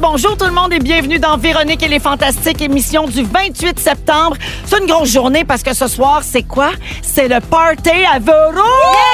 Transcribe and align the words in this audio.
Bonjour 0.00 0.36
tout 0.36 0.46
le 0.46 0.52
monde 0.52 0.72
et 0.72 0.78
bienvenue 0.78 1.18
dans 1.18 1.36
Véronique 1.36 1.82
et 1.82 1.88
les 1.88 1.98
Fantastiques, 2.00 2.60
émission 2.60 3.06
du 3.06 3.22
28 3.22 3.78
septembre. 3.78 4.36
C'est 4.64 4.78
une 4.78 4.86
grosse 4.86 5.10
journée 5.10 5.44
parce 5.44 5.62
que 5.62 5.74
ce 5.74 5.86
soir, 5.86 6.22
c'est 6.22 6.42
quoi? 6.42 6.70
C'est 7.02 7.28
le 7.28 7.40
party 7.40 7.90
à 8.12 8.18
Véro! 8.18 8.62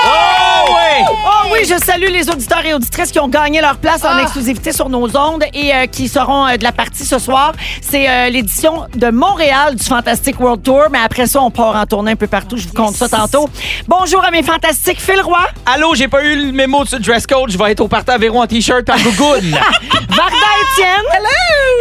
Oh, 0.06 0.57
ouais! 0.68 1.04
Oh 1.26 1.48
oui, 1.52 1.60
je 1.62 1.82
salue 1.82 2.10
les 2.10 2.28
auditeurs 2.28 2.64
et 2.64 2.74
auditrices 2.74 3.10
qui 3.10 3.18
ont 3.20 3.28
gagné 3.28 3.60
leur 3.60 3.76
place 3.76 4.04
en 4.04 4.18
exclusivité 4.18 4.72
sur 4.72 4.88
nos 4.88 5.16
ondes 5.16 5.44
et 5.54 5.74
euh, 5.74 5.86
qui 5.86 6.08
seront 6.08 6.46
euh, 6.46 6.56
de 6.56 6.64
la 6.64 6.72
partie 6.72 7.04
ce 7.04 7.18
soir. 7.18 7.52
C'est 7.80 8.08
euh, 8.08 8.28
l'édition 8.28 8.86
de 8.94 9.10
Montréal 9.10 9.74
du 9.74 9.84
Fantastic 9.84 10.38
World 10.40 10.62
Tour, 10.62 10.84
mais 10.90 10.98
après 10.98 11.26
ça, 11.26 11.40
on 11.40 11.50
part 11.50 11.76
en 11.76 11.86
tournée 11.86 12.12
un 12.12 12.16
peu 12.16 12.26
partout. 12.26 12.56
Je 12.56 12.68
vous 12.68 12.74
compte 12.74 12.94
ça 12.94 13.08
tantôt. 13.08 13.48
Bonjour 13.86 14.24
à 14.24 14.30
mes 14.30 14.42
fantastiques. 14.42 15.00
Phil 15.00 15.20
Roy, 15.20 15.38
Allô, 15.66 15.94
j'ai 15.94 16.08
pas 16.08 16.22
eu 16.24 16.36
le 16.46 16.52
mémo 16.52 16.84
de 16.84 16.88
ce 16.88 16.96
dress 16.96 17.26
code. 17.26 17.50
Je 17.50 17.58
vais 17.58 17.72
être 17.72 17.80
au 17.80 17.88
party 17.88 18.10
à 18.10 18.18
Véro 18.18 18.40
en 18.40 18.46
t-shirt 18.46 18.88
en 18.88 18.96
gougoune. 18.96 19.50
Varda 20.08 20.36
Étienne 20.62 21.04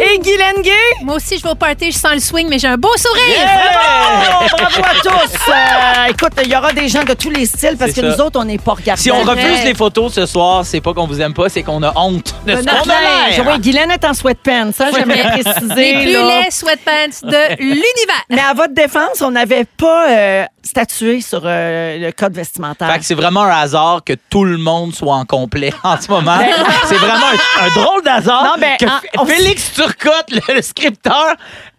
et 0.00 0.18
Guy 0.18 0.36
Lenguet. 0.36 0.72
Moi 1.02 1.16
aussi, 1.16 1.38
je 1.38 1.42
vais 1.42 1.50
au 1.50 1.54
party, 1.54 1.90
je 1.92 1.98
sens 1.98 2.14
le 2.14 2.20
swing, 2.20 2.48
mais 2.48 2.58
j'ai 2.58 2.68
un 2.68 2.76
beau 2.76 2.94
sourire. 2.96 3.46
Bravo! 3.72 4.46
Bravo 4.56 4.82
à 4.82 5.00
tous! 5.02 5.34
Euh, 5.48 6.10
écoute, 6.10 6.32
il 6.44 6.50
y 6.50 6.56
aura 6.56 6.72
des 6.72 6.88
gens 6.88 7.04
de 7.04 7.14
tous 7.14 7.30
les 7.30 7.46
styles 7.46 7.76
parce 7.78 7.92
que 7.92 8.00
ça. 8.00 8.06
nous 8.06 8.20
autres, 8.20 8.38
on 8.40 8.44
n'est 8.44 8.58
pas 8.58 8.74
si 8.96 9.10
on 9.10 9.22
refuse 9.22 9.64
les 9.64 9.74
photos 9.74 10.12
ce 10.14 10.26
soir, 10.26 10.64
c'est 10.64 10.80
pas 10.80 10.92
qu'on 10.94 11.06
vous 11.06 11.20
aime 11.20 11.34
pas, 11.34 11.48
c'est 11.48 11.62
qu'on 11.62 11.82
a 11.82 11.92
honte 11.96 12.34
de 12.46 12.56
ce 12.56 12.62
qu'on 12.62 12.90
a 12.90 13.00
l'air. 13.30 13.44
Oui, 13.46 13.58
Guylaine 13.60 13.90
est 13.90 14.04
en 14.04 14.14
sweatpants, 14.14 14.72
ça, 14.72 14.90
j'aimerais 14.94 15.40
préciser. 15.42 15.74
Les 15.74 16.02
plus 16.02 16.12
laids 16.12 16.50
sweatpants 16.50 17.20
de 17.24 17.56
l'univers. 17.60 18.24
Mais 18.30 18.40
à 18.40 18.54
votre 18.54 18.74
défense, 18.74 19.20
on 19.22 19.30
n'avait 19.30 19.64
pas 19.64 20.08
euh, 20.10 20.44
statué 20.62 21.20
sur 21.20 21.42
euh, 21.44 21.98
le 21.98 22.12
code 22.12 22.34
vestimentaire. 22.34 22.92
Fait 22.92 22.98
que 22.98 23.04
c'est 23.04 23.14
vraiment 23.14 23.42
un 23.42 23.50
hasard 23.60 24.02
que 24.04 24.14
tout 24.30 24.44
le 24.44 24.58
monde 24.58 24.94
soit 24.94 25.14
en 25.14 25.24
complet 25.24 25.72
en 25.82 26.00
ce 26.00 26.08
moment. 26.10 26.36
Ben, 26.38 26.48
c'est 26.86 26.94
vraiment 26.96 27.26
un, 27.60 27.64
un 27.64 27.68
drôle 27.74 28.02
d'hasard 28.02 28.56
ben, 28.60 28.76
que 28.78 28.84
en- 28.86 28.88
F- 28.88 29.00
on- 29.18 29.26
Félix 29.26 29.72
Turcotte, 29.72 30.30
le, 30.30 30.54
le 30.54 30.62
scripteur, 30.62 31.34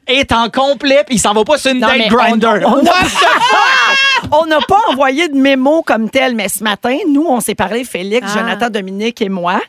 est 0.10 0.32
en 0.32 0.50
complet 0.50 1.04
puis 1.06 1.16
il 1.16 1.20
s'en 1.20 1.34
va 1.34 1.44
pas 1.44 1.58
sur 1.58 1.72
une 1.72 1.80
Non, 1.80 1.88
date 1.88 2.08
grinder. 2.10 2.60
on- 4.32 4.46
n'a 4.50 4.58
pas 4.68 4.80
envoyé 4.90 5.28
de 5.30 5.36
mémo 5.38 5.84
comme 5.84 6.10
tel, 6.10 6.36
mais 6.36 6.50
ce 6.50 6.64
matin, 6.64 6.98
nous, 7.08 7.26
on 7.28 7.40
s'est 7.40 7.54
parlé, 7.56 7.84
Félix, 7.84 8.28
Ah. 8.32 8.40
Jonathan, 8.40 8.70
Dominique 8.72 9.22
et 9.22 9.30
moi. 9.30 9.62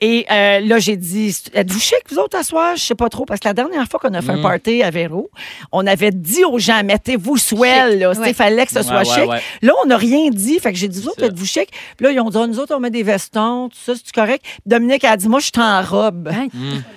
Et 0.00 0.24
euh, 0.30 0.60
là, 0.60 0.78
j'ai 0.78 0.96
dit, 0.96 1.36
êtes-vous 1.52 1.78
chic, 1.80 1.98
vous 2.10 2.16
autres, 2.18 2.38
à 2.38 2.42
soir? 2.42 2.76
Je 2.76 2.82
sais 2.82 2.94
pas 2.94 3.08
trop, 3.10 3.26
parce 3.26 3.40
que 3.40 3.48
la 3.48 3.52
dernière 3.54 3.86
fois 3.86 4.00
qu'on 4.00 4.14
a 4.14 4.22
fait 4.22 4.32
un 4.32 4.40
party 4.42 4.82
à 4.82 4.90
Véro, 4.90 5.30
on 5.70 5.86
avait 5.86 6.10
dit 6.12 6.44
aux 6.44 6.58
gens, 6.58 6.82
mettez-vous 6.82 7.36
swell, 7.36 7.98
là. 7.98 8.10
ouais. 8.12 8.28
Il 8.30 8.34
fallait 8.34 8.64
que 8.64 8.72
ce 8.72 8.82
soit 8.82 9.00
Ouais, 9.00 9.04
chic. 9.04 9.28
ouais. 9.30 9.40
Là, 9.60 9.72
on 9.84 9.86
n'a 9.88 9.96
rien 9.98 10.30
dit. 10.30 10.58
Fait 10.58 10.72
que 10.72 10.78
j'ai 10.78 10.88
dit, 10.88 11.00
vous 11.02 11.08
autres, 11.08 11.22
êtes-vous 11.24 11.44
chic? 11.46 11.68
Puis 11.98 12.06
là, 12.06 12.12
ils 12.12 12.20
ont 12.20 12.30
dit, 12.30 12.38
Ah, 12.40 12.46
nous 12.46 12.58
autres, 12.58 12.74
on 12.74 12.80
met 12.80 12.90
des 12.90 13.02
vestons, 13.02 13.68
tout 13.68 13.78
ça, 13.84 13.92
c'est 13.94 14.14
correct. 14.14 14.42
Dominique 14.64 15.04
a 15.04 15.16
dit, 15.18 15.28
moi, 15.28 15.40
je 15.40 15.46
suis 15.46 15.52
en 15.62 15.82
robe. 15.82 16.28
Hein? 16.32 16.46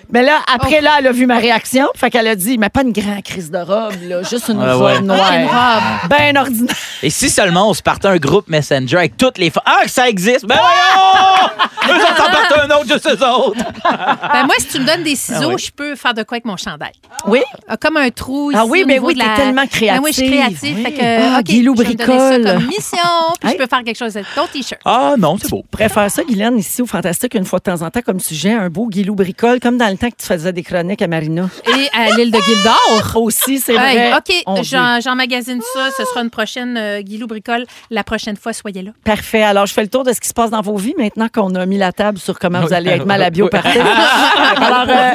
Mais 0.10 0.24
là, 0.24 0.40
après, 0.54 0.78
Oh. 0.80 0.84
là, 0.84 0.92
elle 1.00 1.08
a 1.08 1.12
vu 1.12 1.26
ma 1.26 1.38
réaction. 1.40 1.88
Fait 1.96 2.10
qu'elle 2.10 2.28
a 2.28 2.36
dit, 2.36 2.58
mais 2.58 2.70
pas 2.70 2.84
une 2.86 2.94
grande 2.94 3.24
crise 3.24 3.50
de 3.52 3.58
robe, 3.58 3.96
là, 4.04 4.22
juste 4.24 4.50
une 4.50 4.60
Ouais, 4.60 4.72
robe 4.72 4.84
ouais. 4.86 5.02
noire. 5.02 5.32
Une 5.34 5.46
robe. 5.48 6.10
Ben 6.10 6.38
ordinaire. 6.38 6.76
Et 7.04 7.10
si 7.10 7.30
seulement 7.30 7.70
on 7.70 7.74
se 7.74 7.82
partait 7.82 8.08
un 8.08 8.18
groupe 8.18 8.48
Messenger 8.48 8.98
avec 8.98 9.18
toutes 9.18 9.38
les 9.38 9.50
femmes. 9.50 9.64
Ah, 9.66 9.84
que 9.84 9.90
ça 9.90 10.08
existe! 10.10 10.46
Ben 10.46 10.56
voyons! 10.56 11.50
Eux 11.90 11.94
autres 11.96 12.18
s'en 12.18 12.30
partent 12.32 12.58
un 12.70 12.76
autre, 12.76 12.88
juste 12.88 13.08
eux 13.08 13.26
autres. 13.26 13.58
Ben 13.84 14.46
moi, 14.46 14.56
si 14.60 14.68
tu 14.68 14.80
me 14.80 14.86
donnes 14.86 15.04
des 15.04 15.16
ciseaux, 15.16 15.50
Ah 15.52 15.56
oui. 15.56 15.62
je 15.66 15.72
peux 15.72 15.96
faire 15.96 16.14
de 16.14 16.24
quoi 16.24 16.36
avec 16.36 16.46
mon 16.46 16.58
chandail. 16.58 16.92
Oui? 17.28 17.42
Ah, 17.68 17.78
Comme 17.78 17.98
un 17.98 18.10
trou 18.10 18.52
ici 18.52 18.60
Ah 18.62 18.66
oui, 18.66 18.84
mais 18.88 19.00
oui, 19.00 19.16
la- 19.16 19.26
t'es 19.26 19.36
tellement 19.44 19.64
Ben 19.80 20.00
oui, 20.04 20.12
je 20.12 20.18
suis 20.18 20.28
créative. 20.30 20.58
créative. 20.58 20.78
Oui. 20.78 20.84
Fait 20.84 20.92
que, 20.94 21.36
Ah, 21.36 21.40
OK, 21.40 21.44
Guilou 21.46 21.76
je 21.78 21.82
vais 21.84 21.90
me 21.90 21.94
donner 21.96 22.06
bricole. 22.18 22.44
ça 22.46 22.54
comme 22.54 22.66
mission, 22.68 23.34
puis 23.40 23.50
Hey. 23.50 23.54
je 23.54 23.64
peux 23.64 23.68
faire 23.70 23.84
quelque 23.84 23.98
chose 23.98 24.16
avec 24.18 24.28
ton 24.36 24.48
T-shirt. 24.48 24.82
Ah 24.86 25.16
non, 25.18 25.38
c'est 25.42 25.50
beau. 25.50 25.64
préfère 25.72 26.10
ça, 26.12 26.24
Guylaine, 26.24 26.58
ici 26.58 26.82
au 26.82 26.86
Fantastique, 26.86 27.34
une 27.36 27.46
fois 27.46 27.60
de 27.60 27.64
temps 27.64 27.82
en 27.82 27.90
temps, 27.90 28.02
comme 28.06 28.20
sujet, 28.20 28.54
un 28.54 28.70
beau 28.70 28.88
guilou 28.88 29.16
bricole, 29.16 29.60
comme 29.60 29.78
dans 29.78 29.90
le 29.90 29.98
temps 29.98 30.10
que 30.10 30.16
tu 30.20 30.26
faisais 30.26 30.52
des 30.54 30.64
chroniques 30.64 31.02
à 31.02 31.08
Marina. 31.08 31.50
Et 31.68 31.90
à 31.98 32.12
l'île 32.16 32.32
de 32.32 32.40
Gildor. 32.40 33.16
Aussi, 33.16 33.60
c'est 33.60 33.76
Hey, 33.76 33.98
vrai. 33.98 34.14
OK, 34.18 34.64
j'emmagasine 35.02 35.62
ça. 35.74 35.90
Ce 35.98 36.06
sera 36.06 36.22
une 36.22 36.30
prochaine 36.30 36.78
euh, 36.78 37.02
Guilou 37.02 37.28
Bricole. 37.28 37.66
La 37.90 38.04
prochaine 38.04 38.36
fois, 38.38 38.54
soyez 38.54 38.82
là. 38.82 38.92
Parfait. 39.04 39.44
Alors, 39.44 39.66
je 39.66 39.74
fais 39.74 39.82
le 39.82 39.90
tour 39.90 40.04
de 40.04 40.14
ce 40.14 40.20
qui 40.22 40.28
se 40.30 40.34
passe 40.34 40.50
dans 40.52 40.62
vos 40.62 40.78
vies 40.78 40.94
maintenant 40.98 41.28
qu'on 41.34 41.54
a 41.56 41.66
mis 41.66 41.75
la 41.78 41.92
table 41.92 42.18
sur 42.18 42.38
comment 42.40 42.62
vous 42.62 42.74
allez 42.74 42.92
être 42.92 43.06
mal 43.06 43.22
Oui. 43.46 43.50
party. 43.50 43.78
Alors, 43.78 44.86
euh, 44.90 45.12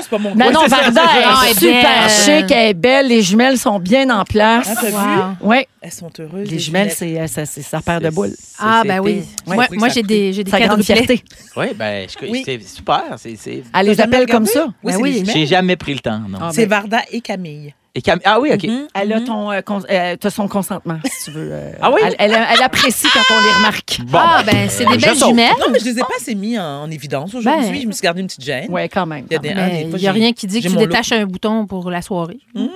non, 0.53 0.67
ça, 0.69 0.77
Varda 0.77 1.03
est 1.03 1.23
ça. 1.23 1.41
Elle 1.45 1.51
est 1.51 1.55
super 1.55 2.09
chic, 2.09 2.51
elle 2.51 2.69
est 2.71 2.75
belle, 2.75 3.09
les 3.09 3.23
jumelles 3.23 3.59
sont 3.59 3.79
bien 3.79 4.09
en 4.11 4.25
place. 4.25 4.69
Ah. 4.97 5.35
Oui, 5.41 5.59
Elles 5.81 5.93
sont 5.93 6.11
heureuses. 6.19 6.51
les 6.51 6.59
jumelles, 6.59 6.91
c'est 6.91 7.21
euh, 7.21 7.27
ça- 7.27 7.47
c'est 7.47 7.63
sa 7.63 7.81
paire 7.81 8.01
de 8.01 8.11
boules. 8.11 8.35
Ah, 8.59 8.83
ben 8.87 9.01
oui. 9.01 9.23
Moi, 9.47 9.67
ça 9.89 9.95
j'ai 9.95 10.03
des, 10.03 10.33
j'ai 10.33 10.45
des 10.45 10.51
quadruplets. 10.51 10.83
fierté. 10.97 11.25
Oui, 11.57 11.67
ben, 11.75 12.07
c'est 12.09 12.61
super. 12.67 13.03
C'est, 13.17 13.37
c'est... 13.37 13.63
Elle 13.79 13.87
les 13.87 14.01
appelle 14.01 14.27
comme 14.27 14.47
ça. 14.47 14.67
Oui, 14.83 15.23
Ben. 15.25 15.33
J'ai 15.33 15.47
jamais 15.47 15.77
pris 15.77 15.95
le 15.95 16.01
temps, 16.01 16.21
non. 16.29 16.39
Ah, 16.41 16.51
C'est 16.53 16.67
ben, 16.67 16.77
Varda 16.81 17.01
et 17.11 17.21
Camille. 17.21 17.75
Cam- 18.03 18.21
Ah 18.25 18.41
oui, 18.41 18.51
OK. 18.53 18.67
Elle 18.95 19.13
a 19.13 19.21
ton, 19.21 19.51
euh, 19.51 19.61
cons- 19.63 19.83
euh, 19.91 20.17
son 20.29 20.49
consentement, 20.49 20.99
si 21.05 21.25
tu 21.25 21.31
veux. 21.33 21.51
euh, 21.53 21.73
Ah 21.83 21.91
oui? 21.91 22.01
Elle, 22.05 22.15
elle- 22.19 22.47
elle 22.55 22.63
apprécie 22.63 23.09
quand 23.13 23.35
on 23.35 23.41
les 23.41 23.53
remarque. 23.57 24.01
Bon, 24.07 24.19
Ah, 24.21 24.43
ben, 24.45 24.69
c'est 24.69 24.85
des 24.87 24.99
je 24.99 25.07
belles 25.07 25.17
jumelles. 25.17 25.53
Non, 25.61 25.67
mais 25.73 25.79
je 25.79 25.85
les 25.87 25.99
ai 25.99 26.01
pas 26.01 26.07
assez 26.17 26.35
mis 26.35 26.59
en, 26.59 26.83
en 26.83 26.91
évidence 26.91 27.35
aujourd'hui. 27.35 27.71
Ben. 27.73 27.81
Je 27.83 27.87
me 27.87 27.93
suis 27.93 28.03
gardé 28.03 28.21
une 28.21 28.27
petite 28.27 28.45
gêne. 28.45 28.67
Oui, 28.71 28.89
quand 28.89 29.07
même. 29.07 29.27
Il 29.31 29.35
y 29.35 29.37
a 29.37 29.39
des-. 29.39 29.51
Ah, 29.57 29.67
Mais 29.67 29.85
des 29.85 29.91
fois, 29.91 29.99
il 29.99 30.03
n'y 30.03 30.09
a 30.09 30.13
j'ai- 30.13 30.19
rien 30.21 30.33
qui 30.33 30.47
dit 30.47 30.63
que 30.63 30.69
tu 30.69 30.77
détaches 30.77 31.13
un 31.13 31.25
bouton 31.27 31.67
pour 31.67 31.91
la 31.91 32.03
soirée. 32.03 32.39
Mmh, 32.55 32.67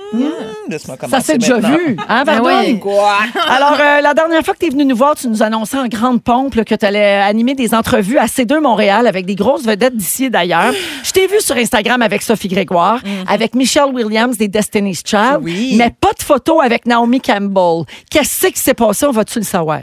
laisse-moi 0.69 0.97
Ça 0.99 1.05
commencer 1.07 1.31
s'est 1.33 1.37
déjà 1.37 1.59
vu, 1.59 1.97
hein, 2.07 2.23
Varda? 2.23 2.41
ouais. 2.43 2.79
Quoi? 2.79 3.17
Alors, 3.49 3.73
euh, 3.79 4.01
la 4.01 4.13
dernière 4.13 4.43
fois 4.43 4.53
que 4.53 4.59
tu 4.59 4.67
es 4.67 4.69
venu 4.69 4.85
nous 4.85 4.95
voir, 4.95 5.15
tu 5.15 5.27
nous 5.27 5.43
annonçais 5.43 5.77
en 5.77 5.87
grande 5.87 6.21
pompe 6.23 6.55
là, 6.55 6.63
que 6.63 6.75
tu 6.75 6.85
allais 6.85 7.15
animer 7.17 7.55
des 7.55 7.73
entrevues 7.73 8.17
à 8.17 8.25
C2 8.25 8.59
Montréal 8.61 9.07
avec 9.07 9.25
des 9.25 9.35
grosses 9.35 9.63
vedettes 9.65 9.95
d'ici 9.95 10.25
et 10.25 10.29
d'ailleurs. 10.29 10.73
Je 11.03 11.11
t'ai 11.11 11.27
vu 11.27 11.39
sur 11.39 11.55
Instagram 11.55 12.01
avec 12.01 12.21
Sophie 12.21 12.47
Grégoire, 12.47 12.99
avec 13.27 13.55
Michelle 13.55 13.85
Williams 13.93 14.37
des 14.37 14.47
Destiny's 14.47 15.01
Child, 15.05 15.14
Oui. 15.41 15.75
mais 15.77 15.89
pas 15.91 16.13
de 16.13 16.23
photo 16.23 16.61
avec 16.61 16.85
Naomi 16.85 17.21
Campbell. 17.21 17.85
Qu'est-ce 18.09 18.47
qui 18.47 18.59
s'est 18.59 18.73
passé? 18.73 19.05
On 19.05 19.11
va-tu 19.11 19.39
le 19.39 19.45
savoir? 19.45 19.81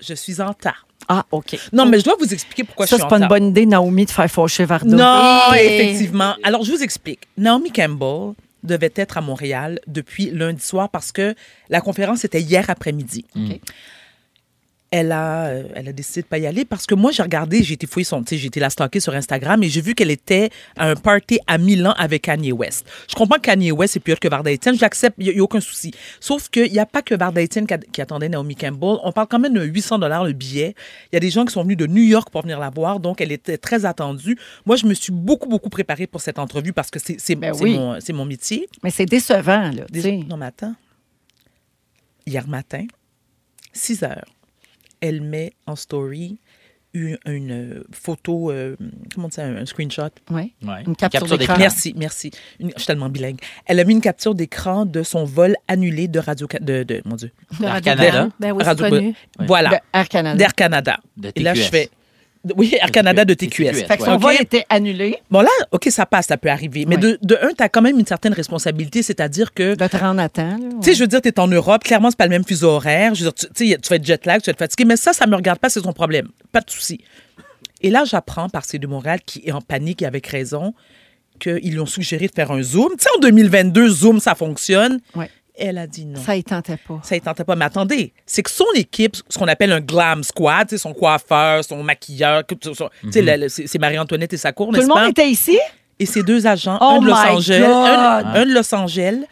Je 0.00 0.14
suis 0.14 0.40
en 0.40 0.52
tas. 0.52 0.74
Ah, 1.08 1.24
OK. 1.30 1.56
Non, 1.72 1.86
mais 1.86 2.00
je 2.00 2.04
dois 2.04 2.16
vous 2.18 2.32
expliquer 2.32 2.64
pourquoi 2.64 2.86
Ça, 2.86 2.96
je 2.96 3.00
suis 3.02 3.02
c'est 3.02 3.06
en 3.06 3.08
pas 3.18 3.22
une 3.22 3.28
bonne 3.28 3.48
idée, 3.50 3.64
Naomi, 3.66 4.06
de 4.06 4.10
faire 4.10 4.28
faucher 4.30 4.64
Varda. 4.64 4.96
Non, 4.96 5.54
Et- 5.54 5.64
effectivement. 5.66 6.34
Alors, 6.42 6.64
je 6.64 6.72
vous 6.72 6.82
explique. 6.82 7.20
Naomi 7.36 7.70
Campbell 7.70 8.32
devait 8.64 8.92
être 8.96 9.16
à 9.16 9.20
Montréal 9.20 9.78
depuis 9.86 10.30
lundi 10.30 10.64
soir 10.64 10.88
parce 10.88 11.12
que 11.12 11.36
la 11.70 11.80
conférence 11.80 12.24
était 12.24 12.40
hier 12.40 12.68
après-midi. 12.68 13.24
Elle 14.98 15.12
a, 15.12 15.48
euh, 15.48 15.64
elle 15.74 15.88
a 15.88 15.92
décidé 15.92 16.22
de 16.22 16.26
pas 16.26 16.38
y 16.38 16.46
aller 16.46 16.64
parce 16.64 16.86
que 16.86 16.94
moi, 16.94 17.12
j'ai 17.12 17.22
regardé, 17.22 17.62
j'ai 17.62 17.74
été 17.74 17.86
fouiller 17.86 18.04
son, 18.04 18.22
tu 18.22 18.30
sais, 18.30 18.38
j'ai 18.38 18.46
été 18.46 18.60
la 18.60 18.70
stalker 18.70 18.98
sur 18.98 19.14
Instagram 19.14 19.62
et 19.62 19.68
j'ai 19.68 19.82
vu 19.82 19.94
qu'elle 19.94 20.10
était 20.10 20.48
à 20.74 20.88
un 20.88 20.96
party 20.96 21.38
à 21.46 21.58
Milan 21.58 21.92
avec 21.98 22.22
Kanye 22.22 22.52
West. 22.52 22.86
Je 23.06 23.14
comprends 23.14 23.36
que 23.36 23.42
Kanye 23.42 23.72
West 23.72 23.94
est 23.96 24.00
plus 24.00 24.14
que 24.16 24.26
Varda 24.26 24.50
Etienne, 24.50 24.78
j'accepte, 24.78 25.16
il 25.18 25.30
n'y 25.34 25.38
a, 25.38 25.42
aucun 25.42 25.60
souci. 25.60 25.90
Sauf 26.18 26.48
qu'il 26.48 26.72
n'y 26.72 26.78
a 26.78 26.86
pas 26.86 27.02
que 27.02 27.14
Varda 27.14 27.42
Etienne 27.42 27.66
qui, 27.66 27.74
a- 27.74 27.78
qui 27.78 28.00
attendait 28.00 28.30
Naomi 28.30 28.56
Campbell. 28.56 28.96
On 29.04 29.12
parle 29.12 29.26
quand 29.28 29.38
même 29.38 29.52
de 29.52 29.62
800 29.64 29.98
dollars 29.98 30.24
le 30.24 30.32
billet. 30.32 30.74
Il 31.12 31.16
y 31.16 31.18
a 31.18 31.20
des 31.20 31.28
gens 31.30 31.44
qui 31.44 31.52
sont 31.52 31.62
venus 31.62 31.76
de 31.76 31.86
New 31.86 32.02
York 32.04 32.30
pour 32.30 32.40
venir 32.40 32.58
la 32.58 32.70
voir, 32.70 32.98
donc 32.98 33.20
elle 33.20 33.32
était 33.32 33.58
très 33.58 33.84
attendue. 33.84 34.38
Moi, 34.64 34.76
je 34.76 34.86
me 34.86 34.94
suis 34.94 35.12
beaucoup, 35.12 35.48
beaucoup 35.50 35.68
préparée 35.68 36.06
pour 36.06 36.22
cette 36.22 36.38
entrevue 36.38 36.72
parce 36.72 36.90
que 36.90 36.98
c'est 36.98 37.34
Ben 37.34 37.52
oui. 37.60 37.76
mon, 37.76 37.98
mon 38.14 38.24
métier. 38.24 38.66
Mais 38.82 38.90
c'est 38.90 39.04
décevant, 39.04 39.70
là. 39.72 39.84
Non, 40.26 40.38
mais 40.38 40.46
attends. 40.46 40.74
Hier 42.26 42.48
matin, 42.48 42.86
6 43.72 44.02
heures, 44.02 44.24
elle 45.00 45.20
met 45.22 45.52
en 45.66 45.76
story 45.76 46.38
une, 46.94 47.18
une, 47.26 47.50
euh, 47.52 47.84
photo, 47.92 48.50
euh, 48.50 48.74
comment 49.14 49.26
on 49.26 49.28
dit 49.28 49.34
ça, 49.34 49.44
un, 49.44 49.66
screenshot. 49.66 50.08
Ouais. 50.30 50.52
Une 50.86 50.96
capture 50.96 51.20
d'écran. 51.22 51.36
d'écran. 51.36 51.56
Merci, 51.58 51.92
merci. 51.96 52.30
Une- 52.58 52.70
je 52.70 52.78
suis 52.78 52.86
tellement 52.86 53.10
bilingue. 53.10 53.38
Elle 53.66 53.80
a 53.80 53.84
mis 53.84 53.92
une 53.92 54.00
capture 54.00 54.34
d'écran 54.34 54.86
de 54.86 55.02
son 55.02 55.24
vol 55.24 55.56
annulé 55.68 56.08
de 56.08 56.18
Radio... 56.18 56.46
de, 56.58 56.84
de, 56.84 57.02
mon 57.04 57.16
Dieu. 57.16 57.30
De 57.60 57.66
Radio- 57.66 57.84
Canada. 57.92 58.28
Ben 58.40 58.52
oui, 58.52 58.58
c'est 58.62 58.68
Radio- 58.70 58.88
connu. 58.88 59.14
Voilà. 59.40 59.70
De 59.70 59.76
Air 59.92 60.08
Canada. 60.08 60.38
D'Air 60.38 60.54
Canada. 60.54 60.98
De 61.18 61.32
Et 61.34 61.42
là, 61.42 61.52
je 61.54 61.62
fais... 61.62 61.90
Oui, 62.56 62.74
Air 62.80 62.90
Canada 62.90 63.24
de 63.24 63.34
TQS. 63.34 63.72
TQS. 63.72 63.86
Fait 63.86 63.96
que 63.96 64.04
son 64.04 64.12
Ouais. 64.12 64.18
vol 64.18 64.34
était 64.40 64.64
annulé 64.68 65.18
Bon, 65.30 65.40
là, 65.40 65.48
OK, 65.72 65.86
ça 65.90 66.06
passe, 66.06 66.26
ça 66.26 66.36
peut 66.36 66.48
arriver. 66.50 66.84
Mais 66.86 66.96
Ouais. 66.96 67.00
de, 67.02 67.18
de 67.22 67.38
un, 67.42 67.48
tu 67.56 67.62
as 67.62 67.68
quand 67.68 67.82
même 67.82 67.98
une 67.98 68.06
certaine 68.06 68.32
responsabilité, 68.32 69.02
c'est-à-dire 69.02 69.52
que 69.54 69.74
de 69.74 69.86
te 69.86 69.96
rendre 69.96 70.20
à 70.20 70.28
temps. 70.28 70.56
Tu 70.82 70.90
sais, 70.90 70.94
je 70.94 71.00
veux 71.00 71.06
dire, 71.08 71.20
tu 71.22 71.28
es 71.28 71.40
en 71.40 71.48
Europe, 71.48 71.82
clairement, 71.84 72.10
c'est 72.10 72.16
pas 72.18 72.24
le 72.26 72.30
même 72.30 72.44
fuseau 72.44 72.68
horaire. 72.70 73.14
Je 73.14 73.24
veux 73.24 73.30
dire, 73.30 73.34
tu, 73.34 73.46
tu 73.54 73.68
sais, 73.70 73.78
tu 73.78 73.88
vas 73.88 73.96
être 73.96 74.04
jet 74.04 74.24
lag, 74.26 74.40
tu 74.42 74.46
vas 74.46 74.52
être 74.52 74.58
fatigué, 74.58 74.84
mais 74.84 74.96
ça, 74.96 75.12
ça 75.12 75.26
me 75.26 75.34
regarde 75.34 75.58
pas, 75.58 75.68
c'est 75.68 75.80
son 75.82 75.92
problème. 75.92 76.28
Pas 76.52 76.60
de 76.60 76.70
souci. 76.70 77.00
Et 77.82 77.90
là, 77.90 78.04
j'apprends 78.04 78.48
par 78.48 78.64
ces 78.64 78.78
de 78.78 78.86
Montréal 78.86 79.20
qui 79.24 79.42
est 79.44 79.52
en 79.52 79.60
panique 79.60 80.02
et 80.02 80.06
avec 80.06 80.26
raison 80.26 80.74
qu'ils 81.38 81.72
lui 81.72 81.80
ont 81.80 81.86
suggéré 81.86 82.26
de 82.28 82.32
faire 82.32 82.50
un 82.50 82.62
Zoom. 82.62 82.88
Tu 82.98 83.02
sais, 83.04 83.10
en 83.16 83.20
2022, 83.20 83.88
Zoom, 83.88 84.20
ça 84.20 84.34
fonctionne. 84.34 85.00
Ouais. 85.14 85.28
Elle 85.58 85.78
a 85.78 85.86
dit 85.86 86.04
non. 86.06 86.20
Ça, 86.20 86.36
il 86.36 86.44
tentait 86.44 86.76
pas. 86.76 87.00
Ça 87.02 87.14
ne 87.14 87.20
tentait 87.20 87.44
pas. 87.44 87.56
Mais 87.56 87.64
attendez, 87.64 88.12
c'est 88.26 88.42
que 88.42 88.50
son 88.50 88.66
équipe, 88.74 89.16
ce 89.28 89.38
qu'on 89.38 89.48
appelle 89.48 89.72
un 89.72 89.80
glam 89.80 90.22
squad, 90.22 90.68
tu 90.68 90.76
sais, 90.76 90.78
son 90.82 90.92
coiffeur, 90.92 91.64
son 91.64 91.82
maquilleur, 91.82 92.42
son- 92.74 92.90
le- 93.36 93.48
c'est 93.48 93.78
Marie-Antoinette 93.78 94.32
et 94.34 94.36
sa 94.36 94.52
cour, 94.52 94.66
Tout 94.72 94.80
le 94.80 94.86
monde 94.86 95.10
était 95.10 95.28
ici? 95.30 95.58
Et 95.98 96.04
ces 96.06 96.22
deux 96.22 96.46
agents, 96.46 96.76
Oh 96.80 96.84
un 96.84 97.00
de 97.00 97.06
Los 97.06 97.12
Angeles, 97.36 97.62
un, 97.64 98.24
un 98.34 98.44
de 98.46 98.52
Los 98.52 98.74
Angeles, 98.74 99.24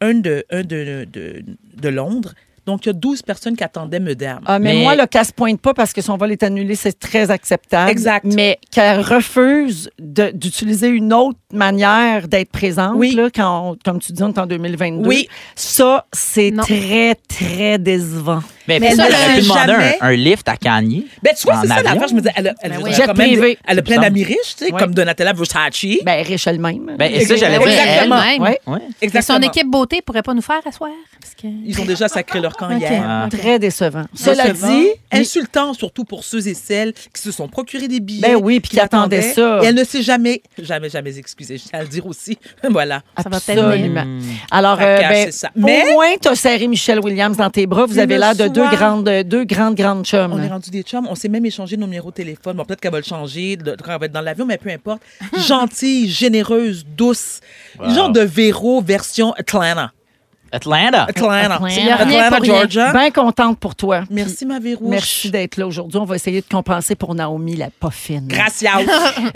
un 0.00 0.14
de, 0.14 0.44
un 0.50 0.62
de, 0.62 1.06
de, 1.10 1.44
de 1.76 1.88
Londres. 1.88 2.34
Donc, 2.66 2.84
il 2.84 2.88
y 2.88 2.90
a 2.90 2.94
12 2.94 3.22
personnes 3.22 3.56
qui 3.56 3.62
attendaient 3.62 4.00
Medam. 4.00 4.40
Ah, 4.44 4.58
mais, 4.58 4.74
Mais- 4.74 4.82
moi, 4.82 4.96
le 4.96 5.06
casse 5.06 5.30
pointe 5.30 5.60
pas 5.60 5.72
parce 5.72 5.92
que 5.92 6.02
son 6.02 6.16
vol 6.16 6.32
est 6.32 6.42
annulé, 6.42 6.74
c'est 6.74 6.98
très 6.98 7.30
acceptable. 7.30 7.90
Exact. 7.90 8.24
Mais 8.26 8.58
qu'elle 8.72 9.00
refuse 9.00 9.88
d'utiliser 10.00 10.88
une 10.88 11.12
autre 11.12 11.38
manière 11.52 12.26
d'être 12.28 12.50
présente, 12.50 12.94
Oui. 12.96 13.14
là, 13.14 13.28
quand 13.34 13.70
on- 13.70 13.76
comme 13.84 14.00
tu 14.00 14.12
dis, 14.12 14.22
on 14.22 14.32
est 14.32 14.38
en 14.38 14.46
2022. 14.46 15.08
Oui. 15.08 15.28
Ça, 15.54 16.06
c'est 16.12 16.52
très, 16.58 17.14
très 17.14 17.78
décevant. 17.78 18.40
Mais, 18.68 18.78
Mais 18.80 18.94
ça, 18.94 19.06
elle 19.06 19.14
aurait 19.14 19.28
ne 19.28 19.36
pu 19.36 19.42
demander 19.42 19.72
jamais. 19.72 19.98
un, 20.00 20.06
un 20.08 20.12
lift 20.12 20.48
à 20.48 20.56
Kanye. 20.56 21.06
Ben, 21.22 21.32
tu 21.38 21.42
vois, 21.44 21.56
En 21.58 21.62
c'est 21.62 21.68
ça 21.68 21.74
avion? 21.76 21.90
l'affaire. 21.92 22.08
Je 22.08 22.14
me 22.14 22.20
dis, 22.20 22.28
elle 22.36 22.48
a, 22.48 22.54
elle, 22.62 22.70
Ben 22.70 22.76
elle 22.78 22.82
oui. 22.84 22.94
a 22.94 23.06
quand 23.06 23.16
même 23.16 23.54
elle 23.66 23.78
a 23.78 23.82
plein 23.82 24.00
d'amis 24.00 24.24
riches, 24.24 24.56
tu 24.58 24.64
sais, 24.66 24.72
Ouais. 24.72 24.78
comme 24.80 24.94
Donatella 24.94 25.32
Versace. 25.32 25.84
Ben, 26.04 26.22
riche 26.24 26.46
elle-même. 26.46 26.96
Ben, 26.98 27.10
et 27.12 27.24
ça, 27.24 27.36
j'allais 27.36 27.58
Oui, 27.58 27.70
dire. 27.70 27.80
Exactement. 27.80 28.22
elle-même. 28.22 28.42
Ouais. 28.42 28.60
Ouais. 28.66 28.78
Mais 28.80 28.94
Exactement. 29.06 29.38
son 29.40 29.46
équipe 29.48 29.70
beauté 29.70 30.02
pourrait 30.02 30.22
pas 30.22 30.34
nous 30.34 30.42
faire 30.42 30.60
asseoir. 30.66 30.90
Parce 31.20 31.34
que... 31.34 31.46
Ils 31.46 31.80
ont 31.80 31.84
déjà 31.84 32.08
sacré 32.08 32.40
leur 32.40 32.56
camp 32.56 32.74
OK. 32.74 32.80
hier. 32.80 33.02
Ah. 33.06 33.28
Très 33.30 33.58
décevant. 33.58 34.04
Cela 34.14 34.48
Décevant, 34.48 34.68
dit, 34.68 34.88
insultant 35.12 35.74
surtout 35.74 36.04
pour 36.04 36.24
ceux 36.24 36.46
et 36.48 36.54
celles 36.54 36.92
qui 36.92 37.22
se 37.22 37.30
sont 37.32 37.48
procurés 37.48 37.88
des 37.88 38.00
billets. 38.00 38.20
Ben 38.28 38.36
oui, 38.36 38.60
puis 38.60 38.70
qui 38.70 38.80
attendaient 38.80 39.22
ça. 39.22 39.60
Et 39.62 39.66
elle 39.66 39.74
ne 39.74 39.84
s'est 39.84 40.02
jamais, 40.02 40.42
jamais, 40.60 40.88
jamais 40.88 41.18
excusée. 41.18 41.58
Je 41.58 41.64
tiens 41.64 41.80
à 41.80 41.82
le 41.82 41.88
dire 41.88 42.06
aussi. 42.06 42.38
voilà. 42.70 43.02
Ça 43.22 43.28
va. 43.28 43.38
Hmm. 43.38 44.20
Alors, 44.50 44.78
euh, 44.80 44.98
ben. 44.98 45.30
Mais- 45.54 45.84
au 45.90 45.92
moins, 45.94 46.14
tu 46.20 46.28
as 46.28 46.34
serré 46.34 46.66
Michelle 46.68 47.00
Williams 47.00 47.36
dans 47.36 47.50
tes 47.50 47.66
bras. 47.66 47.86
Vous 47.86 47.98
avez 47.98 48.18
l'air 48.18 48.34
de 48.34 48.48
deux 48.56 48.76
grandes, 48.76 49.08
deux 49.24 49.44
grandes, 49.44 49.74
grandes 49.76 50.04
chums. 50.04 50.32
On 50.32 50.38
est 50.42 50.48
rendu 50.48 50.70
des 50.70 50.82
chums. 50.82 51.06
On 51.08 51.14
s'est 51.14 51.28
même 51.28 51.44
échangé 51.46 51.76
nos 51.76 51.86
numéros 51.86 52.10
de 52.10 52.16
téléphone. 52.16 52.56
Bon, 52.56 52.64
peut-être 52.64 52.80
qu'elle 52.80 52.92
va 52.92 52.98
le 52.98 53.04
changer 53.04 53.56
de- 53.56 53.76
quand 53.82 53.92
elle 53.92 54.00
va 54.00 54.06
être 54.06 54.12
dans 54.12 54.20
l'avion, 54.20 54.46
mais 54.46 54.58
peu 54.58 54.70
importe. 54.70 55.02
Gentille, 55.46 56.08
généreuse, 56.10 56.84
douce. 56.96 57.40
Genre 57.94 58.10
de 58.10 58.20
Véro 58.20 58.80
version 58.80 59.32
Atlanta. 59.34 59.92
Atlanta. 60.52 61.04
Atlanta. 61.04 61.54
Atlanta. 61.54 61.94
Atlanta. 62.04 62.38
Georgia. 62.44 62.92
Bien 62.92 63.10
contente 63.10 63.58
pour 63.58 63.74
toi. 63.74 64.02
Merci, 64.10 64.46
ma 64.46 64.58
Véro. 64.58 64.86
Merci 64.88 65.30
d'être 65.30 65.56
là 65.56 65.66
aujourd'hui. 65.66 65.98
On 66.00 66.04
va 66.04 66.16
essayer 66.16 66.40
de 66.40 66.46
compenser 66.50 66.94
pour 66.94 67.14
Naomi, 67.14 67.56
la 67.56 67.68
pas 67.70 67.90
fine. 67.90 68.26
Gracias. 68.28 68.72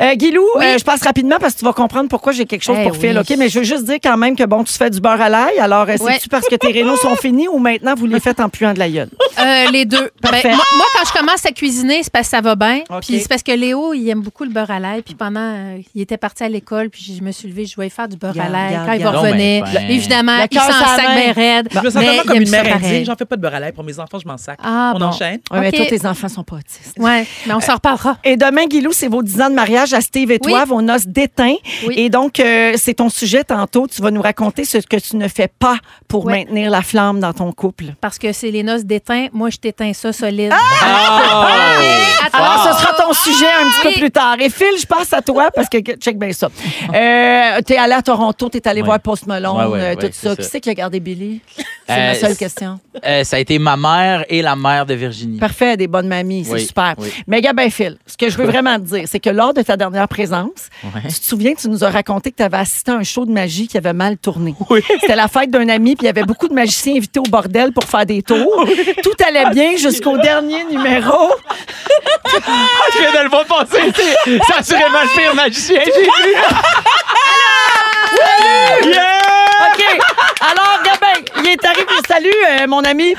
Euh, 0.01 0.15
Guilou, 0.15 0.45
euh, 0.57 0.79
je 0.79 0.85
passe 0.85 1.03
rapidement 1.03 1.37
parce 1.41 1.55
que 1.55 1.59
tu 1.61 1.65
vas 1.65 1.73
comprendre 1.73 2.09
pourquoi 2.09 2.33
j'ai 2.33 2.47
quelque 2.47 2.63
chose 2.63 2.77
Eh 2.81 2.85
pour 2.85 2.97
Phil, 2.97 3.13
oui. 3.13 3.19
OK? 3.19 3.37
Mais 3.39 3.49
je 3.49 3.59
veux 3.59 3.65
juste 3.65 3.85
dire 3.85 3.97
quand 4.03 4.17
même 4.17 4.35
que, 4.37 4.45
bon, 4.45 4.63
tu 4.65 4.73
fais 4.73 4.89
du 4.89 5.01
beurre 5.01 5.21
à 5.21 5.29
l'ail. 5.29 5.59
Alors, 5.59 5.83
euh, 5.89 5.97
Ouais. 6.01 6.15
c'est-tu 6.15 6.29
parce 6.29 6.47
que 6.47 6.55
tes 6.55 6.71
rénaux 6.73 6.97
sont 6.97 7.17
finis 7.17 7.49
ou 7.49 7.59
maintenant 7.59 7.95
vous 7.95 8.07
les 8.07 8.21
faites 8.21 8.41
en 8.41 8.49
puant 8.49 8.73
de 8.73 8.79
la 8.79 8.89
gueule? 8.89 9.09
Euh, 9.39 9.71
les 9.71 9.85
deux. 9.85 10.11
Parfait. 10.23 10.49
Ben, 10.49 10.57
moi, 10.57 10.65
moi, 10.77 10.87
quand 10.97 11.09
je 11.13 11.19
commence 11.19 11.45
à 11.45 11.51
cuisiner, 11.51 12.03
c'est 12.03 12.13
parce 12.13 12.27
que 12.27 12.31
ça 12.37 12.41
va 12.41 12.55
bien. 12.55 12.81
Puis 13.07 13.21
c'est 13.21 13.29
parce 13.29 13.43
que 13.43 13.53
Léo, 13.53 13.93
il 13.95 14.09
aime 14.09 14.21
beaucoup 14.21 14.45
le 14.45 14.51
beurre 14.51 14.71
à 14.71 14.79
l'ail. 14.81 15.03
Puis 15.03 15.15
pendant, 15.15 15.41
euh, 15.41 15.79
il 15.95 16.01
était 16.03 16.17
parti 16.19 16.45
à 16.45 16.49
l'école, 16.49 16.89
puis 16.91 17.15
je 17.19 17.23
me 17.23 17.33
suis 17.33 17.49
levée, 17.49 17.67
je 17.67 17.75
voulais 17.75 17.91
faire 17.91 18.09
du 18.09 18.17
beurre 18.17 18.39
à 18.41 18.49
l'ail. 18.49 18.79
Quand 18.87 18.93
il 18.93 19.03
va 19.03 19.11
revenir, 19.11 19.67
fin. 19.67 19.81
évidemment, 19.89 20.39
il 20.51 20.59
sac 21.07 21.17
bien 21.23 21.33
raide. 21.33 21.69
Je 21.73 21.79
me 21.79 21.85
sens 21.91 22.03
vraiment 22.03 22.23
comme 22.27 22.41
une 22.41 22.51
mère 22.51 22.77
indienne. 22.77 23.05
J'en 23.05 23.17
fais 23.17 23.25
pas 23.25 23.37
de 23.37 23.41
beurre 23.43 23.55
à 23.55 23.61
l'ail 23.61 23.73
pour 23.73 23.85
mes 23.85 23.99
enfants, 23.99 24.19
je 24.23 24.27
m'en 24.29 24.37
sac. 24.37 24.59
Ah, 24.63 24.93
On 24.95 24.99
bon. 24.99 25.07
enchaîne. 25.07 25.41
Ouais, 25.51 25.61
mais 25.61 25.73
toi, 25.73 25.87
tes 25.87 26.07
enfants 26.07 26.29
sont 26.29 26.43
pas 26.45 26.57
autistes. 26.57 26.95
Ouais, 26.99 27.27
mais 27.47 27.55
on 27.55 27.61
s'en 27.61 27.75
reparlera. 27.75 28.17
Et 28.25 28.37
demain, 28.37 28.67
Guilou, 28.67 28.93
c'est 28.93 29.09
vos 29.09 29.23
10 29.23 29.41
ans 29.43 29.51
de 29.51 29.55
mariage 29.55 29.93
à 29.93 30.01
Steve 30.01 30.31
et 30.31 30.39
toi, 30.39 30.61
Oui. 30.63 30.69
vos 30.69 30.83
noces 30.83 31.07
d'éteint. 31.07 31.55
Oui. 31.87 31.95
Et 31.97 32.11
donc, 32.11 32.41
euh, 32.41 32.73
c'est 32.77 32.95
ton 32.95 33.09
sujet 33.09 33.45
tantôt. 33.45 33.87
Tu 33.87 34.01
vas 34.03 34.11
nous 34.11 34.23
raconter 34.23 34.65
ce 34.65 34.79
que 34.79 34.97
tu 34.97 35.17
ne 35.17 35.29
fais 35.29 35.49
pas 35.49 35.77
pour 36.09 36.25
Oui. 36.27 36.33
maintenir 36.33 36.71
la 36.71 36.83
flamme 36.83 37.21
dans 37.21 37.33
ton 37.33 37.53
couple. 37.53 37.87
Parce 38.01 38.19
que 38.19 38.33
c'est 38.33 38.51
les 38.51 38.63
noces 38.63 38.85
d'éteint. 38.85 39.27
Moi, 39.33 39.51
je 39.51 39.57
t'éteins 39.57 39.93
ça 39.93 40.13
solide. 40.13 40.53
Oh! 40.53 41.47
Attends. 42.27 42.39
Alors, 42.39 42.75
ce 42.75 42.81
sera 42.83 42.93
ton 42.95 43.13
sujet 43.13 43.47
un 43.47 43.69
petit 43.71 43.87
Oui. 43.89 43.95
peu 43.95 44.01
plus 44.01 44.11
tard. 44.11 44.37
Et 44.41 44.51
Phil, 44.51 44.67
je 44.81 44.87
passe 44.87 45.13
à 45.13 45.21
toi 45.23 45.51
parce 45.55 45.69
que, 45.69 45.79
check 45.79 46.19
bien 46.19 46.33
ça. 46.33 46.49
Euh, 46.95 47.61
t'es 47.65 47.77
allé 47.77 47.93
à 47.95 48.03
Toronto, 48.03 48.49
t'es 48.49 48.67
allé 48.69 48.83
voir 48.83 49.01
Post 49.01 49.27
Malone, 49.27 49.73
euh, 49.75 49.95
tout 49.97 50.09
ça. 50.13 50.37
Qui 50.37 50.45
c'est 50.45 50.61
qui 50.61 50.71
a 50.71 50.75
C'est 51.89 51.97
Euh, 51.97 52.07
ma 52.09 52.15
seule 52.15 52.31
c'est- 52.31 52.37
question. 52.39 52.79
Euh, 53.05 53.25
ça 53.25 53.37
a 53.37 53.39
été 53.41 53.59
ma 53.59 53.77
mère 53.77 54.25
et 54.29 54.43
la 54.43 54.55
mère 54.55 54.87
de 54.87 54.95
Virginie. 54.95 55.39
Parfait, 55.39 55.77
des 55.77 55.89
bonnes 55.89 56.07
mamies, 56.07 56.45
c'est 56.45 56.53
Oui, 56.53 56.67
super. 56.67 56.95
oui. 56.99 57.13
Mais 57.27 57.41
gars, 57.41 57.53
ben 57.53 57.69
Phil, 57.69 57.97
ce 58.07 58.17
que 58.17 58.29
je 58.31 58.37
veux 58.39 58.45
vraiment 58.53 58.77
te 58.77 58.85
dire, 58.85 59.05
c'est 59.07 59.19
que 59.19 59.31
lors 59.31 59.53
de 59.53 59.63
ta 59.63 59.77
dernière 59.77 60.07
présence, 60.07 60.69
Ouais. 60.85 61.03
tu 61.09 61.19
te 61.21 61.25
souviens, 61.25 61.53
tu 61.55 61.69
nous 61.69 61.83
as 61.83 61.91
raconté 61.91 62.31
que 62.31 62.37
tu 62.37 62.43
avais 62.45 62.59
assisté 62.59 62.93
à 62.93 62.95
un 62.95 63.03
show 63.03 63.27
de 63.27 63.33
magie 63.33 63.67
qui 63.67 63.77
avait 63.77 63.93
mal 63.93 64.17
tourné. 64.19 64.55
Oui. 64.71 64.83
C'était 65.01 65.17
la 65.17 65.27
fête 65.27 65.51
d'un 65.51 65.69
ami, 65.69 65.97
puis 65.97 66.05
il 66.05 66.07
y 66.07 66.11
avait 66.11 66.23
beaucoup 66.23 66.47
de 66.49 66.55
magiciens 66.55 66.95
invités 66.97 67.19
au 67.19 67.25
bordel 67.25 67.73
pour 67.73 67.85
faire 67.85 68.07
des 68.07 68.23
tours. 68.23 68.65
Tout 69.03 69.25
allait 69.27 69.51
bien 69.51 69.77
jusqu'au 69.77 70.17
dernier 70.23 70.63
numéro. 70.65 71.31
Je 72.33 72.99
viens 73.01 73.13
de 73.21 73.25
le 73.25 73.31
voir 73.31 73.45
passer. 73.47 73.83
C'est 73.97 74.39
c'est 74.47 74.55
assurément 74.59 75.03
le 75.03 75.21
pire 75.21 75.35
magicien 75.35 75.79
que 75.81 75.91
j'ai 75.93 76.03
vu. 76.03 76.35
Yeah! 78.93 79.40
OK. 79.61 79.99
Alors, 80.41 80.81
Gabin, 80.85 81.21
il 81.39 81.49
est 81.49 81.65
arrivé. 81.65 81.87
Salut, 82.09 82.33
euh, 82.51 82.67
mon 82.67 82.83
ami. 82.85 83.15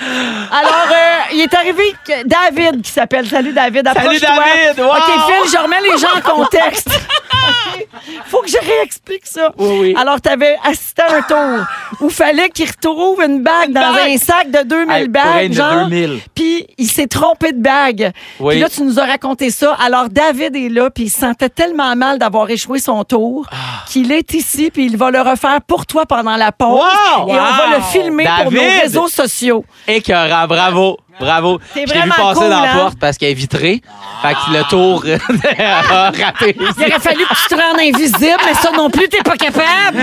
Alors, 0.51 0.88
euh, 0.91 1.17
il 1.33 1.41
est 1.41 1.53
arrivé 1.53 1.83
que- 2.05 2.23
David 2.27 2.81
qui 2.81 2.91
s'appelle. 2.91 3.27
Salut, 3.27 3.53
David. 3.53 3.88
Approche-toi. 3.88 4.29
David. 4.29 4.79
Wow. 4.79 4.89
OK, 4.91 5.03
Phil, 5.27 5.51
je 5.51 5.57
remets 5.63 5.81
les 5.81 5.97
gens 5.97 6.15
en 6.15 6.21
contexte. 6.21 6.88
OK. 6.89 7.88
Faut 8.27 8.41
que 8.41 8.49
je 8.49 8.57
réexplique 8.57 9.25
ça. 9.25 9.51
Oui, 9.57 9.77
oui. 9.81 9.95
Alors, 9.97 10.19
tu 10.21 10.29
avais 10.29 10.57
assisté 10.63 11.01
à 11.01 11.15
un 11.17 11.21
tour 11.21 11.65
où 11.99 12.09
fallait 12.09 12.49
qu'il 12.49 12.67
retrouve 12.67 13.21
une 13.21 13.41
bague 13.44 13.71
dans 13.71 13.94
bague? 13.94 14.11
un 14.11 14.17
sac 14.17 14.49
de 14.49 14.63
2000 14.63 14.91
Hey, 14.95 15.03
pour 15.09 15.11
bagues, 15.23 15.49
de 15.49 15.53
genre. 15.55 15.85
2000. 15.87 16.19
Puis 16.33 16.67
il 16.77 16.87
s'est 16.89 17.07
trompé 17.07 17.51
de 17.51 17.61
bague. 17.61 18.11
Oui. 18.39 18.53
Puis 18.55 18.61
là, 18.61 18.69
tu 18.69 18.83
nous 18.83 18.99
as 18.99 19.05
raconté 19.05 19.49
ça. 19.51 19.75
Alors, 19.83 20.09
David 20.09 20.55
est 20.55 20.69
là, 20.69 20.89
puis 20.89 21.05
il 21.05 21.09
se 21.09 21.19
sentait 21.19 21.49
tellement 21.49 21.95
mal 21.95 22.17
d'avoir 22.19 22.49
échoué 22.49 22.79
son 22.79 23.03
tour 23.03 23.45
Ah. 23.51 23.83
qu'il 23.87 24.11
est 24.11 24.33
ici, 24.33 24.71
puis 24.71 24.85
il 24.85 24.97
va 24.97 25.11
le 25.11 25.21
refaire 25.21 25.59
pour 25.67 25.85
toi 25.85 26.05
pendant 26.05 26.31
la 26.38 26.51
pause. 26.51 26.69
Wow! 26.69 27.28
Et 27.28 27.31
on 27.31 27.36
va 27.36 27.78
le 27.78 27.81
filmer 27.83 28.28
pour 28.44 28.51
nos 28.51 28.60
réseaux 28.81 29.07
sociaux. 29.07 29.66
Écœurant, 29.88 30.48
bravo, 30.48 30.98
bravo. 31.19 31.59
T'es 31.73 31.85
Je 31.87 31.93
l'ai 31.93 32.01
vu 32.01 32.07
vraiment 32.09 32.15
passer 32.15 32.39
cool, 32.41 32.49
dans 32.49 32.61
la 32.61 32.71
hein? 32.71 32.77
porte 32.77 32.99
parce 32.99 33.17
qu'elle 33.17 33.31
est 33.31 33.33
vitrée. 33.35 33.81
Fait 34.21 34.33
que 34.33 34.51
le 34.57 34.63
tour 34.69 35.03
a 35.59 36.11
raté. 36.11 36.55
Il 36.59 36.63
aurait 36.63 36.99
fallu 36.99 37.25
que 37.25 37.35
tu 37.35 37.45
te 37.49 37.55
rendes 37.55 37.79
invisible, 37.79 38.39
mais 38.45 38.53
ça 38.53 38.71
non 38.71 38.89
plus, 38.89 39.07
t'es 39.09 39.21
pas 39.23 39.37
capable. 39.37 39.97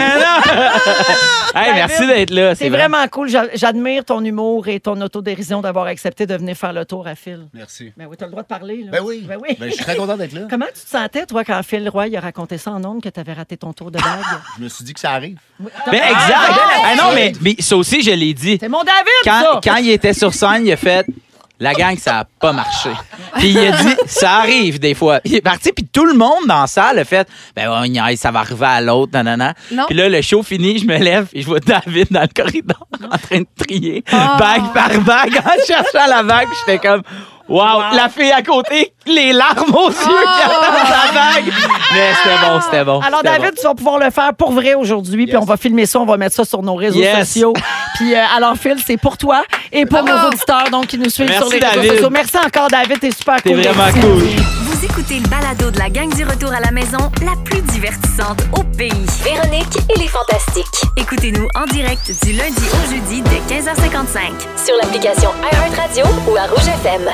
Hey, 1.54 1.72
merci 1.74 2.06
d'être 2.06 2.30
là. 2.30 2.54
C'est 2.54 2.68
vraiment 2.68 3.06
cool. 3.08 3.28
J'a- 3.28 3.48
J'admire 3.54 4.04
ton 4.04 4.22
humour 4.22 4.68
et 4.68 4.78
ton 4.80 5.00
autodérision 5.00 5.60
d'avoir 5.62 5.86
accepté 5.86 6.26
de 6.26 6.34
venir 6.36 6.54
faire 6.56 6.72
le 6.74 6.84
tour 6.84 7.06
à 7.06 7.14
Phil. 7.14 7.48
Merci. 7.54 7.92
Ben 7.96 8.06
oui, 8.08 8.16
t'as 8.18 8.26
le 8.26 8.30
droit 8.32 8.42
de 8.42 8.48
parler. 8.48 8.82
Là. 8.84 8.90
Ben 8.92 9.00
oui. 9.02 9.24
Ben 9.26 9.38
oui. 9.42 9.56
Ben, 9.58 9.70
je 9.70 9.74
suis 9.74 9.82
très 9.84 9.96
content 9.96 10.16
d'être 10.16 10.32
là. 10.34 10.42
Comment 10.50 10.66
tu 10.66 10.82
te 10.84 10.88
sentais, 10.88 11.24
toi, 11.26 11.44
quand 11.44 11.60
Phil 11.64 11.88
Roy 11.88 12.08
il 12.08 12.16
a 12.16 12.20
raconté 12.20 12.58
ça 12.58 12.70
en 12.72 12.84
ondes 12.84 13.02
que 13.02 13.08
tu 13.08 13.18
avais 13.18 13.32
raté 13.32 13.56
ton 13.56 13.72
tour 13.72 13.90
de 13.90 13.98
bague? 13.98 14.06
Je 14.58 14.64
me 14.64 14.68
suis 14.68 14.84
dit 14.84 14.92
que 14.92 15.00
ça 15.00 15.12
arrive. 15.12 15.38
Ben, 15.58 15.94
exact. 15.94 16.60
Ah, 16.84 16.94
non, 16.96 17.12
mais, 17.14 17.32
mais 17.40 17.56
ça 17.60 17.76
aussi, 17.76 18.02
je 18.02 18.10
l'ai 18.10 18.34
dit. 18.34 18.58
C'est 18.60 18.68
mon 18.68 18.84
David, 18.84 18.98
Quand, 19.24 19.40
ça! 19.40 19.60
quand 19.64 19.76
il 19.76 19.90
était 19.90 20.12
sur 20.14 20.34
scène, 20.34 20.66
il 20.66 20.72
a 20.72 20.76
fait 20.76 20.97
la 21.60 21.74
gang, 21.74 21.96
ça 21.98 22.12
n'a 22.12 22.24
pas 22.40 22.52
marché. 22.52 22.90
Puis 23.36 23.48
il 23.50 23.58
a 23.58 23.72
dit 23.72 23.94
ça 24.06 24.36
arrive 24.36 24.78
des 24.78 24.94
fois. 24.94 25.20
Il 25.24 25.34
est 25.34 25.40
parti, 25.40 25.72
puis 25.72 25.86
tout 25.86 26.04
le 26.04 26.14
monde 26.14 26.46
dans 26.46 26.60
la 26.60 26.66
salle 26.66 26.98
a 26.98 27.04
fait 27.04 27.28
ben 27.56 27.68
ouais, 27.80 27.88
niaise, 27.88 28.18
ça 28.20 28.30
va 28.30 28.40
arriver 28.40 28.66
à 28.66 28.80
l'autre, 28.80 29.12
nanana. 29.12 29.54
Non. 29.72 29.84
Puis 29.86 29.96
là, 29.96 30.08
le 30.08 30.22
show 30.22 30.42
fini, 30.42 30.78
je 30.78 30.86
me 30.86 30.96
lève 30.98 31.26
et 31.32 31.42
je 31.42 31.46
vois 31.46 31.60
David 31.60 32.08
dans 32.10 32.22
le 32.22 32.28
corridor 32.42 32.86
en 33.12 33.18
train 33.18 33.40
de 33.40 33.46
trier 33.66 34.04
Ah. 34.12 34.36
bague 34.38 34.72
par 34.72 35.00
bague 35.00 35.36
en 35.44 35.66
cherchant 35.66 36.06
la 36.08 36.22
bague. 36.22 36.48
Puis 36.48 36.58
j'étais 36.66 36.78
comme 36.86 37.02
Wow, 37.48 37.80
la 37.94 38.08
fille 38.10 38.30
à 38.30 38.42
côté, 38.42 38.92
les 39.06 39.32
larmes 39.32 39.74
aux 39.74 39.88
yeux 39.88 39.94
qui 39.94 40.42
attendent 40.42 40.86
sa 40.86 41.12
bague. 41.14 41.52
Mais 41.94 42.10
c'était 42.22 42.38
bon, 42.46 42.60
c'était 42.60 42.84
bon. 42.84 43.00
Alors, 43.00 43.20
c'était 43.24 43.38
David, 43.38 43.54
tu 43.56 43.62
vas 43.66 43.74
pouvoir 43.74 43.98
le 43.98 44.10
faire 44.10 44.34
pour 44.34 44.52
vrai 44.52 44.74
aujourd'hui, 44.74 45.26
puis 45.26 45.36
on 45.38 45.44
va 45.46 45.56
filmer 45.56 45.86
ça, 45.86 45.98
on 46.00 46.04
va 46.04 46.18
mettre 46.18 46.34
ça 46.36 46.44
sur 46.44 46.62
nos 46.62 46.74
réseaux 46.74 46.98
Yes. 47.00 47.26
sociaux. 47.26 47.54
Puis, 47.96 48.14
euh, 48.14 48.18
alors, 48.36 48.54
Phil, 48.56 48.76
c'est 48.86 48.98
pour 48.98 49.16
toi 49.16 49.42
et 49.72 49.86
pour 49.86 50.02
nos 50.02 50.26
auditeurs 50.28 50.64
donc, 50.70 50.88
qui 50.88 50.98
nous 50.98 51.08
suivent 51.08 51.28
Merci, 51.30 51.40
sur 51.48 51.50
les 51.50 51.58
réseaux 51.66 51.74
David. 51.76 51.90
sociaux. 51.92 52.10
Merci 52.10 52.36
encore, 52.36 52.68
David, 52.68 53.00
t'es 53.00 53.10
super 53.12 53.36
T'es 53.42 53.50
cool. 53.54 53.62
vraiment 53.62 53.82
Merci. 53.84 54.00
cool. 54.00 54.22
Vous 54.64 54.84
écoutez 54.84 55.18
le 55.18 55.28
balado 55.28 55.70
de 55.70 55.78
la 55.78 55.88
gang 55.88 56.14
du 56.14 56.24
retour 56.24 56.52
à 56.52 56.60
la 56.60 56.70
maison, 56.70 56.98
la 57.24 57.32
plus 57.44 57.62
divertissante 57.62 58.40
au 58.56 58.62
pays. 58.62 58.92
Véronique 59.24 59.74
et 59.94 59.98
les 59.98 60.06
Fantastiques. 60.08 60.82
Écoutez-nous 60.98 61.48
en 61.56 61.64
direct 61.72 62.12
du 62.24 62.32
lundi 62.34 62.62
au 62.74 62.90
jeudi 62.92 63.22
dès 63.22 63.54
15h55. 63.54 64.64
Sur 64.64 64.74
l'application 64.82 65.30
iHeartRadio 65.50 66.04
ou 66.30 66.36
à 66.36 66.42
Rouge 66.42 66.68
FM. 66.84 67.08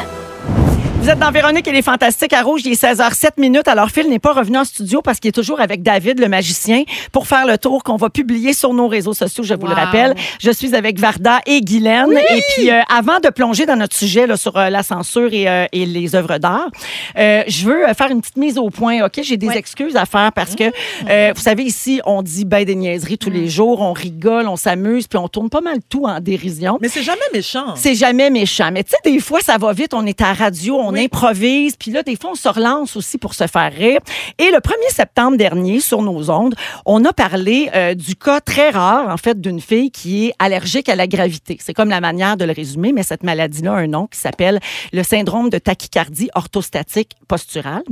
Vous 1.04 1.11
êtes 1.11 1.18
dans 1.18 1.30
Véronique 1.30 1.68
et 1.68 1.73
les 1.73 1.82
Fantastiques 1.82 2.32
à 2.32 2.40
Rouge. 2.40 2.62
Il 2.64 2.73
est 2.73 2.82
16h07 2.82 3.32
minutes. 3.38 3.68
Alors, 3.68 3.90
Phil 3.90 4.08
n'est 4.08 4.18
pas 4.18 4.32
revenu 4.32 4.56
en 4.56 4.64
studio 4.64 5.02
parce 5.02 5.20
qu'il 5.20 5.28
est 5.28 5.32
toujours 5.32 5.61
avec 5.61 5.82
David, 5.82 6.18
le 6.18 6.28
magicien, 6.28 6.84
pour 7.12 7.26
faire 7.26 7.46
le 7.46 7.58
tour 7.58 7.84
qu'on 7.84 7.96
va 7.96 8.08
publier 8.08 8.54
sur 8.54 8.73
nos 8.73 8.88
réseaux 8.88 9.12
sociaux, 9.12 9.44
je 9.44 9.52
vous 9.52 9.66
le 9.66 9.75
Wow. 9.75 9.80
rappelle. 9.80 10.14
Je 10.40 10.50
suis 10.50 10.75
avec 10.75 10.99
Varda 10.99 11.40
et 11.44 11.61
Guylaine. 11.61 12.11
Et 12.34 12.42
puis, 12.54 12.70
euh, 12.70 12.80
avant 12.88 13.20
de 13.20 13.28
plonger 13.28 13.66
dans 13.66 13.76
notre 13.76 13.94
sujet 13.94 14.26
là, 14.26 14.38
sur 14.38 14.56
euh, 14.56 14.70
la 14.70 14.82
censure 14.82 15.28
et, 15.34 15.46
euh, 15.46 15.66
et 15.73 15.84
les 15.84 16.14
œuvres 16.14 16.38
d'art, 16.38 16.70
euh, 17.18 17.42
je 17.49 17.66
veux 17.66 17.87
euh, 17.87 17.92
faire 17.92 18.11
une 18.11 18.23
petite 18.23 18.38
mise 18.38 18.56
au 18.56 18.70
point. 18.70 19.04
OK? 19.04 19.20
J'ai 19.23 19.37
des 19.37 19.49
Ouais. 19.49 19.58
excuses 19.58 19.96
à 19.96 20.06
faire 20.06 20.32
parce 20.32 20.54
que, 20.54 20.64
euh, 21.11 21.32
vous 21.37 21.42
savez, 21.42 21.64
ici, 21.64 22.00
on 22.06 22.23
dit 22.23 22.46
ben 22.46 22.64
des 22.64 22.76
niaiseries 22.76 23.18
tous 23.18 23.28
les 23.28 23.46
jours, 23.49 23.82
on 23.82 23.92
rigole, 23.92 24.49
on 24.49 24.56
s'amuse, 24.56 25.06
puis 25.06 25.18
on 25.18 25.28
tourne 25.28 25.50
pas 25.50 25.61
mal 25.61 25.80
tout 25.87 26.06
en 26.06 26.18
dérision. 26.20 26.78
Mais 26.80 26.88
c'est 26.88 27.02
jamais 27.02 27.20
méchant. 27.34 27.75
C'est 27.76 27.94
jamais 27.94 28.30
méchant. 28.30 28.70
Mais 28.73 28.84
tu 28.84 28.92
sais, 28.92 28.96
des 29.12 29.20
fois, 29.20 29.40
ça 29.42 29.58
va 29.58 29.75
vite. 29.75 29.92
On 29.92 30.06
est 30.06 30.23
à 30.23 30.32
radio, 30.32 30.78
on 30.80 30.93
improvise. 30.96 31.76
Puis 31.76 31.90
là, 31.90 32.02
des 32.02 32.16
fois, 32.16 32.30
on 32.32 32.34
se 32.34 32.48
relance 32.48 32.96
aussi 32.96 33.18
pour 33.18 33.34
se 33.34 33.46
faire 33.46 33.72
rire. 33.72 34.00
Et 34.38 34.50
le 34.50 34.58
1er 34.58 34.92
septembre 34.94 35.36
dernier, 35.36 35.80
sur 35.80 36.02
nos 36.02 36.30
ondes, 36.30 36.54
on 36.86 37.04
a 37.04 37.12
parlé 37.12 37.70
euh, 37.74 37.94
du 37.94 38.16
cas 38.16 38.40
très 38.40 38.70
rare, 38.70 39.08
en 39.08 39.16
fait, 39.16 39.40
d'une 39.40 39.60
fille 39.60 39.90
qui 39.90 40.26
est 40.26 40.34
allergique 40.38 40.88
à 40.88 40.96
la 40.96 41.06
gravité. 41.06 41.58
C'est 41.60 41.74
comme 41.74 41.90
la 41.90 42.00
manière 42.00 42.36
de 42.36 42.44
le 42.44 42.52
résumer, 42.52 42.92
mais 42.92 43.02
cette 43.02 43.22
maladie-là 43.22 43.72
a 43.72 43.76
un 43.76 43.86
nom 43.86 44.06
qui 44.06 44.18
s'appelle 44.18 44.60
le 44.92 45.02
syndrome 45.02 45.50
de 45.50 45.58
tachycardie 45.58 46.30
orthostatique 46.34 47.12
posturale. 47.28 47.82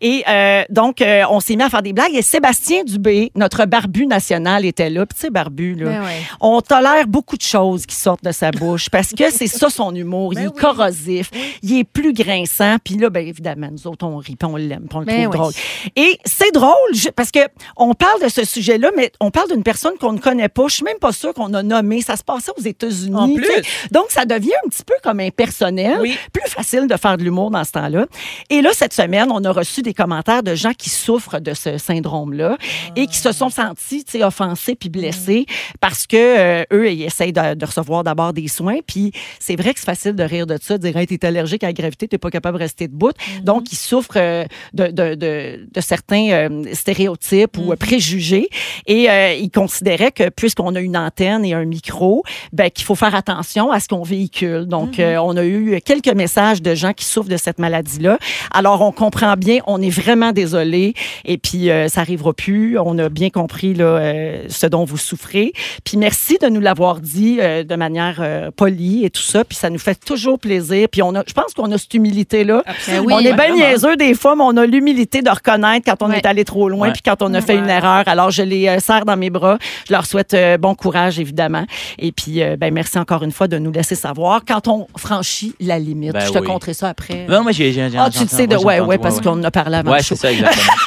Et 0.00 0.24
euh, 0.28 0.64
donc, 0.70 1.00
euh, 1.00 1.22
on 1.30 1.40
s'est 1.40 1.56
mis 1.56 1.62
à 1.62 1.70
faire 1.70 1.82
des 1.82 1.92
blagues. 1.92 2.14
Et 2.14 2.22
Sébastien 2.22 2.84
Dubé, 2.84 3.30
notre 3.34 3.64
barbu 3.66 4.06
national, 4.06 4.64
était 4.64 4.90
là. 4.90 5.04
Sais, 5.16 5.30
barbu, 5.30 5.74
là, 5.74 5.86
Ben 5.86 6.02
ouais. 6.02 6.22
on 6.40 6.60
tolère 6.60 7.06
beaucoup 7.08 7.36
de 7.36 7.42
choses 7.42 7.86
qui 7.86 7.96
sortent 7.96 8.22
de 8.22 8.30
sa 8.32 8.50
bouche 8.50 8.88
parce 8.90 9.10
que 9.12 9.30
c'est 9.30 9.46
ça 9.46 9.68
son 9.70 9.94
humour. 9.94 10.34
Il 10.34 10.40
est 10.40 10.56
corrosif, 10.56 11.30
il 11.62 11.78
est 11.78 11.84
plus 11.84 12.12
grinçant. 12.12 12.47
Puis 12.84 12.96
là, 12.96 13.10
ben 13.10 13.26
évidemment, 13.26 13.68
nous 13.70 13.86
autres, 13.86 14.06
on 14.06 14.16
rit, 14.18 14.36
puis 14.36 14.48
on 14.48 14.56
l'aime, 14.56 14.86
puis 14.88 14.96
on 14.96 15.00
le 15.00 15.06
Ben 15.06 15.30
trouve 15.30 15.32
oui. 15.32 15.38
drôle. 15.38 15.52
Et 15.96 16.18
c'est 16.24 16.52
drôle 16.52 16.72
je- 16.94 17.08
parce 17.10 17.30
que 17.30 17.40
on 17.76 17.94
parle 17.94 18.22
de 18.22 18.28
ce 18.28 18.44
sujet-là, 18.44 18.90
mais 18.96 19.12
on 19.20 19.30
parle 19.30 19.50
d'une 19.50 19.62
personne 19.62 19.92
qu'on 20.00 20.12
ne 20.12 20.18
connaît 20.18 20.48
pas. 20.48 20.64
Je 20.68 20.74
suis 20.76 20.84
même 20.84 20.98
pas 20.98 21.12
sûre 21.12 21.34
qu'on 21.34 21.52
a 21.54 21.62
nommé. 21.62 22.02
Ça 22.02 22.16
se 22.16 22.24
passait 22.24 22.52
aux 22.56 22.62
États-Unis. 22.62 23.14
En 23.14 23.32
plus. 23.34 23.46
Donc, 23.90 24.06
ça 24.10 24.24
devient 24.24 24.52
un 24.64 24.68
petit 24.68 24.82
peu 24.84 24.94
comme 25.02 25.20
impersonnel. 25.20 25.98
Oui. 26.00 26.16
Plus 26.32 26.48
facile 26.50 26.86
de 26.86 26.96
faire 26.96 27.16
de 27.16 27.24
l'humour 27.24 27.50
dans 27.50 27.64
ce 27.64 27.72
temps-là. 27.72 28.06
Et 28.50 28.62
là, 28.62 28.70
cette 28.72 28.92
semaine, 28.92 29.28
on 29.30 29.42
a 29.44 29.50
reçu 29.52 29.82
des 29.82 29.94
commentaires 29.94 30.42
de 30.42 30.54
gens 30.54 30.72
qui 30.72 30.90
souffrent 30.90 31.40
de 31.40 31.54
ce 31.54 31.78
syndrome-là 31.78 32.56
et 32.96 33.06
qui 33.06 33.18
se 33.18 33.32
sont 33.32 33.50
sentis 33.50 34.04
tu 34.04 34.18
sais, 34.18 34.24
offensés 34.24 34.74
puis 34.74 34.88
blessés 34.88 35.46
parce 35.80 36.06
que 36.06 36.16
euh, 36.16 36.64
eux, 36.72 36.90
ils 36.90 37.02
essayent 37.04 37.32
de, 37.32 37.54
de 37.54 37.66
recevoir 37.66 38.04
d'abord 38.04 38.32
des 38.32 38.48
soins. 38.48 38.78
Puis 38.86 39.12
c'est 39.40 39.56
vrai 39.56 39.74
que 39.74 39.80
c'est 39.80 39.86
facile 39.86 40.14
de 40.14 40.22
rire 40.22 40.46
de 40.46 40.58
ça, 40.60 40.78
de 40.78 40.82
dire 40.86 40.96
hey, 40.96 41.06
t'es 41.06 41.24
allergique 41.26 41.64
à 41.64 41.68
la 41.68 41.72
gravité, 41.72 42.08
t'es 42.08 42.18
pas 42.18 42.30
capable 42.38 42.58
de 42.58 42.64
rester 42.64 42.88
debout. 42.88 43.12
Donc, 43.42 43.72
ils 43.72 43.76
souffrent 43.76 44.16
euh, 44.16 44.44
de, 44.72 44.86
de, 44.88 45.14
de, 45.14 45.66
de 45.76 45.80
certains 45.80 46.28
euh, 46.30 46.64
stéréotypes 46.72 47.56
ou 47.58 47.72
euh, 47.72 47.76
préjugés. 47.76 48.48
Et 48.86 49.10
euh, 49.10 49.34
ils 49.34 49.50
considéraient 49.50 50.12
que 50.12 50.28
puisqu'on 50.30 50.74
a 50.74 50.80
une 50.80 50.96
antenne 50.96 51.44
et 51.44 51.54
un 51.54 51.64
micro, 51.64 52.22
ben, 52.52 52.70
qu'il 52.70 52.84
faut 52.84 52.94
faire 52.94 53.14
attention 53.14 53.70
à 53.70 53.80
ce 53.80 53.88
qu'on 53.88 54.02
véhicule. 54.02 54.66
Donc, 54.66 54.98
euh, 54.98 55.16
on 55.28 55.36
a 55.36 55.44
eu 55.44 55.80
quelques 55.84 56.14
messages 56.14 56.62
de 56.62 56.74
gens 56.74 56.92
qui 56.92 57.04
souffrent 57.04 57.28
de 57.28 57.36
cette 57.36 57.58
maladie-là. 57.58 58.18
Alors, 58.50 58.82
on 58.82 58.92
comprend 58.92 59.34
bien, 59.34 59.58
on 59.66 59.80
est 59.82 59.90
vraiment 59.90 60.32
désolé. 60.32 60.94
Et 61.24 61.38
puis, 61.38 61.70
euh, 61.70 61.88
ça 61.88 62.00
arrivera 62.00 62.32
plus. 62.32 62.78
On 62.78 62.98
a 62.98 63.08
bien 63.08 63.30
compris 63.30 63.74
là, 63.74 63.88
ce 64.48 64.66
dont 64.66 64.84
vous 64.84 64.96
souffrez. 64.96 65.52
Puis, 65.84 65.96
merci 65.96 66.38
de 66.40 66.48
nous 66.48 66.60
l'avoir 66.60 67.00
dit 67.00 67.36
de 67.36 67.76
manière 67.76 68.50
polie 68.56 69.04
et 69.04 69.10
tout 69.10 69.22
ça. 69.22 69.44
Puis, 69.44 69.56
ça 69.56 69.70
nous 69.70 69.78
fait 69.78 69.98
toujours 69.98 70.38
plaisir. 70.38 70.88
Puis, 70.90 71.02
on 71.02 71.14
a, 71.14 71.22
je 71.26 71.32
pense 71.32 71.54
qu'on 71.54 71.70
a 71.72 71.78
cette 71.78 71.94
humilité-là. 72.32 72.62
Ben 72.86 73.00
oui. 73.04 73.12
on 73.14 73.18
est 73.20 73.32
bien 73.32 73.54
niaiseux 73.54 73.96
des 73.96 74.14
fois, 74.14 74.36
mais 74.36 74.44
on 74.44 74.56
a 74.56 74.66
l'humilité 74.66 75.22
de 75.22 75.30
reconnaître 75.30 75.84
quand 75.90 76.02
on 76.06 76.10
Ouais. 76.10 76.18
est 76.18 76.26
allé 76.26 76.44
trop 76.44 76.68
loin 76.68 76.90
puis 76.90 77.02
quand 77.04 77.22
on 77.22 77.32
a 77.34 77.40
fait 77.40 77.56
une 77.56 77.68
erreur. 77.68 78.04
Alors, 78.06 78.30
je 78.30 78.42
les 78.42 78.68
euh, 78.68 78.78
serre 78.80 79.04
dans 79.04 79.16
mes 79.16 79.30
bras. 79.30 79.58
Je 79.86 79.92
leur 79.92 80.06
souhaite 80.06 80.34
euh, 80.34 80.56
bon 80.58 80.74
courage, 80.74 81.18
évidemment. 81.18 81.64
Et 81.98 82.12
puis, 82.12 82.42
euh, 82.42 82.56
ben, 82.56 82.72
merci 82.72 82.98
encore 82.98 83.22
une 83.22 83.32
fois 83.32 83.48
de 83.48 83.58
nous 83.58 83.72
laisser 83.72 83.94
savoir 83.94 84.42
quand 84.46 84.68
on 84.68 84.86
franchit 84.96 85.54
la 85.60 85.78
limite. 85.78 86.12
Ben 86.12 86.20
je 86.26 86.32
te 86.32 86.38
oui. 86.38 86.46
conterai 86.46 86.74
ça 86.74 86.88
après. 86.88 87.26
Non, 87.28 87.42
moi, 87.42 87.52
j'ai. 87.52 87.68
ah, 87.98 88.10
tu 88.10 88.20
le 88.22 88.28
sais, 88.28 88.46
de, 88.46 88.56
ouais, 88.56 88.80
ouais, 88.80 88.98
parce 88.98 89.20
qu'on 89.20 89.30
en 89.32 89.44
a 89.44 89.50
parlé 89.50 89.76
avant 89.78 89.92
Ouais, 89.92 90.02
c'est 90.02 90.16
ça, 90.16 90.30
exactement. 90.32 90.62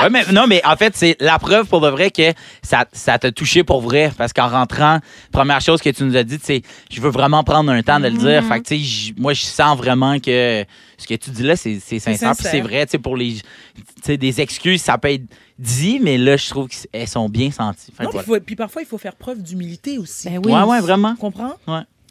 Ouais, 0.00 0.10
mais, 0.10 0.24
non, 0.32 0.46
mais 0.48 0.60
en 0.66 0.74
fait, 0.74 0.96
c'est 0.96 1.16
la 1.20 1.38
preuve 1.38 1.66
pour 1.66 1.80
de 1.80 1.88
vrai 1.88 2.10
que 2.10 2.32
ça, 2.62 2.84
ça 2.92 3.16
t'a 3.16 3.30
touché 3.30 3.62
pour 3.62 3.80
vrai. 3.80 4.10
Parce 4.18 4.32
qu'en 4.32 4.48
rentrant, 4.48 4.98
première 5.30 5.60
chose 5.60 5.80
que 5.80 5.88
tu 5.90 6.02
nous 6.02 6.16
as 6.16 6.24
dit, 6.24 6.36
c'est 6.42 6.62
je 6.90 7.00
veux 7.00 7.10
vraiment 7.10 7.44
prendre 7.44 7.70
un 7.70 7.80
temps 7.80 8.00
de 8.00 8.08
le 8.08 8.18
dire. 8.18 8.42
Fait 8.42 8.58
que, 8.60 8.66
tu 8.66 8.74
sais, 8.76 8.82
j- 8.82 9.14
moi, 9.16 9.34
je 9.34 9.42
sens 9.44 9.78
vraiment 9.78 10.18
que 10.18 10.64
ce 10.98 11.06
que 11.06 11.14
tu 11.14 11.30
dis 11.30 11.42
là, 11.42 11.56
c'est 11.56 11.80
c'est 11.80 11.98
sincère. 11.98 12.34
Puis 12.36 12.46
c'est 12.50 12.60
vrai, 12.60 12.86
tu 12.86 12.92
sais, 12.92 12.98
pour 12.98 13.16
les. 13.16 13.34
Tu 13.34 13.42
sais, 14.02 14.16
des 14.16 14.40
excuses, 14.40 14.82
ça 14.82 14.98
peut 14.98 15.10
être 15.12 15.24
dit, 15.58 16.00
mais 16.02 16.18
là, 16.18 16.36
je 16.36 16.48
trouve 16.48 16.68
qu'elles 16.68 17.08
sont 17.08 17.28
bien 17.28 17.50
senties. 17.50 17.92
Non, 18.00 18.08
puis, 18.10 18.18
voilà. 18.18 18.22
faut- 18.22 18.40
puis 18.40 18.56
parfois, 18.56 18.82
il 18.82 18.86
faut 18.86 18.98
faire 18.98 19.14
preuve 19.16 19.42
d'humilité 19.42 19.98
aussi. 19.98 20.28
Ben 20.28 20.40
oui. 20.44 20.52
Ouais, 20.52 20.62
ouais, 20.62 20.80
vraiment. 20.80 21.14
Tu 21.14 21.20
comprends? 21.20 21.54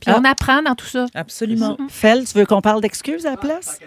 Puis 0.05 0.13
on 0.19 0.23
apprend 0.25 0.61
dans 0.61 0.75
tout 0.75 0.85
ça. 0.85 1.05
Absolument. 1.13 1.77
Fel, 1.89 2.25
tu 2.25 2.37
veux 2.37 2.45
qu'on 2.45 2.61
parle 2.61 2.81
d'excuses 2.81 3.25
à 3.25 3.31
la 3.31 3.37
place? 3.37 3.79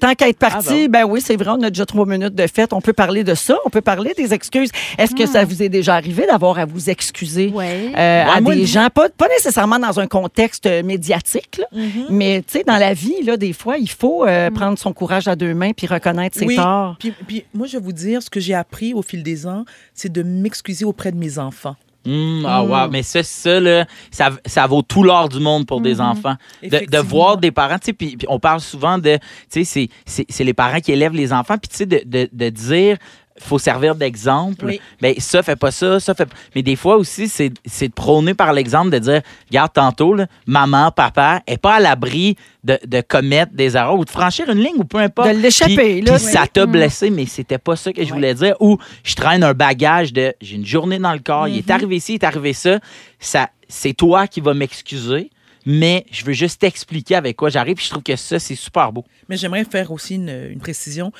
Tant 0.00 0.14
qu'à 0.14 0.28
être 0.28 0.38
parti, 0.38 0.84
Ah, 0.84 0.88
ben 0.88 1.04
oui, 1.04 1.20
c'est 1.20 1.36
vrai, 1.36 1.50
on 1.50 1.62
a 1.62 1.70
déjà 1.70 1.84
trois 1.86 2.06
minutes 2.06 2.34
de 2.34 2.46
fête. 2.46 2.72
On 2.72 2.80
peut 2.80 2.92
parler 2.92 3.24
de 3.24 3.34
ça, 3.34 3.56
on 3.64 3.70
peut 3.70 3.80
parler 3.80 4.14
des 4.16 4.32
excuses. 4.32 4.70
Est-ce 4.96 5.14
que 5.14 5.26
ça 5.26 5.44
vous 5.44 5.62
est 5.62 5.68
déjà 5.68 5.94
arrivé 5.94 6.26
d'avoir 6.26 6.58
à 6.58 6.64
vous 6.64 6.88
excuser 6.90 7.48
Ouais. 7.54 7.92
euh, 7.96 8.24
à 8.24 8.40
moi, 8.40 8.54
des 8.54 8.66
gens, 8.66 8.88
pas, 8.94 9.08
pas 9.08 9.28
nécessairement 9.28 9.78
dans 9.78 9.98
un 10.00 10.06
contexte 10.06 10.66
euh, 10.66 10.82
médiatique, 10.82 11.58
là, 11.58 11.64
Mm-hmm. 11.74 12.06
mais 12.10 12.42
tu 12.46 12.58
sais, 12.58 12.64
dans 12.64 12.76
la 12.78 12.94
vie, 12.94 13.22
là, 13.22 13.36
des 13.36 13.52
fois, 13.52 13.76
il 13.78 13.90
faut 13.90 14.24
euh, 14.26 14.50
prendre 14.50 14.78
son 14.78 14.92
courage 14.92 15.28
à 15.28 15.36
deux 15.36 15.54
mains 15.54 15.72
puis 15.72 15.86
reconnaître 15.86 16.38
ses 16.38 16.46
Oui. 16.46 16.56
torts. 16.56 16.96
Puis, 16.98 17.12
puis 17.26 17.44
moi, 17.54 17.66
je 17.66 17.76
vais 17.76 17.82
vous 17.82 17.92
dire, 17.92 18.22
ce 18.22 18.30
que 18.30 18.40
j'ai 18.40 18.54
appris 18.54 18.94
au 18.94 19.02
fil 19.02 19.22
des 19.22 19.46
ans, 19.46 19.64
c'est 19.94 20.10
de 20.12 20.22
m'excuser 20.22 20.84
auprès 20.84 21.12
de 21.12 21.16
mes 21.16 21.38
enfants. 21.38 21.76
Hum, 22.08 22.44
ah, 22.46 22.62
wow. 22.62 22.90
Mais 22.90 23.02
ça, 23.02 23.22
ça, 23.22 23.60
là, 23.60 23.84
ça, 24.10 24.30
ça 24.46 24.66
vaut 24.66 24.82
tout 24.82 25.02
l'or 25.02 25.28
du 25.28 25.40
monde 25.40 25.66
pour 25.66 25.80
des 25.80 26.00
enfants. 26.00 26.36
De, 26.62 26.98
voir 26.98 27.36
des 27.36 27.50
parents, 27.50 27.78
tu 27.78 27.86
sais, 27.86 27.92
puis 27.92 28.16
on 28.28 28.38
parle 28.40 28.60
souvent 28.60 28.98
de, 28.98 29.18
tu 29.50 29.64
sais, 29.64 29.88
c'est- 30.06 30.44
les 30.44 30.54
parents 30.54 30.80
qui 30.80 30.92
élèvent 30.92 31.12
les 31.12 31.32
enfants, 31.32 31.58
puis 31.58 31.68
tu 31.68 31.76
sais, 31.76 31.86
de, 31.86 32.02
de, 32.06 32.28
de 32.32 32.48
dire, 32.48 32.96
faut 33.40 33.58
servir 33.58 33.94
d'exemple. 33.94 34.64
Oui. 34.64 34.80
Ben, 35.00 35.14
ça, 35.18 35.42
fait 35.42 35.56
pas 35.56 35.70
ça, 35.70 36.00
ça 36.00 36.14
fait 36.14 36.26
pas- 36.26 36.34
Mais 36.54 36.62
des 36.62 36.76
fois 36.76 36.96
aussi, 36.96 37.28
c'est 37.28 37.48
de 37.50 37.92
prôner 37.92 38.34
par 38.34 38.52
l'exemple, 38.52 38.90
de 38.90 38.98
dire, 38.98 39.22
regarde, 39.48 39.72
tantôt, 39.72 40.14
là, 40.14 40.26
maman, 40.46 40.90
papa, 40.90 41.42
est 41.46 41.58
pas 41.58 41.74
à 41.76 41.80
l'abri 41.80 42.36
de, 42.64 42.78
de 42.86 43.00
commettre 43.00 43.52
des 43.54 43.76
erreurs 43.76 43.96
ou 43.98 44.04
de 44.04 44.10
franchir 44.10 44.48
une 44.50 44.58
ligne 44.58 44.76
ou 44.76 44.84
peu 44.84 44.98
importe. 44.98 45.28
De 45.30 45.36
l'échapper, 45.36 45.74
Puis- 45.76 46.00
là. 46.02 46.12
puis 46.16 46.20
ça 46.24 46.46
t'a 46.46 46.66
blessé, 46.66 47.10
mais 47.10 47.26
c'était 47.26 47.58
pas 47.58 47.76
ça 47.76 47.92
que 47.92 48.04
je 48.04 48.12
voulais 48.12 48.34
dire. 48.34 48.54
Ou 48.60 48.78
je 49.04 49.14
traîne 49.14 49.42
un 49.44 49.54
bagage 49.54 50.12
de 50.12 50.34
j'ai 50.40 50.56
une 50.56 50.66
journée 50.66 50.98
dans 50.98 51.12
le 51.12 51.20
corps, 51.20 51.48
il 51.48 51.58
est 51.58 51.70
arrivé 51.70 52.00
ci, 52.00 52.12
il 52.12 52.14
est 52.16 52.24
arrivé 52.24 52.52
ça. 52.52 52.78
ça 53.20 53.50
c'est 53.68 53.92
toi 53.92 54.26
qui 54.26 54.40
vas 54.40 54.54
m'excuser, 54.54 55.30
mais 55.70 56.06
je 56.10 56.24
veux 56.24 56.32
juste 56.32 56.62
t'expliquer 56.62 57.14
avec 57.16 57.36
quoi 57.36 57.50
j'arrive. 57.50 57.76
Puis 57.76 57.84
je 57.84 57.90
trouve 57.90 58.02
que 58.02 58.16
ça, 58.16 58.38
c'est 58.38 58.54
super 58.54 58.90
beau. 58.90 59.04
Mais 59.28 59.36
j'aimerais 59.36 59.66
faire 59.66 59.92
aussi 59.92 60.14
une, 60.14 60.30
une 60.50 60.60
précision. 60.60 61.12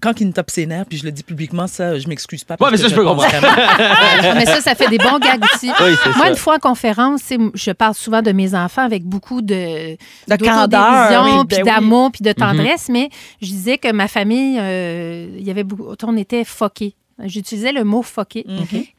Quand 0.00 0.20
il 0.20 0.28
me 0.28 0.32
tape 0.32 0.48
ses 0.48 0.64
nerfs, 0.64 0.86
puis 0.86 0.96
je 0.96 1.04
le 1.04 1.10
dis 1.10 1.24
publiquement, 1.24 1.66
ça, 1.66 1.98
je 1.98 2.06
m'excuse 2.06 2.44
pas. 2.44 2.56
parce 2.56 2.70
mais 2.70 2.76
ça, 2.78 2.86
je 2.86 2.94
peux 2.94 3.04
comprendre. 3.04 3.28
vraiment. 3.28 3.56
Mais 4.36 4.46
ça, 4.46 4.60
ça 4.60 4.76
fait 4.76 4.88
des 4.88 4.98
bons 4.98 5.18
gags 5.18 5.42
aussi. 5.52 5.72
Oui, 5.80 5.96
Moi, 6.14 6.24
ça. 6.26 6.28
une 6.30 6.36
fois 6.36 6.54
en 6.54 6.58
conférence, 6.60 7.20
je 7.54 7.70
parle 7.72 7.94
souvent 7.94 8.22
de 8.22 8.30
mes 8.30 8.54
enfants 8.54 8.84
avec 8.84 9.02
beaucoup 9.02 9.42
de 9.42 9.94
De 9.94 9.96
d'autodérision, 10.28 10.54
candeur, 10.54 11.24
oui, 11.24 11.44
puis 11.48 11.56
ben 11.56 11.62
oui. 11.64 11.70
d'amour, 11.72 12.12
puis 12.12 12.22
de 12.22 12.32
tendresse, 12.32 12.88
mais 12.88 13.10
je 13.42 13.48
disais 13.48 13.76
que 13.76 13.90
ma 13.90 14.06
famille, 14.06 14.56
euh, 14.60 15.26
il 15.36 15.44
y 15.44 15.50
avait 15.50 15.64
beaucoup, 15.64 15.92
on 16.04 16.16
était 16.16 16.44
foqués. 16.44 16.94
J'utilisais 17.24 17.72
le 17.72 17.84
mot 17.84 18.02
foqué. 18.02 18.44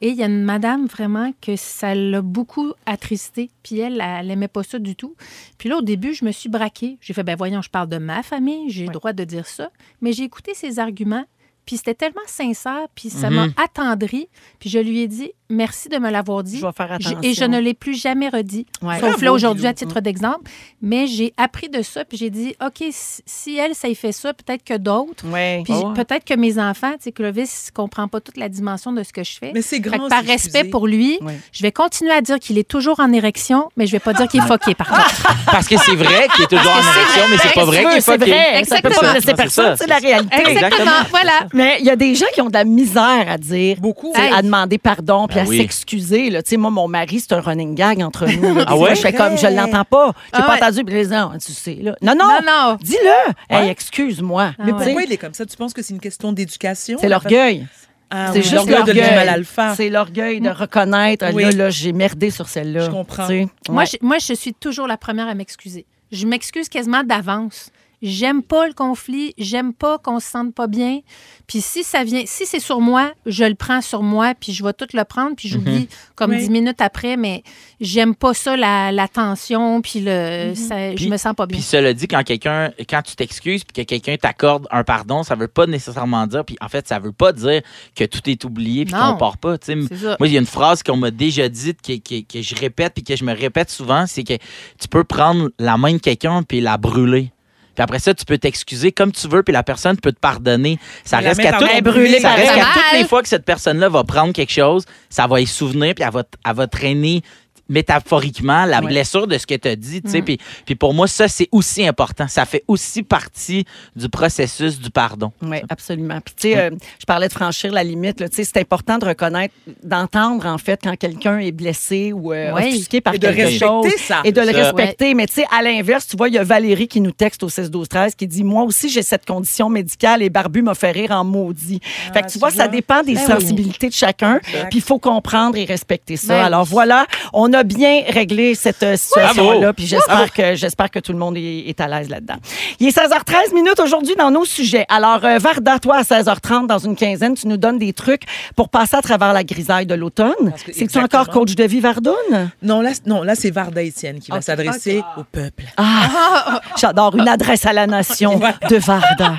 Et 0.02 0.10
il 0.10 0.16
y 0.16 0.24
a 0.24 0.26
une 0.26 0.44
madame 0.44 0.88
vraiment 0.88 1.34
que 1.42 1.56
ça 1.56 1.94
l'a 1.94 2.22
beaucoup 2.22 2.74
attristé. 2.86 3.52
Puis 3.62 3.80
elle, 3.80 4.02
elle 4.02 4.28
n'aimait 4.28 4.48
pas 4.48 4.64
ça 4.64 4.80
du 4.80 4.96
tout. 4.96 5.16
Puis 5.58 5.70
là, 5.70 5.78
au 5.78 5.82
début, 5.82 6.14
je 6.14 6.26
me 6.26 6.32
suis 6.32 6.50
braquée. 6.50 6.98
J'ai 7.00 7.14
fait, 7.14 7.24
ben 7.24 7.36
voyons, 7.36 7.62
je 7.62 7.70
parle 7.70 7.90
de 7.90 7.98
ma 7.98 8.24
famille, 8.24 8.70
j'ai 8.70 8.88
le 8.88 8.92
droit 8.92 9.14
de 9.14 9.24
dire 9.24 9.46
ça. 9.46 9.70
Mais 10.02 10.14
j'ai 10.14 10.24
écouté 10.24 10.54
ses 10.54 10.80
arguments. 10.80 11.26
Puis 11.66 11.78
c'était 11.78 11.96
tellement 11.96 12.22
sincère, 12.28 12.88
puis 12.96 13.10
ça 13.10 13.30
m'a 13.30 13.48
attendri. 13.58 14.30
Puis 14.58 14.70
je 14.70 14.80
lui 14.80 15.00
ai 15.02 15.08
dit, 15.08 15.34
merci 15.50 15.90
de 15.90 15.98
me 15.98 16.10
l'avoir 16.10 16.44
dit. 16.44 16.60
Je 16.60 16.66
vais 16.66 16.72
faire 16.72 16.88
Je- 17.00 17.08
attention. 17.10 17.20
Et 17.24 17.34
je 17.34 17.44
ne 17.46 17.60
l'ai 17.60 17.74
plus 17.74 17.96
jamais 18.00 18.30
redit. 18.30 18.66
Ouais. 18.82 19.00
Sauf 19.00 19.22
là 19.22 19.32
aujourd'hui 19.34 19.62
Guilou. 19.62 19.70
à 19.72 19.74
titre 19.74 20.00
d'exemple. 20.02 20.50
Mais 20.82 21.08
j'ai 21.08 21.34
appris 21.38 21.70
de 21.70 21.82
ça, 21.82 22.06
puis 22.06 22.18
j'ai 22.18 22.30
dit, 22.30 22.56
OK, 22.66 22.84
si- 22.92 23.58
elle, 23.58 23.74
ça 23.76 23.88
y 23.88 23.96
fait 23.96 24.12
ça, 24.12 24.34
peut-être 24.34 24.64
que 24.64 24.78
d'autres. 24.78 25.26
Ouais. 25.28 25.62
Puis 25.64 25.74
Ah 25.76 25.94
peut-être 25.96 26.26
que 26.26 26.34
mes 26.36 26.60
enfants, 26.60 26.92
tu 26.94 27.04
sais, 27.06 27.12
Clovis 27.12 27.68
ne 27.70 27.74
comprend 27.74 28.08
pas 28.08 28.20
toute 28.22 28.38
la 28.38 28.50
dimension 28.50 28.92
de 28.94 29.04
ce 29.04 29.12
que 29.14 29.24
je 29.24 29.38
fais. 29.38 29.52
Mais 29.54 29.62
c'est 29.62 29.80
grand. 29.80 30.08
par 30.10 30.24
respect 30.24 30.64
pour 30.66 30.88
lui, 30.88 31.18
Ouais. 31.22 31.38
je 31.52 31.62
vais 31.64 31.72
continuer 31.72 32.12
à 32.12 32.22
dire 32.22 32.40
qu'il 32.40 32.58
est 32.58 32.68
toujours 32.68 33.00
en 33.00 33.12
érection, 33.14 33.70
mais 33.78 33.88
je 33.88 33.92
vais 33.94 34.00
pas 34.00 34.14
dire 34.14 34.28
qu'il 34.28 34.42
est 34.42 34.48
foqué, 34.48 34.76
par 34.76 34.88
contre. 34.90 35.28
Parce 35.52 35.68
que 35.68 35.78
c'est 35.78 35.96
vrai 35.96 36.28
qu'il 36.36 36.44
est 36.44 36.48
toujours 36.48 36.72
en 36.72 36.76
Parce 36.76 36.98
érection, 36.98 37.24
mais 37.30 37.38
c'est 37.38 37.54
pas 37.54 37.66
vrai 37.66 37.84
qu'il 37.84 37.98
est. 37.98 38.02
Ça 38.02 38.18
peut 38.18 38.26
pas 38.26 38.60
Exactement. 38.60 39.12
c'est 39.24 39.36
personne, 39.36 39.66
ça, 39.66 39.78
c'est 39.78 39.88
la 39.88 39.98
réalité. 39.98 40.36
Exactement. 40.48 40.92
Voilà. 41.10 41.48
Mais 41.54 41.78
il 41.80 41.86
y 41.86 41.90
a 41.90 41.96
des 41.96 42.16
gens 42.16 42.26
qui 42.34 42.42
ont 42.42 42.48
de 42.50 42.54
la 42.54 42.64
misère 42.64 43.26
à 43.30 43.38
dire. 43.38 43.78
Beaucoup. 43.80 44.14
À 44.16 44.42
demander 44.42 44.78
pardon 44.78 45.28
puis 45.28 45.37
Ben 45.38 45.46
à 45.46 45.50
oui. 45.50 45.58
s'excuser. 45.58 46.30
là. 46.30 46.44
Tu 46.44 46.50
sais, 46.52 46.58
Moi, 46.58 46.70
mon 46.72 46.88
mari, 46.88 47.20
c'est 47.20 47.34
un 47.34 47.40
running 47.42 47.76
gag 47.76 48.02
entre 48.02 48.26
nous. 48.28 48.56
là. 48.56 48.64
Ah 48.68 48.72
fois, 48.76 48.90
ouais? 48.90 48.96
Je 48.96 49.02
fais 49.02 49.14
comme, 49.14 49.38
je 49.38 49.48
l'entends 49.48 49.86
pas. 49.86 50.14
J'ai 50.34 50.40
Ah 50.40 50.42
pas 50.44 50.54
ouais. 50.56 50.64
entendu. 50.64 50.84
Puis 50.84 50.96
les 50.96 51.10
gens, 51.10 51.32
tu 51.44 51.52
sais, 51.54 51.78
là. 51.82 51.96
Non, 52.02 52.14
non. 52.16 52.26
Non, 52.28 52.40
non. 52.46 52.78
Dis-le. 52.82 53.34
Hey, 53.50 53.70
excuse-moi. 53.70 54.52
Ah 54.58 54.64
Mais 54.66 54.72
ouais. 54.74 54.84
Pourquoi 54.84 55.04
il 55.04 55.12
est 55.12 55.18
comme 55.18 55.34
ça? 55.34 55.46
Tu 55.46 55.56
penses 55.58 55.74
que 55.74 55.82
c'est 55.82 55.94
une 55.94 56.00
question 56.00 56.32
d'éducation? 56.34 56.98
C'est 57.02 57.10
l'orgueil. 57.10 57.68
Ah, 58.10 58.28
c'est 58.32 58.38
oui, 58.38 58.44
juste 58.44 58.56
l'orgueil 58.56 58.74
de 58.84 58.92
l'orgueil. 58.94 59.10
du 59.10 59.16
mal 59.16 59.30
à 59.30 59.38
le 59.38 59.44
faire. 59.44 59.74
C'est 59.76 59.90
l'orgueil 59.90 60.40
de 60.40 60.50
reconnaître. 60.50 61.26
Oui. 61.34 61.44
Là, 61.44 61.52
là, 61.52 61.70
j'ai 61.70 61.92
merdé 61.92 62.30
sur 62.32 62.48
celle-là. 62.48 62.86
Je 62.86 62.90
comprends. 62.90 63.28
Tu 63.28 63.44
sais, 63.44 63.48
Moi, 63.70 63.84
je, 63.84 63.98
moi, 64.02 64.18
je 64.20 64.34
suis 64.34 64.54
toujours 64.54 64.88
la 64.88 64.96
première 64.98 65.28
à 65.28 65.34
m'excuser. 65.34 65.86
Je 66.14 66.26
m'excuse 66.26 66.70
quasiment 66.70 67.04
d'avance. 67.04 67.70
J'aime 68.02 68.44
pas 68.44 68.68
le 68.68 68.74
conflit, 68.74 69.34
j'aime 69.40 69.74
pas 69.74 69.98
qu'on 69.98 70.20
se 70.20 70.28
sente 70.30 70.54
pas 70.54 70.68
bien. 70.68 71.00
Puis 71.48 71.62
si 71.62 71.84
ça 71.84 72.04
vient, 72.04 72.22
si 72.28 72.46
c'est 72.46 72.60
sur 72.60 72.80
moi, 72.80 73.12
je 73.26 73.44
le 73.44 73.56
prends 73.56 73.82
sur 73.82 74.04
moi, 74.04 74.34
puis 74.40 74.54
je 74.54 74.64
vais 74.64 74.74
tout 74.74 74.86
le 74.94 75.04
prendre, 75.04 75.36
puis 75.36 75.48
j'oublie 75.50 75.88
comme 76.16 76.30
Oui. 76.32 76.38
dix 76.38 76.50
minutes 76.52 76.80
après, 76.80 77.18
mais 77.18 77.42
j'aime 77.82 78.14
pas 78.14 78.36
ça, 78.36 78.56
la, 78.56 78.92
la 78.92 79.08
tension, 79.08 79.82
puis 79.82 80.02
le, 80.02 80.54
ça- 80.56 80.96
je 80.96 81.08
me 81.10 81.18
sens 81.18 81.34
pas 81.36 81.48
bien. 81.48 81.58
Puis 81.58 81.64
cela 81.66 81.92
dit, 81.94 82.08
quand 82.08 82.24
quelqu'un, 82.24 82.72
quand 82.88 83.02
tu 83.02 83.16
t'excuses 83.16 83.64
puis 83.64 83.84
que 83.84 83.88
quelqu'un 83.90 84.16
t'accorde 84.18 84.68
un 84.70 84.84
pardon, 84.84 85.24
ça 85.24 85.34
veut 85.34 85.48
pas 85.48 85.66
nécessairement 85.66 86.28
dire, 86.28 86.46
puis 86.46 86.56
en 86.62 86.70
fait, 86.70 86.88
ça 86.88 87.00
veut 87.00 87.12
pas 87.14 87.34
dire 87.34 87.62
que 87.96 88.04
tout 88.04 88.22
est 88.30 88.44
oublié 88.46 88.86
puis 88.86 88.94
qu'on 88.94 89.18
part 89.18 89.38
pas. 89.38 89.56
Moi, 89.68 90.28
il 90.28 90.34
y 90.34 90.38
a 90.38 90.40
une 90.40 90.46
phrase 90.46 90.84
qu'on 90.84 90.98
m'a 90.98 91.10
déjà 91.12 91.50
dite 91.50 91.82
que, 91.82 91.94
que- 91.98 92.22
que 92.22 92.42
je 92.44 92.54
répète 92.56 92.94
puis 92.94 93.04
que 93.04 93.16
je 93.16 93.24
me 93.24 93.34
répète 93.34 93.72
souvent, 93.72 94.06
c'est 94.06 94.24
que 94.24 94.34
tu 94.80 94.88
peux 94.88 95.04
prendre 95.04 95.50
la 95.58 95.78
main 95.78 95.94
de 95.94 95.98
quelqu'un 95.98 96.44
puis 96.44 96.62
la 96.62 96.78
brûler. 96.78 97.32
Puis 97.78 97.84
après 97.84 98.00
ça, 98.00 98.12
tu 98.16 98.26
peux 98.26 98.40
t'excuser 98.40 98.92
comme 98.92 99.12
tu 99.12 99.28
veux, 99.28 99.44
puis 99.44 99.54
la 99.54 99.62
personne 99.62 99.98
peut 99.98 100.12
te 100.12 100.20
pardonner. 100.20 100.80
Ça 101.06 101.18
reste 101.20 101.40
qu'à 101.40 101.52
par 101.52 101.60
tout- 101.60 101.68
main 101.68 101.80
brûlée, 101.82 102.20
ça 102.20 102.32
reste 102.34 102.52
qu'à 102.56 102.66
toutes 102.74 103.00
les 103.00 103.06
fois 103.08 103.22
que 103.22 103.28
cette 103.30 103.46
personne-là 103.46 103.88
va 103.88 104.04
prendre 104.04 104.34
quelque 104.34 104.52
chose, 104.52 104.86
ça 105.12 105.28
va 105.28 105.40
y 105.42 105.46
souvenir, 105.46 105.94
puis 105.94 106.04
elle 106.04 106.12
va, 106.12 106.24
elle 106.44 106.56
va 106.56 106.66
traîner 106.66 107.22
métaphoriquement 107.70 108.66
la 108.66 108.80
Oui. 108.80 108.88
blessure 108.88 109.28
de 109.28 109.38
ce 109.38 109.46
que 109.48 109.56
tu 109.56 109.68
as 109.68 109.76
dit. 109.76 110.02
tu 110.02 110.10
sais. 110.12 110.22
Mm. 110.22 110.26
Puis, 110.26 110.38
puis 110.66 110.76
pour 110.76 110.94
moi, 110.94 111.08
ça, 111.08 111.28
c'est 111.28 111.48
aussi 111.52 111.86
important. 111.88 112.28
Ça 112.28 112.46
fait 112.46 112.64
aussi 112.68 113.04
partie 113.04 113.66
du 113.96 114.10
processus 114.10 114.80
du 114.80 114.90
pardon. 114.90 115.32
Oui, 115.42 115.58
absolument. 115.70 116.20
Puis, 116.24 116.34
tu 116.38 116.50
sais, 116.50 116.58
euh, 116.58 116.70
je 117.00 117.06
parlais 117.06 117.28
de 117.28 117.34
franchir 117.34 117.72
la 117.72 117.84
limite. 117.84 118.20
là. 118.20 118.30
Tu 118.30 118.36
sais, 118.38 118.44
C'est 118.44 118.60
important 118.60 118.98
de 118.98 119.06
reconnaître, 119.06 119.54
d'entendre, 119.84 120.46
en 120.46 120.58
fait, 120.58 120.80
quand 120.84 120.96
quelqu'un 120.98 121.40
est 121.40 121.52
blessé 121.52 122.14
ou 122.14 122.34
euh, 122.34 122.54
Oui. 122.56 122.68
offusqué 122.70 123.02
par 123.02 123.14
Et 123.16 123.20
de 123.20 123.28
quelque 123.28 123.38
respecter 123.42 123.66
chose. 123.68 123.92
ça. 124.08 124.22
Et 124.24 124.32
de 124.32 124.42
le 124.42 124.52
Ça. 124.54 124.64
respecter. 124.72 125.14
Mais, 125.14 125.28
tu 125.28 125.34
sais, 125.36 125.46
à 125.58 125.62
l'inverse, 125.62 126.08
tu 126.08 126.16
vois, 126.18 126.30
il 126.30 126.36
y 126.36 126.38
a 126.38 126.44
Valérie 126.44 126.88
qui 126.88 127.02
nous 127.02 127.12
texte 127.12 127.44
au 127.44 127.50
16-12-13 127.50 128.16
qui 128.16 128.28
dit 128.28 128.44
Moi 128.44 128.64
aussi, 128.64 128.90
j'ai 128.90 129.02
cette 129.04 129.26
condition 129.26 129.70
médicale 129.70 130.22
et 130.24 130.30
Barbu 130.30 130.62
m'a 130.62 130.76
fait 130.76 130.92
rire 130.92 131.12
en 131.12 131.24
maudit. 131.24 131.80
fait 132.14 132.22
que 132.22 132.28
tu 132.28 132.38
tu 132.38 132.40
vois, 132.40 132.52
ça 132.52 132.68
dépend 132.68 133.02
des 133.02 133.16
Ben 133.16 133.22
oui. 133.28 133.34
sensibilités 133.34 133.88
de 133.90 133.94
chacun. 133.94 134.40
Puis, 134.70 134.78
il 134.78 134.82
faut 134.82 135.00
comprendre 135.00 135.58
et 135.58 135.66
respecter 135.66 136.16
ça. 136.18 136.36
Ben 136.38 136.46
Alors, 136.46 136.66
voilà, 136.66 137.08
on 137.34 137.52
a 137.54 137.57
bien 137.64 138.04
réglé 138.10 138.56
cette 138.56 138.84
euh, 138.84 138.96
situation-là. 138.98 139.74
Puis, 139.74 139.86
j'espère 139.88 140.32
que, 140.34 140.56
j'espère 140.56 140.90
que 140.92 141.00
tout 141.00 141.12
le 141.12 141.18
monde 141.18 141.38
est, 141.38 141.70
est 141.70 141.80
à 141.82 141.88
l'aise 141.88 142.10
là-dedans. 142.10 142.36
Il 142.80 142.88
est 142.88 142.98
16h13 142.98 143.54
minutes 143.54 143.80
aujourd'hui 143.80 144.16
dans 144.16 144.32
nos 144.32 144.46
sujets. 144.46 144.86
Alors, 144.90 145.24
euh, 145.24 145.38
Varda, 145.38 145.80
toi, 145.80 145.98
à 145.98 146.02
16h30, 146.04 146.68
dans 146.68 146.78
une 146.80 146.96
quinzaine, 146.96 147.36
tu 147.36 147.48
nous 147.48 147.58
donnes 147.58 147.78
des 147.78 147.94
trucs 147.94 148.24
pour 148.56 148.70
passer 148.70 148.96
à 148.96 149.02
travers 149.02 149.34
la 149.34 149.44
grisaille 149.44 149.86
de 149.86 149.96
l'automne. 149.96 150.54
C'est-tu 150.72 150.98
encore 151.00 151.30
coach 151.30 151.56
de 151.56 151.64
vie, 151.64 151.80
Vardoune? 151.80 152.52
Non, 152.62 152.82
là, 152.82 152.92
non, 153.06 153.24
là 153.24 153.36
c'est 153.36 153.52
Varda 153.52 153.82
Étienne 153.82 154.20
qui 154.20 154.32
va 154.32 154.42
s'adresser 154.42 155.04
au 155.18 155.24
peuple. 155.24 155.64
Ah, 155.78 156.60
j'adore 156.80 157.16
une 157.16 157.28
adresse 157.28 157.66
à 157.66 157.74
la 157.74 157.88
nation 157.88 158.40
de 158.70 158.76
Varda. 158.78 159.36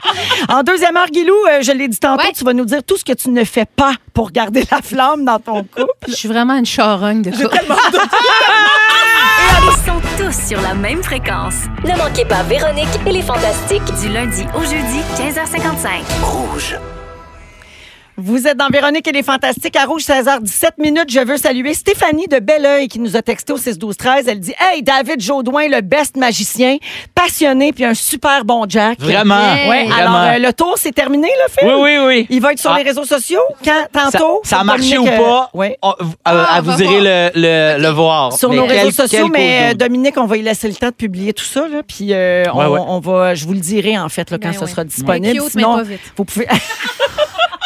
En 0.48 0.62
deuxième 0.62 0.96
heure, 0.96 1.06
Guilou, 1.10 1.34
euh, 1.50 1.62
je 1.62 1.72
l'ai 1.72 1.88
dit 1.88 1.98
tantôt, 1.98 2.22
Ouais. 2.24 2.32
tu 2.36 2.44
vas 2.44 2.52
nous 2.52 2.64
dire 2.64 2.82
tout 2.82 2.96
ce 2.96 3.04
que 3.04 3.12
tu 3.12 3.28
ne 3.30 3.44
fais 3.44 3.64
pas 3.66 3.92
pour 4.14 4.30
garder 4.30 4.64
la 4.70 4.82
flamme 4.82 5.24
dans 5.24 5.38
ton 5.38 5.62
couple. 5.76 5.88
Je 6.08 6.14
suis 6.14 6.28
vraiment 6.28 6.54
une 6.54 6.66
charogne 6.66 7.22
de 7.22 7.30
couple. 7.30 7.48
Ils 9.62 9.84
sont 9.84 10.00
tous 10.16 10.48
sur 10.48 10.60
la 10.60 10.74
même 10.74 11.02
fréquence. 11.02 11.64
Ne 11.84 11.96
manquez 11.96 12.24
pas 12.24 12.42
Véronique 12.42 12.88
et 13.06 13.12
les 13.12 13.22
Fantastiques. 13.22 13.82
Du 14.00 14.08
lundi 14.08 14.46
au 14.54 14.62
jeudi, 14.62 15.00
15h55. 15.16 16.97
Vous 18.20 18.48
êtes 18.48 18.56
dans 18.56 18.66
Véronique 18.66 19.06
et 19.06 19.12
les 19.12 19.22
Fantastiques 19.22 19.76
à 19.76 19.84
Rouge, 19.84 20.02
16h17 20.02 20.70
minutes. 20.78 21.08
Je 21.08 21.20
veux 21.20 21.36
saluer 21.36 21.72
Stéphanie 21.72 22.26
de 22.26 22.40
Belleuil 22.40 22.88
qui 22.88 22.98
nous 22.98 23.16
a 23.16 23.22
texté 23.22 23.52
au 23.52 23.56
6 23.56 23.78
12 23.78 23.96
13 23.96 24.26
Elle 24.26 24.40
dit 24.40 24.54
Hey, 24.58 24.82
David 24.82 25.20
Jodoin, 25.20 25.68
le 25.68 25.82
best 25.82 26.16
magicien, 26.16 26.78
passionné 27.14 27.72
puis 27.72 27.84
un 27.84 27.94
super 27.94 28.44
bon 28.44 28.64
Jack. 28.68 28.98
Vraiment. 28.98 29.38
Hey. 29.38 29.68
Ouais, 29.70 29.84
Vraiment. 29.86 30.16
alors 30.18 30.34
euh, 30.34 30.38
le 30.40 30.52
tour, 30.52 30.74
c'est 30.78 30.90
terminé, 30.90 31.28
le 31.46 31.52
film? 31.60 31.72
oui, 31.80 31.96
oui, 31.96 32.04
oui. 32.06 32.26
Il 32.28 32.40
va 32.40 32.52
être 32.54 32.58
sur 32.58 32.72
Ah. 32.72 32.78
les 32.78 32.82
réseaux 32.82 33.04
sociaux 33.04 33.38
quand, 33.64 33.86
tantôt? 33.92 34.40
ça 34.42 34.58
a 34.60 34.64
marché 34.64 34.98
ou 34.98 35.04
Dominique, 35.04 35.20
euh, 35.20 35.24
pas, 35.24 35.50
ouais. 35.54 35.78
on- 35.80 35.94
vous- 36.00 36.08
euh, 36.10 36.12
Ah, 36.24 36.60
vous 36.60 36.72
on 36.72 36.74
va 36.76 36.84
irez 36.84 37.00
le, 37.00 37.30
le, 37.36 37.80
le 37.82 37.88
voir. 37.90 38.32
Sur 38.32 38.50
Mais 38.50 38.56
nos 38.56 38.66
quel- 38.66 38.78
réseaux 38.78 38.90
sociaux, 38.90 39.28
quel 39.30 39.30
mais 39.30 39.58
euh, 39.58 39.60
cool 39.60 39.68
dude. 39.70 39.78
Dominique, 39.78 40.14
on 40.16 40.26
va 40.26 40.36
y 40.38 40.42
laisser 40.42 40.66
le 40.66 40.74
temps 40.74 40.88
de 40.88 40.92
publier 40.94 41.32
tout 41.34 41.44
ça, 41.44 41.68
là, 41.68 41.82
puis 41.86 42.08
euh, 42.12 42.42
on, 42.52 42.58
Ouais, 42.58 42.66
ouais. 42.66 42.80
on 42.84 42.98
va, 42.98 43.36
je 43.36 43.46
vous 43.46 43.52
le 43.52 43.60
dirai 43.60 43.96
en 43.96 44.08
fait 44.08 44.28
là, 44.32 44.38
quand 44.42 44.50
Ben 44.50 44.58
ce 44.58 44.66
sera 44.66 44.82
disponible. 44.82 45.34
Cute, 45.38 45.54
mais 45.54 45.62
Sinon, 45.62 45.76
pas 45.76 45.82
vite. 45.84 46.00
vous 46.16 46.24
pouvez. 46.24 46.48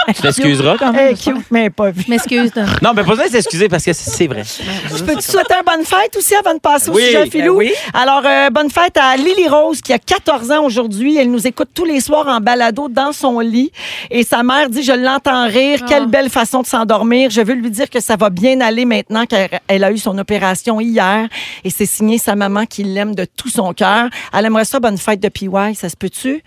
Tu 0.08 0.22
t'excuseras 0.22 0.76
quand 0.78 0.92
même. 0.92 1.08
Hey, 1.08 1.16
cute, 1.16 1.36
mais 1.50 1.70
pas. 1.70 1.90
Je 1.92 2.10
m'excuse. 2.10 2.50
Non, 2.82 2.90
mais 2.94 3.02
pas 3.02 3.10
besoin 3.10 3.26
de 3.26 3.30
s'excuser 3.30 3.68
parce 3.68 3.84
que 3.84 3.92
c'est 3.92 4.26
vrai. 4.26 4.42
Je 4.44 5.02
peux 5.02 5.14
te 5.14 5.22
souhaiter 5.22 5.54
une 5.54 5.64
bonne 5.64 5.84
fête 5.84 6.16
aussi 6.16 6.34
avant 6.34 6.54
de 6.54 6.58
passer 6.60 6.90
au 6.90 6.94
Oui, 6.94 7.02
sujet 7.04 7.18
ben 7.24 7.30
filou? 7.30 7.56
oui. 7.58 7.72
Alors, 7.94 8.22
euh, 8.24 8.50
bonne 8.50 8.70
fête 8.70 8.96
à 8.96 9.16
Lily 9.16 9.48
Rose 9.48 9.80
qui 9.80 9.92
a 9.92 9.98
14 9.98 10.50
ans 10.50 10.64
aujourd'hui. 10.64 11.16
Elle 11.16 11.30
nous 11.30 11.46
écoute 11.46 11.68
tous 11.74 11.84
les 11.84 12.00
soirs 12.00 12.26
en 12.28 12.40
balado 12.40 12.88
dans 12.88 13.12
son 13.12 13.40
lit. 13.40 13.70
Et 14.10 14.22
sa 14.24 14.42
mère 14.42 14.68
dit, 14.70 14.82
je 14.82 14.92
l'entends 14.92 15.46
rire. 15.46 15.80
Ah. 15.82 15.86
Quelle 15.88 16.06
belle 16.06 16.30
façon 16.30 16.62
de 16.62 16.66
s'endormir. 16.66 17.30
Je 17.30 17.40
veux 17.40 17.54
lui 17.54 17.70
dire 17.70 17.88
que 17.90 18.00
ça 18.00 18.16
va 18.16 18.30
bien 18.30 18.60
aller 18.60 18.84
maintenant 18.84 19.26
qu'elle 19.26 19.50
elle 19.68 19.84
a 19.84 19.92
eu 19.92 19.98
son 19.98 20.18
opération 20.18 20.80
hier. 20.80 21.28
Et 21.64 21.70
c'est 21.70 21.86
signé 21.86 22.18
sa 22.18 22.34
maman 22.34 22.66
qui 22.66 22.82
l'aime 22.84 23.14
de 23.14 23.24
tout 23.24 23.48
son 23.48 23.72
cœur. 23.72 24.08
Elle 24.32 24.46
aimerait 24.46 24.64
ça, 24.64 24.80
bonne 24.80 24.98
fête 24.98 25.20
de 25.20 25.28
PY. 25.28 25.48
Ça 25.74 25.88
se 25.88 25.96
peut-tu? 25.96 26.42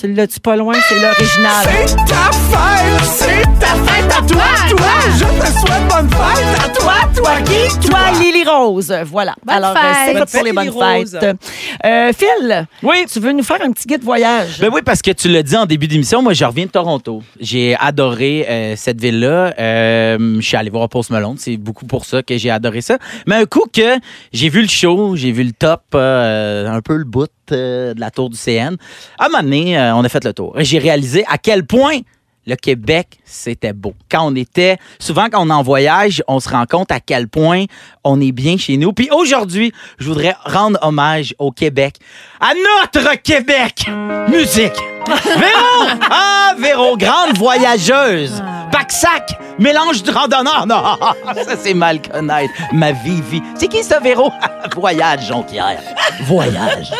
Tu 0.00 0.10
l'as-tu 0.14 0.40
pas 0.40 0.56
loin? 0.56 0.72
C'est 0.88 0.94
l'original. 0.98 1.66
ta 2.06 2.30
fête, 2.32 3.04
c'est 3.04 3.42
ta 3.60 3.74
fête 3.84 4.10
à 4.10 4.22
toi, 4.22 4.44
toi. 4.70 4.88
Je 5.14 5.24
te 5.24 5.46
souhaite 5.58 5.88
bonne 5.90 6.08
fête 6.08 6.64
à 6.64 6.68
toi, 6.70 6.94
toi 7.14 7.32
qui, 7.42 7.88
Toi, 7.88 7.98
Lily 8.18 8.44
Rose. 8.48 8.94
Voilà. 9.04 9.34
Bonne 9.44 9.56
Alors, 9.56 9.74
fête. 9.74 9.82
euh, 9.84 9.94
c'est 10.06 10.12
Bonne 10.14 10.24
pour 10.26 10.42
les 10.42 10.44
fête, 10.46 10.54
bonnes 10.54 10.64
Lily 10.94 10.98
Rose. 11.02 11.18
fêtes. 11.20 11.36
Euh, 11.84 12.12
Phil, 12.16 12.66
Oui. 12.82 13.04
tu 13.12 13.20
veux 13.20 13.32
nous 13.32 13.42
faire 13.42 13.58
un 13.62 13.70
petit 13.72 13.86
guide 13.86 14.02
voyage? 14.02 14.58
Ben 14.60 14.70
oui, 14.72 14.80
parce 14.82 15.02
que 15.02 15.10
tu 15.10 15.28
l'as 15.28 15.42
dit 15.42 15.56
en 15.56 15.66
début 15.66 15.86
d'émission, 15.86 16.22
moi, 16.22 16.32
je 16.32 16.44
reviens 16.46 16.64
de 16.64 16.70
Toronto. 16.70 17.22
J'ai 17.38 17.76
adoré 17.78 18.46
euh, 18.48 18.74
cette 18.76 19.00
ville-là. 19.02 19.52
Euh, 19.58 20.36
je 20.36 20.46
suis 20.46 20.56
allé 20.56 20.70
voir 20.70 20.88
Post 20.88 21.10
Malone. 21.10 21.36
C'est 21.38 21.58
beaucoup 21.58 21.84
pour 21.84 22.06
ça 22.06 22.22
que 22.22 22.38
j'ai 22.38 22.50
adoré 22.50 22.80
ça. 22.80 22.96
Mais 23.26 23.34
un 23.34 23.44
coup 23.44 23.64
que 23.70 23.96
j'ai 24.32 24.48
vu 24.48 24.62
le 24.62 24.68
show, 24.68 25.14
j'ai 25.16 25.30
vu 25.32 25.44
le 25.44 25.52
top, 25.52 25.82
euh, 25.94 26.68
un 26.68 26.80
peu 26.80 26.96
le 26.96 27.04
bout 27.04 27.28
de 27.54 27.94
la 27.98 28.10
tour 28.10 28.30
du 28.30 28.36
CN, 28.36 28.76
à 29.18 29.26
un 29.26 29.28
moment 29.28 29.42
donné, 29.42 29.78
euh, 29.78 29.94
on 29.94 30.04
a 30.04 30.08
fait 30.08 30.24
le 30.24 30.32
tour. 30.32 30.54
J'ai 30.58 30.78
réalisé 30.78 31.24
à 31.28 31.38
quel 31.38 31.66
point 31.66 32.00
le 32.46 32.56
Québec, 32.56 33.18
c'était 33.24 33.72
beau. 33.72 33.94
Quand 34.10 34.26
on 34.26 34.34
était, 34.34 34.78
souvent 34.98 35.26
quand 35.30 35.46
on 35.46 35.50
est 35.50 35.54
en 35.54 35.62
voyage, 35.62 36.22
on 36.26 36.40
se 36.40 36.48
rend 36.48 36.66
compte 36.66 36.90
à 36.90 37.00
quel 37.00 37.28
point 37.28 37.64
on 38.04 38.20
est 38.20 38.32
bien 38.32 38.56
chez 38.56 38.76
nous. 38.76 38.92
Puis 38.92 39.08
aujourd'hui, 39.12 39.72
je 39.98 40.06
voudrais 40.06 40.34
rendre 40.44 40.78
hommage 40.82 41.34
au 41.38 41.50
Québec, 41.50 41.96
à 42.40 42.52
notre 42.54 43.16
Québec. 43.22 43.86
Musique. 44.28 44.76
Véro! 45.06 45.98
Ah, 46.12 46.54
Véro, 46.58 46.96
grande 46.96 47.36
voyageuse. 47.36 48.42
Pack-sac, 48.72 49.38
mélange 49.58 50.02
de 50.02 50.10
randonneur. 50.10 50.66
Non, 50.66 50.82
ça 51.34 51.56
c'est 51.56 51.74
mal 51.74 52.00
connaître. 52.02 52.52
Ma 52.72 52.92
vie, 52.92 53.20
vie. 53.22 53.42
C'est 53.54 53.68
qui 53.68 53.82
ça, 53.82 54.00
Véro? 54.00 54.32
Voyage, 54.76 55.28
Jonquière. 55.28 55.80
Voyage. 56.22 56.90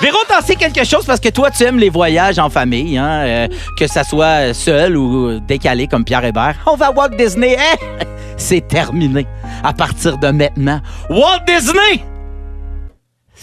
Véro, 0.00 0.16
t'en 0.26 0.40
sais 0.40 0.56
quelque 0.56 0.82
chose 0.84 1.04
parce 1.04 1.20
que 1.20 1.28
toi, 1.28 1.50
tu 1.50 1.62
aimes 1.62 1.78
les 1.78 1.90
voyages 1.90 2.38
en 2.38 2.48
famille, 2.48 2.96
hein, 2.96 3.22
euh, 3.26 3.48
que 3.78 3.86
ça 3.86 4.02
soit 4.02 4.54
seul 4.54 4.96
ou 4.96 5.40
décalé 5.40 5.86
comme 5.86 6.04
Pierre 6.04 6.24
Hébert. 6.24 6.56
On 6.66 6.74
va 6.74 6.86
à 6.86 6.90
Walt 6.90 7.10
Disney. 7.18 7.56
Hein? 7.58 7.76
C'est 8.38 8.66
terminé. 8.66 9.26
À 9.62 9.74
partir 9.74 10.16
de 10.16 10.28
maintenant, 10.28 10.80
Walt 11.10 11.40
Disney! 11.46 12.02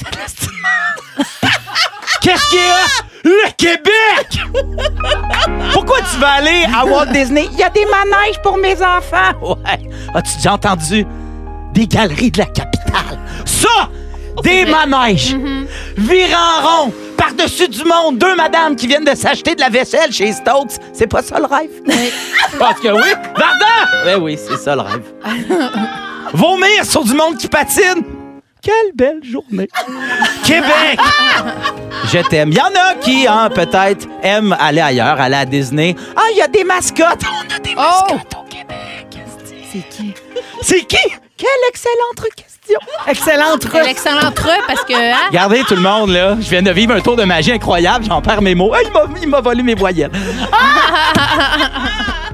Qu'est-ce 2.22 2.50
qu'il 2.50 2.60
y 2.60 2.64
a? 2.64 2.88
Le 3.24 3.52
Québec! 3.56 4.42
Pourquoi 5.74 6.00
tu 6.12 6.18
vas 6.18 6.32
aller 6.34 6.66
à 6.76 6.86
Walt 6.86 7.12
Disney? 7.14 7.48
Il 7.52 7.60
y 7.60 7.64
a 7.64 7.70
des 7.70 7.86
manèges 7.86 8.42
pour 8.42 8.58
mes 8.58 8.76
enfants. 8.82 9.34
Ouais. 9.42 9.80
As-tu 10.16 10.38
déjà 10.38 10.54
entendu? 10.54 11.06
Des 11.74 11.86
galeries 11.86 12.32
de 12.32 12.40
la 12.40 12.46
capitale? 12.46 13.20
Ça! 13.46 13.90
Des 14.44 14.66
manèges! 14.66 15.36
Virer 15.98 16.34
en 16.36 16.68
rond! 16.86 16.94
Par-dessus 17.18 17.68
du 17.68 17.84
monde! 17.84 18.18
Deux 18.18 18.36
madames 18.36 18.76
qui 18.76 18.88
viennent 18.88 19.04
de 19.06 19.16
s'acheter 19.16 19.56
de 19.56 19.62
la 19.62 19.70
vaisselle 19.70 20.12
chez 20.12 20.32
Stokes. 20.32 20.74
C'est 20.94 21.08
pas 21.08 21.22
ça 21.24 21.40
le 21.40 21.46
rêve? 21.46 21.70
Je 21.86 22.58
pense 22.58 22.80
que 22.80 22.90
oui. 22.90 23.10
Varda! 23.36 24.06
Ben 24.06 24.20
oui, 24.22 24.38
c'est 24.38 24.58
ça 24.58 24.76
le 24.76 24.82
rêve. 24.82 25.04
Vomir 26.34 26.86
sur 26.86 27.04
du 27.04 27.14
monde 27.14 27.38
qui 27.38 27.48
patine! 27.48 28.04
Quelle 28.62 28.92
belle 28.94 29.24
journée. 29.24 29.70
Québec! 30.44 31.00
Je 32.12 32.20
t'aime. 32.30 32.52
Il 32.52 32.58
y 32.58 32.62
en 32.62 32.66
a 32.66 32.96
qui, 32.96 33.28
hein, 33.28 33.50
peut-être, 33.50 34.08
aiment 34.24 34.56
aller 34.60 34.82
ailleurs, 34.82 35.20
aller 35.20 35.36
à 35.36 35.46
Disney. 35.46 35.96
Ah, 36.16 36.22
il 36.32 36.38
y 36.38 36.42
a 36.42 36.48
des 36.48 36.64
mascottes. 36.64 37.24
On 37.24 37.56
a 37.56 37.60
des 37.60 37.76
mascottes 37.76 38.36
au 38.36 38.50
Québec. 38.50 39.08
C'est 39.72 39.88
qui? 39.90 40.14
C'est 40.62 40.86
qui? 40.86 40.98
Quelle 41.38 41.48
excellente 41.70 42.20
question. 42.68 42.80
Excellente 43.08 43.68
C'est 43.72 43.84
l'excellent 43.84 44.32
truc 44.32 44.60
parce 44.68 44.84
que. 44.84 44.94
Hein? 44.94 45.16
Regardez 45.30 45.64
tout 45.64 45.76
le 45.76 45.82
monde, 45.82 46.10
là. 46.12 46.36
Je 46.40 46.50
viens 46.50 46.62
de 46.62 46.72
vivre 46.72 46.94
un 46.94 47.02
tour 47.02 47.16
de 47.16 47.24
magie 47.24 47.52
incroyable. 47.52 48.06
J'en 48.08 48.22
perds 48.22 48.42
mes 48.42 48.56
mots. 48.56 48.72
Ah, 48.76 48.80
il 48.86 48.92
m'a- 48.92 49.20
il 49.22 49.28
m'a 49.30 49.42
volé 49.42 49.64
mes 49.64 49.76
voyelles. 49.76 50.12
Ah! 50.52 51.78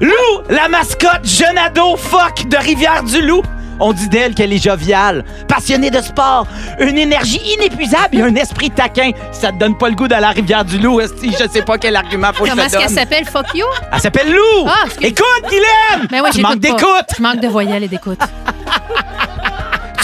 Lou, 0.00 0.10
la 0.50 0.68
mascotte 0.68 1.24
jeune 1.24 1.56
ado 1.58 1.96
fuck 1.96 2.46
de 2.48 2.56
Rivière-du-Loup. 2.56 3.42
On 3.80 3.92
dit 3.92 4.08
d'elle 4.08 4.34
qu'elle 4.34 4.52
est 4.52 4.62
joviale, 4.62 5.24
passionnée 5.48 5.90
de 5.90 6.00
sport, 6.00 6.46
une 6.78 6.96
énergie 6.96 7.40
inépuisable 7.58 8.16
et 8.18 8.22
un 8.22 8.34
esprit 8.36 8.70
taquin. 8.70 9.10
Si 9.32 9.40
ça 9.40 9.50
te 9.50 9.58
donne 9.58 9.76
pas 9.76 9.88
le 9.88 9.96
goût 9.96 10.06
d'aller 10.06 10.26
à 10.26 10.30
Rivière-du-Loup, 10.30 11.00
esti, 11.00 11.32
je 11.32 11.48
sais 11.48 11.62
pas 11.62 11.76
quel 11.76 11.96
argument 11.96 12.28
faut 12.32 12.44
que 12.44 12.50
je 12.50 12.54
Comment 12.54 12.62
te 12.68 12.76
est-ce 12.76 12.78
qu'elle 12.78 12.94
s'appelle? 12.94 13.24
Fuck 13.24 13.46
you? 13.54 13.66
Elle 13.92 14.00
s'appelle 14.00 14.32
Lou. 14.32 14.64
Ah, 14.68 14.84
excuse- 14.86 15.06
Écoute, 15.08 15.48
Guylaine! 15.48 16.08
Ben 16.08 16.20
oui, 16.22 16.30
tu 16.30 16.36
j'écoute 16.38 16.42
manques 16.54 16.60
pas. 16.62 16.68
d'écoute. 16.68 17.06
Je 17.18 17.22
manque 17.22 17.40
de 17.40 17.48
voyelles 17.48 17.82
et 17.82 17.88
d'écoute. 17.88 18.20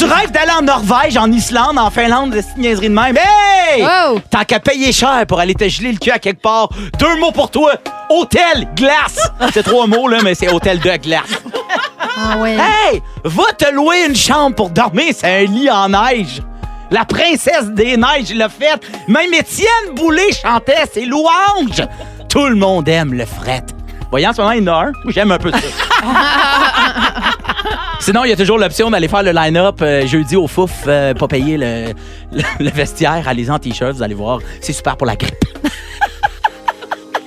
Tu 0.01 0.07
rêves 0.07 0.31
d'aller 0.31 0.53
en 0.59 0.63
Norvège, 0.63 1.19
en 1.19 1.31
Islande, 1.31 1.79
en 1.79 1.91
Finlande, 1.91 2.31
de 2.31 2.43
niaiserie 2.57 2.89
de 2.89 2.95
même? 2.95 3.19
Hey! 3.19 3.83
Wow! 3.83 4.19
Tant 4.31 4.45
qu'à 4.45 4.59
payer 4.59 4.93
cher 4.93 5.27
pour 5.29 5.39
aller 5.39 5.53
te 5.53 5.69
geler 5.69 5.93
le 5.93 5.99
cul 5.99 6.11
à 6.11 6.19
quelque 6.19 6.41
part, 6.41 6.71
deux 6.99 7.21
mots 7.21 7.33
pour 7.33 7.51
toi. 7.51 7.73
Hôtel, 8.09 8.67
glace. 8.75 9.31
C'est 9.53 9.63
trois 9.63 9.87
mots, 9.87 10.09
là, 10.09 10.21
mais 10.25 10.35
c'est 10.35 10.49
hôtel 10.49 10.81
de 10.81 10.97
glace. 10.97 11.43
Ah 12.17 12.39
ouais. 12.39 12.57
Hey! 12.57 13.03
Va 13.25 13.53
te 13.59 13.71
louer 13.71 14.07
une 14.09 14.17
chambre 14.17 14.57
pour 14.57 14.71
dormir, 14.71 15.13
c'est 15.15 15.43
un 15.43 15.45
lit 15.45 15.71
en 15.71 15.91
neige. 15.91 16.41
La 16.91 17.05
princesse 17.05 17.67
des 17.67 17.99
neiges 17.99 18.33
l'a 18.35 18.49
fait. 18.49 18.83
Même 19.07 19.35
Étienne 19.35 19.95
Boulay 19.95 20.33
chantait 20.33 20.87
ses 20.91 21.05
louanges. 21.05 21.87
Tout 22.31 22.47
le 22.47 22.57
monde 22.57 22.89
aime 22.89 23.13
le 23.13 23.27
fret. 23.27 23.67
Voyez, 24.09 24.27
en 24.27 24.33
ce 24.33 24.41
moment, 24.41 24.53
il 24.53 24.65
y 24.65 24.71
en 24.71 24.75
a 24.75 24.87
un. 24.87 24.93
J'aime 25.09 25.31
un 25.31 25.39
peu 25.39 25.53
ça. 25.53 25.59
Sinon, 28.01 28.25
il 28.25 28.31
y 28.31 28.33
a 28.33 28.37
toujours 28.37 28.59
l'option 28.59 28.91
d'aller 28.91 29.09
faire 29.09 29.23
le 29.23 29.33
line-up 29.33 29.81
euh, 29.83 30.07
jeudi 30.07 30.35
au 30.37 30.47
Fouf, 30.47 30.71
euh, 30.87 31.13
pas 31.15 31.29
payer 31.29 31.57
le, 31.59 31.93
le, 32.33 32.43
le 32.59 32.71
vestiaire. 32.71 33.23
Allez-y 33.27 33.51
en 33.51 33.59
t-shirt, 33.59 33.93
vous 33.93 34.03
allez 34.03 34.15
voir. 34.15 34.39
C'est 34.61 34.73
super 34.73 34.97
pour 34.97 35.07
la 35.07 35.17
grippe. 35.17 35.35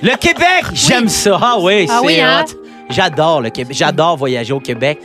le 0.02 0.16
Québec, 0.16 0.64
j'aime 0.72 1.08
ça. 1.08 1.38
Ah 1.40 1.56
oui, 1.60 1.86
Ah 1.88 1.98
c'est 2.00 2.06
oui, 2.06 2.20
hein? 2.20 2.44
hot. 2.48 2.54
J'adore 2.90 3.40
le 3.40 3.50
Québec. 3.50 3.76
J'adore 3.76 4.16
voyager 4.16 4.52
au 4.52 4.60
Québec. 4.60 4.98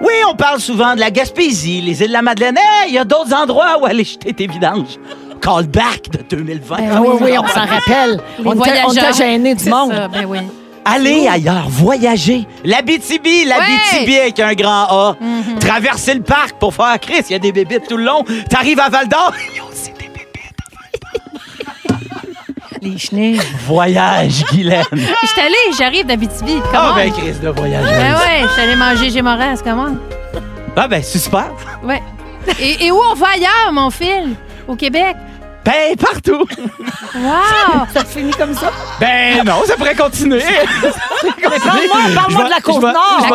Oui, 0.00 0.12
on 0.28 0.34
parle 0.34 0.60
souvent 0.60 0.94
de 0.94 1.00
la 1.00 1.10
Gaspésie, 1.10 1.80
les 1.80 2.00
îles 2.00 2.08
de 2.08 2.12
la 2.12 2.22
Madeleine. 2.22 2.56
Hey, 2.56 2.88
il 2.90 2.94
y 2.94 2.98
a 2.98 3.04
d'autres 3.04 3.34
endroits 3.34 3.78
où 3.80 3.86
aller 3.86 4.04
jeter 4.04 4.32
tes 4.32 4.46
vidanges. 4.46 4.98
Callback 5.40 6.10
de 6.10 6.36
2020. 6.36 6.76
Ah 6.92 7.00
oui, 7.02 7.16
oui, 7.20 7.30
on 7.38 7.46
s'en 7.46 7.66
rappelle. 7.66 8.20
Les 8.38 8.46
On 8.46 8.52
était, 8.52 8.70
on 8.84 8.88
voyageurs. 8.88 8.90
était 9.10 9.12
gênés 9.12 9.54
du 9.54 9.62
C'est 9.64 9.70
monde. 9.70 9.92
ça, 9.92 10.08
ben 10.08 10.24
oui. 10.26 10.38
Allez 10.84 11.26
ailleurs, 11.28 11.68
voyager. 11.68 12.46
L'Abitibi, 12.64 13.44
l'Abitibi 13.44 14.18
avec 14.18 14.38
un 14.40 14.52
grand 14.54 14.84
A. 14.90 15.16
Mhm. 15.20 15.58
Traverser 15.58 16.14
le 16.14 16.22
parc 16.22 16.58
pour 16.58 16.74
faire 16.74 16.98
Chris, 17.00 17.22
il 17.28 17.32
y 17.32 17.34
a 17.34 17.38
des 17.38 17.52
bébites 17.52 17.88
tout 17.88 17.96
le 17.96 18.04
long. 18.04 18.24
T'arrives 18.50 18.80
à 18.80 18.88
Val 18.90 19.08
d'Or, 19.08 19.32
il 19.50 19.56
y 19.56 19.60
a 19.60 19.64
aussi 19.64 19.92
des 19.92 20.08
bébites. 20.08 20.20
Les 22.82 22.98
chenilles. 22.98 23.40
Voyage, 23.66 24.44
Guylaine. 24.52 24.84
Je 24.92 25.26
suis 25.26 25.40
allée, 25.40 25.76
j'arrive 25.78 26.06
d'Abitibi. 26.06 26.56
Ah 26.64 26.68
Comment? 26.72 26.94
ben 26.96 27.12
Chris 27.12 27.32
de 27.42 27.48
voyage. 27.48 27.84
Ben 27.84 28.14
ouais, 28.14 28.42
je 28.46 28.52
suis 28.52 28.62
allée 28.62 28.76
manger 28.76 29.10
chez. 29.10 29.22
Comment? 29.64 29.88
Ah 30.76 30.86
ben 30.88 31.02
c'est 31.02 31.18
super. 31.18 31.46
Ouais. 31.82 32.02
Et, 32.60 32.86
et 32.86 32.90
où 32.90 32.98
on 33.10 33.14
va 33.14 33.28
ailleurs, 33.34 33.72
mon 33.72 33.88
fil? 33.90 34.34
Au 34.68 34.76
Québec? 34.76 35.16
Ben 35.64 35.96
partout. 35.98 36.44
Wow! 37.16 37.86
Ça 37.94 38.04
finit 38.04 38.32
comme 38.32 38.54
ça? 38.54 38.70
Ben 39.00 39.42
non, 39.44 39.62
ça 39.66 39.76
pourrait 39.76 39.94
continuer. 39.94 40.40
Parle-moi 40.42 42.42
vais- 42.42 42.44
de 42.44 42.50
la 42.50 42.56
t'avouer- 42.56 42.62
Côte-Nord. 42.62 43.20
Oui, 43.20 43.22
je 43.22 43.28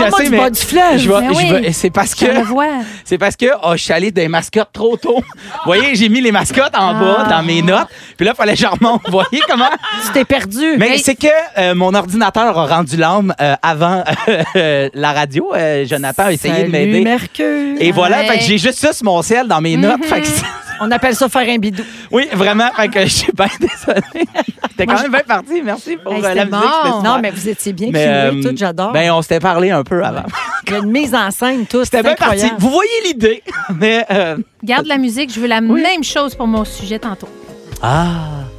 Parle-moi 0.00 0.18
sais, 0.18 0.24
du 0.24 0.30
mais 0.30 0.50
du 0.50 0.60
fleuve. 0.60 0.98
je 0.98 1.08
vais- 1.08 1.20
Ben 1.20 1.32
je 1.32 1.38
oui. 1.38 1.50
vais- 1.62 1.72
c'est 1.72 1.90
parce 1.90 2.14
que 2.14 2.42
vois. 2.44 2.66
c'est 3.04 3.18
parce 3.18 3.36
que 3.36 3.46
oh, 3.62 3.72
je 3.72 3.76
suis 3.82 3.92
allé 3.92 4.10
des 4.10 4.28
mascottes 4.28 4.70
trop 4.72 4.96
tôt. 4.96 5.16
Vous 5.18 5.22
voyez, 5.64 5.94
j'ai 5.94 6.08
mis 6.08 6.20
les 6.20 6.32
mascottes 6.32 6.76
en 6.76 6.94
bas 6.94 7.24
Ah. 7.26 7.30
dans 7.30 7.42
mes 7.42 7.62
notes. 7.62 7.88
Puis 8.16 8.26
là, 8.26 8.32
il 8.34 8.36
fallait 8.36 8.54
que 8.54 8.60
je 8.60 8.66
remonte. 8.66 9.02
Vous 9.06 9.12
voyez 9.12 9.42
comment? 9.48 9.68
Tu 10.04 10.12
t'es 10.12 10.24
perdu. 10.24 10.76
Mais 10.78 10.98
c'est 10.98 11.14
que 11.14 11.26
euh, 11.58 11.74
mon 11.74 11.94
ordinateur 11.94 12.58
a 12.58 12.66
rendu 12.66 12.96
l'âme 12.96 13.34
euh, 13.40 13.54
avant 13.62 14.04
euh, 14.56 14.88
la 14.94 15.12
radio. 15.12 15.52
Euh, 15.54 15.84
Jonathan 15.86 16.24
a 16.24 16.32
essayé 16.32 16.64
de 16.64 16.70
m'aider. 16.70 17.00
Mercure. 17.02 17.76
Et 17.78 17.92
voilà, 17.92 18.18
Ouais. 18.18 18.26
fait 18.26 18.38
que 18.38 18.44
j'ai 18.44 18.58
juste 18.58 18.78
ça 18.78 18.92
sur 18.92 19.04
mon 19.04 19.22
ciel 19.22 19.46
dans 19.48 19.60
mes 19.60 19.76
notes. 19.76 20.04
Fait 20.04 20.20
que 20.20 20.26
c'est- 20.26 20.44
On 20.80 20.90
appelle 20.90 21.14
ça 21.14 21.28
faire 21.28 21.48
un 21.48 21.58
bidou. 21.58 21.82
oui, 22.10 22.28
vraiment, 22.32 22.70
fait 22.76 22.88
que 22.88 23.00
je 23.02 23.06
suis 23.08 23.32
bien 23.32 23.46
désolé. 23.60 24.26
T'es 24.76 24.84
quand 24.86 24.92
Moi, 24.92 25.02
même 25.02 25.10
bien 25.12 25.20
parti. 25.26 25.62
Merci 25.64 25.96
pour 25.96 26.12
Hey, 26.12 26.18
euh, 26.24 26.34
la 26.34 26.42
c'était 26.44 26.44
musique. 26.44 26.50
bon. 26.52 26.60
c'était 26.82 26.96
super. 26.96 27.02
Non, 27.12 27.18
mais 27.22 27.30
vous 27.30 27.48
étiez 27.48 27.72
bien 27.72 27.88
Mais, 27.92 28.04
cumulés, 28.30 28.46
euh, 28.46 28.50
tout, 28.50 28.56
j'adore. 28.56 28.92
Ben, 28.92 29.10
on 29.12 29.22
s'était 29.22 29.40
parlé 29.40 29.70
un 29.70 29.82
peu 29.84 30.04
avant. 30.04 30.24
Il 30.66 30.72
y 30.72 30.76
a 30.76 30.78
une 30.80 30.90
mise 30.90 31.14
en 31.14 31.30
scène, 31.30 31.66
tout. 31.66 31.84
C'était 31.84 31.98
c'est 31.98 32.02
bien 32.02 32.14
parti. 32.14 32.34
incroyable. 32.44 32.56
Vous 32.60 32.70
voyez 32.70 32.90
l'idée, 33.06 33.42
mais... 33.80 34.04
euh, 34.10 34.36
Garde 34.64 34.86
la 34.86 34.98
musique, 34.98 35.32
je 35.32 35.40
veux 35.40 35.46
la 35.46 35.60
même 35.60 36.04
chose 36.04 36.34
pour 36.34 36.46
mon 36.46 36.64
sujet 36.64 36.98
tantôt. 36.98 37.28
Ah, 37.82 38.14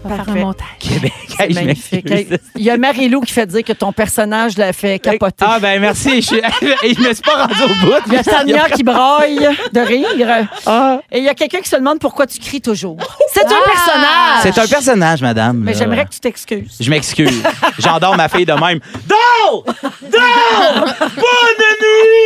On 0.08 0.10
va 0.10 0.16
faire 0.16 0.26
Parfait. 0.26 0.42
un 0.42 0.46
montage. 0.46 0.68
Québec. 0.80 1.14
C'est 1.38 1.44
Hey, 1.44 1.50
je 1.54 1.56
magnifique. 1.60 2.10
m'excuse. 2.10 2.32
Hey, 2.34 2.40
Il 2.56 2.64
y 2.64 2.70
a 2.70 2.78
Marie-Lou 2.78 3.22
qui 3.22 3.34
fait 3.34 3.46
dire 3.46 3.64
que 3.64 3.74
ton 3.74 3.92
personnage 3.92 4.58
l'a 4.58 4.74
fait 4.74 4.98
capoter. 5.00 5.46
Ah, 5.48 5.60
ben 5.60 5.80
merci. 5.82 6.22
Je, 6.22 6.28
suis- 6.28 6.42
je 6.62 7.00
me 7.08 7.14
suis 7.14 7.22
pas 7.24 7.46
rendu 7.46 7.54
au 7.64 7.86
bout. 7.86 7.94
Il 8.08 8.14
y 8.14 8.18
a 8.18 8.24
Tania 8.24 8.70
qui 8.70 8.84
braille 8.84 9.48
de 9.74 9.80
rire. 9.80 10.48
Ah. 10.66 11.00
Et 11.12 11.20
il 11.20 11.24
y 11.26 11.30
a 11.30 11.34
quelqu'un 11.36 11.60
qui 11.60 11.70
se 11.70 11.76
demande 11.76 12.00
pourquoi 12.00 12.26
tu 12.26 12.40
cries 12.40 12.62
toujours. 12.62 12.98
C'est 13.34 13.46
un 13.46 13.50
Ah! 13.50 13.72
personnage. 13.72 14.40
C'est 14.44 14.58
un 14.60 14.68
personnage, 14.68 15.22
madame. 15.22 15.58
Mais 15.58 15.74
là. 15.74 15.80
j'aimerais 15.80 16.06
que 16.06 16.12
tu 16.12 16.20
t'excuses. 16.20 16.78
Je 16.80 16.90
m'excuse. 16.90 17.44
J'endors 17.80 18.16
ma 18.16 18.30
fille 18.30 18.46
de 18.46 18.54
même. 18.54 18.80
Dors! 19.08 19.64
Dors! 20.02 20.86
Bonne 21.16 21.66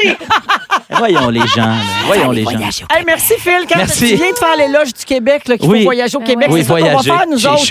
nuit! 0.06 0.16
Voyons 0.98 1.30
les 1.30 1.48
gens. 1.48 1.66
là. 1.66 1.76
Voyons 2.06 2.32
les 2.32 2.44
gens. 2.44 2.52
Hey, 2.94 3.04
merci 3.06 3.34
Phil. 3.40 3.66
Quand 3.68 3.78
Merci. 3.78 4.10
tu 4.10 4.16
viens 4.16 4.32
de 4.32 4.38
faire 4.38 4.56
l'éloge 4.58 4.94
du 4.94 5.06
Québec, 5.06 5.48
là, 5.48 5.58
qu'il 5.58 5.70
Oui. 5.70 5.80
faut 5.80 5.84
voyager 5.86 6.18
au 6.18 6.22
Ah 6.22 6.26
Québec, 6.26 6.48
c'est 6.52 6.64
ça 6.64 6.74
Oui, 6.74 6.82
qu'on 6.82 6.86
va 6.88 6.92
voyager. 6.94 7.12
faire 7.12 7.28
nous 7.30 7.38
J'ai 7.38 7.48
autres. 7.48 7.66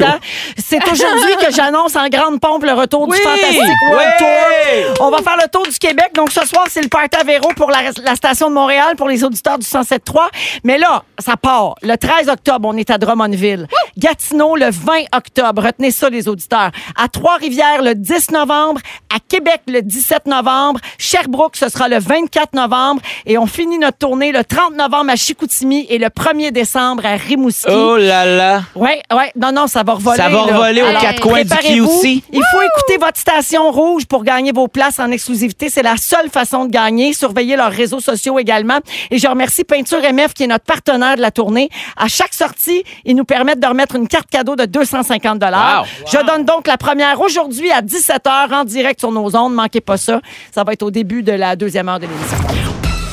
C'est 0.57 0.83
aujourd'hui 0.91 1.37
que 1.47 1.53
j'annonce 1.55 1.97
en 1.97 2.09
grande 2.09 2.41
pompe 2.41 2.65
le 2.65 2.73
retour 2.73 3.09
Oui! 3.09 3.17
du 3.17 3.23
Fantastic 3.23 3.61
World 3.91 4.09
Oui! 4.21 4.85
Tour. 4.95 5.07
On 5.07 5.11
va 5.11 5.19
faire 5.19 5.37
le 5.37 5.49
tour 5.49 5.63
du 5.67 5.79
Québec. 5.79 6.11
Donc 6.15 6.31
ce 6.31 6.47
soir, 6.47 6.67
c'est 6.69 6.83
le 6.83 6.89
party 6.89 7.19
à 7.19 7.25
Véro 7.25 7.51
pour 7.57 7.71
la, 7.71 7.79
la 8.05 8.15
station 8.15 8.49
de 8.49 8.55
Montréal 8.55 8.97
pour 8.97 9.09
les 9.09 9.25
auditeurs 9.25 9.59
du 9.59 9.67
107.3. 9.67 10.29
Mais 10.65 10.79
là, 10.79 11.03
ça 11.19 11.37
part. 11.37 11.75
Le 11.83 11.97
13 11.97 12.29
octobre, 12.29 12.69
on 12.69 12.77
est 12.77 12.91
à 12.91 12.99
Drummondville. 12.99 13.67
Gatineau, 13.99 14.57
le 14.57 14.71
20 14.71 14.93
octobre. 15.15 15.63
Retenez 15.65 15.91
ça, 15.91 16.09
les 16.11 16.29
auditeurs. 16.29 16.71
À 16.97 17.09
Trois-Rivières, 17.09 17.83
le 17.83 17.95
10 17.95 18.31
novembre. 18.31 18.81
À 19.15 19.19
Québec, 19.29 19.63
le 19.67 19.83
17 19.83 20.27
novembre. 20.27 20.81
Sherbrooke, 20.99 21.57
ce 21.57 21.69
sera 21.69 21.89
le 21.89 21.99
24 21.99 22.55
novembre. 22.55 23.03
Et 23.27 23.39
on 23.39 23.47
finit 23.47 23.79
notre 23.79 23.99
tournée 23.99 24.33
le 24.33 24.45
30 24.45 24.75
novembre 24.77 25.11
à 25.11 25.17
Chicoutimi 25.17 25.87
et 25.89 25.99
le 25.99 26.07
1er 26.09 26.51
décembre 26.53 27.05
à 27.07 27.17
Rimouski. 27.17 27.67
Oh 27.71 27.97
là 27.97 28.25
là. 28.25 28.63
Ouais, 28.75 29.01
ouais. 29.13 29.33
Non, 29.37 29.53
non, 29.53 29.67
ça 29.67 29.80
va 29.83 29.95
revoler. 29.95 30.17
Ça 30.17 30.29
va 30.29 30.47
là. 30.47 30.57
revoler 30.57 30.83
aux 30.83 30.87
Alors, 30.87 31.03
quatre 31.03 31.21
coins 31.21 31.43
du 31.43 31.49
préparez-vous. 31.49 32.01
QC. 32.01 32.23
Il 32.33 32.43
faut 32.53 32.63
écouter 32.63 32.97
votre 32.99 33.19
station 33.19 33.71
rouge 33.71 34.07
pour 34.07 34.25
gagner 34.25 34.53
vos 34.53 34.69
places 34.69 34.99
en 34.99 35.11
exclusivité. 35.11 35.69
C'est 35.69 35.83
la 35.83 35.97
seule 35.97 36.29
façon 36.31 36.65
de 36.67 36.71
gagner. 36.71 37.13
Surveillez 37.13 37.57
leurs 37.57 37.73
réseaux 37.73 38.01
sociaux 38.01 38.39
également. 38.39 38.79
Et 39.11 39.19
je 39.19 39.27
remercie 39.29 39.65
Peinture 39.65 40.01
MF 40.13 40.35
qui 40.35 40.45
est 40.45 40.47
notre 40.47 40.65
partenaire 40.65 41.17
de 41.17 41.21
la 41.21 41.31
tournée. 41.31 41.69
À 41.97 42.09
chaque 42.09 42.35
sortie, 42.35 42.83
ils 43.05 43.17
nous 43.17 43.25
permettent 43.25 43.61
de 43.61 43.67
remettre 43.67 43.97
une 43.97 44.09
carte 44.09 44.29
cadeau 44.31 44.57
de 44.57 44.65
250 44.65 45.39
dollars. 45.39 45.83
Wow. 45.83 46.07
Je 46.13 46.27
donne 46.27 46.45
donc 46.45 46.67
la 46.67 46.77
première 46.77 47.21
aujourd'hui 47.21 47.71
à 47.71 47.83
17h 47.83 48.53
en 48.55 48.65
direct 48.65 49.01
sur 49.01 49.13
nos 49.13 49.35
ondes. 49.37 49.55
Manquez 49.55 49.81
pas 49.81 49.97
ça. 49.97 50.21
Ça 50.55 50.65
va 50.65 50.73
être 50.73 50.83
au 50.83 50.91
début 50.91 51.23
de 51.23 51.33
la 51.33 51.57
deuxième 51.57 51.89
heure 51.89 51.99
de 51.99 52.07
l'émission. 52.07 52.37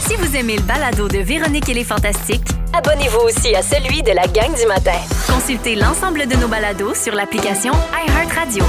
Si 0.07 0.15
vous 0.15 0.35
aimez 0.35 0.55
le 0.55 0.61
balado 0.63 1.07
de 1.07 1.17
Véronique 1.17 1.67
et 1.69 1.73
les 1.73 1.83
Fantastiques, 1.83 2.47
Abonnez-vous 2.73 3.19
aussi 3.19 3.55
à 3.55 3.61
celui 3.61 4.03
de 4.03 4.11
la 4.11 4.27
gang 4.27 4.53
du 4.55 4.65
matin. 4.65 4.99
consultez 5.27 5.75
l'ensemble 5.75 6.27
de 6.27 6.35
nos 6.35 6.47
balados 6.47 6.93
sur 6.93 7.13
l'application 7.13 7.73
iHeartRadio. 7.93 8.63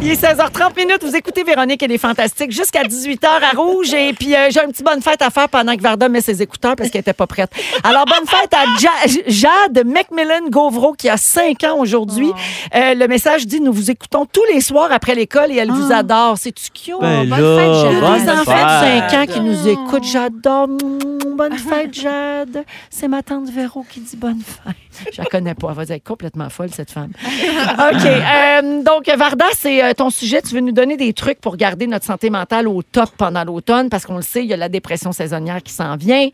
Il 0.00 0.10
est 0.10 0.22
16h30 0.22 0.76
minutes. 0.76 1.02
Vous 1.02 1.16
écoutez 1.16 1.42
Véronique 1.42 1.82
et 1.82 1.88
les 1.88 1.98
Fantastiques 1.98 2.52
jusqu'à 2.52 2.82
18h 2.82 3.26
à 3.26 3.56
Rouge. 3.56 3.92
Et 3.94 4.12
puis, 4.12 4.34
euh, 4.34 4.48
j'ai 4.50 4.60
un 4.60 4.68
petit 4.68 4.82
bonne 4.82 5.00
fête 5.02 5.20
à 5.22 5.30
faire 5.30 5.48
pendant 5.48 5.74
que 5.76 5.82
Varda 5.82 6.08
met 6.08 6.20
ses 6.20 6.42
écouteurs 6.42 6.76
parce 6.76 6.90
qu'elle 6.90 7.00
était 7.00 7.12
pas 7.12 7.26
prête. 7.26 7.50
Alors, 7.82 8.04
bonne 8.04 8.26
fête 8.26 8.52
à 8.54 8.64
Ja- 8.78 9.20
Jade 9.26 9.84
Macmillan 9.86 10.48
Gauvreau 10.50 10.92
qui 10.92 11.08
a 11.08 11.16
5 11.16 11.64
ans 11.64 11.78
aujourd'hui. 11.78 12.30
Euh, 12.74 12.94
le 12.94 13.08
message 13.08 13.46
dit 13.46 13.60
Nous 13.60 13.72
vous 13.72 13.90
écoutons 13.90 14.26
tous 14.26 14.44
les 14.52 14.60
soirs 14.60 14.92
après 14.92 15.14
l'école 15.14 15.50
et 15.50 15.56
elle 15.56 15.70
vous 15.72 15.92
adore. 15.92 16.36
C'est-tu 16.38 16.70
cute? 16.70 16.94
Ben 17.00 17.28
bonne 17.28 17.40
là, 17.40 17.58
fête, 17.58 17.74
Jade. 17.74 17.92
Il 17.92 17.94
y 17.94 17.96
a 17.96 18.00
bonne 18.00 18.24
des 18.24 18.30
enfants 18.30 18.42
de 18.42 18.46
5 18.46 19.04
ans 19.04 19.08
fête. 19.20 19.30
qui 19.32 19.40
nous 19.40 19.68
écoutent. 19.68 20.04
J'adore. 20.04 20.68
Mm, 20.68 21.08
Bonne 21.36 21.58
fête, 21.58 21.92
Jade. 21.92 22.64
C'est 22.90 23.08
ma 23.08 23.20
tante 23.22 23.50
Véro 23.50 23.84
qui 23.90 23.98
dit 23.98 24.14
bonne 24.16 24.40
fête. 24.40 25.10
Je 25.12 25.18
la 25.20 25.24
connais 25.24 25.54
pas. 25.54 25.74
Elle 25.76 25.84
va 25.84 25.94
être 25.96 26.04
complètement 26.04 26.48
folle, 26.48 26.68
cette 26.72 26.92
femme. 26.92 27.10
OK. 27.24 28.06
euh, 28.06 28.82
donc, 28.84 29.08
Varda, 29.16 29.46
c'est 29.56 29.82
euh, 29.82 29.92
ton 29.94 30.10
sujet, 30.10 30.42
tu 30.42 30.54
veux 30.54 30.60
nous 30.60 30.72
donner 30.72 30.96
des 30.96 31.12
trucs 31.12 31.40
pour 31.40 31.56
garder 31.56 31.86
notre 31.86 32.04
santé 32.04 32.30
mentale 32.30 32.68
au 32.68 32.82
top 32.82 33.10
pendant 33.16 33.42
l'automne, 33.44 33.88
parce 33.88 34.04
qu'on 34.06 34.16
le 34.16 34.22
sait, 34.22 34.42
il 34.42 34.46
y 34.48 34.52
a 34.52 34.56
la 34.56 34.68
dépression 34.68 35.12
saisonnière 35.12 35.62
qui 35.62 35.72
s'en 35.72 35.96
vient. 35.96 36.28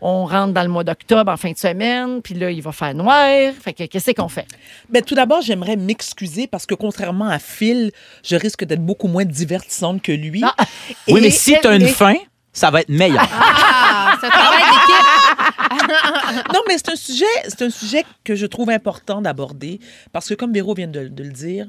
On 0.00 0.24
rentre 0.26 0.52
dans 0.52 0.62
le 0.62 0.68
mois 0.68 0.84
d'octobre 0.84 1.30
en 1.32 1.36
fin 1.36 1.50
de 1.52 1.56
semaine, 1.58 2.20
puis 2.22 2.34
là, 2.34 2.50
il 2.50 2.62
va 2.62 2.72
faire 2.72 2.94
noir. 2.94 3.52
Fait 3.62 3.72
que 3.72 3.84
qu'est-ce 3.84 4.10
qu'on 4.12 4.28
fait? 4.28 4.46
Ben, 4.90 5.02
tout 5.02 5.14
d'abord, 5.14 5.40
j'aimerais 5.42 5.76
m'excuser 5.76 6.46
parce 6.46 6.66
que 6.66 6.74
contrairement 6.74 7.28
à 7.28 7.38
Phil, 7.38 7.92
je 8.24 8.36
risque 8.36 8.64
d'être 8.64 8.84
beaucoup 8.84 9.08
moins 9.08 9.24
divertissante 9.24 10.02
que 10.02 10.12
lui. 10.12 10.42
Ah. 10.44 10.54
Oui, 11.08 11.20
mais 11.22 11.30
si 11.30 11.56
tu 11.60 11.66
as 11.66 11.74
une 11.76 11.82
et- 11.82 11.88
fin, 11.88 12.14
ça 12.52 12.70
va 12.70 12.80
être 12.80 12.88
meilleur. 12.88 13.26
Ah, 13.32 14.14
ce 14.20 14.26
travail 14.26 14.58
d'équipe. 14.62 15.06
Non, 16.52 16.60
mais 16.68 16.76
c'est 16.76 16.90
un 16.90 16.96
sujet, 16.96 17.24
c'est 17.48 17.62
un 17.62 17.70
sujet 17.70 18.04
que 18.24 18.34
je 18.34 18.46
trouve 18.46 18.70
important 18.70 19.22
d'aborder 19.22 19.80
parce 20.12 20.28
que, 20.28 20.34
comme 20.34 20.52
Véro 20.52 20.74
vient 20.74 20.88
de, 20.88 21.08
de 21.08 21.22
le 21.22 21.32
dire, 21.32 21.66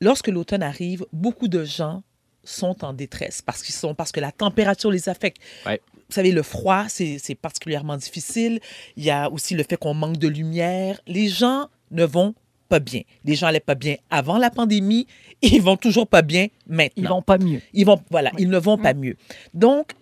lorsque 0.00 0.28
l'automne 0.28 0.62
arrive, 0.62 1.04
beaucoup 1.12 1.48
de 1.48 1.64
gens 1.64 2.02
sont 2.44 2.84
en 2.84 2.92
détresse 2.92 3.42
parce 3.42 3.62
qu'ils 3.62 3.74
sont 3.74 3.94
parce 3.94 4.12
que 4.12 4.20
la 4.20 4.32
température 4.32 4.90
les 4.90 5.08
affecte. 5.08 5.42
Ouais. 5.66 5.80
Vous 6.08 6.14
savez, 6.14 6.32
le 6.32 6.42
froid, 6.42 6.86
c'est 6.88 7.34
particulièrement 7.40 7.96
difficile. 7.96 8.60
Il 8.96 9.04
y 9.04 9.10
a 9.10 9.30
aussi 9.30 9.54
le 9.54 9.62
fait 9.62 9.76
qu'on 9.76 9.92
manque 9.92 10.16
de 10.16 10.28
lumière. 10.28 10.98
Les 11.06 11.28
gens 11.28 11.68
ne 11.90 12.04
vont 12.04 12.34
pas 12.70 12.80
bien. 12.80 13.02
Les 13.24 13.34
gens 13.34 13.46
n'allaient 13.46 13.60
pas 13.60 13.74
bien 13.74 13.96
avant 14.08 14.38
la 14.38 14.50
pandémie 14.50 15.06
et 15.42 15.48
ils 15.48 15.62
vont 15.62 15.76
toujours 15.76 16.06
pas 16.06 16.22
bien 16.22 16.46
maintenant. 16.66 17.02
Ils 17.02 17.08
vont 17.08 17.22
pas 17.22 17.38
mieux. 17.38 17.60
Ils 17.74 17.84
vont, 17.84 18.00
voilà, 18.10 18.30
ils 18.38 18.48
ne 18.48 18.58
vont 18.58 18.78
pas 18.78 18.94
mieux. 18.94 19.16
Donc, 19.52 19.92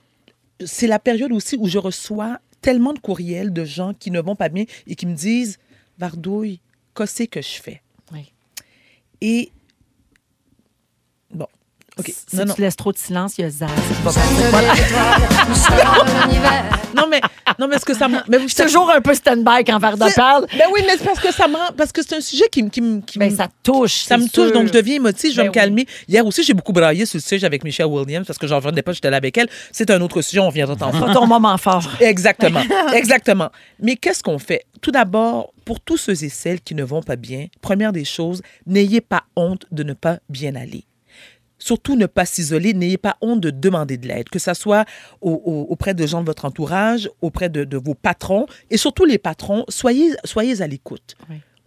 c'est 0.65 0.87
la 0.87 1.01
période 1.01 1.33
aussi 1.33 1.57
où 1.59 1.67
je 1.67 1.79
reçois 1.79 2.39
tellement 2.61 2.93
de 2.93 2.99
courriels 2.99 3.53
de 3.53 3.65
gens 3.65 3.95
qui 3.95 4.11
ne 4.11 4.21
vont 4.21 4.37
pas 4.37 4.49
bien 4.49 4.65
et 4.87 4.95
qui 4.95 5.07
me 5.07 5.15
disent 5.15 5.59
Vardouille, 5.99 6.61
qu'est-ce 6.95 7.25
que 7.25 7.43
je 7.43 7.61
fais? 7.61 7.83
Oui. 8.13 8.33
Et. 9.21 9.53
OK. 11.99 12.13
Si 12.29 12.37
Non, 12.37 12.43
tu 12.43 12.49
non. 12.49 12.55
laisses 12.59 12.77
trop 12.77 12.93
de 12.93 12.99
silence, 12.99 13.39
il 13.39 13.43
y 13.43 13.45
a 13.45 13.51
Zaz 13.51 13.71
qui 13.71 14.03
va 14.03 14.13
passer. 14.13 14.21
Voilà. 14.51 14.75
non, 16.95 17.05
mais, 17.11 17.21
non, 17.59 17.69
mais 17.69 17.77
est-ce 17.77 17.87
que 17.87 17.95
ça 17.95 18.07
m'a. 18.07 18.23
Mais 18.29 18.39
suis 18.49 18.55
toujours 18.65 18.91
un 18.91 19.01
peu 19.01 19.15
stand-by 19.15 19.65
quand 19.65 19.79
Varda 19.79 20.09
C'est- 20.09 20.15
parle. 20.15 20.47
Ben 20.53 20.65
oui, 20.75 20.81
mais 20.87 20.99
c'est 20.99 21.05
parce 21.05 21.21
que 21.21 21.33
ça 21.33 21.49
m'a. 21.49 21.73
Parce 21.77 21.93
que 21.93 22.03
c'est 22.03 22.17
un 22.17 22.21
sujet 22.21 22.45
qui, 22.51 22.63
me- 22.63 22.69
qui, 22.69 22.81
me- 22.83 23.01
qui 23.01 23.19
Ben, 23.19 23.31
me- 23.31 23.37
ça 23.37 23.49
touche. 23.63 24.05
Ça 24.05 24.19
me 24.19 24.25
c'est 24.25 24.29
touche, 24.31 24.45
sûr. 24.49 24.53
donc 24.53 24.67
je 24.69 24.73
deviens 24.73 24.97
émotive, 24.97 25.31
je 25.31 25.37
vais 25.37 25.43
Ben 25.45 25.49
me 25.49 25.55
calmer. 25.55 25.87
Hier 26.07 26.25
aussi, 26.27 26.43
j'ai 26.43 26.53
beaucoup 26.53 26.73
braillé 26.73 27.07
sur 27.07 27.17
le 27.17 27.23
sujet 27.23 27.47
avec 27.47 27.65
Michelle 27.65 27.87
Williams 27.87 28.27
parce 28.27 28.39
que 28.39 28.47
j'en 28.47 28.57
revenais 28.57 28.83
pas, 28.83 28.93
j'étais 28.93 29.11
là 29.11 29.17
avec 29.17 29.37
elle. 29.39 29.49
C'est 29.73 29.91
un 29.91 30.01
autre 30.03 30.21
sujet, 30.21 30.41
on 30.41 30.51
viendra 30.51 30.77
t'en 30.77 30.91
Pas 30.93 31.15
ton 31.15 31.27
moment 31.27 31.57
fort. 31.57 31.83
Exactement, 32.01 32.63
exactement. 32.95 33.51
Mais 33.81 33.97
qu'est-ce 33.97 34.23
qu'on 34.23 34.39
fait? 34.39 34.65
Tout 34.83 34.91
d'abord, 34.91 35.55
pour 35.65 35.81
tous 35.81 35.97
ceux 35.97 36.25
et 36.25 36.29
celles 36.29 36.61
qui 36.61 36.75
ne 36.75 36.85
vont 36.85 37.03
pas 37.03 37.17
bien, 37.17 37.47
première 37.63 37.93
des 37.93 38.05
choses, 38.05 38.43
n'ayez 38.67 39.01
pas 39.01 39.23
honte 39.35 39.65
de 39.73 39.83
ne 39.83 39.95
pas 39.95 40.19
bien 40.29 40.55
aller. 40.57 40.85
Surtout, 41.67 41.97
ne 41.97 42.07
pas 42.07 42.25
s'isoler, 42.27 42.75
n'ayez 42.75 42.97
pas 42.97 43.17
honte 43.21 43.41
de 43.41 43.51
demander 43.51 43.97
de 43.97 44.07
l'aide, 44.07 44.29
que 44.29 44.39
ce 44.39 44.55
soit 44.55 44.85
au- 45.21 45.33
au- 45.45 45.67
auprès 45.73 45.95
de 45.95 46.07
gens 46.07 46.21
de 46.21 46.27
votre 46.27 46.45
entourage, 46.45 47.11
auprès 47.23 47.49
de, 47.49 47.65
de 47.65 47.77
vos 47.77 47.95
patrons, 47.95 48.47
et 48.71 48.77
surtout 48.77 49.05
les 49.05 49.19
patrons, 49.19 49.65
soyez, 49.69 50.13
soyez 50.25 50.63
à 50.63 50.69
l'écoute. 50.69 51.17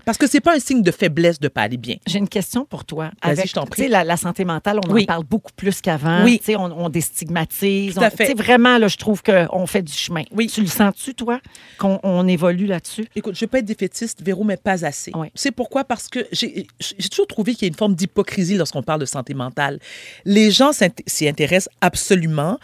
Parce 0.05 0.17
que 0.17 0.27
c'est 0.27 0.39
pas 0.41 0.55
un 0.55 0.59
signe 0.59 0.81
de 0.81 0.91
faiblesse 0.91 1.39
de 1.39 1.47
pas 1.47 1.61
aller 1.61 1.77
bien. 1.77 1.95
J'ai 2.07 2.17
une 2.19 2.29
question 2.29 2.65
pour 2.65 2.85
toi. 2.85 3.11
Vas-y, 3.23 3.31
Avec, 3.31 3.47
je 3.47 3.53
t'en 3.53 3.65
prie. 3.65 3.87
La, 3.87 4.03
la 4.03 4.17
santé 4.17 4.45
mentale, 4.45 4.79
on 4.87 4.91
Oui. 4.91 5.03
en 5.03 5.05
parle 5.05 5.23
beaucoup 5.23 5.51
plus 5.55 5.81
qu'avant. 5.81 6.23
Oui. 6.23 6.39
Tu 6.39 6.45
sais, 6.45 6.55
On, 6.55 6.63
on 6.85 6.89
déstigmatise. 6.89 7.93
Tout 7.95 8.01
à 8.03 8.07
On- 8.07 8.09
fait. 8.09 8.33
Vraiment, 8.33 8.77
là, 8.77 8.87
je 8.87 8.97
trouve 8.97 9.21
qu'on 9.23 9.65
fait 9.67 9.81
du 9.81 9.93
chemin. 9.93 10.23
Oui. 10.31 10.47
Tu 10.47 10.61
le 10.61 10.67
sens-tu, 10.67 11.13
toi, 11.13 11.39
qu'on 11.77 11.99
on 12.03 12.27
évolue 12.27 12.65
là-dessus? 12.65 13.05
Écoute, 13.15 13.35
je 13.35 13.39
ne 13.43 13.47
veux 13.47 13.51
pas 13.51 13.59
être 13.59 13.65
défaitiste, 13.65 14.21
Véro, 14.23 14.43
mais 14.43 14.57
pas 14.57 14.85
assez. 14.85 15.11
Oui. 15.15 15.27
C'est 15.35 15.51
pourquoi? 15.51 15.83
Parce 15.83 16.07
que 16.07 16.27
j'ai 16.31 16.65
toujours 17.11 17.27
trouvé 17.27 17.53
qu'il 17.53 17.63
y 17.63 17.65
a 17.65 17.69
une 17.69 17.75
forme 17.77 17.95
d'hypocrisie 17.95 18.55
lorsqu'on 18.55 18.83
parle 18.83 19.01
de 19.01 19.05
santé 19.05 19.33
mentale. 19.33 19.79
Les 20.25 20.51
gens 20.51 20.71
s'y 20.73 21.27
intéressent 21.27 21.69
absolument. 21.81 22.57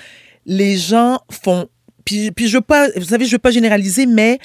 Les 0.46 0.78
gens 0.78 1.20
font... 1.32 1.68
Puis, 2.06 2.32
puis 2.32 2.48
je 2.48 2.58
veux 2.58 2.62
pas... 2.62 2.88
Vous 2.96 3.06
savez, 3.06 3.26
je 3.26 3.32
veux 3.32 3.40
pas 3.40 3.52
généraliser, 3.52 4.06
mais 4.06 4.40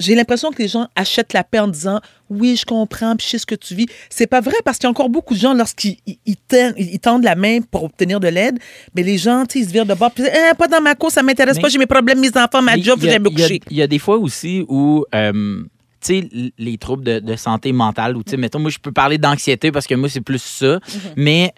j'ai 0.00 0.16
l'impression 0.16 0.50
que 0.50 0.60
les 0.60 0.66
gens 0.66 0.88
achètent 0.96 1.32
la 1.32 1.44
paix 1.44 1.60
en 1.60 1.68
disant 1.68 2.00
oui, 2.28 2.56
je 2.56 2.64
comprends, 2.64 3.14
puis 3.16 3.24
je 3.26 3.30
sais 3.32 3.38
ce 3.38 3.46
que 3.46 3.54
tu 3.54 3.74
vis. 3.74 3.86
C'est 4.08 4.26
pas 4.26 4.40
vrai 4.40 4.54
parce 4.64 4.78
qu'il 4.78 4.84
y 4.84 4.88
a 4.88 4.90
encore 4.90 5.08
beaucoup 5.10 5.34
de 5.34 5.38
gens 5.38 5.54
lorsqu'ils 5.54 5.98
ils, 6.06 6.18
ils 6.26 6.36
tendent, 6.36 6.74
ils 6.76 6.98
tendent 6.98 7.22
la 7.24 7.34
main 7.36 7.60
pour 7.60 7.84
obtenir 7.84 8.18
de 8.18 8.28
l'aide, 8.28 8.58
mais 8.96 9.02
les 9.04 9.18
gens, 9.18 9.44
ils 9.54 9.64
se 9.64 9.70
virent 9.70 9.86
de 9.86 9.94
bord, 9.94 10.10
puis 10.10 10.24
Eh, 10.26 10.54
pas 10.56 10.66
dans 10.66 10.80
ma 10.80 10.94
cour, 10.96 11.10
ça 11.12 11.22
m'intéresse 11.22 11.58
pas, 11.58 11.68
j'ai 11.68 11.78
mes 11.78 11.86
problèmes, 11.86 12.18
mes 12.20 12.36
enfants, 12.36 12.62
ma 12.62 12.76
job, 12.80 12.98
j'aime 13.12 13.22
me 13.22 13.30
coucher. 13.30 13.60
Il 13.70 13.76
y 13.76 13.82
a 13.82 13.86
des 13.86 13.98
fois 13.98 14.16
aussi 14.18 14.64
où, 14.68 15.04
euh, 15.14 15.62
tu 16.00 16.20
sais, 16.22 16.28
les 16.58 16.78
troubles 16.78 17.04
de, 17.04 17.18
de 17.20 17.36
santé 17.36 17.72
mentale, 17.72 18.16
ou 18.16 18.22
tu 18.22 18.30
sais, 18.30 18.36
mettons, 18.36 18.58
moi, 18.58 18.70
je 18.70 18.78
peux 18.78 18.92
parler 18.92 19.18
d'anxiété 19.18 19.70
parce 19.70 19.86
que 19.86 19.94
moi, 19.94 20.08
c'est 20.08 20.20
plus 20.22 20.40
ça. 20.42 20.74
Mhm. 20.76 20.80
Mais 21.16 21.52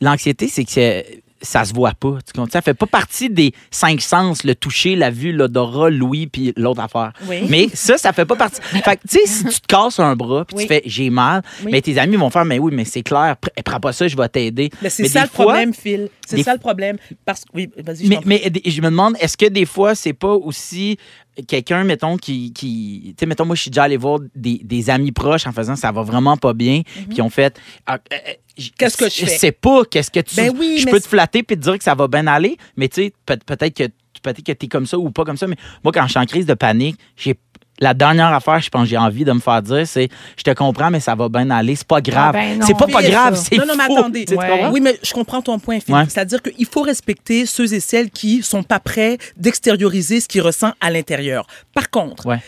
l'anxiété, 0.00 0.46
c'est 0.48 0.64
que 0.64 0.70
c'est- 0.70 1.22
ça 1.40 1.64
se 1.64 1.72
voit 1.72 1.92
pas. 1.92 2.18
Tu 2.26 2.32
comprends? 2.32 2.50
Ça 2.52 2.60
fait 2.62 2.74
pas 2.74 2.86
partie 2.86 3.30
des 3.30 3.52
cinq 3.70 4.00
sens, 4.00 4.44
le 4.44 4.54
toucher, 4.54 4.96
la 4.96 5.10
vue, 5.10 5.32
l'odorat, 5.32 5.90
l'ouïe, 5.90 6.26
puis 6.26 6.52
l'autre 6.56 6.80
affaire. 6.80 7.12
Oui. 7.28 7.42
Mais 7.48 7.68
ça, 7.74 7.96
ça 7.98 8.12
fait 8.12 8.24
pas 8.24 8.36
partie. 8.36 8.60
Fait 8.62 8.96
que, 8.96 9.08
tu 9.08 9.18
sais, 9.18 9.26
si 9.26 9.44
tu 9.44 9.60
te 9.60 9.66
casses 9.66 9.98
un 10.00 10.16
bras, 10.16 10.44
puis 10.44 10.56
Oui. 10.56 10.62
tu 10.64 10.68
fais 10.68 10.82
j'ai 10.86 11.10
mal, 11.10 11.42
mais 11.64 11.80
tes 11.82 11.98
amis 11.98 12.16
vont 12.16 12.30
faire, 12.30 12.44
mais 12.44 12.58
oui, 12.58 12.72
mais 12.74 12.84
c'est 12.84 13.02
clair, 13.02 13.36
pr- 13.40 13.62
prends 13.62 13.80
pas 13.80 13.92
ça, 13.92 14.08
je 14.08 14.16
vais 14.16 14.28
t'aider. 14.28 14.70
Mais 14.82 14.90
c'est 14.90 15.06
ça 15.08 15.22
le 15.22 15.28
fois- 15.28 15.44
problème, 15.46 15.74
Phil. 15.74 16.08
C'est 16.26 16.36
des- 16.36 16.42
ça 16.42 16.52
le 16.52 16.58
problème. 16.60 16.96
Parce 17.24 17.40
que, 17.44 17.50
oui, 17.54 17.70
vas-y, 17.78 18.04
je 18.04 18.08
Mais, 18.08 18.20
mais 18.24 18.42
je 18.64 18.80
me 18.80 18.86
demande, 18.90 19.14
est-ce 19.20 19.36
que 19.36 19.46
des 19.46 19.64
fois, 19.66 19.94
c'est 19.94 20.12
pas 20.12 20.34
aussi 20.34 20.98
quelqu'un, 21.46 21.84
mettons, 21.84 22.16
qui. 22.16 22.52
qui 22.52 23.02
tu 23.08 23.14
sais, 23.20 23.26
mettons, 23.26 23.44
moi, 23.44 23.54
je 23.56 23.62
suis 23.62 23.70
déjà 23.70 23.84
allé 23.84 23.96
voir 23.96 24.18
des, 24.34 24.60
des 24.64 24.90
amis 24.90 25.12
proches 25.12 25.46
en 25.46 25.52
faisant 25.52 25.76
ça 25.76 25.92
va 25.92 26.02
vraiment 26.02 26.36
pas 26.36 26.52
bien, 26.54 26.82
puis 27.08 27.22
ont 27.22 27.30
fait. 27.30 27.58
ah, 27.86 27.98
euh, 28.12 28.16
euh. 28.28 28.32
Qu'est-ce 28.76 28.96
que 28.96 29.08
je 29.08 29.24
fais? 29.26 29.38
sais 29.38 29.52
pas, 29.52 29.84
qu'est-ce 29.84 30.10
que 30.10 30.18
tu. 30.20 30.34
Ben 30.34 30.52
oui, 30.58 30.78
je 30.80 30.86
peux 30.88 31.00
te 31.00 31.06
flatter 31.06 31.44
puis 31.44 31.56
te 31.56 31.62
dire 31.62 31.78
que 31.78 31.84
ça 31.84 31.94
va 31.94 32.08
bien 32.08 32.26
aller, 32.26 32.56
mais 32.76 32.88
tu 32.88 33.02
sais, 33.04 33.12
peut- 33.24 33.38
peut-être 33.46 33.74
que 33.76 33.84
peut-être 34.20 34.42
que 34.42 34.50
tu 34.50 34.66
es 34.66 34.68
comme 34.68 34.84
ça 34.84 34.98
ou 34.98 35.10
pas 35.12 35.24
comme 35.24 35.36
ça, 35.36 35.46
mais 35.46 35.54
moi, 35.84 35.92
quand 35.92 36.02
je 36.06 36.10
suis 36.10 36.18
en 36.18 36.26
crise 36.26 36.44
de 36.46 36.54
panique, 36.54 36.98
j'ai. 37.16 37.36
La 37.80 37.94
dernière 37.94 38.32
affaire, 38.34 38.58
je 38.60 38.68
pense, 38.70 38.82
que 38.82 38.88
j'ai 38.88 38.98
envie 38.98 39.24
de 39.24 39.32
me 39.32 39.38
faire 39.40 39.62
dire, 39.62 39.86
c'est 39.86 40.08
je 40.36 40.42
te 40.42 40.50
comprends, 40.52 40.90
mais 40.90 40.98
ça 41.00 41.14
va 41.14 41.28
bien 41.28 41.48
aller. 41.50 41.76
C'est 41.76 41.86
pas 41.86 42.00
grave. 42.00 42.32
ben 42.34 42.58
non. 42.58 42.66
c'est 42.66 42.76
pas 42.76 42.86
pas 42.88 43.02
grave, 43.02 43.36
c'est 43.36 43.56
Non, 43.56 43.66
non, 43.66 43.74
mais 43.76 43.86
faux. 43.86 43.98
attendez. 43.98 44.24
Ouais. 44.34 44.68
Oui, 44.72 44.80
mais 44.80 44.98
je 45.02 45.12
comprends 45.12 45.40
ton 45.42 45.58
point. 45.60 45.78
Ouais. 45.88 46.04
C'est-à-dire 46.08 46.42
qu'il 46.42 46.66
faut 46.66 46.82
respecter 46.82 47.46
ceux 47.46 47.72
et 47.72 47.80
celles 47.80 48.10
qui 48.10 48.42
sont 48.42 48.62
pas 48.64 48.80
prêts 48.80 49.18
d'extérioriser 49.36 50.20
ce 50.20 50.26
qu'ils 50.28 50.42
ressentent 50.42 50.74
à 50.80 50.90
l'intérieur. 50.90 51.46
Par 51.72 51.88
contre, 51.90 52.26
Ouais. 52.26 52.40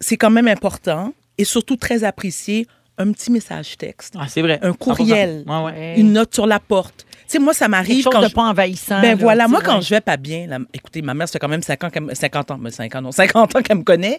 c'est 0.00 0.16
quand 0.16 0.30
même 0.30 0.48
important 0.48 1.14
et 1.38 1.44
surtout 1.44 1.76
très 1.76 2.04
apprécié 2.04 2.66
un 2.98 3.10
petit 3.12 3.30
message 3.30 3.78
texte, 3.78 4.14
Ah, 4.20 4.26
c'est 4.28 4.42
vrai. 4.42 4.58
un 4.62 4.72
100%. 4.72 4.76
courriel, 4.76 5.44
Ouais, 5.46 5.56
ouais. 5.56 5.62
Ouais. 5.72 5.94
une 5.96 6.12
note 6.12 6.34
sur 6.34 6.46
la 6.46 6.60
porte. 6.60 7.06
Tu 7.26 7.32
sais, 7.32 7.38
moi, 7.38 7.54
ça 7.54 7.66
Quelque 7.66 7.70
m'arrive 7.70 8.02
chose 8.04 8.12
quand 8.12 8.20
de 8.22 8.28
je- 8.28 8.34
pas 8.34 8.42
envahissant. 8.42 9.00
Ben 9.00 9.10
là, 9.10 9.14
voilà, 9.16 9.48
moi, 9.48 9.60
quand 9.62 9.80
je 9.80 9.90
vais 9.90 10.00
pas 10.00 10.16
bien, 10.16 10.46
là, 10.46 10.58
écoutez, 10.74 11.02
ma 11.02 11.14
mère, 11.14 11.28
ça 11.28 11.32
fait 11.32 11.38
quand 11.38 11.48
même 11.48 11.62
5 11.62 11.82
ans, 11.84 11.90
qu'elle 11.90 12.02
me- 12.04 12.14
50 12.14 12.50
ans, 12.50 12.58
mais 12.60 12.70
50 12.70 13.06
ans, 13.06 13.12
50 13.12 13.56
ans 13.56 13.62
qu'elle 13.62 13.78
me 13.78 13.82
connaît, 13.84 14.18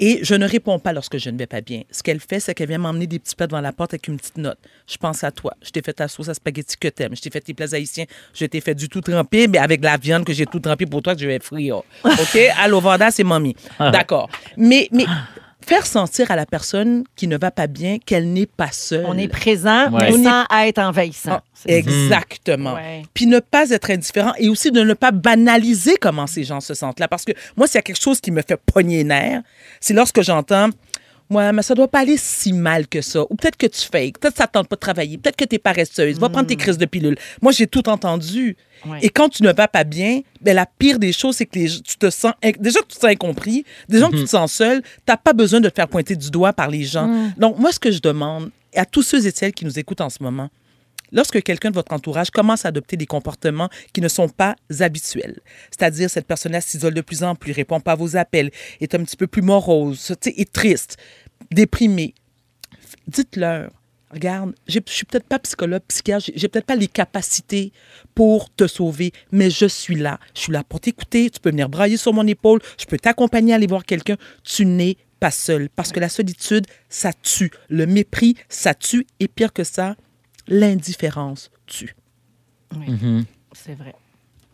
et 0.00 0.20
je 0.22 0.34
ne 0.34 0.46
réponds 0.48 0.78
pas 0.78 0.92
lorsque 0.92 1.18
je 1.18 1.28
ne 1.30 1.36
vais 1.38 1.46
pas 1.46 1.60
bien. 1.60 1.82
Ce 1.90 2.02
qu'elle 2.02 2.20
fait, 2.20 2.40
c'est 2.40 2.54
qu'elle 2.54 2.68
vient 2.68 2.78
m'emmener 2.78 3.06
des 3.06 3.18
petits 3.18 3.34
plats 3.34 3.46
devant 3.48 3.60
la 3.60 3.72
porte 3.72 3.94
avec 3.94 4.06
une 4.08 4.16
petite 4.16 4.38
note. 4.38 4.58
Je 4.86 4.96
pense 4.96 5.24
à 5.24 5.30
toi. 5.30 5.54
Je 5.62 5.70
t'ai 5.70 5.82
fait 5.82 5.92
ta 5.92 6.06
sauce 6.08 6.28
à 6.28 6.34
spaghetti 6.34 6.76
que 6.78 6.88
t'aimes. 6.88 7.16
Je 7.16 7.20
t'ai 7.22 7.30
fait 7.30 7.40
tes 7.40 7.52
plats 7.54 7.72
haïtiens. 7.74 8.04
Je 8.32 8.46
t'ai 8.46 8.60
fait 8.60 8.74
du 8.76 8.88
tout 8.88 9.00
trempé, 9.00 9.48
mais 9.48 9.58
avec 9.58 9.80
de 9.80 9.86
la 9.86 9.96
viande 9.96 10.24
que 10.24 10.32
j'ai 10.32 10.46
tout 10.46 10.60
trempé 10.60 10.86
pour 10.86 11.02
toi 11.02 11.14
que 11.14 11.20
je 11.20 11.26
vais 11.26 11.40
frire. 11.40 11.78
OK? 12.04 12.38
Allô, 12.60 12.80
Vanda, 12.80 13.10
c'est 13.10 13.24
mamie. 13.24 13.56
D'accord. 13.78 14.28
Mais, 14.56 14.88
mais 14.92 15.04
faire 15.68 15.84
sentir 15.86 16.30
à 16.30 16.36
la 16.36 16.46
personne 16.46 17.04
qui 17.14 17.26
ne 17.28 17.36
va 17.36 17.50
pas 17.50 17.66
bien 17.66 17.98
qu'elle 17.98 18.32
n'est 18.32 18.46
pas 18.46 18.70
seule. 18.72 19.04
On 19.06 19.18
est 19.18 19.28
présent, 19.28 19.90
Ouais. 19.92 20.10
mais 20.10 20.12
On 20.14 20.20
est- 20.20 20.24
sans 20.24 20.44
être 20.64 20.78
envahissant. 20.78 21.32
Ah, 21.32 21.42
Exactement. 21.66 22.74
Ouais. 22.74 23.02
Puis 23.12 23.26
ne 23.26 23.38
pas 23.40 23.68
être 23.70 23.90
indifférent 23.90 24.32
et 24.38 24.48
aussi 24.48 24.70
de 24.70 24.82
ne 24.82 24.94
pas 24.94 25.10
banaliser 25.10 25.96
comment 26.00 26.26
ces 26.26 26.44
gens 26.44 26.60
se 26.60 26.72
sentent 26.74 27.00
là. 27.00 27.08
Parce 27.08 27.24
que 27.24 27.32
moi, 27.56 27.66
s'il 27.66 27.76
y 27.76 27.78
a 27.78 27.82
quelque 27.82 28.00
chose 28.00 28.20
qui 28.20 28.30
me 28.30 28.40
fait 28.46 28.56
pogner 28.72 28.98
les 28.98 29.04
nerfs, 29.04 29.42
c'est 29.80 29.94
lorsque 29.94 30.22
j'entends 30.22 30.68
Ouais, 31.30 31.52
mais 31.52 31.62
ça 31.62 31.74
doit 31.74 31.88
pas 31.88 32.00
aller 32.00 32.16
si 32.16 32.52
mal 32.52 32.86
que 32.88 33.00
ça. 33.02 33.22
Ou 33.28 33.34
peut-être 33.34 33.56
que 33.56 33.66
tu 33.66 33.80
fakes. 33.82 34.18
Peut-être 34.18 34.32
que 34.34 34.38
ça 34.38 34.44
ne 34.44 34.50
tente 34.50 34.68
pas 34.68 34.76
de 34.76 34.80
travailler. 34.80 35.18
Peut-être 35.18 35.36
que 35.36 35.44
tu 35.44 35.56
es 35.56 35.58
paresseuse. 35.58 36.18
Va 36.18 36.28
prendre 36.30 36.46
tes 36.46 36.56
crises 36.56 36.78
de 36.78 36.86
pilule. 36.86 37.16
Moi, 37.42 37.52
j'ai 37.52 37.66
tout 37.66 37.86
entendu. 37.88 38.56
Ouais. 38.86 38.98
Et 39.02 39.10
quand 39.10 39.28
tu 39.28 39.42
ne 39.42 39.52
vas 39.52 39.68
pas 39.68 39.84
bien, 39.84 40.20
ben, 40.40 40.54
la 40.54 40.64
pire 40.66 40.98
des 40.98 41.12
choses, 41.12 41.36
c'est 41.36 41.46
que 41.46 41.58
les- 41.58 41.68
tu 41.82 41.96
te 41.98 42.08
sens. 42.10 42.32
Déjà 42.58 42.80
que 42.80 42.86
tu 42.86 42.94
te 42.96 43.00
sens 43.00 43.10
incompris, 43.10 43.64
déjà 43.88 44.06
que 44.08 44.16
tu 44.16 44.24
te 44.24 44.28
sens 44.30 44.52
seul, 44.52 44.80
tu 44.82 44.88
n'as 45.08 45.16
pas 45.18 45.32
besoin 45.34 45.60
de 45.60 45.68
te 45.68 45.74
faire 45.74 45.88
pointer 45.88 46.16
du 46.16 46.30
doigt 46.30 46.52
par 46.54 46.68
les 46.70 46.84
gens. 46.84 47.06
Donc, 47.36 47.58
moi, 47.58 47.72
ce 47.72 47.78
que 47.78 47.90
je 47.90 48.00
demande 48.00 48.50
à 48.74 48.84
tous 48.86 49.02
ceux 49.02 49.26
et 49.26 49.30
celles 49.30 49.52
qui 49.52 49.64
nous 49.64 49.78
écoutent 49.78 50.00
en 50.00 50.10
ce 50.10 50.22
moment, 50.22 50.48
Lorsque 51.12 51.42
quelqu'un 51.42 51.70
de 51.70 51.74
votre 51.74 51.92
entourage 51.92 52.30
commence 52.30 52.64
à 52.64 52.68
adopter 52.68 52.96
des 52.96 53.06
comportements 53.06 53.68
qui 53.92 54.00
ne 54.00 54.08
sont 54.08 54.28
pas 54.28 54.56
habituels, 54.80 55.40
c'est-à-dire 55.70 56.10
cette 56.10 56.26
personne-là 56.26 56.60
s'isole 56.60 56.94
de 56.94 57.00
plus 57.00 57.22
en 57.22 57.34
plus, 57.34 57.52
répond 57.52 57.80
pas 57.80 57.92
à 57.92 57.96
vos 57.96 58.16
appels, 58.16 58.50
est 58.80 58.94
un 58.94 59.04
petit 59.04 59.16
peu 59.16 59.26
plus 59.26 59.42
morose, 59.42 60.12
est 60.26 60.52
triste, 60.52 60.96
déprimée, 61.50 62.14
dites-leur, 63.06 63.70
regarde, 64.10 64.54
je 64.66 64.78
suis 64.86 65.04
peut-être 65.04 65.26
pas 65.26 65.38
psychologue, 65.38 65.82
psychiatre, 65.88 66.30
j'ai 66.34 66.48
peut-être 66.48 66.66
pas 66.66 66.76
les 66.76 66.88
capacités 66.88 67.72
pour 68.14 68.52
te 68.54 68.66
sauver, 68.66 69.12
mais 69.32 69.50
je 69.50 69.66
suis 69.66 69.96
là. 69.96 70.18
Je 70.34 70.40
suis 70.42 70.52
là 70.52 70.64
pour 70.64 70.80
t'écouter, 70.80 71.30
tu 71.30 71.40
peux 71.40 71.50
venir 71.50 71.68
brailler 71.68 71.96
sur 71.96 72.12
mon 72.12 72.26
épaule, 72.26 72.60
je 72.78 72.86
peux 72.86 72.98
t'accompagner 72.98 73.52
à 73.52 73.56
aller 73.56 73.66
voir 73.66 73.84
quelqu'un. 73.84 74.16
Tu 74.44 74.64
n'es 74.64 74.96
pas 75.20 75.30
seul, 75.30 75.68
parce 75.74 75.92
que 75.92 76.00
la 76.00 76.08
solitude, 76.08 76.66
ça 76.88 77.12
tue. 77.12 77.50
Le 77.68 77.86
mépris, 77.86 78.36
ça 78.48 78.74
tue. 78.74 79.06
Et 79.20 79.28
pire 79.28 79.52
que 79.52 79.64
ça, 79.64 79.96
l'indifférence 80.48 81.50
tue. 81.66 81.94
C'est 83.52 83.74
vrai. 83.74 83.94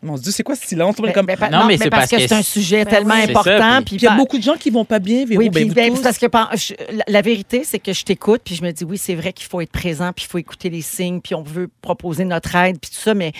Mon 0.03 0.15
Dieu, 0.17 0.31
c'est 0.31 0.43
quoi 0.43 0.55
ce 0.55 0.67
silence? 0.67 0.97
Ben, 0.97 1.11
comme... 1.13 1.25
ben, 1.25 1.35
Non, 1.41 1.49
non, 1.49 1.59
mais 1.65 1.73
mais 1.73 1.77
c'est 1.77 1.89
parce 1.89 2.09
parce 2.09 2.11
que 2.11 2.15
que 2.17 2.27
c'est 2.27 2.35
un 2.35 2.41
sujet 2.43 2.83
Ben 2.85 2.91
tellement 2.91 3.15
oui. 3.15 3.23
Important. 3.29 3.81
puis- 3.83 3.95
il 3.95 4.03
y 4.03 4.07
a 4.07 4.15
beaucoup 4.15 4.37
de 4.37 4.43
gens 4.43 4.55
qui 4.55 4.69
vont 4.69 4.85
pas 4.85 4.99
bien, 4.99 5.25
Véro. 5.25 5.39
Oui, 5.39 5.49
Ben, 5.49 5.61
puis 5.61 5.69
vous 5.69 5.73
ben, 5.73 5.93
parce 6.03 6.17
que 6.19 6.27
je- 6.57 6.73
la, 6.95 7.03
la 7.07 7.21
vérité, 7.21 7.63
c'est 7.63 7.79
que 7.79 7.91
je 7.91 8.03
t'écoute, 8.03 8.41
puis 8.45 8.53
je 8.55 8.63
me 8.63 8.71
dis, 8.71 8.83
oui, 8.83 8.97
c'est 8.99 9.15
vrai 9.15 9.33
qu'il 9.33 9.47
faut 9.47 9.61
être 9.61 9.71
présent, 9.71 10.11
puis 10.15 10.25
il 10.27 10.29
faut 10.31 10.37
écouter 10.37 10.69
les 10.69 10.81
signes, 10.83 11.21
puis 11.21 11.33
on 11.33 11.41
veut 11.41 11.69
proposer 11.81 12.23
notre 12.25 12.55
aide, 12.55 12.77
puis 12.79 12.91
tout 12.91 12.99
ça. 12.99 13.15
Mais 13.15 13.31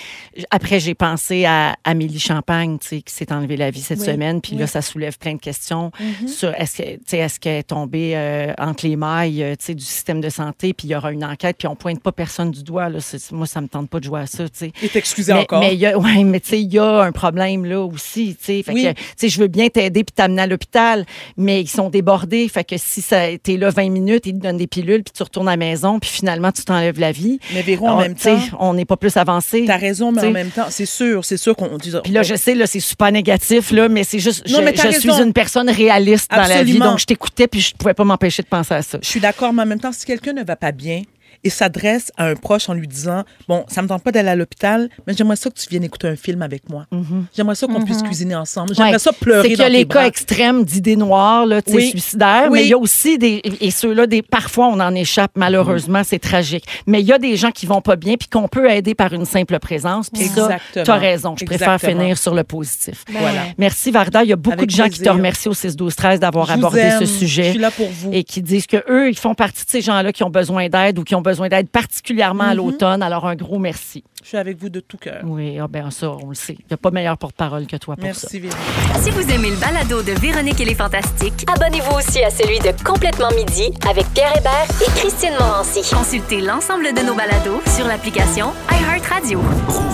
après, 0.50 0.80
j'ai 0.80 0.94
pensé 0.94 1.44
à 1.44 1.76
Amélie 1.84 2.18
Champagne, 2.18 2.78
tu 2.80 2.88
sais, 2.88 3.02
qui 3.02 3.14
s'est 3.14 3.32
enlevée 3.32 3.56
la 3.56 3.70
vie 3.70 3.80
cette 3.82 4.00
Oui, 4.00 4.06
semaine, 4.06 4.40
puis 4.40 4.56
là, 4.56 4.66
ça 4.66 4.82
soulève 4.82 5.18
plein 5.18 5.34
de 5.34 5.40
questions 5.40 5.92
sur 6.26 6.52
est-ce 6.54 6.78
que, 6.78 6.82
tu 6.96 7.00
sais, 7.06 7.18
est-ce 7.18 7.38
qu'elle 7.38 7.58
est 7.58 7.62
tombée 7.64 8.12
euh, 8.16 8.52
entre 8.58 8.86
les 8.86 8.96
mailles, 8.96 9.42
euh, 9.42 9.54
tu 9.56 9.66
sais, 9.66 9.74
du 9.74 9.84
système 9.84 10.20
de 10.20 10.30
santé, 10.30 10.72
puis 10.72 10.88
il 10.88 10.90
y 10.90 10.96
aura 10.96 11.12
une 11.12 11.24
enquête, 11.24 11.56
puis 11.58 11.68
on 11.68 11.76
pointe 11.76 12.02
pas 12.02 12.12
personne 12.12 12.50
du 12.50 12.64
doigt. 12.64 12.88
Là. 12.88 12.98
C'est- 13.00 13.30
Moi, 13.30 13.46
ça 13.46 13.60
me 13.60 13.68
tente 13.68 13.88
pas 13.88 14.00
de 14.00 14.04
jouer 14.04 14.20
à 14.20 14.26
ça, 14.26 14.44
tu 14.48 14.50
sais. 14.54 14.72
Il 14.82 14.86
est 14.86 14.96
excusé 14.96 15.32
Mais, 15.32 15.40
encore. 15.40 15.60
mais 15.60 15.94
ouais, 15.94 16.24
mais 16.24 16.40
tu 16.40 16.45
sais, 16.46 16.60
il 16.60 16.72
y 16.72 16.78
a 16.78 17.02
un 17.02 17.12
problème 17.12 17.64
là 17.64 17.80
aussi, 17.82 18.36
tu 18.38 18.62
sais. 18.62 18.64
Oui. 18.68 18.88
je 19.22 19.40
veux 19.40 19.48
bien 19.48 19.68
t'aider 19.68 20.04
puis 20.04 20.12
t'amener 20.14 20.42
à 20.42 20.46
l'hôpital, 20.46 21.04
mais 21.36 21.60
ils 21.60 21.68
sont 21.68 21.90
débordés. 21.90 22.48
Fait 22.48 22.64
que 22.64 22.76
si 22.78 23.02
ça, 23.02 23.36
t'es 23.42 23.56
là 23.56 23.70
20 23.70 23.90
minutes, 23.90 24.26
ils 24.26 24.34
te 24.34 24.38
donnent 24.38 24.56
des 24.56 24.66
pilules 24.66 25.02
puis 25.02 25.12
tu 25.16 25.22
retournes 25.22 25.48
à 25.48 25.52
la 25.52 25.56
maison 25.56 25.98
puis 25.98 26.10
finalement 26.10 26.52
tu 26.52 26.64
t'enlèves 26.64 27.00
la 27.00 27.12
vie. 27.12 27.38
Mais 27.54 27.62
Véro, 27.62 27.88
en 27.88 27.96
On- 27.96 28.00
même 28.00 28.14
temps, 28.14 28.38
on 28.58 28.74
n'est 28.74 28.84
pas 28.84 28.96
plus 28.96 29.16
avancé. 29.16 29.64
t'as 29.66 29.76
raison, 29.76 30.12
mais 30.12 30.24
en 30.26 30.30
même 30.30 30.50
temps, 30.50 30.66
c'est 30.70 30.86
sûr, 30.86 31.24
c'est 31.24 31.36
sûr 31.36 31.54
qu'on 31.56 31.76
dit 31.78 31.92
Puis 32.04 32.12
là, 32.12 32.22
je 32.22 32.34
sais, 32.34 32.54
là, 32.54 32.66
c'est 32.66 32.80
super 32.80 33.12
négatif, 33.12 33.70
là, 33.70 33.88
mais 33.88 34.04
c'est 34.04 34.18
juste, 34.18 34.48
Non, 34.48 34.60
je, 34.64 34.98
suis 34.98 35.22
une 35.22 35.32
personne 35.32 35.68
réaliste 35.70 36.30
dans 36.30 36.42
la 36.42 36.62
vie, 36.62 36.78
donc 36.78 36.98
je 36.98 37.06
t'écoutais 37.06 37.48
puis 37.48 37.60
je 37.60 37.74
pouvais 37.74 37.94
pas 37.94 38.04
m'empêcher 38.04 38.42
de 38.42 38.48
penser 38.48 38.74
à 38.74 38.82
ça. 38.82 38.98
Je 39.02 39.08
suis 39.08 39.20
d'accord, 39.20 39.52
mais 39.52 39.62
en 39.62 39.66
même 39.66 39.80
temps, 39.80 39.92
si 39.92 40.04
quelqu'un 40.04 40.32
ne 40.32 40.44
va 40.44 40.56
pas 40.56 40.72
bien 40.72 41.02
et 41.46 41.50
s'adresse 41.50 42.10
à 42.16 42.26
un 42.26 42.34
proche 42.34 42.68
en 42.68 42.74
lui 42.74 42.88
disant 42.88 43.22
Bon, 43.48 43.64
ça 43.68 43.82
me 43.82 43.88
tente 43.88 44.02
pas 44.02 44.12
d'aller 44.12 44.28
à 44.30 44.36
l'hôpital, 44.36 44.88
mais 45.06 45.14
j'aimerais 45.14 45.36
ça 45.36 45.48
que 45.50 45.54
tu 45.58 45.68
viennes 45.68 45.84
écouter 45.84 46.08
un 46.08 46.16
film 46.16 46.42
avec 46.42 46.68
moi. 46.68 46.86
J'aimerais 47.34 47.54
ça 47.54 47.66
qu'on 47.66 47.82
puisse 47.82 48.02
cuisiner 48.02 48.34
ensemble. 48.34 48.74
J'aimerais. 48.74 48.92
Ouais. 48.92 48.98
ça 48.98 49.12
pleurer 49.12 49.42
C'est 49.42 49.48
qu'il 49.54 49.58
y 49.58 49.62
a 49.62 49.68
les 49.68 49.84
bras. 49.84 50.00
cas 50.02 50.06
extrêmes 50.06 50.64
d'idées 50.64 50.96
noires, 50.96 51.46
là, 51.46 51.62
tu 51.62 51.70
sais, 51.70 51.76
Oui. 51.76 51.90
suicidaires, 51.90 52.48
Oui. 52.50 52.58
mais 52.58 52.64
il 52.64 52.68
y 52.70 52.72
a 52.74 52.78
aussi 52.78 53.18
des. 53.18 53.40
Et 53.60 53.70
ceux-là, 53.70 54.06
des, 54.06 54.22
parfois, 54.22 54.66
on 54.68 54.80
en 54.80 54.94
échappe, 54.94 55.32
malheureusement, 55.36 56.02
c'est 56.04 56.18
tragique. 56.18 56.64
Mais 56.86 57.00
il 57.00 57.06
y 57.06 57.12
a 57.12 57.18
des 57.18 57.36
gens 57.36 57.50
qui 57.50 57.66
vont 57.66 57.80
pas 57.80 57.96
bien 57.96 58.16
puis 58.16 58.28
qu'on 58.28 58.48
peut 58.48 58.70
aider 58.70 58.94
par 58.94 59.12
une 59.12 59.24
simple 59.24 59.58
présence. 59.58 60.10
Puis 60.10 60.24
ça, 60.24 60.42
Exactement. 60.44 60.84
tu 60.84 60.90
as 60.90 60.94
raison. 60.96 61.34
Je 61.38 61.44
préfère 61.44 61.74
Exactement. 61.74 62.00
finir 62.02 62.18
sur 62.18 62.34
le 62.34 62.42
positif. 62.44 63.04
Ben 63.12 63.20
Voilà. 63.20 63.42
Merci, 63.58 63.90
Varda. 63.90 64.24
Il 64.24 64.30
y 64.30 64.32
a 64.32 64.36
beaucoup 64.36 64.56
Avec 64.58 64.70
de 64.70 64.74
gens 64.74 64.88
qui 64.88 65.00
te 65.00 65.08
remercient 65.08 65.48
au 65.48 65.54
6-12-13 65.54 66.18
d'avoir 66.18 66.46
Je 66.46 66.52
vous 66.54 66.58
abordé 66.58 66.80
aime. 66.80 66.98
ce 67.00 67.04
Je 67.04 67.10
sujet. 67.10 67.50
suis 67.50 67.58
là 67.60 67.70
pour 67.70 67.88
vous. 67.88 68.10
Et 68.12 68.24
qui 68.24 68.42
disent 68.42 68.66
que 68.66 68.82
eux, 68.90 69.08
ils 69.08 69.18
font 69.18 69.34
partie 69.34 69.64
de 69.64 69.70
ces 69.70 69.80
gens-là 69.80 70.12
qui 70.12 70.24
ont 70.24 70.30
besoin 70.30 70.68
d'aide 70.68 70.98
ou 70.98 71.04
qui 71.04 71.14
ont 71.14 71.20
besoin 71.22 71.35
d'aide 71.44 71.68
particulièrement 71.68 72.44
à 72.44 72.52
Mm-hmm. 72.52 72.56
l'automne. 72.56 73.02
Alors, 73.02 73.26
un 73.26 73.36
gros 73.36 73.58
merci. 73.58 74.02
Je 74.26 74.30
suis 74.30 74.38
avec 74.38 74.58
vous 74.60 74.70
de 74.70 74.80
tout 74.80 74.96
cœur. 74.96 75.20
Oui, 75.22 75.56
ah 75.60 75.68
ben 75.68 75.88
ça, 75.92 76.10
on 76.20 76.30
le 76.30 76.34
sait. 76.34 76.54
Il 76.58 76.64
n'y 76.68 76.74
a 76.74 76.76
pas 76.76 76.90
meilleur 76.90 77.16
porte-parole 77.16 77.64
que 77.68 77.76
toi 77.76 77.94
pour 77.94 78.12
ça. 78.12 78.26
Merci, 78.28 78.40
Véro. 78.40 78.54
Si 79.00 79.10
vous 79.12 79.20
aimez 79.32 79.50
le 79.50 79.56
balado 79.56 80.02
de 80.02 80.10
Véronique 80.20 80.60
et 80.60 80.64
les 80.64 80.74
Fantastiques, 80.74 81.46
Abonnez-vous 81.48 81.94
aussi 81.96 82.24
à 82.24 82.30
celui 82.30 82.58
de 82.58 82.72
Complètement 82.84 83.28
Midi 83.36 83.70
avec 83.88 84.04
Pierre 84.14 84.36
Hébert 84.36 84.66
et 84.84 84.90
Christine 84.98 85.30
Morancy. 85.38 85.82
consultez 85.94 86.40
l'ensemble 86.40 86.92
de 86.92 87.02
nos 87.02 87.14
balados 87.14 87.60
sur 87.76 87.86
l'application 87.86 88.52
iHeartRadio. 88.68 89.40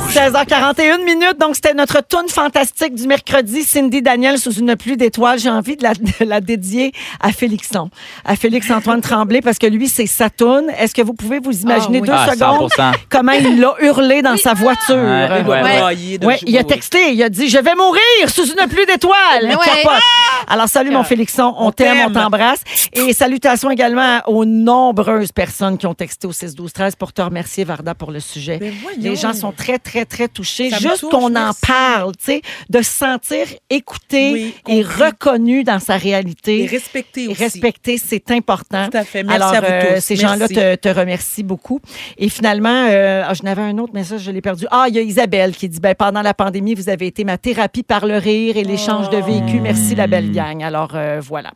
16h41 0.08 1.04
minutes, 1.04 1.38
donc 1.38 1.54
c'était 1.56 1.74
notre 1.74 2.00
tune 2.06 2.28
fantastique 2.30 2.94
du 2.94 3.06
mercredi. 3.06 3.62
Cindy 3.64 4.00
Daniel 4.00 4.38
sous 4.38 4.52
une 4.52 4.76
pluie 4.76 4.96
d'étoiles. 4.96 5.38
J'ai 5.40 5.50
envie 5.50 5.76
de 5.76 5.82
la, 5.82 5.92
de 5.92 6.24
la 6.24 6.40
dédier 6.40 6.92
à 7.20 7.32
Félixon, 7.32 7.90
à 8.24 8.34
Félix-Antoine 8.36 9.02
Tremblay, 9.02 9.42
parce 9.42 9.58
que 9.58 9.66
lui, 9.66 9.88
c'est 9.88 10.06
sa 10.06 10.30
tune. 10.30 10.70
Est-ce 10.78 10.94
que 10.94 11.02
vous 11.02 11.12
pouvez 11.14 11.38
vous 11.38 11.60
imaginer 11.60 11.98
Ah 11.98 12.00
oui. 12.02 12.08
deux 12.08 12.14
Ah, 12.14 12.32
secondes 12.32 12.70
100%. 12.70 12.94
comment 13.10 13.32
il 13.32 13.60
l'a 13.60 13.74
hurlé 13.80 14.21
dans 14.22 14.36
sa 14.36 14.54
voiture? 14.54 14.94
Ouais, 14.96 15.38
Il 15.40 15.44
doit 15.44 15.60
ouais. 15.62 15.78
brailler 15.78 16.18
de 16.18 16.26
Ouais, 16.26 16.38
il 16.46 16.56
a 16.58 16.64
texté, 16.64 17.12
il 17.12 17.22
a 17.22 17.28
dit 17.28 17.48
Je 17.48 17.58
vais 17.58 17.74
mourir 17.74 18.00
sous 18.28 18.46
une 18.46 18.66
pluie 18.68 18.86
d'étoiles. 18.86 19.16
Mais 19.42 19.56
ouais. 19.56 19.64
Capote. 19.82 20.00
Alors, 20.48 20.68
salut 20.68 20.90
mon 20.90 21.02
Félixon, 21.04 21.54
on, 21.58 21.70
t'aime, 21.72 22.06
on 22.08 22.12
t'embrasse. 22.12 22.60
Et 22.92 23.12
salutations 23.12 23.70
également 23.70 24.20
aux 24.26 24.44
nombreuses 24.44 25.32
personnes 25.32 25.78
qui 25.78 25.86
ont 25.86 25.94
texté 25.94 26.26
au 26.26 26.32
6 26.32 26.54
12 26.54 26.72
13 26.72 26.96
pour 26.96 27.12
te 27.12 27.22
remercier, 27.22 27.64
Varda, 27.64 27.94
pour 27.94 28.10
le 28.10 28.20
sujet. 28.20 28.58
Voyons. 28.82 28.98
Les 28.98 29.16
gens 29.16 29.32
sont 29.32 29.52
très, 29.52 29.78
très, 29.78 30.04
très 30.04 30.28
touchés. 30.28 30.70
Ça 30.70 30.78
Juste 30.78 31.02
qu'on 31.10 31.34
en 31.36 31.52
parle, 31.66 32.12
tu 32.16 32.24
sais, 32.24 32.42
de 32.70 32.78
se 32.82 32.90
sentir 32.90 33.46
écouté 33.70 34.30
Oui, 34.32 34.54
et 34.68 34.82
compris. 34.82 35.04
reconnu 35.04 35.64
dans 35.64 35.78
sa 35.78 35.96
réalité. 35.96 36.62
Et 36.64 36.66
respecter 36.66 37.24
Et 37.24 37.28
aussi. 37.28 37.42
respecter, 37.44 37.98
c'est 37.98 38.30
important. 38.30 38.88
Tout 38.90 38.96
à 38.98 39.04
fait. 39.04 39.22
Merci 39.22 39.42
Alors, 39.42 39.54
à 39.54 39.60
vous 39.60 39.66
euh, 39.70 39.94
tous. 39.96 40.00
ces 40.02 40.16
gens-là 40.16 40.48
te, 40.48 40.74
te 40.76 40.88
remercient 40.88 41.42
beaucoup. 41.44 41.80
Et 42.18 42.28
finalement, 42.28 42.86
euh, 42.90 43.22
ah, 43.26 43.34
je 43.34 43.42
n'avais 43.42 43.62
un 43.62 43.78
autre 43.78 43.94
message, 43.94 44.11
je 44.18 44.30
l'ai 44.30 44.40
perdu. 44.40 44.66
Ah, 44.70 44.86
il 44.88 44.94
y 44.94 44.98
a 44.98 45.02
Isabelle 45.02 45.54
qui 45.54 45.68
dit 45.68 45.80
ben, 45.80 45.94
pendant 45.94 46.22
la 46.22 46.34
pandémie, 46.34 46.74
vous 46.74 46.88
avez 46.88 47.06
été 47.06 47.24
ma 47.24 47.38
thérapie 47.38 47.82
par 47.82 48.06
le 48.06 48.16
rire 48.16 48.56
et 48.56 48.64
l'échange 48.64 49.10
de 49.10 49.18
vécu. 49.18 49.60
Merci, 49.60 49.94
la 49.94 50.06
belle 50.06 50.32
gang. 50.32 50.62
Alors, 50.62 50.92
euh, 50.94 51.20
voilà. 51.22 51.52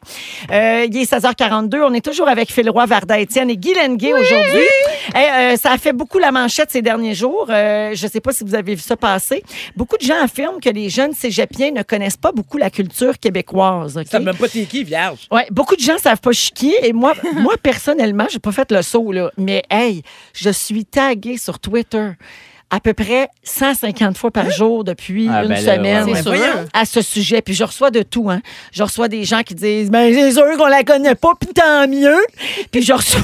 Euh, 0.50 0.86
il 0.88 0.96
est 0.96 1.10
16h42. 1.10 1.82
On 1.82 1.94
est 1.94 2.04
toujours 2.04 2.28
avec 2.28 2.52
Phil 2.52 2.68
Roy, 2.70 2.86
Varda 2.86 3.18
Étienne 3.18 3.50
et 3.50 3.56
Guy 3.56 3.74
Lenguet 3.74 4.12
aujourd'hui. 4.12 4.66
Eh, 5.14 5.18
euh, 5.18 5.56
ça 5.56 5.72
a 5.72 5.78
fait 5.78 5.92
beaucoup 5.92 6.18
la 6.18 6.32
manchette 6.32 6.70
ces 6.70 6.82
derniers 6.82 7.14
jours. 7.14 7.46
Euh, 7.50 7.94
je 7.94 8.06
ne 8.06 8.10
sais 8.10 8.20
pas 8.20 8.32
si 8.32 8.44
vous 8.44 8.54
avez 8.54 8.74
vu 8.74 8.80
ça 8.80 8.96
passer. 8.96 9.42
Beaucoup 9.76 9.96
de 9.96 10.02
gens 10.02 10.22
affirment 10.22 10.60
que 10.60 10.70
les 10.70 10.88
jeunes 10.88 11.12
cégepiens 11.12 11.70
ne 11.70 11.82
connaissent 11.82 12.16
pas 12.16 12.32
beaucoup 12.32 12.58
la 12.58 12.70
culture 12.70 13.18
québécoise. 13.18 14.02
Ça 14.10 14.18
me 14.18 14.26
même 14.26 14.36
pas 14.36 14.48
t'es 14.48 14.64
qui, 14.64 14.84
vierge. 14.84 15.26
Ouais, 15.30 15.46
beaucoup 15.50 15.76
de 15.76 15.80
gens 15.80 15.98
savent 15.98 16.20
pas 16.20 16.32
chiquer 16.32 16.74
et 16.86 16.92
moi, 16.92 17.14
moi 17.36 17.54
personnellement, 17.62 18.26
j'ai 18.30 18.38
pas 18.38 18.52
fait 18.52 18.70
le 18.72 18.82
saut 18.82 19.12
là, 19.12 19.30
mais 19.36 19.62
hey, 19.70 20.02
je 20.32 20.50
suis 20.50 20.84
taguée 20.84 21.38
sur 21.38 21.58
Twitter 21.58 22.10
à 22.70 22.80
peu 22.80 22.94
près 22.94 23.28
150 23.44 24.18
fois 24.18 24.30
par 24.30 24.50
jour 24.50 24.82
depuis 24.82 25.28
Ah, 25.30 25.44
une 25.44 25.50
ben 25.50 25.56
semaine 25.60 26.04
ouais. 26.04 26.40
À 26.72 26.84
ce 26.84 27.00
sujet. 27.00 27.40
Puis 27.40 27.54
je 27.54 27.64
reçois 27.64 27.90
de 27.90 28.02
tout. 28.02 28.28
Hein. 28.28 28.40
Je 28.72 28.82
reçois 28.82 29.08
des 29.08 29.24
gens 29.24 29.42
qui 29.42 29.54
disent 29.54 29.90
ben 29.90 30.12
c'est 30.12 30.32
sûr 30.32 30.56
qu'on 30.56 30.66
la 30.66 30.82
connaît 30.82 31.14
pas, 31.14 31.32
puis 31.40 31.50
tant 31.54 31.86
mieux. 31.86 32.18
Puis 32.72 32.82
je 32.82 32.92
reçois. 32.92 33.20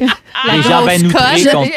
Les 0.00 0.62
gens 0.62 0.84
bien 0.84 0.94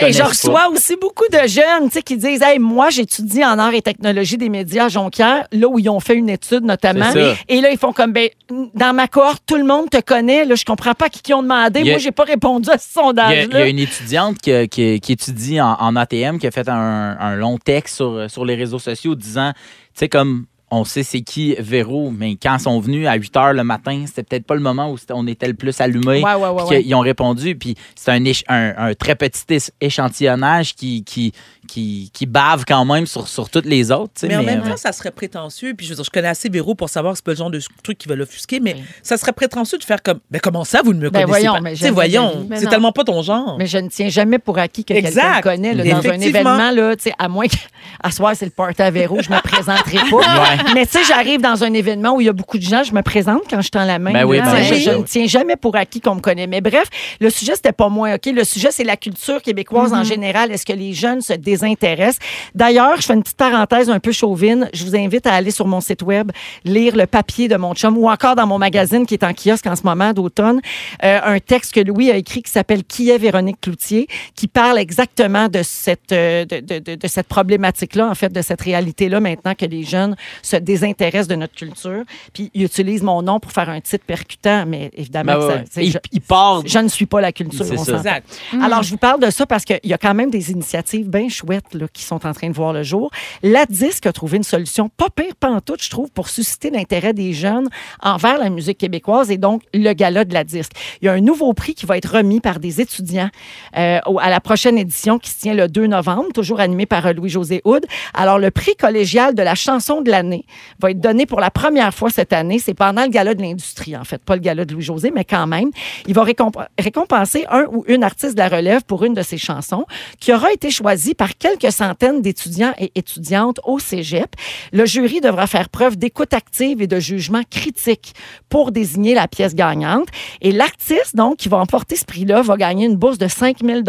Et 0.08 0.14
je 0.14 0.20
pas. 0.20 0.28
reçois 0.28 0.70
aussi 0.70 0.96
beaucoup 1.00 1.26
de 1.32 1.48
jeunes 1.48 1.90
qui 2.04 2.18
disent 2.18 2.42
Hey, 2.42 2.60
moi, 2.60 2.90
j'étudie 2.90 3.44
en 3.44 3.58
arts 3.60 3.74
et 3.74 3.82
technologies 3.82 4.38
des 4.38 4.50
médias 4.50 4.86
à 4.86 4.90
Jonquière, 4.90 5.46
là 5.52 5.68
où 5.68 5.80
ils 5.80 5.90
ont 5.90 6.00
fait 6.00 6.16
une 6.16 6.30
étude 6.30 6.64
notamment. 6.64 7.12
Et 7.48 7.62
là, 7.62 7.72
ils 7.72 7.78
font 7.78 7.94
comme 7.94 8.12
ben, 8.14 8.30
dans 8.76 8.94
ma 8.94 9.08
cohorte, 9.08 9.44
tout 9.46 9.56
le 9.58 9.64
monde 9.66 9.90
te 9.90 10.02
connaît. 10.02 10.46
Là, 10.46 10.56
je 10.56 10.66
comprends 10.66 10.94
pas 10.94 11.10
qui, 11.10 11.22
qui 11.22 11.34
ont 11.34 11.44
demandé. 11.44 11.82
A- 11.82 11.84
Moi, 11.86 11.98
j'ai 11.98 12.12
pas 12.12 12.24
répondu 12.24 12.70
à 12.70 12.78
ce 12.78 12.88
Il 12.96 12.98
y, 12.98 13.00
a, 13.00 13.04
sondage-là. 13.06 13.44
il 13.52 13.60
y 13.60 13.64
a 13.64 13.68
une 13.68 13.80
étudiante 13.80 14.38
qui, 14.40 14.68
qui- 14.70 15.00
qui 15.00 15.12
étudie 15.14 15.62
en, 15.62 15.74
en 15.80 15.96
ATM 15.96 16.40
qui 16.40 16.48
a 16.48 16.52
fait 16.52 16.68
un, 16.70 17.18
un 17.20 17.36
long 17.36 17.58
texte 17.58 17.96
sur, 17.96 18.30
sur 18.30 18.46
les 18.46 18.56
réseaux 18.56 18.80
sociaux 18.80 19.16
disant, 19.16 19.52
tu 19.54 19.60
sais, 19.96 20.10
comme 20.10 20.46
on 20.72 20.84
sait 20.84 21.04
c'est 21.04 21.22
qui 21.22 21.56
Véro, 21.60 22.12
mais 22.12 22.36
quand 22.36 22.58
ils 22.58 22.62
sont 22.62 22.80
venus 22.80 23.08
à 23.08 23.16
8 23.16 23.34
h 23.36 23.54
le 23.54 23.64
matin, 23.64 24.04
c'était 24.08 24.24
peut-être 24.24 24.46
pas 24.46 24.56
le 24.56 24.62
moment 24.62 24.92
où 24.92 24.98
on 25.12 25.28
était 25.28 25.48
le 25.48 25.54
plus 25.54 25.80
allumé. 25.82 26.24
Ouais, 26.24 26.34
ouais, 26.36 26.50
ouais, 26.50 26.84
qu'ils 26.84 26.96
ont 26.96 27.00
répondu, 27.00 27.56
puis 27.56 27.76
c'est 27.96 28.12
un, 28.12 28.20
éch- 28.24 28.44
un, 28.48 28.74
un 28.78 28.94
très 28.94 29.16
petit 29.16 29.44
éch- 29.50 29.72
échantillonnage 29.82 30.76
qui, 30.76 31.04
qui, 31.04 31.34
qui, 31.68 32.10
qui 32.14 32.26
bave 32.26 32.64
quand 32.68 32.86
même 32.86 33.06
sur, 33.06 33.28
sur 33.28 33.50
toutes 33.50 33.66
les 33.66 33.92
autres. 33.92 34.14
Mais 34.24 34.36
en 34.36 34.44
même 34.44 34.62
euh, 34.66 34.70
temps, 34.72 34.78
ça 34.78 34.92
serait 34.92 35.12
prétentieux. 35.12 35.74
Puis 35.76 35.86
je 35.86 35.92
veux 35.92 35.96
dire, 35.96 36.06
je 36.06 36.10
connais 36.10 36.28
assez 36.28 36.50
Véro 36.50 36.76
pour 36.76 36.90
savoir 36.90 37.14
que 37.14 37.18
c'est 37.18 37.26
pas 37.26 37.32
le 37.32 37.38
genre 37.38 37.52
de 37.52 37.60
truc 37.84 37.98
qui 37.98 38.08
va 38.08 38.16
l'offusquer, 38.16 38.60
mais 38.60 38.78
ça 39.04 39.18
serait 39.18 39.34
prétentieux 39.34 39.78
de 39.78 39.84
faire 39.84 40.02
comme, 40.02 40.20
ben 40.32 40.40
comment 40.42 40.64
ça, 40.64 40.82
vous 40.84 40.94
ne 40.94 41.00
me 41.00 41.10
Ben 41.10 41.26
connaissez 41.26 41.48
voyons, 41.48 41.54
pas? 41.54 41.62
mais 41.62 41.90
voyons. 41.92 42.46
Mais 42.50 42.58
c'est 42.60 42.68
tellement 42.68 42.92
pas 42.92 43.04
ton 43.04 43.22
genre. 43.22 43.56
Mais 43.58 43.68
je 43.68 43.78
ne 43.78 43.88
tiens 43.90 44.10
jamais 44.10 44.40
pour 44.40 44.58
acquis 44.58 44.84
que 44.84 44.94
quelqu'un 44.94 45.42
connaît 45.42 45.74
là, 45.74 45.84
dans 45.84 46.10
un 46.10 46.20
événement, 46.20 46.72
là, 46.72 46.96
tu 46.96 47.04
sais, 47.04 47.14
à 47.18 47.28
moins 47.28 47.46
qu'à 47.48 48.12
soir, 48.12 48.34
c'est 48.36 48.46
le 48.46 48.52
party 48.52 48.82
à 48.82 48.92
Véro, 48.92 49.20
je 49.22 49.30
me 49.30 49.42
présenterai 49.42 49.98
pas. 50.10 50.59
Mais 50.74 50.86
tu 50.86 50.94
sais, 50.94 51.04
j'arrive 51.08 51.42
dans 51.42 51.64
un 51.64 51.74
événement 51.74 52.16
où 52.16 52.22
il 52.22 52.26
y 52.26 52.30
a 52.30 52.34
beaucoup 52.34 52.58
de 52.58 52.64
gens, 52.64 52.84
je 52.84 52.94
me 52.94 53.02
présente 53.02 53.42
quand 53.50 53.62
je 53.62 53.70
tends 53.70 53.86
la 53.86 54.00
main. 54.00 54.12
Ben 54.14 54.26
oui, 54.26 54.40
ben 54.40 54.54
oui. 54.72 54.82
Je 54.82 54.92
ne 54.92 55.04
tiens 55.04 55.26
jamais 55.28 55.56
pour 55.56 55.76
acquis 55.76 56.02
qu'on 56.02 56.16
me 56.16 56.20
connaît. 56.22 56.48
Mais 56.48 56.62
bref, 56.62 56.88
le 57.20 57.30
sujet, 57.30 57.56
c'était 57.56 57.72
pas 57.72 57.90
moi, 57.90 58.16
OK? 58.16 58.26
Le 58.34 58.44
sujet, 58.44 58.70
c'est 58.72 58.84
la 58.84 58.98
culture 58.98 59.42
québécoise 59.42 59.94
en 59.94 60.04
général. 60.04 60.52
Est-ce 60.52 60.66
que 60.66 60.74
les 60.74 60.94
jeunes 60.94 61.22
se 61.22 61.34
désintéressent? 61.34 62.20
D'ailleurs, 62.56 62.98
je 63.02 63.06
fais 63.06 63.14
une 63.14 63.24
petite 63.24 63.38
parenthèse 63.38 63.90
un 63.90 64.00
peu 64.00 64.12
chauvine. 64.12 64.70
Je 64.74 64.84
vous 64.86 64.96
invite 64.96 65.26
à 65.28 65.34
aller 65.34 65.52
sur 65.52 65.68
mon 65.68 65.82
site 65.82 66.02
web, 66.02 66.32
lire 66.66 66.96
le 66.96 67.06
papier 67.08 67.48
de 67.48 67.56
mon 67.56 67.74
chum 67.74 67.98
ou 67.98 68.10
encore 68.10 68.36
dans 68.36 68.48
mon 68.48 68.58
magazine 68.58 69.06
qui 69.06 69.14
est 69.16 69.24
en 69.24 69.34
kiosque 69.34 69.68
en 69.68 69.76
ce 69.76 69.84
moment 69.84 70.14
d'automne, 70.14 70.62
euh, 71.04 71.20
un 71.24 71.40
texte 71.40 71.74
que 71.74 71.80
Louis 71.80 72.12
a 72.12 72.16
écrit 72.18 72.44
qui 72.44 72.52
s'appelle 72.52 72.84
Qui 72.84 73.10
est 73.10 73.18
Véronique 73.18 73.62
Cloutier, 73.62 74.08
qui 74.36 74.48
parle 74.48 74.78
exactement 74.80 75.48
de 75.48 75.62
cette, 75.64 76.12
euh, 76.12 76.46
de, 76.46 76.60
de- 76.60 76.80
de- 76.80 76.96
de 76.96 77.08
cette 77.08 77.28
problématique-là, 77.28 78.08
en 78.08 78.16
fait, 78.16 78.32
de 78.32 78.42
cette 78.42 78.62
réalité-là 78.62 79.20
maintenant 79.20 79.54
que 79.56 79.66
les 79.66 79.84
jeunes 79.84 80.16
se 80.50 80.56
désintéressent 80.58 81.28
de 81.28 81.36
notre 81.36 81.56
culture, 81.56 82.04
puis 82.34 82.52
ils 82.54 82.64
utilisent 82.64 83.04
mon 83.04 83.22
nom 83.22 83.40
pour 83.40 83.52
faire 83.52 83.70
un 83.70 83.80
titre 83.82 84.04
percutant, 84.06 84.66
mais 84.68 84.92
évidemment, 84.96 85.34
Ben 85.34 85.40
que 85.40 85.48
ouais, 85.48 85.64
ça- 85.72 85.82
Il, 85.82 85.92
je, 85.92 85.98
il 86.12 86.22
part. 86.22 86.62
je 86.66 86.80
ne 86.80 86.88
suis 86.88 87.06
pas 87.06 87.22
la 87.22 87.32
culture. 87.32 87.66
C'est 87.66 87.78
on 87.78 87.84
ça. 87.84 87.98
Exact. 87.98 88.28
Alors, 88.62 88.84
je 88.84 88.90
vous 88.92 88.98
parle 88.98 89.20
de 89.22 89.30
ça 89.30 89.46
parce 89.46 89.64
qu'il 89.66 89.80
y 89.84 89.94
a 89.94 89.98
quand 89.98 90.14
même 90.14 90.30
des 90.32 90.52
initiatives 90.52 91.10
bien 91.10 91.30
chouettes 91.30 91.74
là, 91.74 91.86
qui 91.92 92.04
sont 92.04 92.26
en 92.26 92.34
train 92.34 92.50
de 92.50 92.56
voir 92.56 92.74
le 92.74 92.84
jour. 92.84 93.12
La 93.44 93.66
Disque 93.66 94.06
a 94.06 94.14
trouvé 94.14 94.38
une 94.38 94.44
solution 94.44 94.90
pas 94.90 95.10
pire 95.10 95.36
pantoute, 95.40 95.84
je 95.84 95.90
trouve, 95.90 96.10
pour 96.12 96.30
susciter 96.30 96.70
l'intérêt 96.70 97.14
des 97.14 97.34
jeunes 97.34 97.68
envers 98.02 98.38
la 98.40 98.50
musique 98.50 98.78
québécoise 98.78 99.32
et 99.32 99.38
donc 99.38 99.64
le 99.74 99.94
gala 99.94 100.26
de 100.26 100.34
la 100.34 100.44
Disque. 100.44 100.72
Il 101.02 101.06
y 101.06 101.10
a 101.10 101.14
un 101.14 101.22
nouveau 101.22 101.54
prix 101.54 101.76
qui 101.76 101.86
va 101.86 101.98
être 101.98 102.16
remis 102.18 102.40
par 102.40 102.60
des 102.60 102.82
étudiants 102.82 103.30
euh, 103.78 104.00
à 104.20 104.30
la 104.30 104.40
prochaine 104.40 104.78
édition 104.78 105.20
qui 105.20 105.30
se 105.30 105.40
tient 105.40 105.54
le 105.54 105.68
2 105.68 105.88
novembre, 105.88 106.28
toujours 106.34 106.60
animé 106.60 106.86
par 106.86 107.06
euh, 107.06 107.14
Louis-José 107.14 107.62
Houd. 107.66 107.86
Alors, 108.14 108.40
le 108.40 108.52
prix 108.52 108.76
collégial 108.76 109.36
de 109.36 109.42
la 109.44 109.56
chanson 109.56 110.02
de 110.02 110.10
l'année 110.10 110.39
va 110.80 110.92
être 110.92 111.00
donné 111.00 111.26
pour 111.26 111.40
la 111.40 111.52
première 111.52 111.94
fois 111.94 112.10
cette 112.10 112.34
année. 112.34 112.60
C'est 112.60 112.74
pendant 112.74 113.04
le 113.04 113.10
gala 113.10 113.34
de 113.34 113.42
l'industrie, 113.42 113.96
en 113.96 114.04
fait, 114.04 114.24
pas 114.24 114.36
le 114.36 114.42
gala 114.42 114.66
de 114.66 114.74
Louis-José, 114.74 115.12
mais 115.14 115.26
quand 115.26 115.48
même. 115.48 115.70
Il 116.08 116.14
va 116.14 116.24
récomp- 116.24 116.66
récompenser 116.78 117.46
un 117.50 117.66
ou 117.72 117.84
une 117.88 118.04
artiste 118.04 118.34
de 118.34 118.40
la 118.40 118.50
relève 118.50 118.84
pour 118.84 119.04
une 119.04 119.14
de 119.14 119.22
ses 119.22 119.38
chansons 119.38 119.86
qui 120.20 120.34
aura 120.34 120.52
été 120.52 120.72
choisie 120.72 121.16
par 121.16 121.38
quelques 121.38 121.72
centaines 121.72 122.22
d'étudiants 122.22 122.74
et 122.80 122.92
étudiantes 122.96 123.60
au 123.64 123.80
cégep. 123.80 124.36
Le 124.72 124.86
jury 124.86 125.22
devra 125.22 125.48
faire 125.48 125.70
preuve 125.70 125.98
d'écoute 125.98 126.34
active 126.34 126.82
et 126.82 126.88
de 126.88 127.00
jugement 127.00 127.42
critique 127.50 128.14
pour 128.50 128.72
désigner 128.72 129.14
la 129.16 129.28
pièce 129.28 129.56
gagnante. 129.56 130.08
Et 130.42 130.52
l'artiste, 130.52 131.16
donc, 131.16 131.38
qui 131.38 131.50
va 131.50 131.58
emporter 131.58 131.96
ce 131.96 132.06
prix-là, 132.06 132.42
va 132.42 132.56
gagner 132.58 132.86
une 132.86 132.96
bourse 132.96 133.18
de 133.18 133.28
5 133.28 133.58
000 133.64 133.80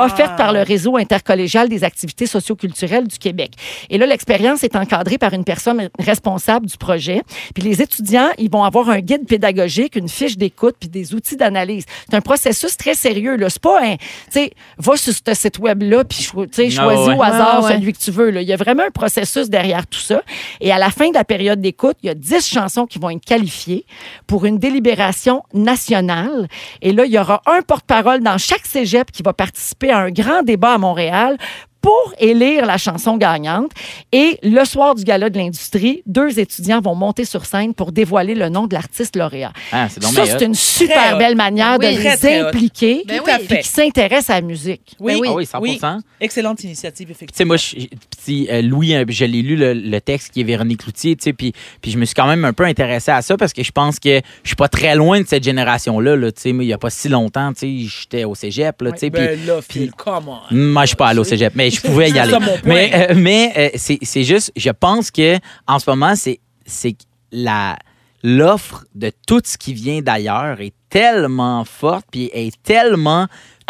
offerte 0.00 0.36
par 0.36 0.52
le 0.52 0.62
réseau 0.62 0.96
intercollégial 0.96 1.68
des 1.68 1.84
activités 1.84 2.26
socioculturelles 2.26 3.06
du 3.06 3.18
Québec. 3.18 3.52
Et 3.90 3.98
là, 3.98 4.06
l'expérience 4.06 4.64
est 4.64 4.76
encadrée 4.76 5.18
par 5.18 5.32
une 5.32 5.44
personne 5.44 5.63
responsable 5.98 6.66
du 6.66 6.76
projet. 6.76 7.22
Puis 7.54 7.62
les 7.62 7.82
étudiants, 7.82 8.30
ils 8.38 8.50
vont 8.50 8.64
avoir 8.64 8.88
un 8.90 9.00
guide 9.00 9.26
pédagogique, 9.26 9.96
une 9.96 10.08
fiche 10.08 10.36
d'écoute, 10.36 10.76
puis 10.78 10.88
des 10.88 11.14
outils 11.14 11.36
d'analyse. 11.36 11.84
C'est 12.08 12.16
un 12.16 12.20
processus 12.20 12.76
très 12.76 12.94
sérieux. 12.94 13.36
Là. 13.36 13.50
C'est 13.50 13.62
pas 13.62 13.82
un, 13.84 13.96
tu 13.96 14.02
sais, 14.30 14.52
va 14.78 14.96
sur 14.96 15.12
ce 15.12 15.34
site 15.34 15.58
web-là, 15.58 16.04
puis 16.04 16.28
Ah 16.32 16.44
choisis 16.70 16.78
ouais. 16.80 17.16
au 17.16 17.22
hasard 17.22 17.60
Ouais, 17.60 17.66
ouais. 17.66 17.72
celui 17.74 17.92
que 17.92 17.98
tu 17.98 18.10
veux. 18.10 18.30
Là. 18.30 18.42
Il 18.42 18.48
y 18.48 18.52
a 18.52 18.56
vraiment 18.56 18.82
un 18.84 18.90
processus 18.90 19.48
derrière 19.48 19.86
tout 19.86 20.00
ça. 20.00 20.22
Et 20.60 20.72
à 20.72 20.78
la 20.78 20.90
fin 20.90 21.08
de 21.08 21.14
la 21.14 21.24
période 21.24 21.60
d'écoute, 21.60 21.96
il 22.02 22.06
y 22.06 22.10
a 22.10 22.14
10 22.14 22.46
chansons 22.46 22.86
qui 22.86 22.98
vont 22.98 23.10
être 23.10 23.24
qualifiées 23.24 23.86
pour 24.26 24.44
une 24.44 24.58
délibération 24.58 25.42
nationale. 25.52 26.48
Et 26.82 26.92
là, 26.92 27.04
il 27.04 27.12
y 27.12 27.18
aura 27.18 27.42
un 27.46 27.62
porte-parole 27.62 28.20
dans 28.22 28.38
chaque 28.38 28.66
cégep 28.66 29.10
qui 29.10 29.22
va 29.22 29.32
participer 29.32 29.90
à 29.90 29.98
un 29.98 30.10
grand 30.10 30.42
débat 30.42 30.74
à 30.74 30.78
Montréal 30.78 31.36
pour 31.84 32.14
élire 32.18 32.64
la 32.64 32.78
chanson 32.78 33.18
gagnante. 33.18 33.70
Et 34.10 34.38
le 34.42 34.64
soir 34.64 34.94
du 34.94 35.04
gala 35.04 35.28
de 35.28 35.36
l'industrie, 35.36 36.02
deux 36.06 36.38
étudiants 36.40 36.80
vont 36.80 36.94
monter 36.94 37.26
sur 37.26 37.44
scène 37.44 37.74
pour 37.74 37.92
dévoiler 37.92 38.34
le 38.34 38.48
nom 38.48 38.66
de 38.66 38.72
l'artiste 38.72 39.16
lauréat. 39.16 39.52
Ah, 39.70 39.88
Ça, 39.90 40.24
c'est 40.24 40.46
une 40.46 40.54
super 40.54 41.18
belle 41.18 41.36
manière 41.36 41.76
Oui. 41.78 41.88
de 41.94 42.00
Très, 42.00 42.10
les 42.12 42.16
très 42.16 42.40
impliquer 42.40 43.02
Ben 43.06 43.20
oui. 43.22 43.32
puis 43.40 43.46
fait. 43.48 43.58
qui 43.60 43.68
s'intéressent 43.68 44.30
à 44.30 44.34
la 44.36 44.40
musique. 44.40 44.96
Oui, 44.98 45.20
Ah 45.26 45.32
oui, 45.34 45.44
100 45.44 45.60
oui. 45.60 45.78
Tu 45.78 45.86
Excellente 46.24 46.64
initiative, 46.64 47.08
sais, 47.08 47.12
effectivement. 47.12 47.48
moi, 47.48 47.56
je- 47.58 47.86
petit, 48.16 48.48
euh, 48.50 48.62
Louis, 48.62 48.94
euh, 48.94 49.04
je 49.08 49.26
l'ai 49.26 49.42
lu 49.42 49.56
le, 49.56 49.74
le 49.74 50.00
texte 50.00 50.32
qui 50.32 50.40
est 50.40 50.44
Véronique 50.44 50.80
Cloutier, 50.84 51.16
tu 51.16 51.24
sais, 51.24 51.32
puis, 51.34 51.52
puis 51.82 51.90
je 51.90 51.98
me 51.98 52.06
suis 52.06 52.14
quand 52.14 52.26
même 52.26 52.46
un 52.46 52.54
peu 52.54 52.64
intéressé 52.64 53.10
à 53.10 53.20
ça 53.20 53.36
parce 53.36 53.52
que 53.52 53.62
je 53.62 53.72
pense 53.72 53.98
que 53.98 54.20
je 54.42 54.48
suis 54.48 54.56
pas 54.56 54.68
très 54.68 54.94
loin 54.96 55.20
de 55.20 55.26
cette 55.26 55.44
génération-là, 55.44 56.16
là, 56.16 56.32
tu 56.32 56.40
sais, 56.40 56.52
mais 56.54 56.64
il 56.64 56.68
y 56.68 56.72
a 56.72 56.78
pas 56.78 56.88
si 56.88 57.10
longtemps, 57.10 57.52
tu 57.52 57.60
sais, 57.60 57.88
j'étais 58.00 58.24
au 58.24 58.34
cégep, 58.34 58.80
là, 58.80 58.92
tu 58.92 58.98
sais, 59.00 59.10
puis 59.10 59.22
Ben 59.22 59.46
là, 59.46 59.60
puis- 59.68 59.80
Phil, 59.80 59.90
on. 60.06 60.54
Moi, 60.54 60.82
je 60.84 60.86
suis 60.88 60.96
pas 60.96 61.08
allé 61.08 61.18
au 61.18 61.24
cégep, 61.24 61.52
mais 61.54 61.70
je 61.74 61.80
pouvais 61.82 62.10
y 62.10 62.18
aller. 62.18 62.30
ça 62.32 62.38
mais 62.64 62.90
euh, 62.94 63.14
mais 63.16 63.52
euh, 63.56 63.68
c'est 63.76 63.98
c'est 64.02 64.24
juste, 64.24 64.52
je 64.56 64.70
pense 64.70 65.10
que 65.10 65.36
en 65.66 65.78
ce 65.78 65.88
moment, 65.90 66.14
c'est 66.16 66.40
c'est 66.66 66.96
la 67.32 67.76
l'offre 68.22 68.84
de 68.94 69.12
tout 69.26 69.42
ce 69.44 69.58
qui 69.58 69.74
vient 69.74 70.00
d'ailleurs 70.00 70.60
est 70.60 70.72
tellement 70.88 71.64
forte 71.64 72.06
puis 72.10 72.30
est 72.32 72.54
tellement 72.62 73.26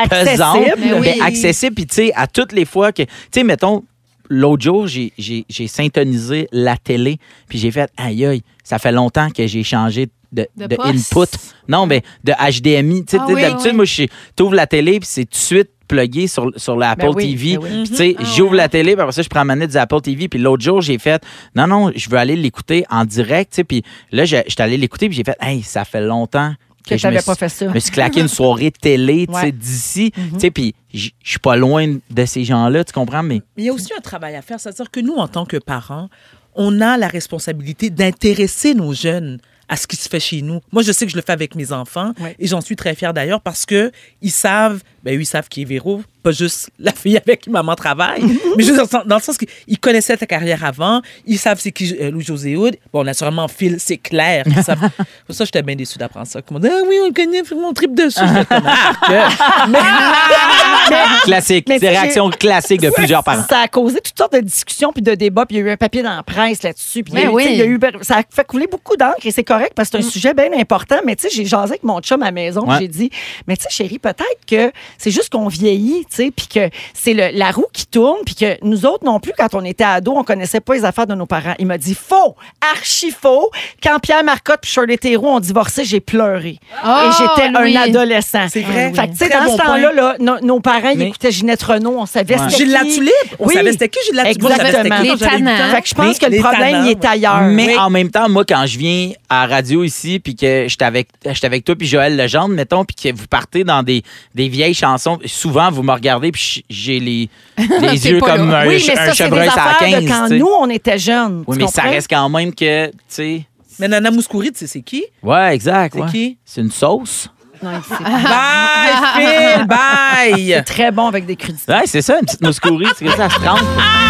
pesante, 0.09 0.57
Accessible. 0.59 0.77
Mais 1.01 1.13
oui. 1.13 1.21
accessible 1.21 1.75
puis 1.75 1.87
tu 1.87 1.95
sais 1.95 2.13
à 2.15 2.27
toutes 2.27 2.53
les 2.53 2.65
fois 2.65 2.93
que 2.93 3.03
tu 3.03 3.11
sais 3.33 3.45
mettons 3.45 3.83
L'autre 4.31 4.63
jour, 4.63 4.87
j'ai- 4.87 5.13
j'ai 5.19 5.45
j'ai 5.51 5.69
syntonisé 5.69 6.49
la 6.51 6.79
télé, 6.79 7.19
puis 7.47 7.59
j'ai 7.59 7.71
fait 7.71 7.91
aïe 7.99 8.25
aïe, 8.25 8.43
ça 8.65 8.79
fait 8.79 8.91
longtemps 8.91 9.29
que 9.29 9.47
j'ai 9.47 9.63
changé 9.63 10.09
de, 10.33 10.49
De 10.57 10.77
input. 10.81 11.37
Non, 11.69 11.85
mais 11.87 12.03
de 12.25 12.33
HDMI. 12.33 13.05
Tu 13.05 13.11
sais, 13.13 13.19
Ah 13.21 13.27
oui, 13.29 13.43
d'habitude, 13.43 13.67
oui. 13.73 13.77
moi, 13.77 13.85
je 13.85 14.05
t'ouvres 14.35 14.55
la 14.55 14.67
télé, 14.67 14.99
puis 14.99 15.07
c'est 15.13 15.27
tout 15.27 15.33
de 15.33 15.37
suite 15.37 15.71
plugué 15.87 16.27
sur, 16.27 16.51
sur 16.57 16.77
l'Apple 16.77 17.03
Ben 17.07 17.13
oui, 17.15 17.31
TV. 17.37 17.57
ben 17.57 17.63
oui. 17.65 17.71
Puis, 17.85 17.91
tu 17.91 17.97
sais, 17.97 18.17
j'ouvre 18.37 18.55
la 18.55 18.69
télé, 18.69 18.93
puis 18.95 19.01
après 19.03 19.13
ça, 19.13 19.23
je 19.23 19.29
prends 19.29 19.41
la 19.41 19.45
manette 19.45 19.71
du 19.71 19.77
Apple 19.77 20.01
TV. 20.01 20.29
Puis 20.29 20.39
l'autre 20.39 20.63
jour, 20.63 20.81
j'ai 20.81 20.99
fait, 20.99 21.23
non, 21.55 21.67
non, 21.67 21.93
je 21.95 22.09
veux 22.11 22.19
aller 22.19 22.37
l'écouter 22.37 22.85
en 22.91 23.05
direct. 23.05 23.53
tu 23.53 23.57
sais. 23.57 23.65
Puis 23.65 23.83
là, 24.13 24.25
je- 24.25 24.37
j'étais 24.47 24.63
allé 24.63 24.77
l'écouter, 24.77 25.09
puis 25.09 25.17
j'ai 25.17 25.25
fait, 25.25 25.37
hey, 25.41 25.63
ça 25.63 25.85
fait 25.85 26.01
longtemps 26.01 26.55
Que 26.87 26.97
je 26.97 27.07
me 27.07 27.13
n'avais 27.13 27.23
suis, 27.23 27.27
pas 27.27 27.35
fait 27.35 27.49
ça. 27.49 27.67
me 27.73 27.79
suis 27.79 27.91
claqué 27.91 28.21
une 28.21 28.29
soirée 28.41 28.71
télé, 28.71 29.27
tu 29.27 29.33
sais, 29.35 29.41
Ouais. 29.41 29.53
d'ici. 29.53 30.11
Tu 30.13 30.41
sais, 30.41 30.51
puis 30.51 30.75
je 30.93 31.11
suis 31.23 31.39
pas 31.39 31.57
loin 31.57 31.97
de 32.11 32.25
ces 32.27 32.45
gens-là, 32.45 32.85
tu 32.85 32.93
comprends? 32.93 33.23
Mais 33.23 33.41
Mais 33.57 33.63
il 33.63 33.67
y 33.67 33.69
a 33.69 33.73
aussi 33.73 33.93
un 33.97 34.01
travail 34.01 34.37
à 34.37 34.43
faire. 34.43 34.61
C'est-à-dire 34.61 34.91
que 34.91 35.01
nous, 35.01 35.15
en 35.15 35.29
tant 35.29 35.47
que 35.47 35.57
parents, 35.57 36.09
on 36.55 36.81
a 36.81 36.97
la 36.97 37.09
responsabilité 37.09 37.91
d'intéresser 37.91 38.75
nos 38.75 38.93
jeunes 38.95 39.39
à 39.69 39.77
ce 39.77 39.87
qui 39.87 39.97
se 39.97 40.09
fait 40.11 40.21
chez 40.21 40.43
nous. 40.43 40.61
Moi, 40.73 40.83
je 40.83 40.93
sais 40.93 41.07
que 41.07 41.11
je 41.11 41.17
le 41.17 41.23
fais 41.23 41.33
avec 41.33 41.55
mes 41.55 41.73
enfants 41.73 42.13
Ouais. 42.21 42.37
et 42.39 42.47
j'en 42.47 42.61
suis 42.61 42.77
très 42.77 42.95
fière 42.95 43.15
d'ailleurs 43.15 43.41
parce 43.41 43.65
que 43.65 43.91
ils 44.21 44.31
savent, 44.31 44.83
ben 45.05 45.17
oui, 45.17 45.23
ils 45.23 45.27
savent 45.27 45.49
qui 45.49 45.63
est 45.63 45.65
Véro, 45.67 46.03
pas 46.23 46.33
juste 46.33 46.71
la 46.79 46.93
fille 46.93 47.17
avec 47.19 47.43
qui 47.43 47.51
maman 47.51 47.75
travaille, 47.75 48.23
mais 48.57 48.63
juste 48.65 48.77
dans, 48.77 48.83
le 48.85 48.89
sens- 48.89 49.07
dans 49.07 49.17
le 49.17 49.23
sens 49.23 49.37
qu'ils 49.37 49.79
connaissaient 49.79 50.17
ta 50.17 50.25
carrière 50.27 50.65
avant, 50.65 51.03
ils 51.27 51.39
savent 51.39 51.61
c'est 51.61 51.73
qui 51.73 51.95
euh, 52.01 52.11
Louis-José 52.11 52.57
Hood. 52.57 52.77
Bon, 52.93 53.05
naturellement, 53.05 53.47
Phil, 53.47 53.77
c'est 53.79 53.99
clair. 53.99 54.45
Ils 54.47 54.63
savent. 54.63 54.89
Pour 55.27 55.35
ça, 55.35 55.45
j'étais 55.45 55.63
bien 55.63 55.77
déçue 55.77 55.99
d'apprendre 55.99 56.27
ça. 56.27 56.41
Comme 56.41 56.57
on 56.57 56.61
dit, 56.61 56.69
ah 56.71 56.81
oui, 56.89 56.97
on 57.03 57.09
le 57.09 57.13
connaît, 57.13 57.43
mon 57.55 57.73
trip 57.75 57.95
dessus. 57.95 58.21
Ah, 58.23 59.29
classique, 61.25 61.67
Mais 61.69 61.75
c'est 61.79 61.81
tu 61.81 61.87
sais, 61.87 61.99
réaction 62.01 62.31
classique 62.31 62.81
de 62.81 62.91
plusieurs 62.97 63.23
parents. 63.23 63.45
Ça 63.49 63.59
a 63.61 63.69
causé 63.69 64.01
toutes 64.01 64.17
sortes 64.17 64.33
de 64.33 64.41
discussions 64.41 64.93
puis 64.93 65.03
de 65.03 65.15
débats. 65.15 65.47
Puis 65.47 65.57
il 65.57 65.61
y 65.61 65.63
a 65.63 65.67
eu 65.67 65.71
un 65.73 65.77
papier 65.77 66.03
dans 66.03 66.17
la 66.17 66.23
presse 66.23 66.63
là-dessus. 66.63 67.05
Puis 67.05 67.13
il 67.15 67.21
y 67.21 67.23
a 67.23 67.27
eu- 67.27 67.27
tu 67.27 67.31
sais, 67.31 67.35
oui. 67.35 67.47
il 67.53 67.57
y 67.59 67.63
a 67.63 67.67
eu, 67.67 67.79
ça 68.03 68.17
a 68.19 68.23
fait 68.29 68.47
couler 68.47 68.67
beaucoup 68.67 68.97
d'encre 68.97 69.25
et 69.25 69.31
c'est 69.31 69.45
correct 69.45 69.73
parce 69.75 69.91
que 69.91 69.99
c'est 70.01 70.07
un 70.07 70.11
sujet 70.11 70.35
bien 70.35 70.51
important. 70.59 70.97
Mais 71.05 71.17
tu 71.17 71.29
sais, 71.29 71.35
j'ai 71.35 71.45
jasé 71.45 71.73
avec 71.73 71.83
mon 71.85 72.01
chum 72.01 72.23
à 72.23 72.27
la 72.27 72.33
maison. 72.33 72.67
Ouais. 72.69 72.79
J'ai 72.81 72.89
dit, 72.89 73.11
mais 73.47 73.57
tu 73.57 73.65
sais, 73.65 73.69
chérie, 73.71 73.99
peut-être 73.99 74.25
que 74.47 74.73
c'est 74.99 75.11
juste 75.11 75.31
qu'on 75.31 75.49
vieillit, 75.49 76.05
tu 76.11 76.17
sais, 76.17 76.31
puis 76.35 76.47
que 76.47 76.71
c'est 76.93 77.15
le- 77.15 77.31
la 77.37 77.51
roue 77.51 77.67
qui 77.73 77.87
tourne, 77.87 78.19
puis 78.25 78.35
que 78.35 78.57
nous 78.63 78.87
autres 78.87 79.05
non 79.05 79.21
plus, 79.21 79.33
quand 79.37 79.55
on 79.55 79.65
était 79.65 79.85
ados, 79.85 80.15
on 80.17 80.25
connaissait 80.25 80.61
pas 80.61 80.75
les 80.75 80.85
affaires 80.85 81.07
de 81.07 81.15
nos 81.15 81.27
parents. 81.27 81.55
Il 81.59 81.67
m'a 81.67 81.79
dit, 81.79 81.95
faux, 81.95 82.37
archi 82.75 83.11
faux. 83.11 83.51
Quand 83.83 83.99
Pierre 84.01 84.25
Marcotte 84.25 84.61
puis 84.63 84.71
Shirley 84.71 84.97
Theroux 84.99 85.29
ont 85.29 85.41
divorcé, 85.41 85.85
j'ai 85.85 86.01
pleuré. 86.01 86.59
Oh, 86.85 86.89
et 86.89 87.11
j'étais 87.13 87.49
un 87.57 87.77
adolescent. 87.83 88.47
C'est 88.49 88.63
vrai. 88.63 88.93
Fait 88.95 89.07
que, 89.09 89.13
tu 89.13 89.17
sais, 89.19 89.29
dans 89.29 89.45
bon 89.45 89.57
ce 89.57 89.63
temps-là, 89.63 89.93
là, 89.93 90.17
nos, 90.21 90.41
nos 90.41 90.61
parents, 90.61 90.91
ils 90.91 90.99
Mais- 90.99 91.09
écoutaient 91.09 91.31
Ginette 91.33 91.63
Renault, 91.63 91.97
on 91.99 92.07
savait 92.07 92.35
Ouais. 92.39 92.49
c'était 92.51 92.65
Gilles. 92.65 93.11
On 93.39 93.47
Oui. 93.47 93.55
savait 93.55 93.73
c'était 93.73 93.89
qui 93.89 93.99
Gilles 94.07 94.17
savais 94.17 94.33
c'était 94.33 94.47
Exactement. 94.47 95.01
Les. 95.03 95.09
Fait 95.17 95.83
que 95.83 95.89
je 95.89 95.95
pense 95.95 96.07
Mais 96.21 96.29
que 96.29 96.35
le 96.35 96.41
problème, 96.43 96.85
il 96.85 96.91
est 96.91 97.05
ailleurs. 97.05 97.43
Mais 97.43 97.67
Oui. 97.69 97.77
en 97.79 97.91
même 97.91 98.11
temps, 98.11 98.29
moi, 98.29 98.45
quand 98.45 98.65
je 98.67 98.79
viens 98.79 99.11
à 99.29 99.47
la 99.47 99.55
radio 99.57 99.85
ici, 99.85 100.19
puis 100.21 100.35
que 100.37 100.67
j'étais 100.69 100.85
avec, 100.85 101.09
j'étais 101.27 101.47
avec 101.47 101.65
toi, 101.65 101.75
puis 101.77 101.87
Joël 101.87 102.17
Legendre, 102.17 102.49
mettons, 102.55 102.85
puis 102.85 102.95
que 102.97 103.15
vous 103.17 103.27
partez 103.27 103.65
dans 103.65 103.83
des, 103.83 104.03
des 104.35 104.49
vieilles 104.49 104.75
chansons, 104.85 105.19
souvent, 105.27 105.71
vous 105.71 105.83
me 105.83 105.93
regardez, 105.93 106.31
puis 106.33 106.65
j'ai 106.69 107.01
les, 107.01 107.29
les 107.81 108.07
yeux 108.09 108.21
comme 108.21 108.51
là. 108.51 108.61
un, 108.61 108.67
Oui, 108.69 108.83
mais 108.87 108.93
un 108.93 108.97
ça, 108.97 109.07
c'est 109.15 109.25
chevreuil 109.25 109.49
à 109.49 109.53
affaires 109.53 109.77
15. 109.79 110.03
de 110.03 110.09
quand 110.09 110.23
tu 110.25 110.29
sais. 110.29 110.39
nous, 110.39 110.49
on 110.61 110.69
était 110.71 110.99
jeunes. 110.99 111.45
oui, 111.47 111.57
mais 111.59 111.67
ça 111.69 111.83
comprends? 111.83 111.91
reste 111.97 112.11
quand 112.11 112.29
même 112.29 112.55
que, 112.55 112.87
tu 112.89 112.95
sais. 113.09 113.45
Mais 113.79 113.89
Nana 113.89 114.11
Mouskouri, 114.11 114.53
tu 114.53 114.59
sais, 114.59 114.67
c'est 114.67 114.83
qui? 114.83 115.05
Ouais, 115.23 115.55
exact. 115.55 115.95
C'est 115.97 116.03
ouais. 116.03 116.11
qui? 116.11 116.39
C'est 116.45 116.61
une 116.61 116.71
sauce. 116.71 117.29
Non, 117.63 117.71
c'est 117.89 117.99
Bye, 118.05 119.17
Phil! 119.17 119.67
Bye! 120.55 120.63
très 120.65 120.91
bon 120.93 121.07
avec 121.09 121.25
des 121.27 121.35
crudités. 121.37 121.73
Ouais, 121.73 121.83
c'est 121.87 122.03
ça, 122.03 122.19
une 122.19 122.27
petite 122.27 122.43
mouscourie. 122.43 122.87
C'est 122.97 123.05
comme 123.07 123.17
ça, 123.17 123.29
ça 123.31 123.35
se 123.37 123.41
trempe. 123.41 123.59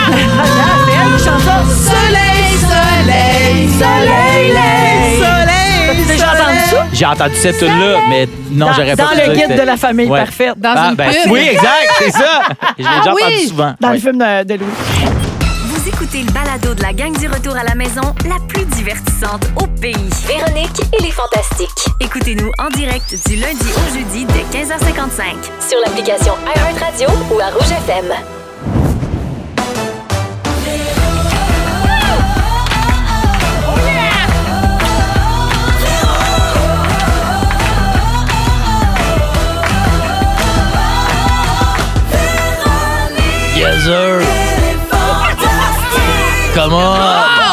C'est 0.08 0.92
elle 0.92 1.16
qui 1.16 1.24
chante 1.24 1.40
ça. 1.40 1.62
Soleil, 1.64 2.58
soleil, 2.60 3.68
soleil, 3.78 4.50
soleil. 5.18 6.18
Ça? 6.18 6.43
J'ai 6.94 7.06
entendu 7.06 7.34
cette 7.34 7.58
tune-là, 7.58 7.98
mais 8.08 8.28
non, 8.50 8.68
j'aurais 8.72 8.94
pas 8.96 9.04
Dans 9.04 9.26
le 9.26 9.34
guide 9.34 9.56
de 9.58 9.62
la 9.62 9.76
famille 9.76 10.06
Ouais. 10.08 10.20
parfaite. 10.20 10.54
Dans 10.56 10.74
Ah, 10.76 10.88
une 10.90 10.94
ben, 10.96 11.10
pub. 11.10 11.32
oui, 11.32 11.48
exact, 11.50 11.90
c'est 11.98 12.10
ça. 12.12 12.42
Je 12.78 12.82
l'ai 12.84 12.88
déjà 12.98 13.14
oui. 13.14 13.22
entendu 13.24 13.46
souvent. 13.48 13.74
Dans 13.80 13.88
Ouais. 13.88 13.94
le 13.94 14.00
film 14.00 14.18
de, 14.18 14.44
de 14.44 14.54
Louis. 14.54 14.70
Vous 15.66 15.88
écoutez 15.88 16.22
le 16.22 16.30
balado 16.32 16.72
de 16.74 16.82
la 16.82 16.92
gang 16.92 17.16
du 17.18 17.26
retour 17.28 17.56
à 17.56 17.64
la 17.64 17.74
maison, 17.74 18.00
la 18.28 18.36
plus 18.48 18.64
divertissante 18.66 19.44
au 19.56 19.66
pays. 19.66 19.94
Véronique 20.26 20.80
et 20.98 21.02
les 21.02 21.10
Fantastiques. 21.10 21.84
Écoutez-nous 22.00 22.50
en 22.58 22.70
direct 22.70 23.12
du 23.28 23.36
lundi 23.36 23.66
au 23.76 23.94
jeudi 23.94 24.24
dès 24.26 24.58
15h55. 24.58 25.24
Sur 25.68 25.78
l'application 25.84 26.34
iHeartRadio 26.56 27.08
ou 27.32 27.40
à 27.40 27.46
Rouge 27.50 27.72
FM. 27.86 28.06
deserve. 43.84 44.24
Come 46.54 46.72
on. 46.72 47.43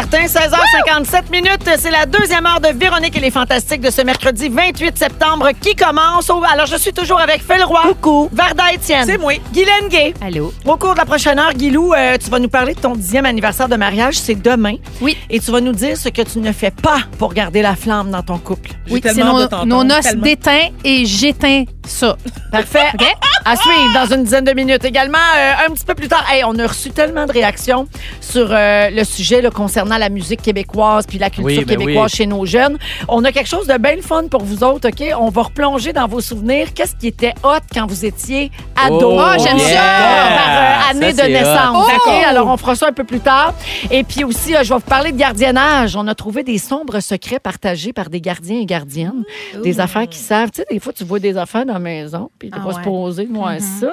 Hey, 0.00 0.06
commande 0.06 0.26
certains, 0.26 0.26
16h57 0.26 1.30
minutes. 1.30 1.68
C'est 1.78 1.90
la 1.90 2.06
deuxième 2.06 2.46
heure 2.46 2.60
de 2.60 2.68
Véronique 2.68 3.16
et 3.16 3.20
les 3.20 3.30
Fantastiques 3.30 3.82
de 3.82 3.90
ce 3.90 4.00
mercredi 4.02 4.48
28 4.48 4.96
septembre 4.96 5.50
qui 5.60 5.74
commence. 5.74 6.30
Alors, 6.50 6.66
je 6.66 6.76
suis 6.76 6.92
toujours 6.92 7.20
avec 7.20 7.42
Phil 7.42 7.62
Roy. 7.62 7.82
Coucou. 7.82 8.28
Varda 8.32 8.72
Étienne. 8.72 9.04
C'est 9.04 9.18
moi. 9.18 9.34
Guylaine 9.52 9.88
Gay. 9.90 10.14
Allô? 10.22 10.54
Au 10.64 10.76
cours 10.76 10.94
de 10.94 10.98
la 10.98 11.04
prochaine 11.04 11.38
heure, 11.38 11.52
Guilou, 11.52 11.92
euh, 11.92 12.16
tu 12.16 12.30
vas 12.30 12.38
nous 12.38 12.48
parler 12.48 12.74
de 12.74 12.80
ton 12.80 12.94
dixième 12.94 13.26
anniversaire 13.26 13.68
de 13.68 13.76
mariage. 13.76 14.14
C'est 14.14 14.40
demain. 14.40 14.76
Oui. 15.02 15.16
Et 15.28 15.38
tu 15.38 15.50
vas 15.50 15.60
nous 15.60 15.72
dire 15.72 15.96
ce 15.96 16.08
que 16.08 16.22
tu 16.22 16.38
ne 16.38 16.52
fais 16.52 16.70
pas 16.70 17.00
pour 17.18 17.34
garder 17.34 17.60
la 17.60 17.76
flamme 17.76 18.10
dans 18.10 18.22
ton 18.22 18.38
couple. 18.38 18.70
J'ai 18.86 18.94
Oui, 18.94 19.00
c'est 19.04 19.14
tellement 19.14 19.38
nos, 19.38 19.64
nos 19.66 19.84
noces 19.84 20.14
d'éteint 20.14 20.68
et 20.84 21.04
j'éteins 21.04 21.64
ça. 21.90 22.16
Parfait. 22.50 22.88
OK? 22.94 23.06
À 23.44 23.56
suivre 23.56 23.92
dans 23.94 24.14
une 24.14 24.24
dizaine 24.24 24.44
de 24.44 24.52
minutes. 24.52 24.84
Également, 24.84 25.18
euh, 25.36 25.52
un 25.66 25.72
petit 25.72 25.84
peu 25.84 25.94
plus 25.94 26.08
tard, 26.08 26.24
hey, 26.30 26.44
on 26.44 26.58
a 26.58 26.66
reçu 26.66 26.90
tellement 26.90 27.26
de 27.26 27.32
réactions 27.32 27.88
sur 28.20 28.48
euh, 28.50 28.90
le 28.90 29.04
sujet 29.04 29.40
là, 29.40 29.50
concernant 29.50 29.89
la 29.98 30.08
musique 30.08 30.42
québécoise 30.42 31.06
puis 31.06 31.18
la 31.18 31.30
culture 31.30 31.44
Oui, 31.46 31.64
ben 31.64 31.76
québécoise 31.78 32.10
oui. 32.12 32.16
chez 32.16 32.26
nos 32.26 32.44
jeunes. 32.46 32.78
On 33.08 33.24
a 33.24 33.32
quelque 33.32 33.48
chose 33.48 33.66
de 33.66 33.76
bien 33.78 33.96
fun 34.02 34.24
pour 34.30 34.42
vous 34.42 34.62
autres, 34.64 34.88
OK? 34.88 35.02
On 35.18 35.28
va 35.28 35.42
replonger 35.42 35.92
dans 35.92 36.06
vos 36.06 36.20
souvenirs. 36.20 36.68
Qu'est-ce 36.74 36.96
qui 36.96 37.08
était 37.08 37.34
hot 37.42 37.58
quand 37.74 37.86
vous 37.86 38.04
étiez 38.04 38.50
ado? 38.76 39.12
Oh, 39.18 39.32
j'aime 39.38 39.58
ça. 39.58 39.74
Par 39.74 40.48
euh, 40.48 40.90
année 40.90 41.12
Ça, 41.14 41.26
de 41.26 41.32
naissance. 41.32 41.76
hot. 41.88 41.92
OK? 42.06 42.12
Alors, 42.26 42.46
on 42.48 42.56
fera 42.56 42.74
ça 42.74 42.88
un 42.88 42.92
peu 42.92 43.04
plus 43.04 43.20
tard. 43.20 43.54
Et 43.90 44.04
puis 44.04 44.24
aussi, 44.24 44.54
euh, 44.54 44.62
je 44.62 44.68
vais 44.70 44.74
vous 44.76 44.80
parler 44.80 45.12
de 45.12 45.16
gardiennage. 45.18 45.96
On 45.96 46.06
a 46.06 46.14
trouvé 46.14 46.42
des 46.42 46.58
sombres 46.58 47.00
secrets 47.00 47.38
partagés 47.40 47.92
par 47.92 48.10
des 48.10 48.20
gardiens 48.20 48.58
et 48.60 48.66
gardiennes. 48.66 49.24
Des 49.62 49.80
affaires 49.80 50.08
qui 50.08 50.18
savent. 50.18 50.50
Tu 50.50 50.60
sais, 50.62 50.66
des 50.70 50.80
fois, 50.80 50.92
tu 50.92 51.04
vois 51.04 51.18
des 51.18 51.36
affaires 51.36 51.66
dans 51.66 51.74
la 51.74 51.78
maison, 51.78 52.30
puis 52.38 52.50
tu 52.50 52.58
Ah 52.60 52.64
vas 52.64 52.72
se 52.72 52.76
ouais. 52.78 52.82
poser 52.84 53.24
de 53.26 53.32
moi 53.32 53.58
ça. 53.58 53.92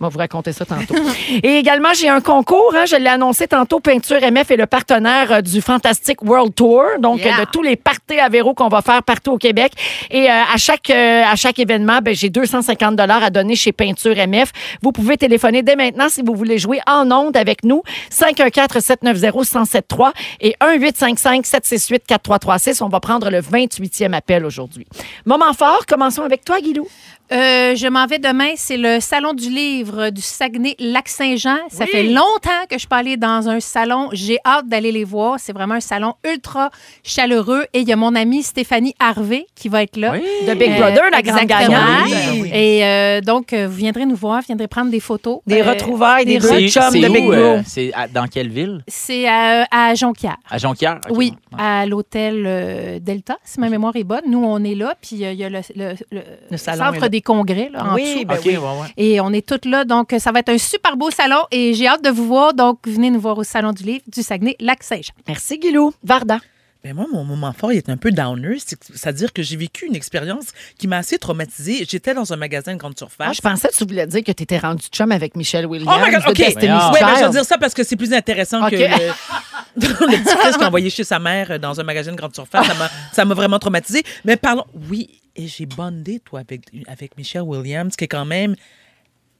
On 0.00 0.04
va 0.04 0.08
vous 0.08 0.18
raconter 0.18 0.52
ça 0.52 0.64
tantôt. 0.64 0.94
et 1.42 1.56
également, 1.58 1.92
j'ai 1.94 2.08
un 2.08 2.20
concours. 2.20 2.72
hein, 2.76 2.84
je 2.86 2.96
l'ai 2.96 3.08
annoncé 3.08 3.46
tantôt. 3.46 3.80
Peinture 3.80 4.18
MF 4.20 4.50
est 4.50 4.56
le 4.56 4.66
partenaire 4.66 5.33
euh, 5.34 5.40
du 5.42 5.60
Fantastic 5.60 6.22
World 6.22 6.54
Tour. 6.54 6.84
Donc, 7.00 7.20
Yeah. 7.24 7.40
de 7.40 7.46
tous 7.50 7.62
les 7.62 7.76
parties 7.76 8.18
à 8.18 8.28
véro 8.28 8.52
qu'on 8.54 8.68
va 8.68 8.82
faire 8.82 9.02
partout 9.02 9.32
au 9.32 9.38
Québec. 9.38 9.72
Et 10.10 10.30
euh, 10.30 10.42
à, 10.52 10.56
chaque, 10.56 10.90
euh, 10.90 11.22
à 11.24 11.36
chaque 11.36 11.58
événement, 11.58 11.98
ben, 12.02 12.14
j'ai 12.14 12.30
250 12.30 12.98
à 13.00 13.30
donner 13.30 13.56
chez 13.56 13.72
Peinture 13.72 14.14
MF. 14.16 14.52
Vous 14.82 14.92
pouvez 14.92 15.16
téléphoner 15.16 15.62
dès 15.62 15.76
maintenant 15.76 16.08
si 16.08 16.22
vous 16.22 16.34
voulez 16.34 16.58
jouer 16.58 16.80
en 16.86 17.10
ondes 17.10 17.36
avec 17.36 17.64
nous. 17.64 17.82
514-790-1073 18.10 20.12
et 20.40 20.54
1-855-768-4336. 20.60 22.82
On 22.82 22.88
va 22.88 23.00
prendre 23.00 23.30
le 23.30 23.40
28e 23.40 24.12
appel 24.12 24.44
aujourd'hui. 24.44 24.86
Moment 25.24 25.52
fort, 25.54 25.86
commençons 25.86 26.22
avec 26.22 26.44
toi, 26.44 26.60
Guilou. 26.60 26.86
Euh, 27.32 27.74
je 27.74 27.86
m'en 27.88 28.06
vais 28.06 28.18
demain. 28.18 28.50
C'est 28.56 28.76
le 28.76 29.00
Salon 29.00 29.32
du 29.32 29.48
livre 29.48 30.10
du 30.10 30.20
Saguenay-Lac-Saint-Jean. 30.20 31.56
Ça 31.70 31.86
fait 31.86 32.02
longtemps 32.04 32.50
que 32.68 32.74
je 32.74 32.80
suis 32.80 32.88
pas 32.88 32.98
allée 32.98 33.16
dans 33.16 33.48
un 33.48 33.60
salon. 33.60 34.08
J'ai 34.12 34.38
hâte 34.44 34.68
d'aller 34.68 34.92
les 34.92 35.04
voir. 35.04 35.36
C'est 35.38 35.52
vraiment 35.52 35.74
un 35.74 35.80
salon 35.80 36.14
ultra 36.24 36.70
chaleureux. 37.02 37.64
Et 37.72 37.80
il 37.80 37.88
y 37.88 37.92
a 37.92 37.96
mon 37.96 38.14
amie 38.14 38.42
Stéphanie 38.42 38.94
Harvey 39.00 39.46
qui 39.54 39.68
va 39.68 39.82
être 39.82 39.96
là. 39.96 40.12
Oui. 40.12 40.22
De 40.46 40.54
Big 40.54 40.70
Euh, 40.72 40.76
Brother, 40.78 41.02
la 41.10 41.22
grande 41.22 41.40
exactement. 41.42 41.68
gagnante. 41.70 42.12
Oui. 42.42 42.50
Et 42.52 42.84
euh, 42.84 43.20
donc, 43.20 43.54
vous 43.54 43.72
viendrez 43.74 44.04
nous 44.06 44.16
voir, 44.16 44.40
vous 44.40 44.46
viendrez 44.48 44.68
prendre 44.68 44.90
des 44.90 45.00
photos. 45.00 45.40
Des 45.46 45.62
Euh, 45.62 45.70
retrouvailles, 45.70 46.26
des 46.26 46.38
des 46.38 46.68
chums 46.68 46.92
de 46.92 47.08
Big 47.08 47.24
où, 47.24 47.28
Bro. 47.28 47.34
euh, 47.36 47.60
C'est 47.66 47.90
dans 48.12 48.26
quelle 48.26 48.50
ville? 48.50 48.82
C'est 48.86 49.26
à, 49.26 49.66
à 49.70 49.94
Jonquière. 49.94 50.36
À 50.50 50.58
Jonquière? 50.58 51.00
Oui, 51.10 51.32
à 51.58 51.86
l'hôtel 51.86 52.44
euh, 52.46 52.98
Delta, 53.00 53.38
si 53.44 53.60
ma 53.60 53.68
mémoire 53.70 53.96
est 53.96 54.04
bonne. 54.04 54.22
Nous, 54.28 54.42
on 54.44 54.62
est 54.62 54.74
là, 54.74 54.94
puis 55.00 55.24
euh, 55.24 55.32
il 55.32 55.38
y 55.38 55.44
a 55.44 55.48
le, 55.48 55.60
le- 55.74 55.94
le 56.10 56.20
Le 56.50 56.56
salon 56.56 56.84
centre 56.86 57.00
là. 57.00 57.08
Des 57.14 57.22
congrès 57.22 57.70
là, 57.72 57.84
en 57.84 57.94
Oui, 57.94 58.02
dessous. 58.24 58.24
ben 58.26 58.38
ouais, 58.44 58.56
ouais. 58.82 58.88
Et 58.96 59.20
on 59.20 59.32
est 59.32 59.46
toutes 59.46 59.66
là, 59.66 59.84
donc 59.84 60.12
ça 60.18 60.32
va 60.32 60.40
être 60.40 60.48
un 60.48 60.58
super 60.58 60.96
beau 60.96 61.10
salon 61.10 61.42
et 61.52 61.72
j'ai 61.74 61.86
hâte 61.86 62.02
de 62.02 62.10
vous 62.10 62.26
voir. 62.26 62.54
Donc, 62.54 62.80
venez 62.86 63.10
nous 63.10 63.20
voir 63.20 63.38
au 63.38 63.44
Salon 63.44 63.72
du 63.72 63.84
Livre 63.84 64.02
du 64.08 64.22
Saguenay-Lac-Saint-Jean. 64.22 65.12
Merci, 65.28 65.58
Guilou. 65.58 65.92
Varda. 66.02 66.38
Ben 66.82 66.92
moi, 66.94 67.06
mon 67.10 67.24
moment 67.24 67.52
fort, 67.58 67.72
il 67.72 67.78
est 67.78 67.88
un 67.88 67.96
peu 67.96 68.10
downer. 68.10 68.58
C'est- 68.58 68.76
C'est-à-dire 68.94 69.32
que 69.32 69.42
j'ai 69.42 69.56
vécu 69.56 69.86
une 69.86 69.94
expérience 69.96 70.46
qui 70.78 70.86
m'a 70.86 70.98
assez 70.98 71.16
traumatisée. 71.16 71.86
J'étais 71.88 72.12
dans 72.12 72.30
un 72.32 72.36
magasin 72.36 72.74
de 72.74 72.78
grande 72.78 72.98
surface. 72.98 73.26
Ah, 73.30 73.32
je 73.32 73.40
pensais 73.40 73.68
que 73.68 73.74
tu 73.74 73.84
voulais 73.86 74.06
dire 74.06 74.22
que 74.22 74.32
tu 74.32 74.42
étais 74.42 74.58
rendu 74.58 74.84
chum 74.92 75.10
avec 75.10 75.34
Michelle 75.34 75.64
Williams. 75.66 75.96
Oh 75.98 76.04
my 76.04 76.12
God, 76.12 76.22
de 76.24 76.28
OK. 76.30 76.36
Oui, 76.38 76.54
ben, 77.00 77.14
je 77.18 77.24
vais 77.24 77.30
dire 77.30 77.44
ça 77.46 77.56
parce 77.56 77.72
que 77.72 77.84
c'est 77.84 77.96
plus 77.96 78.12
intéressant 78.12 78.68
que 78.68 78.76
le, 78.76 78.82
le 79.76 80.22
petit 80.24 80.62
a 80.62 80.66
envoyé 80.66 80.90
chez 80.90 81.04
sa 81.04 81.18
mère 81.18 81.58
dans 81.58 81.80
un 81.80 81.84
magasin 81.84 82.12
de 82.12 82.16
grande 82.18 82.34
surface. 82.34 82.66
Ça 82.66 82.74
m'a- 82.74 82.90
Ça 83.14 83.24
m'a 83.24 83.32
vraiment 83.34 83.58
traumatisé. 83.58 84.02
Mais 84.26 84.36
parlons. 84.36 84.64
Oui, 84.90 85.08
et 85.36 85.46
j'ai 85.48 85.66
bondé, 85.66 86.20
toi, 86.24 86.40
avec, 86.40 86.62
avec 86.86 87.16
Michelle 87.18 87.42
Williams, 87.42 87.96
qui 87.96 88.04
est 88.04 88.08
quand 88.08 88.24
même 88.24 88.54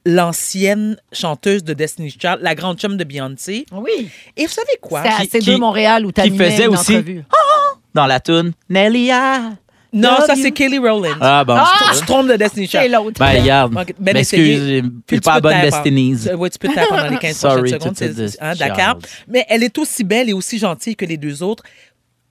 l'ancienne 0.05 0.97
chanteuse 1.11 1.63
de 1.63 1.73
Destiny's 1.73 2.13
Child, 2.19 2.37
la 2.41 2.53
grande 2.55 2.77
chum 2.79 2.95
de 2.97 3.03
Beyoncé. 3.03 3.65
Oui. 3.71 4.09
Et 4.37 4.45
vous 4.45 4.51
savez 4.51 4.77
quoi? 4.81 5.01
C'est 5.03 5.09
à 5.09 5.25
Qui- 5.25 5.37
C2 5.39 5.53
qui- 5.55 5.59
Montréal 5.59 6.05
où 6.05 6.11
tu 6.11 6.21
qui 6.21 6.29
faisait 6.37 6.65
une 6.65 6.73
aussi- 6.75 6.93
entrevue. 6.97 7.23
Dans 7.93 8.05
la 8.05 8.19
toune 8.19 8.51
Nelia. 8.69 9.53
Non, 9.93 10.17
ça, 10.27 10.35
c'est 10.35 10.51
Kelly 10.51 10.77
Rowland. 10.77 11.15
Ah, 11.21 11.45
bon. 11.45 11.55
Ah! 11.57 11.71
Tu 11.93 12.01
te 12.01 12.05
trompes 12.05 12.27
de 12.27 12.35
Destiny's 12.35 12.69
C'est 12.69 12.81
Child. 12.81 12.91
l'autre. 12.93 13.17
Ben, 13.19 13.41
regarde. 13.41 13.73
Ben 13.97 14.13
M'excuse, 14.13 14.39
essayez. 14.41 14.57
j'ai 14.57 14.81
Puis 15.07 15.21
pas 15.21 15.21
tu 15.21 15.27
la 15.29 15.35
peux 15.35 15.41
bonne 15.41 15.61
Destinies. 15.71 16.29
hein. 16.29 16.35
Oui, 16.37 16.49
tu 16.49 16.59
peux 16.59 16.67
taire 16.73 16.87
pendant 16.89 17.07
les 17.07 17.17
15 17.17 17.35
Sorry 17.37 17.71
prochaines 17.71 17.95
secondes. 17.95 18.27
c'est- 18.27 18.37
hein, 18.41 18.53
D'accord. 18.55 18.99
Mais 19.29 19.45
elle 19.47 19.63
est 19.63 19.77
aussi 19.77 20.03
belle 20.03 20.29
et 20.29 20.33
aussi 20.33 20.59
gentille 20.59 20.97
que 20.97 21.05
les 21.05 21.15
deux 21.17 21.41
autres. 21.41 21.63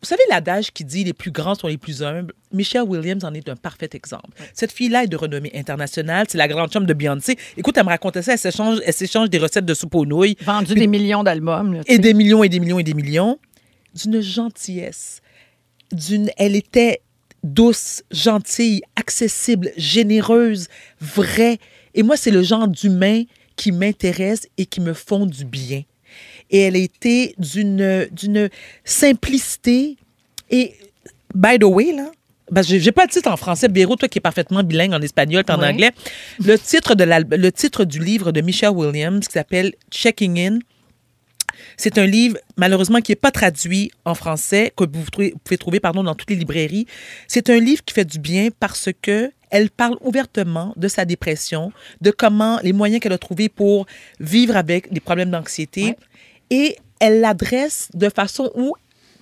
Vous 0.04 0.10
savez 0.10 0.22
l'adage 0.28 0.70
qui 0.70 0.84
dit 0.84 1.02
les 1.02 1.14
plus 1.14 1.30
grands 1.30 1.54
sont 1.54 1.66
les 1.66 1.78
plus 1.78 2.02
humbles? 2.02 2.34
Michelle 2.52 2.82
Williams 2.82 3.24
en 3.24 3.32
est 3.32 3.48
un 3.48 3.56
parfait 3.56 3.88
exemple. 3.94 4.38
Cette 4.52 4.70
fille-là 4.70 5.04
est 5.04 5.06
de 5.06 5.16
renommée 5.16 5.50
internationale. 5.54 6.26
C'est 6.28 6.36
la 6.36 6.46
grande 6.46 6.70
chum 6.70 6.84
de 6.84 6.92
Beyoncé. 6.92 7.38
Écoute, 7.56 7.78
elle 7.78 7.84
me 7.84 7.88
racontait 7.88 8.20
ça. 8.20 8.34
Elle 8.34 8.38
s'échange, 8.38 8.80
elle 8.84 8.92
s'échange 8.92 9.30
des 9.30 9.38
recettes 9.38 9.64
de 9.64 9.72
soupe 9.72 9.94
aux 9.94 10.04
nouilles 10.04 10.36
Vendu 10.42 10.74
des 10.74 10.86
millions 10.88 11.22
d'albums. 11.22 11.80
et 11.86 11.98
des 11.98 12.12
millions 12.12 12.44
et 12.44 12.50
des 12.50 12.60
millions 12.60 12.78
et 12.78 12.82
des 12.82 12.92
millions. 12.92 13.38
D'une 13.94 14.20
gentillesse. 14.20 15.22
D'une, 15.90 16.30
elle 16.36 16.54
était 16.54 17.00
douce, 17.42 18.02
gentille, 18.10 18.82
accessible, 18.96 19.70
généreuse, 19.78 20.68
vraie. 21.00 21.56
Et 21.94 22.02
moi, 22.02 22.18
c'est 22.18 22.30
le 22.30 22.42
genre 22.42 22.68
d'humain 22.68 23.22
qui 23.56 23.72
m'intéresse 23.72 24.48
et 24.58 24.66
qui 24.66 24.82
me 24.82 24.92
font 24.92 25.24
du 25.24 25.46
bien. 25.46 25.80
Et 26.50 26.60
elle 26.60 26.76
était 26.76 27.34
d'une, 27.38 28.08
d'une 28.12 28.48
simplicité. 28.84 29.96
Et, 30.50 30.74
by 31.34 31.58
the 31.58 31.64
way, 31.64 31.92
là, 31.92 32.10
que 32.54 32.62
j'ai 32.62 32.92
pas 32.92 33.04
le 33.04 33.10
titre 33.10 33.30
en 33.30 33.36
français. 33.36 33.68
Béraud, 33.68 33.96
toi 33.96 34.08
qui 34.08 34.18
es 34.18 34.20
parfaitement 34.20 34.62
bilingue 34.62 34.92
en 34.92 35.00
espagnol 35.00 35.42
et 35.48 35.52
en 35.52 35.58
Oui. 35.60 35.66
anglais. 35.68 35.90
Le 36.44 36.56
titre, 36.58 36.94
de 36.94 37.04
le 37.04 37.52
titre 37.52 37.84
du 37.84 37.98
livre 37.98 38.30
de 38.32 38.40
Michelle 38.40 38.70
Williams 38.70 39.26
qui 39.26 39.32
s'appelle 39.32 39.72
Checking 39.90 40.38
In, 40.38 40.58
c'est 41.76 41.98
un 41.98 42.06
livre, 42.06 42.36
malheureusement, 42.56 43.00
qui 43.00 43.12
n'est 43.12 43.16
pas 43.16 43.30
traduit 43.30 43.90
en 44.04 44.14
français, 44.14 44.72
que 44.76 44.84
vous 44.84 45.10
trouvez- 45.10 45.32
vous 45.32 45.38
pouvez 45.42 45.58
trouver 45.58 45.80
pardon, 45.80 46.02
dans 46.02 46.14
toutes 46.14 46.30
les 46.30 46.36
librairies. 46.36 46.86
C'est 47.28 47.48
un 47.48 47.58
livre 47.58 47.82
qui 47.84 47.94
fait 47.94 48.04
du 48.04 48.18
bien 48.18 48.48
parce 48.60 48.90
que 49.02 49.30
elle 49.50 49.70
parle 49.70 49.96
ouvertement 50.00 50.72
de 50.76 50.88
sa 50.88 51.04
dépression, 51.04 51.72
de 52.00 52.10
comment 52.10 52.58
les 52.64 52.72
moyens 52.72 53.00
qu'elle 53.00 53.12
a 53.12 53.18
trouvés 53.18 53.48
pour 53.48 53.86
vivre 54.18 54.56
avec 54.56 54.92
des 54.92 54.98
problèmes 55.00 55.30
d'anxiété. 55.30 55.94
Et 56.50 56.76
elle 57.00 57.20
l'adresse 57.20 57.88
de 57.94 58.08
façon 58.08 58.50
où, 58.54 58.74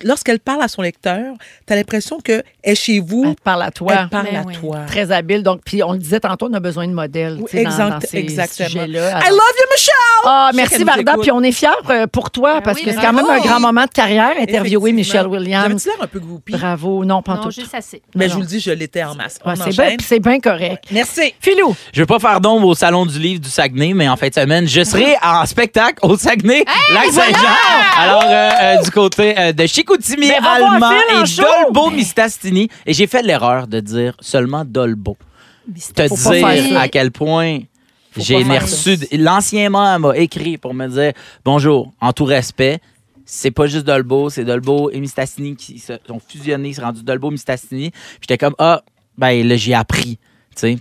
lorsqu'elle 0.03 0.39
parle 0.39 0.61
à 0.61 0.67
son 0.67 0.81
lecteur, 0.81 1.33
tu 1.67 1.73
as 1.73 1.75
l'impression 1.75 2.19
qu'elle 2.19 2.43
est 2.63 2.75
chez 2.75 2.99
vous, 2.99 3.23
Elle 3.27 3.35
parle 3.43 3.63
à 3.63 3.71
toi. 3.71 3.93
elle 4.01 4.09
parle 4.09 4.27
Ben 4.31 4.41
à 4.41 4.43
oui. 4.45 4.53
toi. 4.59 4.79
Très 4.87 5.11
habile. 5.11 5.43
Donc, 5.43 5.61
puis 5.65 5.83
on 5.83 5.93
le 5.93 5.99
disait 5.99 6.19
tantôt, 6.19 6.47
on 6.49 6.53
a 6.53 6.59
besoin 6.59 6.87
de 6.87 6.93
modèles. 6.93 7.39
Oui, 7.53 7.63
dans- 7.63 7.99
ces 8.01 8.17
exactement. 8.17 8.69
sujets-là. 8.69 9.09
I 9.19 9.29
love 9.29 9.39
you, 9.59 9.65
Michelle! 9.71 9.93
Ah, 10.25 10.49
Je 10.51 10.57
merci 10.57 10.83
Varda. 10.83 11.15
Puis 11.21 11.31
on 11.31 11.41
est 11.43 11.51
fiers 11.51 11.69
euh, 11.89 12.07
pour 12.07 12.31
toi 12.31 12.55
Ben 12.55 12.61
parce 12.61 12.77
oui, 12.79 12.85
que 12.85 12.91
c'est 12.91 12.97
ben 12.97 13.01
quand 13.03 13.13
même 13.13 13.25
un 13.29 13.39
grand 13.39 13.59
moment 13.59 13.83
de 13.85 13.89
carrière, 13.91 14.33
interviewer 14.39 14.91
Michelle. 14.91 15.27
Williams. 15.27 15.63
J'avais-tu 15.67 15.87
l'air 15.89 15.97
un 16.01 16.07
peu 16.07 16.19
groupie? 16.19 16.53
Bravo. 16.53 17.03
Non, 17.05 17.21
pas 17.21 17.35
Non, 17.35 17.43
tout. 17.43 17.51
juste 17.51 17.73
assez. 17.73 18.01
Mais 18.15 18.25
je 18.25 18.29
Non. 18.29 18.35
vous 18.35 18.41
le 18.41 18.47
dis, 18.47 18.59
je 18.59 18.71
l'étais 18.71 19.03
en 19.03 19.15
masse. 19.15 19.39
Ouais, 19.45 19.53
c'est 19.55 19.69
bien, 19.69 19.83
enchaîne. 19.85 19.97
puis 19.97 20.07
c'est 20.07 20.19
bien 20.19 20.39
correct. 20.39 20.85
Merci. 20.91 21.33
Philou, 21.39 21.75
Je 21.93 21.99
veux 22.01 22.05
pas 22.05 22.19
faire 22.19 22.39
d'ombre 22.41 22.67
au 22.67 22.75
Salon 22.75 23.05
du 23.05 23.19
Livre 23.19 23.41
du 23.41 23.49
Saguenay, 23.49 23.93
mais 23.93 24.07
en 24.07 24.15
fin 24.15 24.27
de 24.29 24.33
semaine, 24.33 24.67
je 24.67 24.83
serai 24.83 25.15
en 25.23 25.45
spectacle 25.45 25.99
au 26.03 26.17
Saguenay, 26.17 26.63
Lac-Saint-Jean. 26.93 27.55
Alors, 27.99 28.23
euh, 28.25 28.49
euh, 28.61 28.81
du 28.81 28.91
côté 28.91 29.35
euh, 29.37 29.51
de 29.53 29.65
Chicoutimi, 30.01 30.27
Mais 30.27 30.39
va 30.39 30.57
voir 30.59 30.73
Allemand 30.73 30.89
Phil 30.89 31.17
en 31.17 31.23
et 31.23 31.25
show. 31.25 31.43
Dolbeau, 31.63 31.89
Mistastini. 31.91 32.69
Et 32.85 32.93
j'ai 32.93 33.07
fait 33.07 33.21
l'erreur 33.21 33.67
de 33.67 33.79
dire 33.79 34.15
seulement 34.19 34.65
Dolbeau. 34.65 35.17
Te 35.95 36.07
Faut 36.07 36.15
pas 36.15 36.33
faire 36.33 36.63
dire 36.63 36.73
ça. 36.73 36.81
à 36.81 36.87
quel 36.87 37.11
point 37.11 37.59
j'ai 38.17 38.43
faire 38.43 38.61
reçu... 38.61 38.97
L'ancien 39.13 39.69
maire 39.69 39.99
m'a 39.99 40.17
écrit 40.17 40.57
pour 40.57 40.73
me 40.73 40.87
dire 40.87 41.13
«Bonjour, 41.45 41.91
en 42.01 42.13
tout 42.13 42.25
respect, 42.25 42.79
c'est 43.25 43.51
pas 43.51 43.67
juste 43.67 43.85
Dolbeau, 43.85 44.29
c'est 44.29 44.43
Dolbeau 44.43 44.91
et 44.91 44.99
Mistassini 44.99 45.55
qui 45.55 45.79
se 45.79 45.93
sont 46.07 46.19
fusionnés, 46.19 46.73
c'est 46.73 46.81
rendu 46.81 47.03
Dolbeau, 47.03 47.31
Mistassini. 47.31 47.91
Puis 47.91 48.19
j'étais 48.21 48.37
comme, 48.37 48.55
ah, 48.57 48.83
ben 49.17 49.47
là, 49.47 49.55
j'ai 49.55 49.73
appris. 49.73 50.19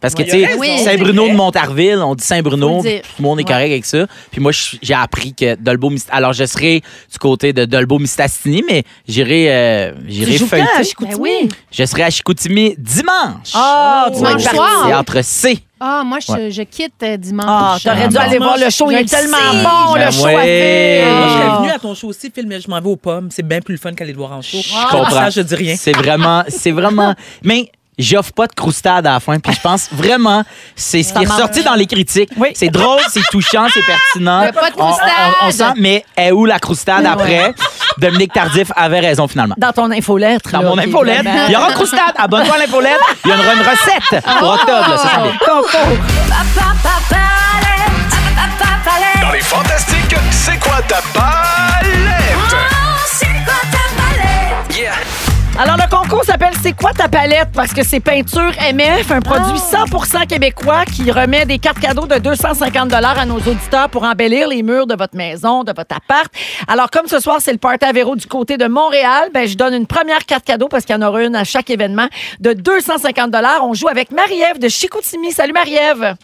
Parce 0.00 0.14
que, 0.14 0.22
tu 0.22 0.30
raison. 0.32 0.84
Saint-Bruno 0.84 1.24
Oui, 1.24 1.30
de 1.32 1.36
Montarville, 1.36 1.98
on 2.04 2.14
dit 2.14 2.24
Saint-Bruno, 2.24 2.80
tout 2.82 2.88
le 3.18 3.22
monde 3.22 3.40
est 3.40 3.44
correct 3.44 3.70
avec 3.70 3.84
ça. 3.84 4.06
Puis 4.30 4.40
moi, 4.40 4.52
j'ai 4.82 4.94
appris 4.94 5.34
que 5.34 5.54
Mist- 5.90 6.08
alors 6.10 6.32
je 6.32 6.44
serai 6.44 6.80
du 7.10 7.18
côté 7.18 7.52
de 7.52 7.64
Dolbeau, 7.64 7.98
Mistassini, 7.98 8.62
mais 8.68 8.82
j'irai 9.08 9.46
euh, 9.50 9.92
j'irai 10.06 10.38
feuilleter. 10.38 10.68
à 10.78 10.82
Chicoutimi? 10.82 11.14
Ben 11.16 11.20
oui. 11.20 11.48
Je 11.70 11.84
serai 11.84 12.02
à 12.04 12.10
Chicoutimi 12.10 12.74
dimanche. 12.78 13.52
Ah, 13.54 14.08
vas 14.12 14.34
Dimanche 14.34 14.42
soir. 14.54 14.84
C'est 14.86 14.94
entre 14.94 15.22
C 15.24 15.58
Ah, 15.80 16.02
moi, 16.04 16.18
je, 16.20 16.32
Ouais. 16.32 16.50
je 16.52 16.62
quitte 16.62 16.94
euh, 17.02 17.16
dimanche. 17.16 17.46
Ah, 17.48 17.76
t'aurais 17.82 18.08
dû 18.08 18.16
Ah, 18.18 18.22
aller 18.22 18.38
voir 18.38 18.56
le 18.56 18.70
show. 18.70 18.88
Il 18.90 18.96
est 18.98 19.02
le 19.02 19.08
tellement 19.08 19.36
sais. 19.36 19.62
bon, 19.64 19.94
Ben 19.94 20.06
le 20.06 20.10
show 20.12 20.24
ouais. 20.26 20.34
à 20.36 20.42
faire. 20.42 21.14
Moi, 21.16 21.26
je 21.26 21.32
serais 21.32 21.46
Ah. 21.50 21.58
venue 21.60 21.70
à 21.70 21.78
ton 21.78 21.94
show 21.94 22.08
aussi, 22.08 22.30
Phil, 22.32 22.46
mais 22.46 22.60
je 22.60 22.68
m'en 22.70 22.80
vais 22.80 22.88
aux 22.88 22.96
pommes. 22.96 23.28
C'est 23.32 23.46
bien 23.46 23.60
plus 23.60 23.74
le 23.74 23.80
fun 23.80 23.92
qu'aller 23.92 24.12
le 24.12 24.18
voir 24.18 24.32
en 24.32 24.42
show. 24.42 24.58
Je 24.62 24.72
comprends. 24.90 25.10
Ça, 25.10 25.30
je 25.30 25.40
dis 25.40 25.54
rien. 25.56 25.74
C'est 25.76 25.92
vraiment, 25.96 26.44
c'est 26.48 26.70
vraiment. 26.70 27.14
Mais 27.42 27.70
j'offre 27.98 28.32
pas 28.32 28.46
de 28.46 28.52
croustade 28.54 29.06
à 29.06 29.12
la 29.12 29.20
fin. 29.20 29.38
Puis 29.38 29.52
je 29.54 29.60
pense 29.60 29.88
vraiment, 29.92 30.44
c'est 30.76 31.02
ce 31.02 31.12
qui 31.12 31.22
est 31.22 31.26
ressorti 31.26 31.62
dans 31.62 31.74
les 31.74 31.86
critiques. 31.86 32.30
Oui. 32.36 32.48
C'est 32.54 32.68
drôle, 32.70 33.00
c'est 33.10 33.22
touchant, 33.30 33.66
c'est 33.72 33.84
pertinent. 33.84 34.40
Il 34.42 34.46
y 34.46 34.48
a 34.48 34.52
pas 34.52 34.70
de 34.70 34.76
On- 34.78 34.84
on- 34.84 34.88
On, 34.90 34.92
croustade. 34.94 35.74
sent, 35.74 35.80
mais 35.80 36.04
est 36.16 36.30
où 36.32 36.44
la 36.44 36.58
croustade 36.58 37.06
après? 37.06 37.54
Dominique 37.98 38.32
Tardif 38.32 38.72
avait 38.74 39.00
raison 39.00 39.28
finalement. 39.28 39.54
Dans 39.58 39.72
ton 39.72 39.90
infolettre. 39.90 40.50
Dans 40.50 40.62
là, 40.62 40.68
mon 40.70 40.74
vraiment- 40.76 41.44
il 41.46 41.52
y 41.52 41.56
aura 41.56 41.68
une 41.68 41.74
croustade. 41.74 42.14
Abonne-toi 42.16 42.54
à 42.54 42.58
l'infolette. 42.58 42.98
Il 43.24 43.30
y 43.30 43.34
aura 43.34 43.54
une 43.54 43.60
recette 43.60 44.24
pour 44.38 44.50
octobre. 44.50 44.88
là, 44.88 44.96
ça. 44.96 45.22
Dans 49.20 49.30
les 49.32 49.40
fantastiques, 49.40 50.16
c'est 50.30 50.58
quoi 50.58 50.80
ta 50.88 51.00
palette? 51.12 52.56
Alors, 55.58 55.76
le 55.76 55.88
concours 55.94 56.24
s'appelle 56.24 56.54
C'est 56.62 56.72
quoi 56.72 56.92
ta 56.92 57.08
palette? 57.08 57.50
Parce 57.54 57.72
que 57.74 57.84
c'est 57.84 58.00
Peinture 58.00 58.52
MF, 58.72 59.10
un 59.10 59.20
produit 59.20 59.58
100% 59.58 60.26
québécois 60.26 60.84
qui 60.86 61.10
remet 61.10 61.44
des 61.44 61.58
cartes 61.58 61.78
cadeaux 61.78 62.06
de 62.06 62.18
250 62.18 62.92
à 62.92 63.26
nos 63.26 63.36
auditeurs 63.36 63.90
pour 63.90 64.02
embellir 64.02 64.48
les 64.48 64.62
murs 64.62 64.86
de 64.86 64.94
votre 64.96 65.14
maison, 65.14 65.62
de 65.62 65.72
votre 65.76 65.94
appart. 65.94 66.32
Alors, 66.66 66.90
comme 66.90 67.06
ce 67.06 67.20
soir, 67.20 67.36
c'est 67.40 67.52
le 67.52 67.58
party 67.58 67.84
à 67.84 67.92
Véro 67.92 68.16
du 68.16 68.26
côté 68.26 68.56
de 68.56 68.66
Montréal, 68.66 69.28
ben, 69.34 69.46
je 69.46 69.56
donne 69.56 69.74
une 69.74 69.86
première 69.86 70.24
carte 70.24 70.44
cadeau 70.44 70.68
parce 70.68 70.84
qu'il 70.84 70.96
y 70.96 70.98
en 70.98 71.02
aura 71.06 71.22
une 71.22 71.36
à 71.36 71.44
chaque 71.44 71.68
événement 71.68 72.08
de 72.40 72.54
250 72.54 73.34
On 73.62 73.74
joue 73.74 73.88
avec 73.88 74.10
Marie-Ève 74.10 74.58
de 74.58 74.68
Chicoutimi. 74.68 75.32
Salut, 75.32 75.52
Marie-Ève. 75.52 76.16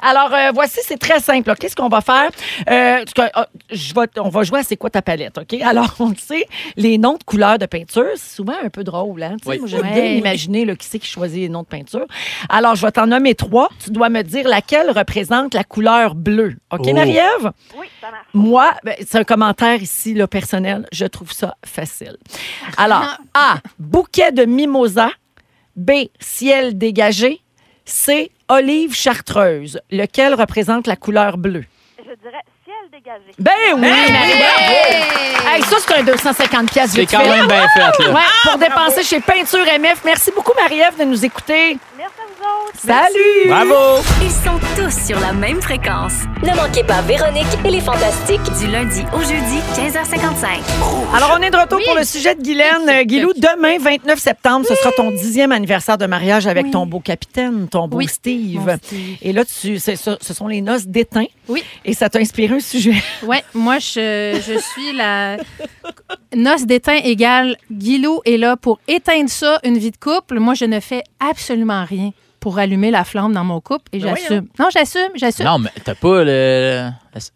Alors, 0.00 0.32
euh, 0.32 0.50
voici, 0.54 0.80
c'est 0.84 0.98
très 0.98 1.20
simple. 1.20 1.54
Qu'est-ce 1.58 1.76
qu'on 1.76 1.88
va 1.88 2.00
faire? 2.00 2.30
Euh, 2.68 3.04
je 3.70 3.94
vais- 3.94 4.08
on 4.20 4.28
va 4.28 4.42
jouer 4.42 4.60
à 4.60 4.62
C'est 4.62 4.76
quoi 4.76 4.90
ta 4.90 5.02
palette, 5.02 5.38
OK? 5.38 5.54
Alors, 5.62 5.94
on 6.00 6.10
le 6.10 6.16
sait, 6.16 6.46
les 6.76 6.98
noms 6.98 7.16
de 7.18 7.22
couleurs 7.24 7.58
de 7.58 7.66
peinture, 7.66 8.06
c'est 8.16 8.36
souvent 8.36 8.54
un 8.64 8.68
peu 8.68 8.84
drôle. 8.84 9.22
Hein? 9.22 9.36
Tu 9.40 9.44
sais, 9.44 9.50
Oui. 9.50 9.58
Moi, 9.60 9.68
j'aime 9.68 9.92
bien 9.92 10.04
imaginer 10.04 10.64
là, 10.64 10.74
qui 10.76 10.86
c'est 10.86 10.98
qui 10.98 11.08
choisit 11.08 11.38
les 11.40 11.48
noms 11.48 11.62
de 11.62 11.66
peinture. 11.66 12.06
Alors, 12.48 12.74
je 12.74 12.84
vais 12.84 12.92
t'en 12.92 13.06
nommer 13.06 13.34
trois. 13.34 13.68
Tu 13.82 13.90
dois 13.90 14.08
me 14.08 14.22
dire 14.22 14.48
laquelle 14.48 14.90
représente 14.90 15.54
la 15.54 15.64
couleur 15.64 16.14
bleue. 16.14 16.56
OK, 16.70 16.80
Oh. 16.86 16.92
Marie-Ève? 16.94 17.50
Oui, 17.76 17.86
ça 18.00 18.10
marche. 18.10 18.26
Moi, 18.34 18.72
ben, 18.84 18.94
c'est 19.00 19.18
un 19.18 19.24
commentaire 19.24 19.80
ici, 19.82 20.14
là, 20.14 20.26
personnel. 20.26 20.86
Je 20.92 21.04
trouve 21.06 21.32
ça 21.32 21.56
facile. 21.64 22.16
Alors, 22.76 23.04
A, 23.34 23.56
bouquet 23.78 24.32
de 24.32 24.44
mimosa. 24.44 25.10
B, 25.76 25.90
ciel 26.20 26.76
dégagé. 26.76 27.40
C, 27.84 28.30
olive 28.48 28.94
chartreuse. 28.94 29.80
Lequel 29.90 30.34
représente 30.34 30.86
la 30.86 30.96
couleur 30.96 31.38
bleue? 31.38 31.64
Je 31.98 32.14
dirais 32.22 32.42
ciel 32.64 32.74
dégagé. 32.90 33.32
Ben 33.38 33.52
oui, 33.74 33.80
Marie-Ève. 33.80 35.48
Hey, 35.48 35.62
ça, 35.62 35.76
c'est 35.80 35.94
un 35.98 36.02
250 36.02 36.70
pièces 36.70 36.90
C'est 36.92 37.06
quand 37.06 37.26
même 37.26 37.46
bien 37.46 37.66
fait. 37.68 37.80
Là. 38.04 38.12
Ouais, 38.12 38.20
pour 38.44 38.58
dépenser 38.58 39.02
chez 39.02 39.20
Peinture 39.20 39.64
MF. 39.78 40.02
Merci 40.04 40.30
beaucoup, 40.34 40.52
Marie-Ève, 40.60 40.98
de 40.98 41.04
nous 41.04 41.24
écouter. 41.24 41.76
Merci 41.96 42.12
autres. 42.42 42.78
Salut! 42.84 43.48
Bravo! 43.48 44.02
Ils 44.22 44.30
sont 44.30 44.58
tous 44.76 45.06
sur 45.06 45.18
la 45.20 45.32
même 45.32 45.60
fréquence. 45.62 46.14
Ne 46.42 46.54
manquez 46.56 46.82
pas 46.84 47.00
Véronique 47.02 47.46
et 47.64 47.70
les 47.70 47.80
Fantastiques. 47.80 48.40
Du 48.58 48.66
lundi 48.70 49.02
au 49.14 49.20
jeudi, 49.20 49.58
15h55. 49.76 50.46
Alors, 51.14 51.36
on 51.38 51.42
est 51.42 51.50
de 51.50 51.56
retour 51.56 51.80
pour 51.84 51.94
le 51.94 52.04
sujet 52.04 52.34
de 52.34 52.42
Guylaine. 52.42 53.02
Guilou, 53.04 53.32
demain, 53.36 53.76
29 53.80 54.18
septembre, 54.18 54.66
ce 54.68 54.74
sera 54.74 54.90
ton 54.92 55.10
dixième 55.10 55.52
anniversaire 55.52 55.98
de 55.98 56.06
mariage 56.06 56.46
avec 56.46 56.66
Oui. 56.66 56.70
ton 56.70 56.86
beau 56.86 57.00
capitaine, 57.00 57.68
ton 57.68 57.88
beau 57.88 57.98
Oui, 57.98 58.08
Steve. 58.08 58.60
mon 58.60 58.76
Steve. 58.82 59.16
Et 59.22 59.32
là, 59.32 59.44
tu, 59.44 59.78
c'est 59.78 59.96
ça- 59.96 60.18
ce 60.20 60.34
sont 60.34 60.48
les 60.48 60.60
noces 60.60 60.86
d'étain. 60.86 61.24
Oui. 61.48 61.62
Et 61.84 61.94
ça 61.94 62.08
t'a 62.08 62.18
inspiré 62.18 62.54
un 62.56 62.60
sujet. 62.60 62.94
Oui, 63.24 63.36
moi, 63.54 63.78
je, 63.78 64.40
je 64.46 64.58
suis 64.58 64.92
la 64.96 65.36
noce 66.34 66.64
d'éteint 66.66 66.98
égale 67.04 67.56
Guilou 67.70 68.20
est 68.24 68.36
là 68.36 68.56
pour 68.56 68.78
éteindre 68.88 69.30
ça, 69.30 69.58
une 69.64 69.78
vie 69.78 69.90
de 69.92 69.96
couple. 69.96 70.38
Moi, 70.40 70.54
je 70.54 70.64
ne 70.64 70.80
fais 70.80 71.02
absolument 71.20 71.84
rien 71.84 72.10
pour 72.42 72.58
allumer 72.58 72.90
la 72.90 73.04
flamme 73.04 73.32
dans 73.32 73.44
mon 73.44 73.60
couple 73.60 73.84
et 73.92 74.00
Ben 74.00 74.14
j'assume. 74.16 74.48
Non, 74.58 74.66
j'assume, 74.72 75.08
j'assume. 75.14 75.46
Non, 75.46 75.58
mais 75.60 75.70
t'as 75.84 75.94
pas 75.94 76.24
le. 76.24 76.88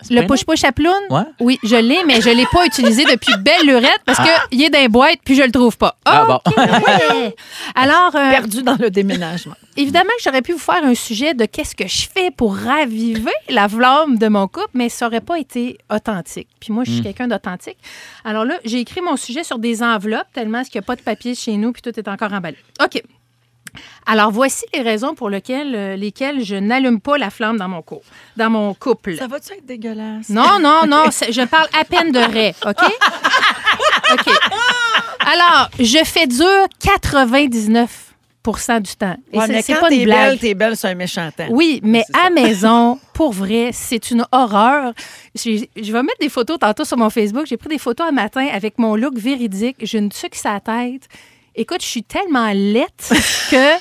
Le 0.09 0.23
push-push 0.27 0.65
à 0.65 0.73
ploune, 0.73 0.91
Ouais. 1.11 1.21
oui, 1.39 1.59
je 1.63 1.77
l'ai, 1.77 2.03
mais 2.07 2.23
je 2.23 2.31
ne 2.31 2.35
l'ai 2.35 2.47
pas 2.51 2.65
utilisé 2.71 3.05
depuis 3.05 3.35
belle 3.41 3.67
lurette 3.67 4.01
parce 4.07 4.19
qu'il 4.51 4.63
est 4.63 4.71
dans 4.71 4.79
les 4.81 4.89
boîtes 4.89 5.19
puis 5.23 5.35
je 5.35 5.43
le 5.43 5.53
trouve 5.53 5.77
pas. 5.77 5.97
Ah, 6.07 6.25
bon. 6.25 6.41
Ouais. 6.57 7.35
Alors, 7.75 8.11
euh, 8.17 8.31
Perdu 8.31 8.63
dans 8.63 8.77
le 8.81 8.89
déménagement. 8.91 9.55
évidemment 9.77 10.09
que 10.17 10.23
j'aurais 10.25 10.41
pu 10.41 10.53
vous 10.53 10.59
faire 10.59 10.83
un 10.83 10.95
sujet 10.95 11.35
de 11.35 11.45
qu'est-ce 11.45 11.77
que 11.77 11.87
je 11.87 12.07
fais 12.13 12.31
pour 12.31 12.57
raviver 12.57 13.31
la 13.51 13.69
flamme 13.69 14.17
de 14.17 14.29
mon 14.29 14.49
couple, 14.49 14.71
mais 14.73 14.89
ça 14.89 15.05
n'aurait 15.07 15.21
pas 15.21 15.39
été 15.39 15.77
authentique. 15.95 16.49
Puis 16.59 16.73
moi, 16.73 16.85
je 16.85 16.93
suis 16.93 17.03
quelqu'un 17.03 17.29
d'authentique. 17.29 17.77
Alors 18.25 18.47
là, 18.47 18.55
j'ai 18.65 18.79
écrit 18.81 19.03
mon 19.03 19.17
sujet 19.17 19.45
sur 19.45 19.59
des 19.59 19.83
enveloppes, 19.83 20.33
tellement 20.33 20.63
qu'il 20.63 20.81
n'y 20.81 20.85
a 20.85 20.87
pas 20.87 20.97
de 20.97 21.03
papier 21.03 21.35
chez 21.35 21.55
nous, 21.59 21.73
puis 21.73 21.83
tout 21.83 21.93
est 22.01 22.09
encore 22.09 22.33
emballé. 22.33 22.57
OK. 22.83 23.03
Alors, 24.07 24.31
voici 24.31 24.65
les 24.75 24.83
raisons 24.83 25.15
pour 25.15 25.31
lesquelles, 25.31 25.75
euh, 25.75 25.97
lesquelles 25.97 26.45
je 26.45 26.57
n'allume 26.57 27.01
pas 27.01 27.19
la 27.19 27.31
flamme 27.31 27.57
dans 27.59 27.69
mon, 27.69 27.85
dans 28.37 28.51
mon 28.51 28.75
couple. 28.75 29.17
Ça 29.17 29.27
va-tu 29.27 29.53
être 29.53 29.67
dégueulasse? 29.67 30.29
Non, 30.29 30.59
non, 30.61 30.83
non, 30.87 31.05
c'est- 31.11 31.33
je 31.33 31.43
parle 31.43 31.69
à 31.79 31.85
peine 31.85 32.13
de 32.13 32.19
raie, 32.19 32.55
OK? 32.65 32.83
OK. 34.13 34.33
Alors, 35.21 35.69
je 35.81 36.05
fais 36.05 36.27
dur 36.27 36.47
99% 38.45 38.81
du 38.81 38.95
temps. 38.97 39.17
Et 39.33 39.39
Ouais, 39.39 39.47
c'est- 39.47 39.63
c'est 39.63 39.75
pas 39.81 39.91
une 39.93 40.05
blague. 40.05 40.31
belle, 40.31 40.39
t'es 40.39 40.55
belle 40.55 40.77
sur 40.77 40.89
un 40.89 40.95
méchant 40.95 41.29
temps. 41.37 41.47
Oui, 41.51 41.81
mais 41.83 42.05
C'est 42.07 42.13
ça. 42.13 42.27
à 42.27 42.31
maison, 42.31 42.99
pour 43.13 43.33
vrai, 43.33 43.71
c'est 43.73 44.11
une 44.11 44.25
horreur. 44.31 44.93
Je, 45.35 45.65
je 45.77 45.93
vais 45.93 46.03
mettre 46.03 46.19
des 46.21 46.29
photos 46.29 46.59
tantôt 46.59 46.85
sur 46.85 46.97
mon 46.97 47.11
Facebook. 47.11 47.47
J'ai 47.47 47.57
pris 47.57 47.69
des 47.69 47.79
photos 47.79 48.07
un 48.09 48.13
matin 48.13 48.47
avec 48.53 48.79
mon 48.79 48.95
look 48.97 49.17
véridique. 49.19 49.77
J'ai 49.83 49.99
une 49.99 50.11
tuque 50.11 50.35
sur 50.37 50.51
la 50.51 50.61
tête. 50.61 51.09
Écoute, 51.57 51.81
je 51.83 51.87
suis 51.87 52.03
tellement 52.05 52.51
laite 52.53 53.11
que 53.51 53.73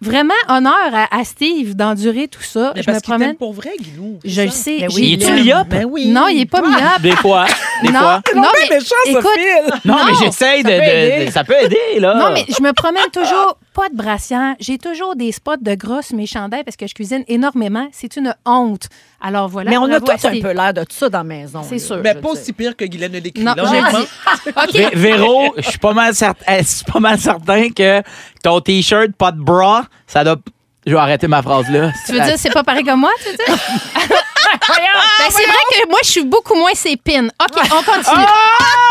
vraiment 0.00 0.34
honneur 0.48 0.90
à, 0.92 1.16
à 1.18 1.24
Steve 1.24 1.74
d'endurer 1.76 2.28
tout 2.28 2.42
ça. 2.42 2.72
Mais 2.74 2.82
je 2.82 2.88
me 2.88 2.92
parce 2.94 3.02
qu'il 3.04 3.10
t'aime 3.12 3.18
promène. 3.18 3.36
pour 3.36 3.52
vrai, 3.52 3.72
Guilou. 3.80 4.18
Je 4.24 4.42
le 4.42 4.50
sais. 4.50 4.78
Ben 4.80 4.90
j'ai- 4.90 4.96
oui, 4.96 5.02
Il 5.08 5.22
est-tu 5.22 5.34
l'aime. 5.34 5.44
myope? 5.44 5.68
Ben 5.68 5.84
oui. 5.88 6.06
Non, 6.08 6.28
il 6.28 6.40
est 6.40 6.46
pas 6.46 6.60
myope. 6.62 7.00
Des 7.02 7.12
fois. 7.16 7.46
Des 7.82 7.90
non, 7.90 8.00
fois. 8.00 8.22
non, 8.34 8.42
mais 8.42 8.66
mais 8.70 8.76
méchant, 8.76 8.94
ça, 9.04 9.10
écoute, 9.10 9.30
Phil. 9.34 9.72
Non, 9.84 9.96
mais 10.04 10.12
Non, 10.12 10.18
j'essaye 10.20 10.62
de- 10.64 11.30
Ça 11.30 11.44
peut 11.44 11.54
aider, 11.62 12.00
là. 12.00 12.14
Non, 12.14 12.30
mais 12.32 12.44
je 12.48 12.62
me 12.62 12.72
promène 12.72 13.10
toujours 13.12 13.58
pas 13.78 13.88
de 13.90 13.94
brassière. 13.96 14.56
J'ai 14.58 14.76
toujours 14.76 15.14
des 15.14 15.30
spots 15.30 15.58
de 15.60 15.74
gras 15.76 16.02
sur 16.02 16.16
mes 16.16 16.26
chandails 16.26 16.64
parce 16.64 16.76
que 16.76 16.88
je 16.88 16.94
cuisine 16.94 17.22
énormément. 17.28 17.86
C'est 17.92 18.16
une 18.16 18.34
honte. 18.44 18.88
Alors 19.20 19.48
voilà. 19.48 19.70
Mais 19.70 19.78
on 19.78 19.84
a 19.84 19.98
à 19.98 19.98
un 19.98 20.40
peu 20.40 20.52
l'air 20.52 20.74
de 20.74 20.84
ça 20.90 21.08
dans 21.08 21.18
la 21.18 21.24
maison. 21.24 21.62
C'est 21.62 21.78
sûr. 21.78 22.00
Mais 22.02 22.16
pas 22.16 22.30
aussi 22.30 22.52
pire 22.52 22.76
que 22.76 22.84
Guylaine 22.84 23.12
le 23.12 23.20
décrit. 23.20 23.44
Non, 23.44 23.54
là, 23.54 23.64
je 23.66 23.70
le 23.72 23.78
honnêtement. 23.78 24.00
dis. 24.00 24.48
OK. 24.48 24.74
Vé- 24.74 24.96
Véro, 24.96 25.54
je 25.58 25.68
suis 25.70 25.78
pas 25.78 25.92
mal 25.92 26.12
certain, 26.12 26.58
je 26.58 26.64
suis 26.64 26.84
pas 26.84 26.98
mal 26.98 27.20
certain 27.20 27.68
que 27.70 28.02
ton 28.42 28.60
t-shirt 28.60 29.12
pas 29.12 29.30
de 29.30 29.40
bras, 29.40 29.84
ça 30.08 30.24
doit 30.24 30.36
je 30.84 30.92
vais 30.92 30.98
arrêter 30.98 31.28
ma 31.28 31.42
phrase 31.42 31.68
là. 31.70 31.92
Tu 32.06 32.12
veux 32.14 32.20
dire, 32.20 32.34
c'est 32.36 32.52
pas 32.52 32.64
pareil 32.64 32.82
comme 32.82 33.00
moi, 33.00 33.10
tu 33.22 33.30
veux 33.30 33.36
dire? 33.36 33.46
Ben, 34.58 35.30
c'est 35.30 35.44
vrai 35.44 35.82
que 35.82 35.88
moi, 35.90 35.98
je 36.02 36.08
suis 36.08 36.24
beaucoup 36.24 36.54
moins 36.54 36.72
ses 36.74 36.96
pins. 36.96 37.26
OK, 37.26 37.62
on 37.64 37.82
continue. 37.82 38.24
OK. 38.24 38.87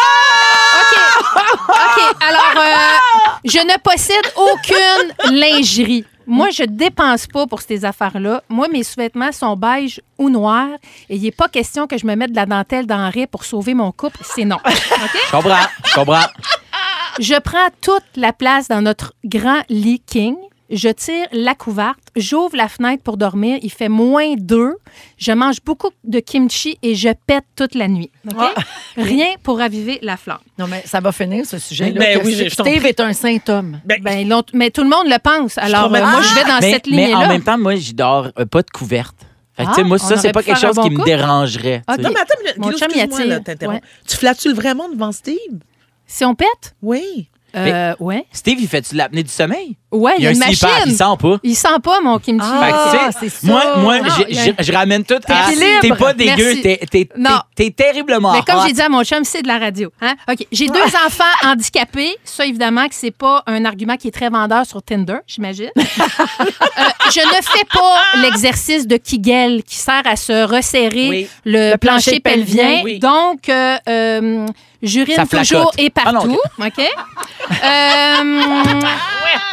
OK. 1.38 2.16
Alors, 2.22 2.54
euh, 2.58 3.40
je 3.46 3.60
ne 3.60 3.78
possède 3.80 4.32
aucune 4.36 5.36
lingerie. 5.38 6.06
Moi, 6.26 6.50
je 6.50 6.64
dépense 6.64 7.26
pas 7.26 7.48
pour 7.48 7.62
ces 7.62 7.86
affaires-là. 7.86 8.44
Moi, 8.50 8.68
mes 8.68 8.84
sous-vêtements 8.84 9.32
sont 9.32 9.56
beige 9.56 10.02
ou 10.18 10.30
noirs 10.30 10.78
et 11.10 11.16
il 11.16 11.22
n'est 11.22 11.32
pas 11.32 11.48
question 11.48 11.88
que 11.88 11.98
je 11.98 12.06
me 12.06 12.16
mette 12.16 12.32
de 12.32 12.36
la 12.36 12.46
dentelle 12.46 12.86
dans 12.86 12.98
le 12.98 13.08
riz 13.10 13.28
pour 13.28 13.46
sauver 13.46 13.74
mon 13.74 13.94
couple. 13.94 14.20
C'est 14.24 14.44
non. 14.44 14.58
OK? 14.66 14.72
Je 15.26 15.32
comprends, 15.32 15.68
je 15.86 15.94
comprends. 15.94 16.26
Je 17.20 17.40
prends 17.40 17.70
toute 17.82 18.04
la 18.18 18.34
place 18.34 18.68
dans 18.68 18.82
notre 18.82 19.14
grand 19.24 19.62
lit 19.70 20.02
king. 20.06 20.36
Je 20.70 20.90
tire 20.90 21.28
la 21.32 21.56
couverte, 21.56 22.00
j'ouvre 22.16 22.58
la 22.58 22.68
fenêtre 22.68 23.02
pour 23.02 23.16
dormir. 23.16 23.58
Il 23.62 23.72
fait 23.72 23.88
moins 23.88 24.36
2. 24.36 24.74
Je 25.18 25.32
mange 25.32 25.62
beaucoup 25.64 25.90
de 26.04 26.20
kimchi 26.20 26.78
et 26.84 26.94
je 26.94 27.10
pète 27.26 27.46
toute 27.56 27.74
la 27.74 27.88
nuit. 27.88 28.12
OK? 28.30 28.44
Rien 28.98 29.28
pour 29.44 29.60
raviver 29.60 30.00
la 30.02 30.18
flamme. 30.18 30.40
Non, 30.60 30.68
mais 30.68 30.84
ça 30.86 31.00
va 31.00 31.12
finir, 31.14 31.46
ce 31.46 31.58
sujet-là. 31.58 32.00
Ben 32.00 32.22
oui, 32.26 32.50
Steve 32.50 32.86
est 32.86 33.00
un 33.00 33.14
saint 33.14 33.38
homme. 33.48 33.80
Ben, 33.86 34.02
Ben, 34.02 34.42
mais 34.54 34.70
tout 34.70 34.84
le 34.84 34.90
monde 34.90 35.08
le 35.08 35.20
pense. 35.20 35.58
Alors, 35.58 35.86
euh, 35.94 36.00
moi, 36.00 36.22
je 36.22 36.36
vais 36.36 36.44
dans 36.44 36.60
mais, 36.60 36.72
cette 36.72 36.88
mais 36.88 37.14
en 37.14 37.28
même 37.28 37.44
temps, 37.44 37.58
moi, 37.58 37.76
je 37.76 37.94
dors 37.94 38.30
euh, 38.38 38.46
pas 38.46 38.62
de 38.62 38.70
couverte. 38.70 39.16
Fait 39.56 39.64
que, 39.64 39.70
Ah, 39.70 39.72
tu 39.74 39.82
sais, 39.82 39.88
moi, 39.88 39.98
on 40.02 40.06
ça, 40.06 40.18
c'est 40.18 40.32
pas 40.34 40.44
quelque 40.44 40.60
faire 40.60 40.70
un 40.70 40.74
chose 40.74 40.84
qui 40.84 40.90
bon 40.90 41.02
me 41.02 41.06
dérangerait. 41.06 41.82
Non, 41.88 41.96
mais 41.98 42.20
attends, 42.20 42.36
Mon 42.58 42.72
chum. 42.74 42.90
Ouais. 43.70 43.82
Tu 44.08 44.18
flattes-tu 44.18 44.54
vraiment 44.54 44.90
devant 44.90 45.12
Steve? 45.12 45.38
Si 46.06 46.24
on 46.26 46.36
pète, 46.36 46.76
Oui. 46.82 47.30
Euh, 47.56 47.96
ouais. 48.00 48.26
Steve, 48.32 48.58
il 48.60 48.68
fait-tu 48.68 48.94
de 48.94 48.98
l'apnée 48.98 49.24
du 49.24 49.30
sommeil? 49.32 49.78
Ouais, 49.92 50.14
il 50.18 50.24
y 50.26 50.28
a 50.28 50.32
un 50.32 50.34
une 50.34 50.40
CPAP, 50.42 50.62
machine. 50.70 50.84
il 50.88 50.96
sent 50.98 51.04
pas. 51.20 51.38
Il 51.44 51.56
sent 51.56 51.80
pas 51.82 52.02
mon 52.02 52.20
kimchi. 52.20 52.46
Fait 52.46 52.72
que, 52.72 52.76
Ah, 52.76 53.10
ça. 53.12 53.20
Moi, 53.44 53.78
moi 53.78 54.00
Non, 54.00 54.10
a- 54.10 54.62
je 54.64 54.72
ramène 54.74 55.04
tout 55.06 55.16
à. 55.30 55.46
T'es 55.82 55.90
pas 55.90 56.14
dégueu, 56.14 56.56
t'es 56.62 57.08
t'es 57.56 57.72
terriblement 57.72 58.34
Mais 58.34 58.42
comme 58.46 58.66
j'ai 58.68 58.74
dit 58.74 58.82
à 58.82 58.90
mon 58.90 59.04
chum, 59.04 59.24
c'est 59.24 59.42
de 59.42 59.48
la 59.48 59.58
radio. 59.60 59.90
Hein? 60.02 60.16
OK. 60.30 60.46
J'ai 60.52 60.68
deux 60.68 60.82
enfants 61.06 61.24
handicapés. 61.46 62.16
Ça, 62.26 62.46
évidemment, 62.46 62.88
que 62.90 62.96
c'est 62.96 63.12
pas 63.12 63.44
un 63.48 63.64
argument 63.66 63.96
qui 63.96 64.10
est 64.10 64.12
très 64.12 64.30
vendeur 64.30 64.66
sur 64.66 64.84
Tinder, 64.84 65.18
j'imagine. 65.26 65.72
Euh, 66.80 66.84
je 67.12 67.20
ne 67.22 67.42
fais 67.42 67.66
pas 67.74 68.22
l'exercice 68.22 68.86
de 68.88 68.98
Kegel 68.98 69.64
qui 69.64 69.76
sert 69.78 70.02
à 70.06 70.16
se 70.16 70.46
resserrer 70.46 71.10
Oui. 71.10 71.28
le, 71.46 71.72
Le 71.72 71.78
plancher 71.78 72.20
plancher 72.20 72.20
pelvien. 72.20 72.82
oui. 72.84 73.00
Donc, 73.00 73.50
euh, 73.50 73.78
euh, 73.90 74.46
j'urine 74.82 75.28
toujours 75.28 75.72
et 75.78 75.92
Ah 76.04 76.12
non, 76.12 76.20
partout. 76.22 76.40
OK? 76.60 76.86
Euh, 77.64 78.42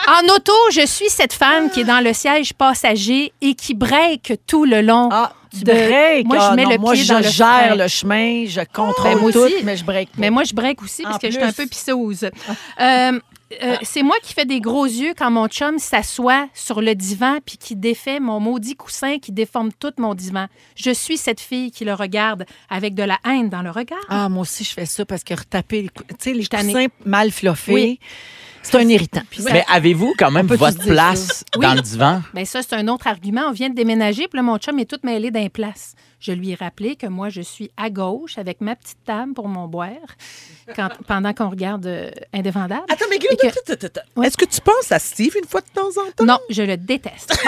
en 0.07 0.35
auto, 0.35 0.53
je 0.73 0.87
suis 0.87 1.09
cette 1.09 1.33
femme 1.33 1.71
qui 1.71 1.81
est 1.81 1.85
dans 1.85 2.01
le 2.03 2.13
siège 2.13 2.53
passager 2.53 3.33
et 3.41 3.55
qui 3.55 3.75
break 3.75 4.35
tout 4.47 4.65
le 4.65 4.81
long. 4.83 5.09
Ah, 5.11 5.33
tu 5.57 5.65
de- 5.65 5.73
breaks. 5.73 6.27
Moi, 6.27 6.39
je 6.39 6.43
Ah, 6.45 6.55
mets 6.55 6.65
non, 6.65 6.71
le 6.71 6.79
moi, 6.79 6.93
pied 6.93 7.05
je 7.05 7.09
dans 7.13 7.19
le 7.19 7.25
gère 7.25 7.67
frein. 7.67 7.75
le 7.77 7.89
chemin, 7.89 8.45
je 8.47 8.61
contrôle 8.73 9.15
Ben, 9.15 9.21
moi 9.21 9.33
tout, 9.33 9.39
aussi. 9.39 9.55
mais 9.63 9.77
je 9.77 9.85
break 9.85 10.09
pas. 10.11 10.15
Mais 10.19 10.31
moi, 10.31 10.45
je 10.45 10.53
break 10.55 10.83
aussi 10.83 11.03
parce 11.03 11.17
En 11.17 11.19
que 11.19 11.29
je 11.31 11.33
suis 11.35 11.43
un 11.43 11.53
peu 11.53 11.67
pisseuse. 11.67 12.29
Euh, 12.81 13.21
euh, 13.63 13.77
c'est 13.83 14.03
moi 14.03 14.17
qui 14.23 14.33
fais 14.33 14.45
des 14.47 14.61
gros 14.61 14.85
yeux 14.87 15.13
quand 15.17 15.31
mon 15.31 15.47
chum 15.49 15.79
s'assoit 15.79 16.49
sur 16.55 16.81
le 16.81 16.95
divan 16.95 17.39
puis 17.45 17.57
qui 17.57 17.77
défait 17.77 18.19
mon 18.19 18.41
maudit 18.41 18.75
coussin 18.75 19.19
qui 19.19 19.33
déforme 19.33 19.71
tout 19.73 19.93
mon 19.99 20.15
divan. 20.15 20.47
Je 20.77 20.91
suis 20.91 21.17
cette 21.17 21.41
fille 21.41 21.71
qui 21.71 21.85
le 21.85 21.95
regarde 21.95 22.47
avec 22.71 22.95
de 22.95 23.03
la 23.03 23.19
haine 23.27 23.51
dans 23.51 23.63
le 23.63 23.71
regard. 23.71 23.99
Ah, 24.09 24.29
moi 24.29 24.43
aussi, 24.43 24.65
je 24.65 24.73
fais 24.73 24.87
ça 24.87 25.05
parce 25.05 25.23
que 25.23 25.35
retaper 25.35 25.83
les, 25.83 25.89
cou- 25.89 26.05
tu 26.09 26.15
sais, 26.19 26.33
les 26.33 26.47
coussins 26.47 26.87
mal 27.05 27.31
fluffés, 27.31 27.73
Oui. 27.73 28.01
c'est 28.63 28.77
un 28.77 28.89
irritant. 28.89 29.23
Mais 29.53 29.65
avez-vous 29.69 30.15
quand 30.19 30.31
même 30.31 30.47
votre 30.47 30.79
place 30.85 31.45
Oui. 31.57 31.63
dans 31.67 31.75
le 31.75 31.83
divan? 31.83 32.23
Bien, 32.33 32.45
ça, 32.45 32.63
c'est 32.63 32.75
un 32.75 32.89
autre 32.89 33.07
argument. 33.07 33.43
On 33.49 33.53
vient 33.53 33.69
de 33.69 33.75
déménager, 33.75 34.27
puis 34.27 34.37
là, 34.39 34.43
mon 34.43 34.59
chum 34.59 34.79
est 34.79 34.91
tout 34.91 34.99
mêlé 35.05 35.31
d'un 35.31 35.49
place. 35.49 35.95
Je 36.27 36.33
lui 36.33 36.53
ai 36.53 36.55
rappelé 36.55 36.97
que 36.97 37.07
moi, 37.07 37.29
je 37.29 37.43
suis 37.43 37.71
à 37.77 37.91
gauche 37.91 38.39
avec 38.39 38.63
ma 38.63 38.75
petite 38.77 38.97
table 39.05 39.35
pour 39.35 39.47
mon 39.47 39.67
boire 39.69 39.91
quand- 40.75 40.89
pendant 41.07 41.35
qu'on 41.35 41.51
regarde 41.51 41.85
euh, 41.85 42.11
Indéfendable. 42.33 42.85
Attends, 42.89 43.05
mais 43.11 43.19
que-. 43.19 43.27
Ouais. 44.17 44.27
Est-ce 44.27 44.37
que 44.39 44.47
tu 44.47 44.59
penses 44.63 44.91
à 44.91 44.99
Steve 44.99 45.35
une 45.37 45.47
fois 45.47 45.61
de 45.61 45.67
temps 45.75 45.89
en 46.01 46.11
temps? 46.13 46.25
Non, 46.25 46.39
je 46.49 46.63
le 46.63 46.79
déteste. 46.79 47.37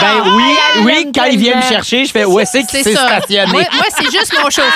Ben 0.00 0.04
Alors, 0.06 0.26
oui, 0.36 0.42
elle 0.76 0.84
oui, 0.84 0.92
aime 1.02 1.12
quand 1.12 1.24
il 1.24 1.38
vient 1.38 1.56
me 1.56 1.62
chercher, 1.62 2.04
je 2.04 2.10
fais 2.10 2.24
où 2.24 2.38
est-ce 2.38 2.58
qu'il 2.58 2.66
C'est 2.68 2.82
s'est 2.82 2.94
ça. 2.94 3.06
stationné? 3.06 3.50
Moi, 3.52 3.62
moi, 3.72 3.84
c'est 3.96 4.10
juste 4.10 4.34
mon 4.42 4.50
chauffeur. 4.50 4.72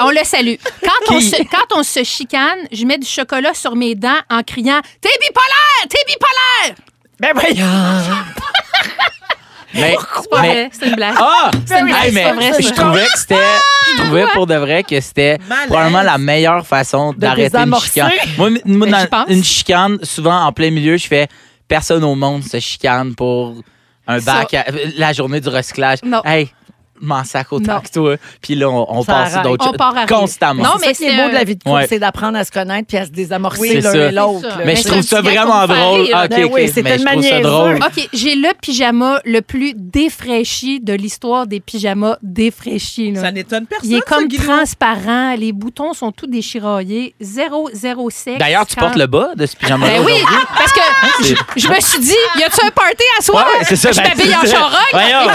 On 0.00 0.10
le 0.10 0.22
salue. 0.24 0.56
Quand 0.82 1.14
on, 1.16 1.20
se, 1.20 1.36
quand 1.44 1.76
on 1.78 1.82
se 1.82 2.04
chicane, 2.04 2.58
je 2.70 2.84
mets 2.84 2.98
du 2.98 3.06
chocolat 3.06 3.54
sur 3.54 3.74
mes 3.74 3.94
dents 3.94 4.18
en 4.28 4.42
criant 4.42 4.80
T'es 5.00 5.08
bipolaire! 5.20 5.88
T'es 5.88 5.98
bipolaire! 6.06 6.76
Ben 7.20 7.32
voyons! 7.34 7.64
Mais, 9.74 9.96
C'est 10.22 10.30
pas 10.30 10.42
mais- 10.42 10.48
vrai, 10.48 10.70
c'est 10.72 10.86
une 10.88 10.94
blague. 10.96 11.14
Ah! 11.18 11.50
C'est 11.66 11.78
une 11.80 11.86
blague, 11.86 12.04
Hey, 12.06 12.12
mais 12.12 12.32
vrai, 12.32 12.52
je 12.62 12.68
trouvais 12.72 13.04
que 13.04 13.18
c'était. 13.18 13.36
Je 13.96 14.02
trouvais 14.02 14.24
pour 14.32 14.46
de 14.46 14.54
vrai 14.54 14.82
que 14.82 15.00
c'était 15.00 15.38
probablement 15.66 16.02
la 16.02 16.16
meilleure 16.18 16.66
façon 16.66 17.12
d'arrêter 17.12 17.56
une 17.58 17.74
chicane. 17.76 18.10
Moi, 18.64 18.86
dans 18.88 19.24
une 19.28 19.44
chicane, 19.44 19.98
souvent 20.02 20.40
en 20.44 20.52
plein 20.52 20.70
milieu, 20.70 20.96
je 20.96 21.06
fais 21.06 21.28
personne 21.66 22.02
au 22.04 22.14
monde 22.14 22.42
se 22.44 22.58
chicane 22.60 23.14
pour 23.14 23.56
un 24.06 24.18
bac, 24.20 24.54
à- 24.54 24.64
la 24.96 25.12
journée 25.12 25.40
du 25.40 25.48
recyclage. 25.50 25.98
Non. 26.02 26.22
Hey, 26.24 26.50
m'en 27.00 27.24
sac 27.24 27.52
autant 27.52 27.80
que 27.80 27.90
toi. 27.92 28.16
Puis 28.40 28.54
là, 28.54 28.68
on, 28.68 28.86
on 28.98 29.04
passe 29.04 29.40
d'autres 29.42 29.68
On 29.68 29.72
part 29.72 29.96
à 29.96 30.06
choses 30.06 30.18
constamment. 30.20 30.62
Non, 30.62 30.70
mais 30.80 30.88
mais 30.88 30.94
ce 30.94 30.98
qui 30.98 31.04
est 31.06 31.10
c'est 31.10 31.22
beau 31.22 31.28
de 31.28 31.34
la 31.34 31.44
vie 31.44 31.56
de 31.56 31.62
couple, 31.62 31.74
Ouais. 31.76 31.86
c'est 31.88 31.98
d'apprendre 31.98 32.38
à 32.38 32.44
se 32.44 32.50
connaître 32.50 32.86
puis 32.88 32.96
à 32.96 33.04
se 33.06 33.10
désamorcer 33.10 33.80
l'un 33.80 33.92
et 33.94 34.10
l'autre. 34.12 34.48
Mais 34.58 34.64
Mais 34.66 34.76
je 34.76 34.82
c'est 34.82 34.88
trouve 34.90 35.02
ça 35.02 35.20
vraiment 35.20 35.66
drôle. 35.66 36.00
ok, 36.02 36.28
Ben 36.28 36.70
c'est 36.72 36.82
tellement 36.82 37.14
niaiseux. 37.14 37.40
drôle. 37.42 37.76
OK, 37.76 38.08
j'ai 38.12 38.34
le 38.34 38.48
pyjama 38.60 39.20
le 39.24 39.40
plus 39.42 39.74
défraîchi 39.74 40.80
de 40.80 40.92
l'histoire 40.94 41.46
des 41.46 41.60
pyjamas 41.60 42.16
défraîchis. 42.22 43.12
là. 43.12 43.20
Ça 43.22 43.32
n'étonne 43.32 43.66
personne. 43.66 43.88
Il 43.90 43.96
est 43.96 44.00
comme 44.00 44.28
transparent, 44.28 45.34
les 45.36 45.52
boutons 45.52 45.92
sont 45.92 46.12
tous 46.12 46.26
déchiraillés, 46.26 47.14
zéro, 47.20 47.68
zéro 47.72 48.10
sexe. 48.10 48.38
D'ailleurs, 48.38 48.66
tu 48.66 48.74
Quand- 48.74 48.82
portes 48.86 48.96
le 48.96 49.06
bas 49.06 49.30
de 49.36 49.46
ce 49.46 49.56
pyjama 49.56 49.86
Ben 49.86 50.02
oui, 50.04 50.14
parce 50.56 50.72
que 50.72 50.80
je, 51.56 51.68
me 51.68 51.80
suis 51.80 51.98
dit, 52.00 52.14
y 52.38 52.42
a-tu 52.42 52.64
un 52.66 52.70
party 52.70 53.04
à 53.18 53.22
soir? 53.22 53.46
Ouais, 53.46 53.64
c'est 53.68 53.76
ça. 53.76 53.92
Je 53.92 54.00
ben, 54.00 54.08
m'habille 54.08 54.34
en 54.34 54.40
c'est 54.42 54.46
ça. 54.48 54.56
charogne. 54.56 55.28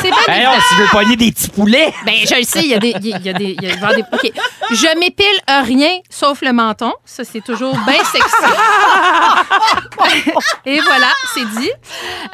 C'est 0.00 0.10
tu 0.10 0.81
veux 0.82 0.88
pogner 0.90 1.16
des 1.16 1.32
petits 1.32 1.48
poulets. 1.50 1.92
Ben, 2.04 2.14
je 2.28 2.34
le 2.36 2.42
sais, 2.42 2.60
il 2.60 2.68
y 2.68 2.74
a 2.74 2.78
des. 2.78 2.94
Il 3.00 3.06
y 3.08 3.14
a, 3.14 3.18
il 3.18 3.26
y 3.26 3.28
a 3.28 3.32
des, 3.32 3.56
il 3.60 3.64
y 3.64 3.70
a 3.70 3.94
des- 3.94 4.02
OK. 4.12 4.32
Je 4.70 4.98
m'épile 4.98 5.26
rien 5.64 5.98
sauf 6.10 6.40
le 6.42 6.52
menton. 6.52 6.92
Ça, 7.04 7.24
c'est 7.24 7.42
toujours 7.42 7.76
bien 7.86 8.02
sexy. 8.04 8.26
Et 10.66 10.80
voilà, 10.80 11.08
c'est 11.34 11.44
dit. 11.60 11.70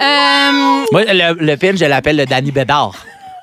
Euh, 0.00 0.84
Moi, 0.92 1.04
le, 1.04 1.34
le 1.44 1.56
pin, 1.56 1.74
je 1.76 1.84
l'appelle 1.84 2.16
le 2.16 2.26
Danny 2.26 2.50
Bédard. 2.50 2.92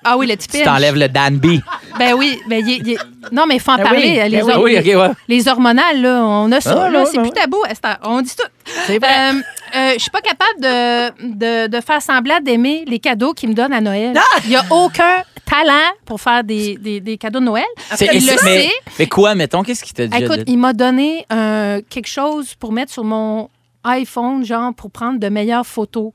Ah 0.06 0.18
oui, 0.18 0.28
le 0.28 0.36
petit 0.36 0.48
Tu 0.48 0.58
pinch. 0.58 0.64
t'enlèves 0.66 0.96
le 0.96 1.10
Dan 1.10 1.38
B. 1.38 1.46
Ben 1.98 2.14
oui, 2.14 2.38
ben, 2.50 2.62
il 2.66 2.74
est- 2.74 2.78
il 2.80 2.90
est- 2.92 2.98
non, 3.32 3.46
mais 3.48 3.56
il 3.56 3.62
faut 3.62 3.72
en 3.72 3.78
Ben 3.78 3.84
parler. 3.84 4.20
oui, 4.22 4.30
les, 4.30 4.38
ben 4.42 4.46
oui. 4.46 4.52
hor- 4.54 4.64
Oui, 4.64 4.78
ok, 4.78 4.86
ouais. 4.86 5.16
les 5.30 5.48
hormonales, 5.48 6.02
là, 6.02 6.22
on 6.26 6.52
a 6.52 6.60
ça. 6.60 6.84
Ah, 6.88 6.90
là, 6.90 7.00
ouais, 7.00 7.06
c'est 7.06 7.20
plus 7.22 7.30
tabou. 7.32 7.58
On 8.04 8.22
dit 8.22 8.36
tout. 8.36 8.48
C'est 8.86 9.00
vrai. 9.00 9.08
Euh, 9.32 9.34
euh, 9.78 9.94
je 9.96 10.00
suis 10.00 10.12
pas 10.12 10.20
capable 10.20 10.60
de, 10.60 11.36
de, 11.36 11.68
de 11.68 11.82
faire 11.82 12.02
semblant 12.02 12.40
d'aimer 12.42 12.84
les 12.86 13.00
cadeaux 13.00 13.34
qu'ils 13.34 13.48
me 13.50 13.54
donnent 13.54 13.72
à 13.74 13.80
Noël. 13.80 14.14
Ah! 14.18 14.40
Il 14.44 14.50
n'y 14.50 14.56
a 14.58 14.66
aucun 14.72 15.24
talent 15.46 15.90
pour 16.06 16.20
faire 16.20 16.44
des, 16.44 16.76
des, 16.76 17.00
des 17.00 17.18
cadeaux 17.18 17.40
de 17.40 17.46
Noël. 17.46 17.64
C'est- 17.94 18.10
il 18.14 18.26
le 18.26 18.34
mais, 18.44 18.62
sait. 18.64 18.70
mais 19.00 19.08
quoi, 19.08 19.34
mettons, 19.36 19.64
qu'est-ce 19.64 19.84
qu'il 19.86 19.94
t'a 19.94 20.08
dit? 20.08 20.22
Écoute, 20.22 20.42
il 20.48 20.58
m'a 20.58 20.74
donné 20.74 21.26
euh, 21.32 21.82
quelque 21.90 22.10
chose 22.10 22.56
pour 22.56 22.74
mettre 22.74 22.92
sur 22.92 23.06
mon 23.06 23.50
iPhone, 23.86 24.44
genre 24.44 24.74
pour 24.74 24.92
prendre 24.92 25.18
de 25.20 25.30
meilleures 25.30 25.66
photos. 25.66 26.12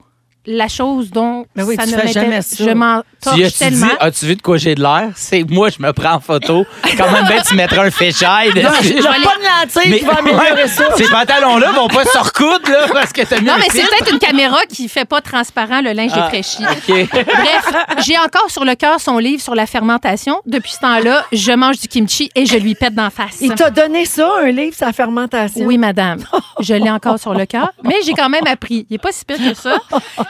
La 0.46 0.68
chose 0.68 1.10
dont 1.10 1.44
Mais 1.54 1.62
oui, 1.62 1.76
ça 1.76 1.84
tu 1.86 1.92
ne 1.92 1.98
fais 1.98 2.12
jamais 2.12 2.40
ça. 2.40 2.64
Je 2.64 2.70
m'en 2.70 3.00
Tu 3.02 3.06
torche 3.22 3.58
tellement. 3.58 3.86
dit, 3.86 3.92
as-tu 4.00 4.26
vu 4.26 4.36
de 4.36 4.42
quoi 4.42 4.56
j'ai 4.56 4.74
de 4.74 4.80
l'air? 4.82 5.10
C'est 5.14 5.44
moi, 5.48 5.68
je 5.68 5.82
me 5.82 5.92
prends 5.92 6.14
en 6.14 6.20
photo. 6.20 6.64
Quand 6.96 7.10
même, 7.12 7.26
ben, 7.28 7.42
tu 7.46 7.54
mettrais 7.54 7.78
un 7.86 7.90
féchaille. 7.90 8.48
Il 8.54 8.60
n'y 8.60 8.64
a 8.64 8.70
pas 8.70 8.78
de 8.78 9.76
lentille 9.76 9.98
qui 9.98 10.04
va 10.04 10.14
améliorer 10.14 10.66
ça. 10.68 10.84
Ces 10.96 11.08
pantalons-là 11.08 11.72
vont 11.72 11.88
pas 11.88 12.04
se 12.04 12.18
recoudre, 12.18 12.70
là, 12.70 12.86
parce 12.92 13.12
que 13.12 13.22
t'as 13.22 13.38
mis 13.38 13.46
non, 13.46 13.54
mais 13.58 13.66
c'est 13.70 13.82
peut-être 13.82 14.12
une 14.12 14.18
caméra 14.18 14.58
qui 14.68 14.88
fait 14.88 15.04
pas 15.04 15.20
transparent 15.20 15.82
le 15.82 15.92
linge 15.92 16.12
Ah, 16.14 16.22
défraîchi. 16.30 16.62
Bref, 16.98 17.74
j'ai 18.06 18.18
encore 18.18 18.50
sur 18.50 18.64
le 18.64 18.74
cœur 18.74 18.98
son 19.00 19.18
livre 19.18 19.42
sur 19.42 19.54
la 19.54 19.66
fermentation. 19.66 20.40
Depuis 20.46 20.72
ce 20.72 20.78
temps-là, 20.78 21.26
je 21.32 21.52
mange 21.52 21.78
du 21.80 21.88
kimchi 21.88 22.30
et 22.34 22.46
je 22.46 22.56
lui 22.56 22.74
pète 22.74 22.94
d'en 22.94 23.10
face. 23.10 23.36
Il 23.40 23.54
t'a 23.54 23.70
donné 23.70 24.04
ça, 24.06 24.30
un 24.42 24.50
livre 24.50 24.74
sur 24.74 24.86
la 24.86 24.92
fermentation? 24.92 25.66
Oui, 25.66 25.76
madame. 25.78 26.20
Je 26.60 26.74
l'ai 26.74 26.90
encore 26.90 27.18
sur 27.18 27.34
le 27.34 27.44
cœur. 27.46 27.72
Mais 27.84 27.96
j'ai 28.04 28.12
quand 28.14 28.28
même 28.28 28.46
appris. 28.46 28.86
Il 28.88 28.94
n'est 28.94 28.98
pas 28.98 29.12
si 29.12 29.24
pire 29.24 29.36
que 29.38 29.54
ça. 29.54 29.76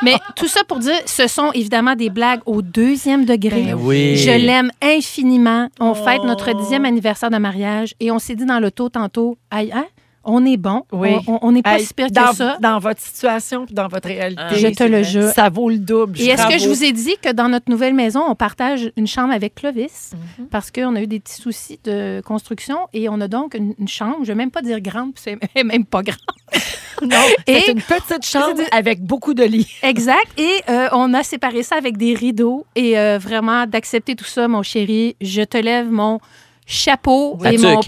Mais 0.03 0.17
tout 0.37 0.49
ça 0.49 0.65
pour 0.65 0.79
dire, 0.79 0.97
ce 1.07 1.27
sont 1.27 1.53
évidemment 1.53 1.95
des 1.95 2.11
blagues 2.11 2.41
au 2.47 2.63
deuxième 2.63 3.25
degré. 3.25 3.63
Ben 3.63 3.75
oui. 3.75 4.17
Je 4.17 4.31
l'aime 4.31 4.71
infiniment. 4.83 5.69
On 5.79 5.95
fête 5.95 6.23
notre 6.25 6.53
dixième 6.55 6.85
anniversaire 6.85 7.31
de 7.31 7.37
mariage 7.39 7.95
et 8.01 8.11
on 8.11 8.19
s'est 8.19 8.35
dit 8.35 8.47
dans 8.47 8.61
l'auto 8.61 8.89
tantôt, 8.89 9.37
aïe, 9.51 9.71
hein, 9.75 9.87
on 10.25 10.45
est 10.45 10.57
bon. 10.57 10.83
Oui. 10.93 11.11
On- 11.27 11.53
n'est 11.53 11.63
pas 11.63 11.79
Hey, 11.79 11.85
si 11.85 11.95
pire 11.95 12.11
dans, 12.11 12.31
que 12.31 12.37
ça. 12.37 12.59
dans 12.61 12.79
votre 12.79 13.01
situation 13.01 13.65
puis 13.67 13.75
dans 13.75 13.89
votre 13.89 14.09
réalité. 14.09 14.43
Je 14.57 14.67
te 14.69 14.85
le 14.85 15.03
jure. 15.03 15.29
Ça 15.31 15.49
vaut 15.49 15.71
le 15.71 15.79
double. 15.79 16.21
Et 16.21 16.27
est-ce 16.27 16.47
que 16.47 16.59
je 16.59 16.69
vous 16.69 16.85
ai 16.85 16.93
dit 16.93 17.15
que 17.23 17.33
dans 17.33 17.49
notre 17.49 17.71
nouvelle 17.71 17.95
maison, 17.95 18.23
on 18.29 18.35
partage 18.35 18.91
une 18.97 19.07
chambre 19.07 19.33
avec 19.33 19.55
Clovis? 19.55 20.13
Mhm. 20.39 20.47
parce 20.49 20.71
qu'on 20.71 20.95
a 20.97 21.03
eu 21.03 21.07
des 21.07 21.21
petits 21.21 21.41
soucis 21.41 21.79
de 21.85 22.21
construction 22.25 22.77
et 22.93 23.09
on 23.09 23.21
a 23.21 23.29
donc 23.29 23.55
une, 23.55 23.75
une 23.79 23.89
chambre, 23.89 24.17
je 24.19 24.21
ne 24.21 24.27
vais 24.27 24.35
même 24.35 24.51
pas 24.51 24.63
dire 24.63 24.81
grande, 24.81 25.15
puis 25.15 25.23
c'est 25.25 25.39
même 25.65 25.85
pas 25.85 26.03
grand. 26.03 26.17
Non, 27.03 27.17
c'est 27.49 27.69
une 27.69 27.81
petite 27.81 28.27
chambre 28.27 28.61
avec 28.73 29.03
beaucoup 29.03 29.33
de 29.33 29.43
lits. 29.43 29.73
Exact. 29.83 30.27
Et 30.37 30.61
euh, 30.69 30.89
on 30.93 31.15
a 31.15 31.23
séparé 31.23 31.63
ça 31.63 31.77
avec 31.77 31.97
des 31.97 32.13
rideaux 32.13 32.67
et 32.77 32.99
euh, 32.99 33.17
vraiment 33.19 33.67
d'accepter 33.67 34.15
tout 34.15 34.27
ça, 34.27 34.49
mon 34.49 34.63
chéri. 34.63 35.17
Je 35.23 35.41
te 35.41 35.57
lève 35.57 35.91
mon 35.91 36.21
chapeau 36.67 37.39
et, 37.51 37.57
mon. 37.57 37.81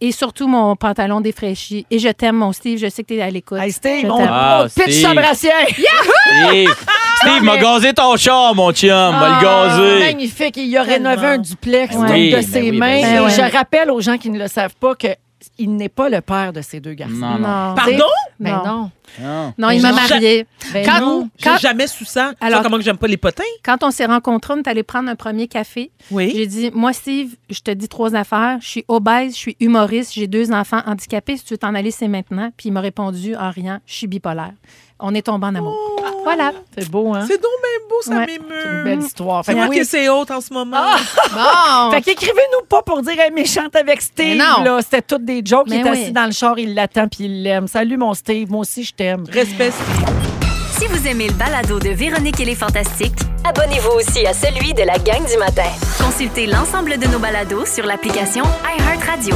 Et 0.00 0.12
surtout 0.12 0.46
mon 0.48 0.76
pantalon 0.76 1.20
défraîchi. 1.20 1.86
Et 1.90 1.98
je 1.98 2.08
t'aime, 2.08 2.36
mon 2.36 2.52
Steve. 2.52 2.78
Je 2.78 2.88
sais 2.88 3.02
que 3.02 3.08
tu 3.08 3.16
es 3.16 3.22
à 3.22 3.30
l'écoute. 3.30 3.58
Hey, 3.58 3.72
Steve, 3.72 4.10
on, 4.10 4.16
t'aime. 4.18 4.28
Ah, 4.30 4.62
on 4.64 4.68
pitch 4.68 4.92
Steve. 4.94 5.06
sa 5.06 5.14
brassière. 5.14 5.66
Steve, 5.68 6.74
Steve 7.16 7.42
m'a 7.42 7.54
mais- 7.56 7.62
gazé 7.62 7.92
ton 7.92 8.16
char, 8.16 8.54
mon 8.54 8.72
chum. 8.72 8.88
M'a 8.90 9.28
le 9.40 9.46
Ah, 9.46 9.66
gazé. 9.68 9.98
Magnifique. 10.06 10.56
Il 10.56 10.76
a 10.76 10.82
rénové 10.82 11.26
un 11.26 11.38
duplex 11.38 11.96
de 11.96 12.00
ben 12.02 12.42
ses 12.42 12.60
oui, 12.62 12.70
ben 12.72 12.78
mains. 12.78 12.94
oui. 12.96 13.02
Ben 13.02 13.16
Et 13.16 13.20
ouais. 13.20 13.30
je 13.30 13.52
rappelle 13.56 13.90
aux 13.90 14.00
gens 14.00 14.18
qui 14.18 14.30
ne 14.30 14.38
le 14.38 14.48
savent 14.48 14.74
pas 14.80 14.94
que 14.94 15.08
il 15.58 15.76
n'est 15.76 15.88
pas 15.88 16.08
le 16.08 16.20
père 16.20 16.52
de 16.52 16.60
ces 16.62 16.80
deux 16.80 16.94
garçons. 16.94 17.14
Non, 17.14 17.38
non. 17.38 17.74
Pardon? 17.74 18.04
Ben 18.40 18.50
Non. 18.56 18.64
non. 18.64 18.90
non. 19.20 19.54
Non, 19.58 19.70
il 19.70 19.82
Mais 19.82 19.90
m'a 19.90 19.92
marié. 19.92 20.46
Ben 20.72 20.84
Quand- 20.84 21.00
non. 21.00 21.28
J'ai 21.36 21.50
Quand- 21.50 21.58
jamais 21.58 21.86
su 21.86 22.04
ça. 22.04 22.32
Alors- 22.40 22.62
comment 22.62 22.78
que 22.78 22.82
j'aime 22.82 22.96
pas 22.96 23.06
les 23.06 23.16
potins? 23.16 23.42
Quand 23.64 23.82
on 23.84 23.90
s'est 23.90 24.06
rencontrés, 24.06 24.54
on 24.54 24.58
est 24.58 24.68
allé 24.68 24.82
prendre 24.82 25.08
un 25.10 25.14
premier 25.16 25.46
café. 25.48 25.90
Oui. 26.10 26.32
J'ai 26.34 26.46
dit, 26.46 26.70
moi, 26.74 26.92
Steve, 26.92 27.36
je 27.50 27.60
te 27.60 27.70
dis 27.70 27.88
trois 27.88 28.14
affaires. 28.14 28.58
Je 28.60 28.68
suis 28.68 28.84
obèse, 28.88 29.34
je 29.34 29.38
suis 29.38 29.56
humoriste, 29.60 30.12
j'ai 30.14 30.26
deux 30.26 30.50
enfants 30.52 30.82
handicapés. 30.86 31.36
Si 31.36 31.44
tu 31.44 31.54
veux 31.54 31.58
t'en 31.58 31.74
aller, 31.74 31.90
c'est 31.90 32.08
maintenant. 32.08 32.50
Puis 32.56 32.68
il 32.70 32.72
m'a 32.72 32.80
répondu 32.80 33.36
en 33.36 33.50
riant, 33.50 33.78
je 33.86 33.94
suis 33.94 34.06
bipolaire. 34.06 34.52
On 34.98 35.14
est 35.14 35.22
tombé 35.22 35.46
en 35.46 35.54
amour. 35.54 35.76
Voilà. 36.24 36.52
C'est 36.76 36.88
beau, 36.90 37.12
hein? 37.14 37.24
C'est 37.28 37.40
donc 37.40 37.50
bien 37.62 37.88
beau, 37.88 38.02
ça 38.02 38.10
Ouais. 38.12 38.26
m'émeut. 38.26 38.66
Une 38.78 38.84
belle 38.84 39.00
histoire. 39.06 39.44
Fait 39.44 39.52
C'est 39.52 39.56
que 39.58 39.64
moi 39.64 39.68
oui. 39.70 39.78
qui 39.80 39.84
c'est 39.84 40.08
haute 40.08 40.30
en 40.30 40.40
ce 40.40 40.52
moment. 40.52 40.82
Bon. 41.32 41.90
Fait 41.90 42.02
qu'écrivez-nous 42.02 42.66
pas 42.68 42.82
pour 42.82 43.02
dire 43.02 43.18
hey, 43.18 43.30
méchante 43.32 43.74
avec 43.76 44.00
Steve. 44.00 44.36
Mais 44.38 44.44
non. 44.44 44.62
là. 44.64 44.78
C'était 44.82 45.02
toutes 45.02 45.24
des 45.24 45.42
jokes. 45.44 45.64
Il 45.66 45.74
Mais 45.74 45.80
est 45.80 45.90
oui. 45.90 46.02
assis 46.02 46.12
dans 46.12 46.26
le 46.26 46.32
char, 46.32 46.58
il 46.58 46.74
l'attend 46.74 47.08
puis 47.08 47.24
il 47.24 47.42
l'aime. 47.42 47.66
Salut 47.68 47.96
mon 47.96 48.14
Steve, 48.14 48.50
moi 48.50 48.60
aussi 48.60 48.84
je 48.84 48.92
t'aime. 48.94 49.24
Respect. 49.30 49.72
Si 50.78 50.86
vous 50.86 51.06
aimez 51.06 51.28
le 51.28 51.34
balado 51.34 51.78
de 51.78 51.90
Véronique 51.90 52.40
et 52.40 52.44
les 52.44 52.54
Fantastiques, 52.56 53.18
Abonnez-vous 53.44 53.90
aussi 53.96 54.24
à 54.24 54.32
celui 54.34 54.72
de 54.72 54.82
la 54.84 54.98
gang 54.98 55.26
du 55.28 55.36
matin. 55.36 55.64
consultez 56.00 56.46
l'ensemble 56.46 56.96
de 56.96 57.08
nos 57.08 57.18
balados 57.18 57.66
sur 57.66 57.84
l'application 57.84 58.44
iHeartRadio. 58.78 59.34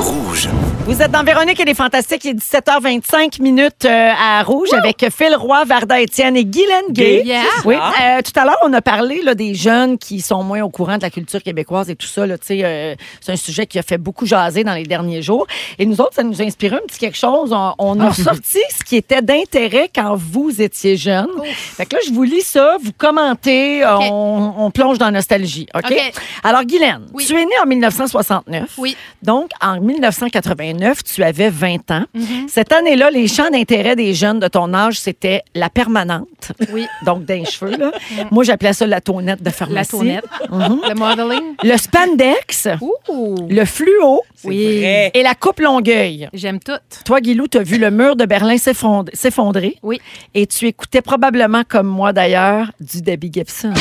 Rouge. 0.00 0.48
Vous 0.86 1.02
êtes 1.02 1.10
dans 1.10 1.22
Véronique 1.22 1.60
et 1.60 1.64
les 1.64 1.74
Fantastiques. 1.74 2.24
Il 2.24 2.30
est 2.30 2.34
17h25 2.34 3.40
minutes 3.42 3.84
euh, 3.84 4.10
à 4.18 4.42
Rouge 4.42 4.70
avec 4.72 5.04
Phil 5.14 5.34
Roy, 5.36 5.64
Varda 5.66 6.00
Étienne 6.00 6.36
et 6.36 6.44
Guylaine 6.46 6.90
Gay. 6.90 7.22
Yeah. 7.24 7.42
Oui. 7.66 7.74
euh, 7.76 8.20
tout 8.22 8.32
à 8.40 8.44
l'heure, 8.46 8.56
on 8.64 8.72
a 8.72 8.80
parlé 8.80 9.20
là, 9.22 9.34
des 9.34 9.54
jeunes 9.54 9.98
qui 9.98 10.20
sont 10.22 10.42
moins 10.42 10.62
au 10.62 10.70
courant 10.70 10.96
de 10.96 11.02
la 11.02 11.10
culture 11.10 11.42
québécoise 11.42 11.90
et 11.90 11.96
tout 11.96 12.06
ça. 12.06 12.26
là, 12.26 12.36
euh, 12.50 12.94
c'est 13.20 13.32
un 13.32 13.36
sujet 13.36 13.66
qui 13.66 13.78
a 13.78 13.82
fait 13.82 13.98
beaucoup 13.98 14.24
jaser 14.24 14.64
dans 14.64 14.72
les 14.74 14.84
derniers 14.84 15.20
jours. 15.20 15.46
Et 15.78 15.84
nous 15.84 16.00
autres, 16.00 16.14
ça 16.14 16.22
nous 16.22 16.40
a 16.40 16.44
inspiré 16.44 16.76
un 16.76 16.86
petit 16.86 16.98
quelque 16.98 17.18
chose. 17.18 17.52
On, 17.52 17.74
on 17.78 18.00
a 18.00 18.08
ressorti 18.08 18.58
ce 18.76 18.82
qui 18.82 18.96
était 18.96 19.20
d'intérêt 19.22 19.90
quand 19.94 20.16
vous 20.16 20.62
étiez 20.62 20.96
jeune. 20.96 21.28
Fait 21.54 21.84
que 21.84 21.96
là, 21.96 22.00
je 22.06 22.12
vous 22.12 22.22
lis 22.22 22.40
ça, 22.42 22.78
vous 22.82 22.92
commentez, 22.96 23.84
on, 23.84 24.54
on 24.64 24.70
plonge 24.70 24.96
dans 24.96 25.06
la 25.06 25.12
nostalgie. 25.12 25.66
OK? 25.74 25.84
OK. 25.90 26.12
Alors, 26.42 26.64
Guylaine, 26.64 27.06
Oui. 27.12 27.26
tu 27.26 27.34
es 27.34 27.44
née 27.44 27.58
en 27.62 27.66
1969. 27.66 28.70
Oui. 28.78 28.96
Donc, 29.22 29.50
en 29.60 29.78
1989, 29.92 31.02
tu 31.04 31.22
avais 31.22 31.50
20 31.50 31.90
ans. 31.90 32.04
Mm-hmm. 32.16 32.48
Cette 32.48 32.72
année-là, 32.72 33.10
les 33.10 33.26
champs 33.28 33.50
d'intérêt 33.50 33.96
des 33.96 34.14
jeunes 34.14 34.40
de 34.40 34.48
ton 34.48 34.72
âge, 34.74 34.98
c'était 34.98 35.42
la 35.54 35.68
permanente. 35.70 36.52
Oui. 36.72 36.86
Donc, 37.06 37.24
d'un 37.24 37.44
cheveux, 37.44 37.76
là. 37.76 37.90
Moi, 38.30 38.44
j'appelais 38.44 38.72
ça 38.72 38.86
la 38.86 39.00
tonnette 39.00 39.40
de 39.40 39.44
La 39.46 39.50
pharmacie. 39.52 39.90
tournette. 39.90 40.24
Mhm. 40.50 40.80
Le 40.88 40.94
modeling? 40.94 41.54
Le 41.62 41.76
spandex, 41.76 42.68
Ouh. 42.80 43.34
le 43.48 43.64
fluo 43.64 44.22
Oui. 44.44 44.78
vrai. 44.80 45.10
et 45.14 45.22
la 45.22 45.34
coupe 45.34 45.60
longueuil. 45.60 46.28
J'aime 46.32 46.58
tout. 46.60 46.72
Toi, 47.04 47.20
Guilou, 47.20 47.48
tu 47.48 47.58
as 47.58 47.62
vu 47.62 47.78
le 47.78 47.90
mur 47.90 48.16
de 48.16 48.24
Berlin 48.24 48.56
s'effondrer- 48.56 49.14
s'effondrer. 49.14 49.76
Oui. 49.82 50.00
Et 50.34 50.46
tu 50.46 50.66
écoutais 50.66 51.02
probablement, 51.02 51.62
comme 51.68 51.86
moi 51.88 52.12
d'ailleurs, 52.12 52.70
du 52.80 53.02
Debbie 53.02 53.30
Gibson. 53.32 53.72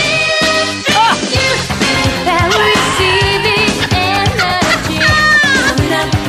To 2.29 2.55
the 2.55 3.28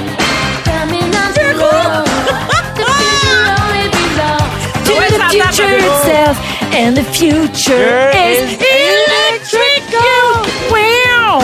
future 5.30 5.76
itself, 5.78 6.36
and 6.74 6.96
the 6.96 7.04
future 7.04 8.10
is 8.14 8.58
electrical. 8.58 10.26
Wow! 10.70 11.38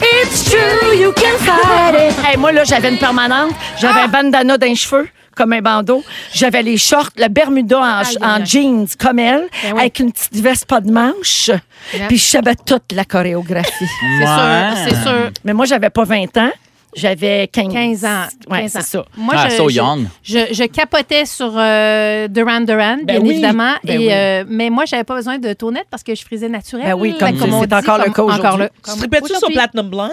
It's 0.00 0.48
true, 0.50 0.92
you 0.96 1.12
can 1.12 1.38
fight 1.38 1.94
it. 1.94 2.14
Hey, 2.24 2.36
moi, 2.36 2.52
là, 2.52 2.64
j'avais 2.64 2.88
une 2.90 2.98
permanente. 2.98 3.52
J'avais 3.78 4.00
un 4.00 4.08
bandana 4.08 4.56
d'un 4.56 4.74
cheveu, 4.74 5.08
comme 5.36 5.52
un 5.52 5.60
bandeau. 5.60 6.02
J'avais 6.32 6.62
les 6.62 6.78
shorts, 6.78 7.10
le 7.16 7.28
Bermuda 7.28 7.78
en, 7.78 7.82
Aïe, 8.00 8.16
en 8.22 8.44
jeans, 8.44 8.86
comme 8.98 9.18
elle, 9.18 9.48
Ben 9.62 9.72
oui. 9.74 9.80
avec 9.80 9.98
une 10.00 10.12
petite 10.12 10.36
veste 10.36 10.66
pas 10.66 10.80
de 10.80 10.90
manche. 10.90 11.50
Yeah. 11.94 12.08
Puis 12.08 12.18
je 12.18 12.24
savais 12.24 12.54
toute 12.54 12.92
la 12.92 13.04
chorégraphie. 13.04 13.70
C'est 13.80 14.26
sûr. 14.26 14.88
C'est 14.88 15.02
sûr. 15.02 15.30
Mais 15.44 15.52
moi, 15.52 15.66
j'avais 15.66 15.90
pas 15.90 16.04
20 16.04 16.36
ans. 16.38 16.52
J'avais 16.94 17.48
15, 17.52 17.72
15 17.72 18.04
ans. 18.04 18.24
Ouais, 18.50 18.62
15 18.62 18.72
c'est 18.72 18.82
ça. 18.82 19.04
Moi, 19.16 19.34
Ah, 19.36 19.48
je, 19.48 19.56
so 19.56 19.68
je- 19.68 19.76
young. 19.76 20.06
Je, 20.22 20.38
je 20.52 20.64
capotais 20.64 21.24
sur 21.24 21.52
euh, 21.56 22.26
Duran 22.28 22.60
Duran, 22.62 22.98
bien 23.04 23.20
oui. 23.20 23.30
évidemment. 23.30 23.74
Ben 23.84 23.94
et, 23.94 23.98
oui. 23.98 24.08
euh, 24.12 24.44
mais 24.48 24.70
moi, 24.70 24.84
j'avais 24.86 25.04
pas 25.04 25.14
besoin 25.14 25.38
de 25.38 25.52
tournette 25.52 25.86
parce 25.90 26.02
que 26.02 26.14
je 26.14 26.22
frisais 26.24 26.48
naturel. 26.48 26.86
Ben 26.86 26.94
oui, 26.94 27.14
comme 27.18 27.28
Fait 27.36 27.44
c'est- 27.46 27.52
on 27.52 27.60
c'est 27.60 27.66
dit, 27.68 27.74
encore 27.74 27.98
le 27.98 28.10
cas 28.12 28.22
aujourd'hui. 28.22 28.46
encore 28.46 28.58
le- 28.58 28.68
Tu 28.68 28.80
comme 28.82 28.98
tripais-tu 28.98 29.34
sur. 29.36 29.48
Platinum 29.48 29.88
Blonde? 29.88 30.10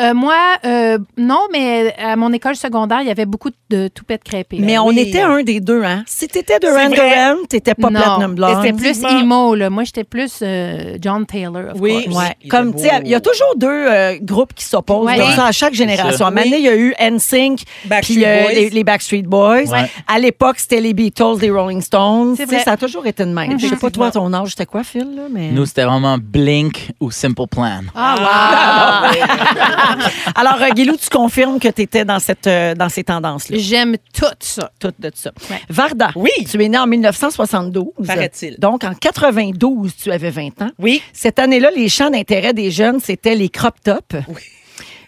Euh, 0.00 0.14
moi, 0.14 0.36
euh, 0.64 0.98
non, 1.18 1.40
mais 1.52 1.94
à 1.98 2.16
mon 2.16 2.32
école 2.32 2.56
secondaire, 2.56 3.00
il 3.02 3.08
y 3.08 3.10
avait 3.10 3.26
beaucoup 3.26 3.50
de 3.70 3.88
toupettes 3.88 4.24
crêpées. 4.24 4.58
Mais 4.60 4.78
on 4.78 4.88
oui. 4.88 5.00
était 5.00 5.20
un 5.20 5.42
des 5.42 5.60
deux, 5.60 5.82
hein? 5.84 6.02
Si 6.06 6.28
t'étais 6.28 6.58
vrai. 6.58 6.88
Duran, 6.88 7.36
t'étais 7.48 7.74
pas 7.74 7.90
non, 7.90 8.00
Platinum 8.00 8.34
Blonde. 8.34 8.56
C'était 8.62 8.72
plus 8.76 9.02
emo, 9.04 9.54
là. 9.54 9.70
Moi, 9.70 9.84
j'étais 9.84 10.04
plus 10.04 10.38
euh, 10.42 10.96
John 11.00 11.26
Taylor, 11.26 11.74
of 11.74 11.80
Oui. 11.80 12.04
course. 12.04 12.16
Ouais. 12.16 12.36
Il 12.42 12.48
Comme, 12.48 12.74
tu 12.74 12.86
il 13.04 13.08
y 13.08 13.14
a 13.14 13.20
toujours 13.20 13.54
deux 13.56 13.68
euh, 13.68 14.16
groupes 14.20 14.54
qui 14.54 14.64
s'opposent 14.64 15.06
Ouais. 15.06 15.18
Oui. 15.18 15.34
ça 15.34 15.46
à 15.46 15.52
chaque 15.52 15.74
génération. 15.74 16.24
À 16.24 16.28
un 16.28 16.30
moment 16.30 16.44
donné, 16.44 16.58
il 16.58 16.64
y 16.64 16.68
a 16.68 16.76
eu 16.76 16.94
NSYNC, 16.98 17.62
puis 18.02 18.24
euh, 18.24 18.48
les, 18.48 18.70
les 18.70 18.84
Backstreet 18.84 19.22
Boys. 19.22 19.64
Ouais. 19.70 19.90
À 20.06 20.18
l'époque, 20.18 20.58
c'était 20.58 20.80
les 20.80 20.94
Beatles, 20.94 21.38
les 21.40 21.50
Rolling 21.50 21.80
Stones. 21.82 22.34
Vrai. 22.34 22.60
Ça 22.64 22.72
a 22.72 22.76
toujours 22.76 23.06
été 23.06 23.24
de 23.24 23.30
même. 23.32 23.58
Je 23.58 23.66
sais 23.66 23.76
pas, 23.76 23.90
toi, 23.90 24.10
ton 24.10 24.32
âge, 24.32 24.50
c'était 24.50 24.66
quoi, 24.66 24.84
Phil? 24.84 25.14
Là, 25.14 25.22
mais... 25.30 25.50
Nous, 25.50 25.66
c'était 25.66 25.84
vraiment 25.84 26.16
Blink 26.18 26.92
ou 27.00 27.10
Simple 27.10 27.46
Plan. 27.50 27.82
Ah, 27.94 29.10
Alors, 30.34 30.60
euh, 30.62 30.68
Guilou, 30.74 30.96
tu 30.96 31.08
confirmes 31.08 31.58
que 31.58 31.68
tu 31.68 31.82
étais 31.82 32.04
dans, 32.04 32.18
cette, 32.18 32.46
euh, 32.46 32.74
dans 32.74 32.88
ces 32.88 33.04
tendances-là. 33.04 33.56
J'aime 33.58 33.96
tout 34.12 34.26
ça. 34.40 34.70
Tout 34.78 34.92
de 34.98 35.10
ça. 35.14 35.30
Ouais. 35.50 35.60
Varda, 35.68 36.10
Oui. 36.16 36.30
tu 36.50 36.62
es 36.62 36.68
né 36.68 36.78
en 36.78 36.86
1972. 36.86 37.84
Paraît-il. 38.06 38.56
Donc, 38.58 38.84
en 38.84 38.94
92, 38.94 39.94
tu 39.96 40.10
avais 40.12 40.30
20 40.30 40.62
ans. 40.62 40.70
Oui. 40.78 41.02
Cette 41.12 41.38
année-là, 41.38 41.70
les 41.74 41.88
champs 41.88 42.10
d'intérêt 42.10 42.52
des 42.54 42.70
jeunes, 42.70 43.00
c'était 43.00 43.34
les 43.34 43.48
crop 43.48 43.74
tops, 43.82 44.16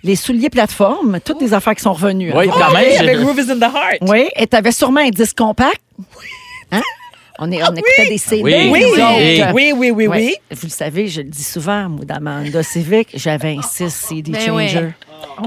les 0.02 0.16
souliers 0.16 0.50
plateformes, 0.50 1.18
toutes 1.24 1.40
des 1.40 1.54
affaires 1.54 1.74
qui 1.74 1.82
sont 1.82 1.92
revenues. 1.94 2.30
hein. 2.30 2.36
Oui, 2.36 2.46
Vous 2.46 2.52
quand 2.52 2.72
même. 2.72 2.84
Oui, 2.90 2.96
avec 2.96 3.18
Groove 3.20 3.38
is 3.40 3.50
in 3.50 3.56
the 3.56 3.62
Heart. 3.62 3.98
Oui, 4.02 4.28
et 4.36 4.46
tu 4.46 4.56
avais 4.56 4.72
sûrement 4.72 5.00
un 5.00 5.08
disque 5.10 5.36
compact. 5.38 5.80
Hein? 6.72 6.82
On, 7.40 7.50
est, 7.50 7.60
on 7.64 7.74
écoutait 7.74 8.08
des 8.08 8.18
CD. 8.18 8.42
Oui, 8.42 8.70
Oui, 8.70 8.84
oui, 8.94 9.02
oui, 9.54 9.72
oui, 9.76 9.90
oui, 9.90 10.06
Ouais. 10.06 10.16
oui. 10.18 10.36
Vous 10.52 10.66
le 10.66 10.70
savez, 10.72 11.08
je 11.08 11.20
le 11.22 11.28
dis 11.28 11.42
souvent, 11.42 11.88
moi, 11.88 12.04
dans 12.06 12.62
Civic, 12.62 13.08
j'avais 13.14 13.56
un 13.58 13.62
6 13.62 13.90
CD 13.92 14.30
Ben 14.32 14.40
changer. 14.40 14.94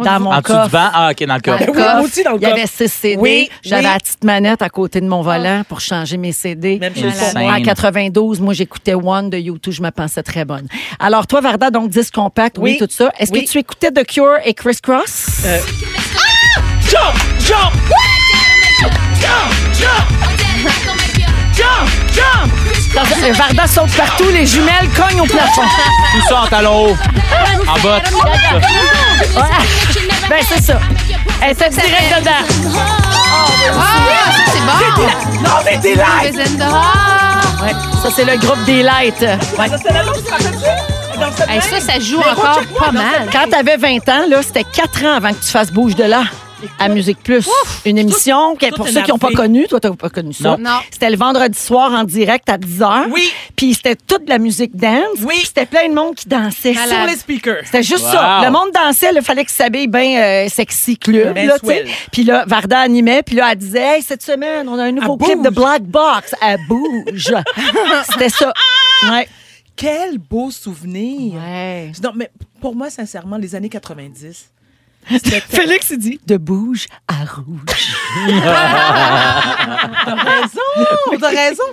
Dans 0.03 0.17
dit- 0.17 0.23
mon 0.23 0.31
En 0.31 0.41
dessous 0.41 0.51
du 0.53 0.57
coffre. 0.59 0.69
vent? 0.69 0.89
Ah, 0.93 1.09
OK, 1.11 1.25
dans 1.25 1.35
le 1.35 1.39
Dans 1.41 1.51
coffre. 1.53 1.65
le 1.67 1.71
coffre. 1.71 1.95
moi 1.95 2.01
aussi 2.01 2.23
dans 2.23 2.31
le 2.31 2.37
Il 2.39 2.41
y 2.41 2.45
avait 2.45 2.61
coffre. 2.63 2.73
6 2.75 2.91
CD. 2.91 3.17
Oui, 3.21 3.49
J'avais 3.63 3.83
oui. 3.85 3.89
la 3.93 3.99
petite 3.99 4.23
manette 4.25 4.61
à 4.61 4.69
côté 4.69 4.99
de 4.99 5.07
mon 5.07 5.21
volant 5.21 5.61
pour 5.69 5.79
changer 5.79 6.17
mes 6.17 6.33
CD. 6.33 6.77
Même 6.77 6.93
chose 6.93 7.03
Malade. 7.05 7.31
pour 7.33 7.41
moi. 7.41 7.53
En 7.53 7.61
92, 7.61 8.39
moi, 8.41 8.53
j'écoutais 8.53 8.93
One 8.93 9.29
de 9.29 9.37
YouTube. 9.37 9.71
Je 9.73 9.81
me 9.81 9.89
pensais 9.91 10.23
très 10.23 10.43
bonne. 10.43 10.67
Alors, 10.99 11.25
toi, 11.25 11.39
Varda, 11.39 11.69
donc 11.69 11.89
disque 11.89 12.15
compact, 12.15 12.57
oui, 12.57 12.71
Oui. 12.71 12.77
tout 12.85 12.87
ça. 12.93 13.11
Est-ce 13.17 13.31
Oui. 13.31 13.45
que 13.45 13.49
tu 13.49 13.59
écoutais 13.59 13.91
The 13.91 14.05
Cure 14.05 14.37
et 14.43 14.53
Criss 14.53 14.81
Cross? 14.81 15.43
Euh, 15.45 15.59
Jump, 16.89 17.15
jump, 17.39 17.73
Dans- 22.93 23.01
euh, 23.01 23.31
Varda 23.33 23.67
saute 23.67 23.91
partout, 23.95 24.29
les 24.31 24.45
jumelles 24.45 24.89
cognent 24.95 25.21
au 25.21 25.25
plafond. 25.25 25.61
Tout 26.13 26.21
ça 26.29 26.41
en 26.41 26.47
talons 26.47 26.85
hauts. 26.91 26.97
En 27.67 27.79
botte. 27.79 28.03
ben, 30.29 30.39
c'est 30.47 30.63
ça. 30.63 30.79
Elle 31.41 31.51
était 31.51 31.69
direct 31.69 32.19
dedans. 32.19 32.31
Ah, 33.73 33.85
ça, 34.31 34.51
c'est 34.51 34.59
bon! 34.59 35.43
Non, 35.43 35.49
mais 35.65 35.77
the 35.79 35.97
heart. 35.97 36.35
Ouais, 37.63 37.73
ça, 38.03 38.09
c'est 38.15 38.25
le 38.25 38.37
groupe 38.37 38.63
des 38.65 38.83
Lights. 38.83 39.21
Ouais. 39.57 39.67
Hey, 41.49 41.61
ça, 41.61 41.79
ça 41.79 41.99
joue 41.99 42.19
encore 42.19 42.61
pas 42.79 42.91
mal. 42.91 43.27
Quand 43.31 43.45
tu 43.49 43.55
avais 43.55 43.77
20 43.77 44.07
ans, 44.09 44.27
là, 44.29 44.41
c'était 44.43 44.63
4 44.63 45.03
ans 45.05 45.15
avant 45.17 45.29
que 45.29 45.43
tu 45.43 45.49
fasses 45.51 45.71
Bouge 45.71 45.95
de 45.95 46.03
là 46.03 46.23
à 46.79 46.89
Musique 46.89 47.21
Plus. 47.23 47.47
Une 47.85 47.97
émission, 47.97 48.55
que, 48.55 48.73
pour 48.75 48.85
tout 48.87 48.91
ceux 48.93 49.01
qui 49.01 49.11
n'ont 49.11 49.17
pas 49.17 49.31
connu, 49.31 49.67
toi, 49.67 49.79
tu 49.79 49.87
n'as 49.87 49.95
pas 49.95 50.09
connu 50.09 50.33
ça. 50.33 50.57
Non. 50.57 50.79
C'était 50.91 51.09
le 51.09 51.17
vendredi 51.17 51.57
soir 51.59 51.91
en 51.91 52.03
direct 52.03 52.49
à 52.49 52.57
10 52.57 52.79
h. 52.79 53.05
Oui. 53.11 53.29
Puis 53.55 53.73
c'était 53.73 53.95
toute 53.95 54.25
de 54.25 54.29
la 54.29 54.37
musique 54.37 54.75
dance. 54.75 55.17
Oui. 55.21 55.35
Puis 55.37 55.45
c'était 55.47 55.65
plein 55.65 55.89
de 55.89 55.93
monde 55.93 56.15
qui 56.15 56.27
dansait. 56.27 56.73
Malade. 56.73 56.97
Sur 56.97 57.05
les 57.07 57.15
speakers. 57.17 57.61
C'était 57.65 57.83
juste 57.83 58.05
Wow. 58.05 58.11
ça. 58.11 58.41
Le 58.45 58.51
monde 58.51 58.69
dansait, 58.73 59.11
il 59.15 59.21
fallait 59.21 59.43
qu'il 59.45 59.53
s'habille 59.53 59.87
bien 59.87 60.21
euh, 60.21 60.49
sexy 60.49 60.97
club. 60.97 61.33
Ben 61.33 61.47
là, 61.47 61.59
tu 61.59 61.67
sais. 61.67 61.73
swell. 61.83 61.87
Puis 62.11 62.23
là, 62.23 62.45
Varda 62.47 62.79
animait, 62.79 63.23
puis 63.23 63.35
là, 63.35 63.49
elle 63.51 63.57
disait 63.57 63.97
Hey, 63.97 64.01
cette 64.01 64.23
semaine, 64.23 64.67
on 64.69 64.77
a 64.79 64.83
un 64.83 64.91
nouveau 64.91 65.17
Elle 65.21 65.25
clip 65.27 65.41
de. 65.43 65.49
Black 65.49 65.83
Box. 65.83 66.33
Elle 66.41 66.59
bouge. 66.67 67.33
C'était 68.11 68.29
ça. 68.29 68.53
Ouais. 69.09 69.27
Quel 69.75 70.17
beau 70.17 70.49
souvenir. 70.51 71.33
ouais. 71.41 71.91
Non, 72.03 72.11
mais 72.15 72.29
pour 72.61 72.75
moi, 72.75 72.89
sincèrement, 72.89 73.37
les 73.37 73.53
années 73.55 73.69
90, 73.69 74.49
Félix, 75.49 75.89
il 75.91 75.97
dit 75.99 76.19
De 76.25 76.37
bouge 76.37 76.87
à 77.07 77.23
rouge. 77.25 77.95
T'as 80.05 80.15
raison, 80.15 81.19
t'as 81.19 81.29
raison. 81.29 81.63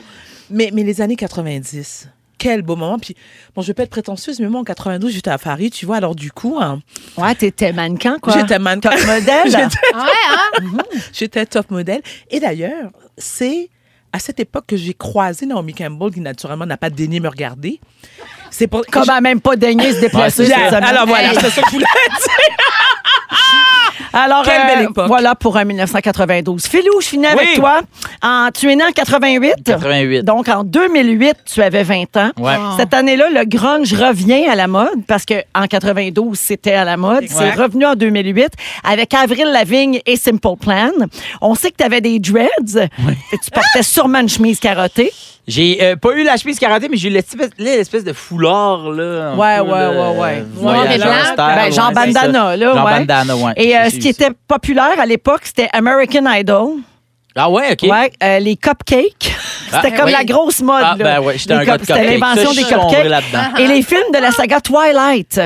Mais, 0.50 0.70
mais 0.72 0.82
les 0.82 1.00
années 1.00 1.16
90, 1.16 2.08
quel 2.38 2.62
beau 2.62 2.76
moment. 2.76 2.98
Puis, 2.98 3.16
bon, 3.54 3.62
je 3.62 3.68
vais 3.68 3.74
pas 3.74 3.84
être 3.84 3.90
prétentieuse, 3.90 4.40
mais 4.40 4.48
moi, 4.48 4.60
en 4.60 4.64
92, 4.64 5.12
j'étais 5.12 5.30
à 5.30 5.38
Paris, 5.38 5.70
tu 5.70 5.86
vois. 5.86 5.96
Alors, 5.96 6.14
du 6.14 6.30
coup, 6.32 6.58
hein, 6.60 6.80
Ouais, 7.16 7.34
t'étais 7.34 7.72
mannequin, 7.72 8.18
quoi. 8.18 8.34
j'étais 8.34 8.58
mannequin. 8.58 8.90
Top 8.90 9.06
modèle. 9.06 9.44
J'étais- 9.46 9.96
Ouais, 9.96 10.00
hein? 10.30 10.82
J'étais 11.12 11.46
top 11.46 11.70
modèle. 11.70 12.02
Et 12.30 12.40
d'ailleurs, 12.40 12.90
c'est 13.16 13.70
à 14.12 14.18
cette 14.18 14.38
époque 14.38 14.66
que 14.68 14.76
j'ai 14.76 14.94
croisé 14.94 15.46
Naomi 15.46 15.74
Campbell, 15.74 16.12
qui 16.12 16.20
naturellement 16.20 16.66
n'a 16.66 16.76
pas 16.76 16.90
daigné 16.90 17.18
me 17.20 17.28
regarder. 17.28 17.80
C'est 18.50 18.68
pour. 18.68 18.84
Comme 18.86 19.04
elle 19.16 19.22
même 19.22 19.40
pas 19.40 19.56
daigné 19.56 19.92
se 19.92 20.00
déplacer. 20.00 20.52
Alors 20.52 21.06
voilà, 21.06 21.34
c'est 21.34 21.50
ça 21.50 21.62
que 21.62 21.66
je 21.68 21.72
voulais 21.72 21.86
dire. 21.86 22.30
Alors, 24.12 24.42
Quelle 24.44 24.60
euh, 24.60 24.74
belle 24.76 24.84
époque. 24.90 25.06
voilà 25.08 25.34
pour 25.34 25.56
un 25.56 25.64
1992. 25.64 26.66
Philou, 26.66 27.00
je 27.00 27.06
finis 27.08 27.26
avec 27.26 27.48
Oui. 27.50 27.54
toi. 27.56 27.80
En, 28.22 28.48
tu 28.52 28.70
es 28.70 28.76
né 28.76 28.84
en 28.84 28.92
88. 28.92 29.54
88. 29.64 30.22
Donc, 30.22 30.48
en 30.48 30.62
2008, 30.64 31.36
tu 31.52 31.62
avais 31.62 31.82
20 31.82 32.16
ans. 32.16 32.30
Ouais. 32.38 32.54
Cette 32.76 32.94
année-là, 32.94 33.28
le 33.30 33.44
grunge 33.44 33.92
revient 33.92 34.46
à 34.46 34.54
la 34.54 34.66
mode 34.68 35.04
parce 35.06 35.24
que 35.24 35.34
en 35.54 35.66
92, 35.66 36.38
c'était 36.38 36.74
à 36.74 36.84
la 36.84 36.96
mode. 36.96 37.24
C'est 37.28 37.48
Exact. 37.48 37.60
revenu 37.62 37.86
en 37.86 37.94
2008 37.94 38.48
avec 38.84 39.12
Avril 39.14 39.46
Lavigne 39.52 40.00
et 40.06 40.16
Simple 40.16 40.56
Plan. 40.60 40.90
On 41.40 41.54
sait 41.54 41.70
que 41.70 41.76
tu 41.78 41.84
avais 41.84 42.00
des 42.00 42.18
dreads. 42.18 42.88
Et 43.32 43.38
tu 43.44 43.50
portais 43.52 43.82
sûrement 43.82 44.20
une 44.20 44.28
chemise 44.28 44.60
carottée. 44.60 45.12
J'ai 45.46 45.78
euh, 45.82 45.96
pas 45.96 46.12
eu 46.14 46.22
la 46.24 46.36
chemise 46.38 46.58
karaté, 46.58 46.88
mais 46.88 46.96
j'ai 46.96 47.08
eu 47.08 47.12
l'espèce, 47.12 47.50
l'espèce 47.58 48.02
de 48.04 48.12
foulard, 48.14 48.88
là. 48.90 49.34
Ouais, 49.34 49.58
peu, 49.58 49.62
ouais, 49.64 49.70
là, 49.78 49.90
ouais, 50.12 50.18
ouais. 50.18 50.44
Noir 50.58 50.90
et 50.90 50.96
blanc. 50.96 51.06
Ben, 51.36 51.70
genre 51.72 51.88
ouais, 51.88 51.94
bandana, 51.94 52.56
là, 52.56 52.74
Genre 52.74 52.84
ouais. 52.86 52.92
bandana, 53.00 53.36
ouais. 53.36 53.52
Et 53.56 53.76
euh, 53.76 53.84
ce 53.90 53.96
qui 53.96 54.02
ça. 54.14 54.26
était 54.26 54.30
populaire 54.48 54.98
à 54.98 55.04
l'époque, 55.04 55.42
c'était 55.44 55.68
American 55.74 56.24
Idol. 56.32 56.68
Ah 57.36 57.50
ouais, 57.50 57.72
OK. 57.72 57.90
Ouais, 57.90 58.10
euh, 58.22 58.38
les 58.38 58.56
cupcakes. 58.56 59.34
C'était 59.66 59.90
Ah, 59.92 59.96
comme 59.96 60.06
oui. 60.06 60.12
la 60.12 60.24
grosse 60.24 60.60
mode. 60.62 60.82
Ah, 60.86 60.94
là. 60.96 61.04
ben 61.04 61.20
ouais, 61.20 61.36
j'étais 61.36 61.52
un 61.54 61.64
gars 61.64 61.78
de 61.78 61.84
cup- 61.84 61.94
C'était 61.96 62.16
l'invention 62.16 62.52
des 62.52 62.62
cupcakes. 62.62 63.58
Et 63.58 63.66
les 63.66 63.82
films 63.82 64.12
de 64.14 64.18
la 64.20 64.30
saga 64.30 64.60
Twilight. 64.60 65.40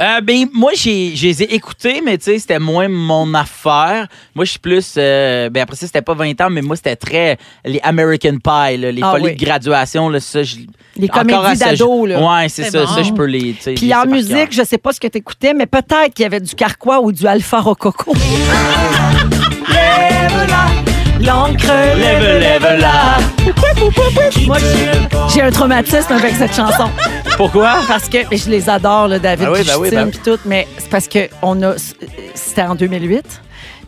Euh, 0.00 0.20
ben, 0.20 0.46
moi, 0.52 0.70
j'ai, 0.76 1.16
je 1.16 1.26
les 1.26 1.42
ai 1.42 1.54
écoutés, 1.54 2.00
mais 2.04 2.16
tu 2.16 2.24
sais, 2.26 2.38
c'était 2.38 2.60
moins 2.60 2.86
mon 2.88 3.34
affaire. 3.34 4.06
Moi, 4.34 4.44
je 4.44 4.50
suis 4.52 4.58
plus. 4.60 4.94
euh, 4.96 5.50
ben, 5.50 5.62
après 5.62 5.74
ça, 5.74 5.86
c'était 5.86 6.02
pas 6.02 6.14
20 6.14 6.40
ans, 6.40 6.50
mais 6.50 6.62
moi, 6.62 6.76
c'était 6.76 6.94
très. 6.94 7.36
Les 7.64 7.80
American 7.82 8.34
Pie, 8.36 8.76
là, 8.78 8.92
les 8.92 9.00
Ah 9.02 9.10
folies 9.10 9.24
oui. 9.24 9.34
de 9.34 9.44
graduation, 9.44 10.08
là, 10.08 10.20
ça. 10.20 10.44
je- 10.44 10.56
Les 10.96 11.06
encore 11.10 11.22
comédies 11.26 11.62
à 11.64 11.70
d'ados, 11.70 12.08
là. 12.08 12.20
Ouais, 12.20 12.48
c'est 12.48 12.62
C'est 12.64 12.70
ça. 12.70 12.84
bon. 12.84 12.94
Ça, 12.94 13.02
je 13.02 13.12
peux 13.12 13.24
les. 13.24 13.54
tu 13.54 13.62
sais, 13.62 13.74
Puis 13.74 13.92
en 13.92 14.02
ça 14.02 14.06
musique, 14.06 14.52
je 14.52 14.62
sais 14.62 14.78
pas 14.78 14.92
ce 14.92 15.00
que 15.00 15.08
tu 15.08 15.18
écoutais, 15.18 15.52
mais 15.52 15.66
peut-être 15.66 16.14
qu'il 16.14 16.22
y 16.22 16.26
avait 16.26 16.40
du 16.40 16.54
Carquois 16.54 17.00
ou 17.00 17.10
du 17.10 17.26
Alpha 17.26 17.58
Rococo. 17.60 18.14
L'encre, 21.24 21.66
lève, 21.96 22.40
lève-la. 22.40 23.18
Moi, 24.46 24.56
j'ai- 25.34 25.42
un 25.42 25.50
traumatisme 25.50 26.12
avec 26.12 26.34
cette 26.34 26.54
chanson. 26.54 26.88
Pourquoi? 27.36 27.80
Parce 27.88 28.08
que 28.08 28.18
je 28.32 28.48
les 28.50 28.68
adore, 28.68 29.08
là, 29.08 29.18
David 29.18 29.46
Ah 29.48 29.52
oui, 29.52 29.62
ben 29.64 29.74
oui, 29.78 29.90
ben 29.90 30.10
puis 30.10 30.20
tout, 30.24 30.38
mais 30.44 30.66
c'est 30.78 30.88
parce 30.90 31.08
que 31.08 31.28
on 31.42 31.60
a 31.62 31.74
c'était 32.34 32.62
en 32.62 32.74
2008. 32.74 33.40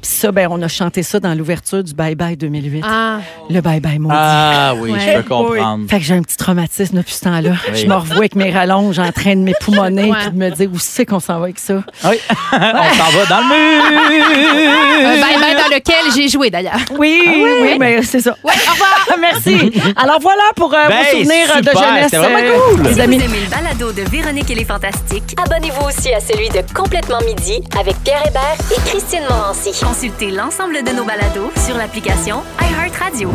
Puis 0.05 0.13
ça, 0.13 0.31
ben, 0.33 0.49
on 0.51 0.61
a 0.61 0.69
chanté 0.69 1.03
ça 1.03 1.19
dans 1.19 1.33
l'ouverture 1.35 1.83
du 1.83 1.95
Bye 1.95 2.15
Bye 2.15 2.37
2008. 2.37 2.85
Ah, 2.87 3.21
Le 3.49 3.63
Bye 3.63 3.81
Bye 3.81 3.99
Maudit. 3.99 4.15
Ah 4.19 4.75
oui, 4.77 4.91
Ouais. 4.93 4.99
je 5.01 5.17
peux 5.17 5.23
comprendre. 5.23 5.89
Fait 5.89 5.99
que 5.99 6.05
j'ai 6.05 6.13
un 6.13 6.21
petit 6.21 6.37
traumatisme 6.37 6.99
depuis 6.99 7.15
ce 7.15 7.21
temps-là. 7.21 7.53
Oui. 7.73 7.79
Je 7.81 7.87
me 7.87 7.95
revois 7.95 8.17
avec 8.19 8.35
mes 8.35 8.51
rallonges 8.53 8.99
en 8.99 9.11
train 9.13 9.35
de 9.35 9.41
m'époumoner 9.41 10.11
Ouais. 10.11 10.19
puis 10.21 10.31
de 10.33 10.37
me 10.37 10.51
dire 10.51 10.69
où 10.71 10.79
c'est 10.79 11.07
qu'on 11.07 11.21
s'en 11.21 11.39
va 11.39 11.45
avec 11.45 11.59
ça. 11.59 11.83
Oui. 12.05 12.17
On 12.53 12.57
s'en 12.59 13.19
va 13.19 13.27
dans 13.31 13.39
le 13.39 13.45
mur. 13.47 15.07
un 15.09 15.17
bye-bye 15.17 15.57
dans 15.57 15.75
lequel 15.75 16.13
j'ai 16.15 16.29
joué 16.29 16.51
d'ailleurs. 16.51 16.81
Oui, 16.99 17.23
oui, 17.27 17.77
mais 17.81 18.03
c'est 18.03 18.21
ça. 18.21 18.37
Ouais, 18.45 18.53
au 18.69 18.73
revoir. 18.73 18.91
Merci. 19.19 19.73
Alors 19.97 20.19
voilà 20.21 20.43
pour 20.55 20.75
euh, 20.75 20.87
Ben, 20.87 20.99
vos 20.99 21.19
souvenirs 21.19 21.63
de 21.63 21.79
jeunesse, 21.79 22.05
c'était 22.05 22.17
vraiment 22.19 22.39
euh, 22.41 22.75
cool. 22.75 22.83
les 22.83 22.93
Si 22.93 23.01
amis. 23.01 23.17
vous 23.19 23.25
aimez 23.25 23.39
le 23.43 23.51
balado 23.51 23.91
de 23.93 24.03
Véronique 24.11 24.51
et 24.51 24.55
les 24.55 24.67
Fantastiques, 24.67 25.35
Abonnez-vous 25.43 25.87
aussi 25.87 26.13
à 26.13 26.21
celui 26.21 26.51
de 26.51 26.61
Complètement 26.75 27.21
Midi 27.27 27.63
avec 27.81 27.97
Pierre 28.05 28.23
Hébert 28.27 28.57
et 28.71 28.81
Christine 28.91 29.23
Morancy. 29.31 29.73
Consultez 29.95 30.33
l'ensemble 30.33 30.83
de 30.83 30.91
nos 30.91 31.05
balados 31.05 31.53
sur 31.65 31.77
l'application 31.77 32.43
iHeartRadio. 32.61 33.31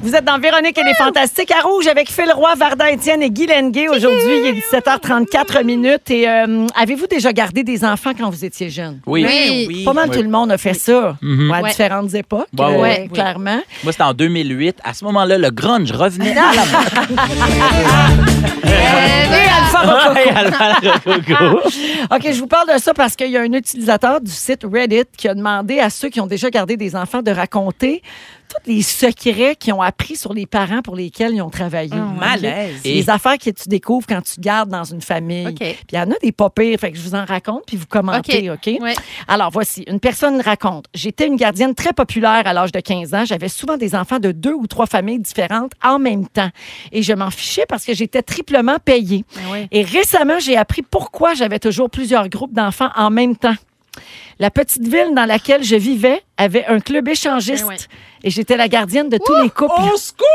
Vous 0.00 0.14
êtes 0.14 0.24
dans 0.24 0.38
Véronique 0.38 0.78
et 0.78 0.84
les 0.84 0.94
Fantastiques 0.94 1.50
à 1.50 1.60
Rouge 1.66 1.88
avec 1.88 2.08
Phil 2.08 2.30
Roy, 2.32 2.54
Varda 2.54 2.92
Étienne 2.92 3.20
et 3.20 3.30
Guy 3.30 3.48
Lenguet. 3.48 3.88
Aujourd'hui, 3.88 4.38
il 4.44 4.46
est 4.46 4.52
17h34 4.78 5.64
minutes. 5.64 6.08
Et 6.10 6.28
euh, 6.28 6.68
avez-vous 6.76 7.08
déjà 7.08 7.32
gardé 7.32 7.64
des 7.64 7.84
enfants 7.84 8.12
quand 8.16 8.30
vous 8.30 8.44
étiez 8.44 8.70
jeune? 8.70 9.00
Oui. 9.06 9.26
Oui. 9.28 9.66
Oui. 9.68 9.84
Pas 9.84 9.92
mal 9.92 10.08
Oui. 10.10 10.16
tout 10.16 10.22
le 10.22 10.28
monde 10.28 10.52
a 10.52 10.58
fait 10.58 10.74
ça 10.74 11.16
Mhm. 11.20 11.50
à 11.50 11.62
Ouais. 11.62 11.70
différentes 11.70 12.14
époques, 12.14 12.46
Ouais, 12.56 12.64
euh, 12.64 12.80
ouais. 12.80 13.10
clairement. 13.12 13.60
Moi, 13.82 13.90
c'était 13.90 14.04
en 14.04 14.14
2008. 14.14 14.76
À 14.84 14.94
ce 14.94 15.04
moment-là, 15.06 15.36
le 15.36 15.50
grunge 15.50 15.90
revenait 15.90 16.36
à 16.38 16.54
la 16.54 16.62
Rococo. 21.04 21.60
OK, 22.14 22.32
je 22.32 22.38
vous 22.38 22.46
parle 22.46 22.74
de 22.74 22.80
ça 22.80 22.94
parce 22.94 23.16
qu'il 23.16 23.30
y 23.30 23.36
a 23.36 23.40
un 23.40 23.52
utilisateur 23.52 24.20
du 24.20 24.30
site 24.30 24.64
Reddit 24.64 25.04
qui 25.16 25.28
a 25.28 25.34
demandé 25.34 25.78
à 25.80 25.90
ceux 25.90 26.08
qui 26.08 26.20
ont 26.20 26.26
déjà 26.26 26.50
gardé 26.50 26.76
des 26.76 26.96
enfants 26.96 27.22
de 27.22 27.30
raconter 27.30 28.02
tous 28.52 28.70
les 28.70 28.82
secrets 28.82 29.56
qu'ils 29.56 29.72
ont 29.72 29.82
appris 29.82 30.16
sur 30.16 30.32
les 30.32 30.46
parents 30.46 30.82
pour 30.82 30.96
lesquels 30.96 31.34
ils 31.34 31.42
ont 31.42 31.50
travaillé. 31.50 31.92
OK? 31.94 32.20
Malaise. 32.20 32.80
Les 32.84 33.08
affaires 33.08 33.38
que 33.38 33.50
tu 33.50 33.68
découvres 33.68 34.06
quand 34.06 34.22
tu 34.22 34.40
gardes 34.40 34.68
dans 34.68 34.84
une 34.84 35.00
famille. 35.00 35.48
OK. 35.48 35.58
Puis 35.58 35.76
il 35.92 35.96
y 35.96 35.98
en 35.98 36.10
a 36.10 36.14
des 36.22 36.32
pas 36.32 36.50
pires, 36.50 36.78
fait 36.78 36.92
que 36.92 36.98
je 36.98 37.02
vous 37.02 37.14
en 37.14 37.24
raconte, 37.24 37.62
puis 37.66 37.76
vous 37.76 37.86
commentez, 37.86 38.50
OK? 38.50 38.66
Ouais. 38.80 38.94
Alors, 39.28 39.50
voici. 39.50 39.84
Une 39.86 40.00
personne 40.00 40.40
raconte. 40.40 40.86
J'étais 40.94 41.26
une 41.26 41.36
gardienne 41.36 41.74
très 41.74 41.92
populaire 41.92 42.42
à 42.44 42.52
l'âge 42.52 42.72
de 42.72 42.80
15 42.80 43.14
ans. 43.14 43.24
J'avais 43.24 43.48
souvent 43.48 43.76
des 43.76 43.94
enfants 43.94 44.18
de 44.18 44.32
deux 44.32 44.54
ou 44.54 44.66
trois 44.66 44.86
familles 44.86 45.20
différentes 45.20 45.72
en 45.82 45.98
même 45.98 46.26
temps. 46.28 46.50
Et 46.92 47.02
je 47.02 47.12
m'en 47.12 47.30
fichais 47.30 47.66
parce 47.68 47.84
que 47.84 47.94
j'étais 47.94 48.22
triplement 48.22 48.78
payée. 48.84 49.24
Ben 49.34 49.52
ouais. 49.52 49.68
Et 49.70 49.82
récemment, 49.82 50.38
j'ai 50.38 50.56
appris 50.56 50.82
pourquoi 50.82 51.34
j'avais 51.34 51.58
toujours 51.58 51.90
plusieurs 51.90 52.28
groupes 52.28 52.52
d'enfants 52.52 52.90
en 52.96 53.10
même 53.10 53.36
temps. 53.36 53.54
La 54.38 54.50
petite 54.50 54.82
ville 54.88 55.10
dans 55.14 55.26
laquelle 55.26 55.62
je 55.62 55.76
vivais 55.76 56.22
avait 56.36 56.64
un 56.66 56.80
club 56.80 57.08
échangiste. 57.08 57.62
Ben 57.64 57.68
ouais. 57.70 57.76
Et 58.24 58.30
j'étais 58.30 58.56
la 58.56 58.68
gardienne 58.68 59.08
de 59.08 59.18
tous 59.18 59.34
les 59.42 59.50
couples 59.50 59.72
Au 59.92 59.96
secours! 59.96 60.26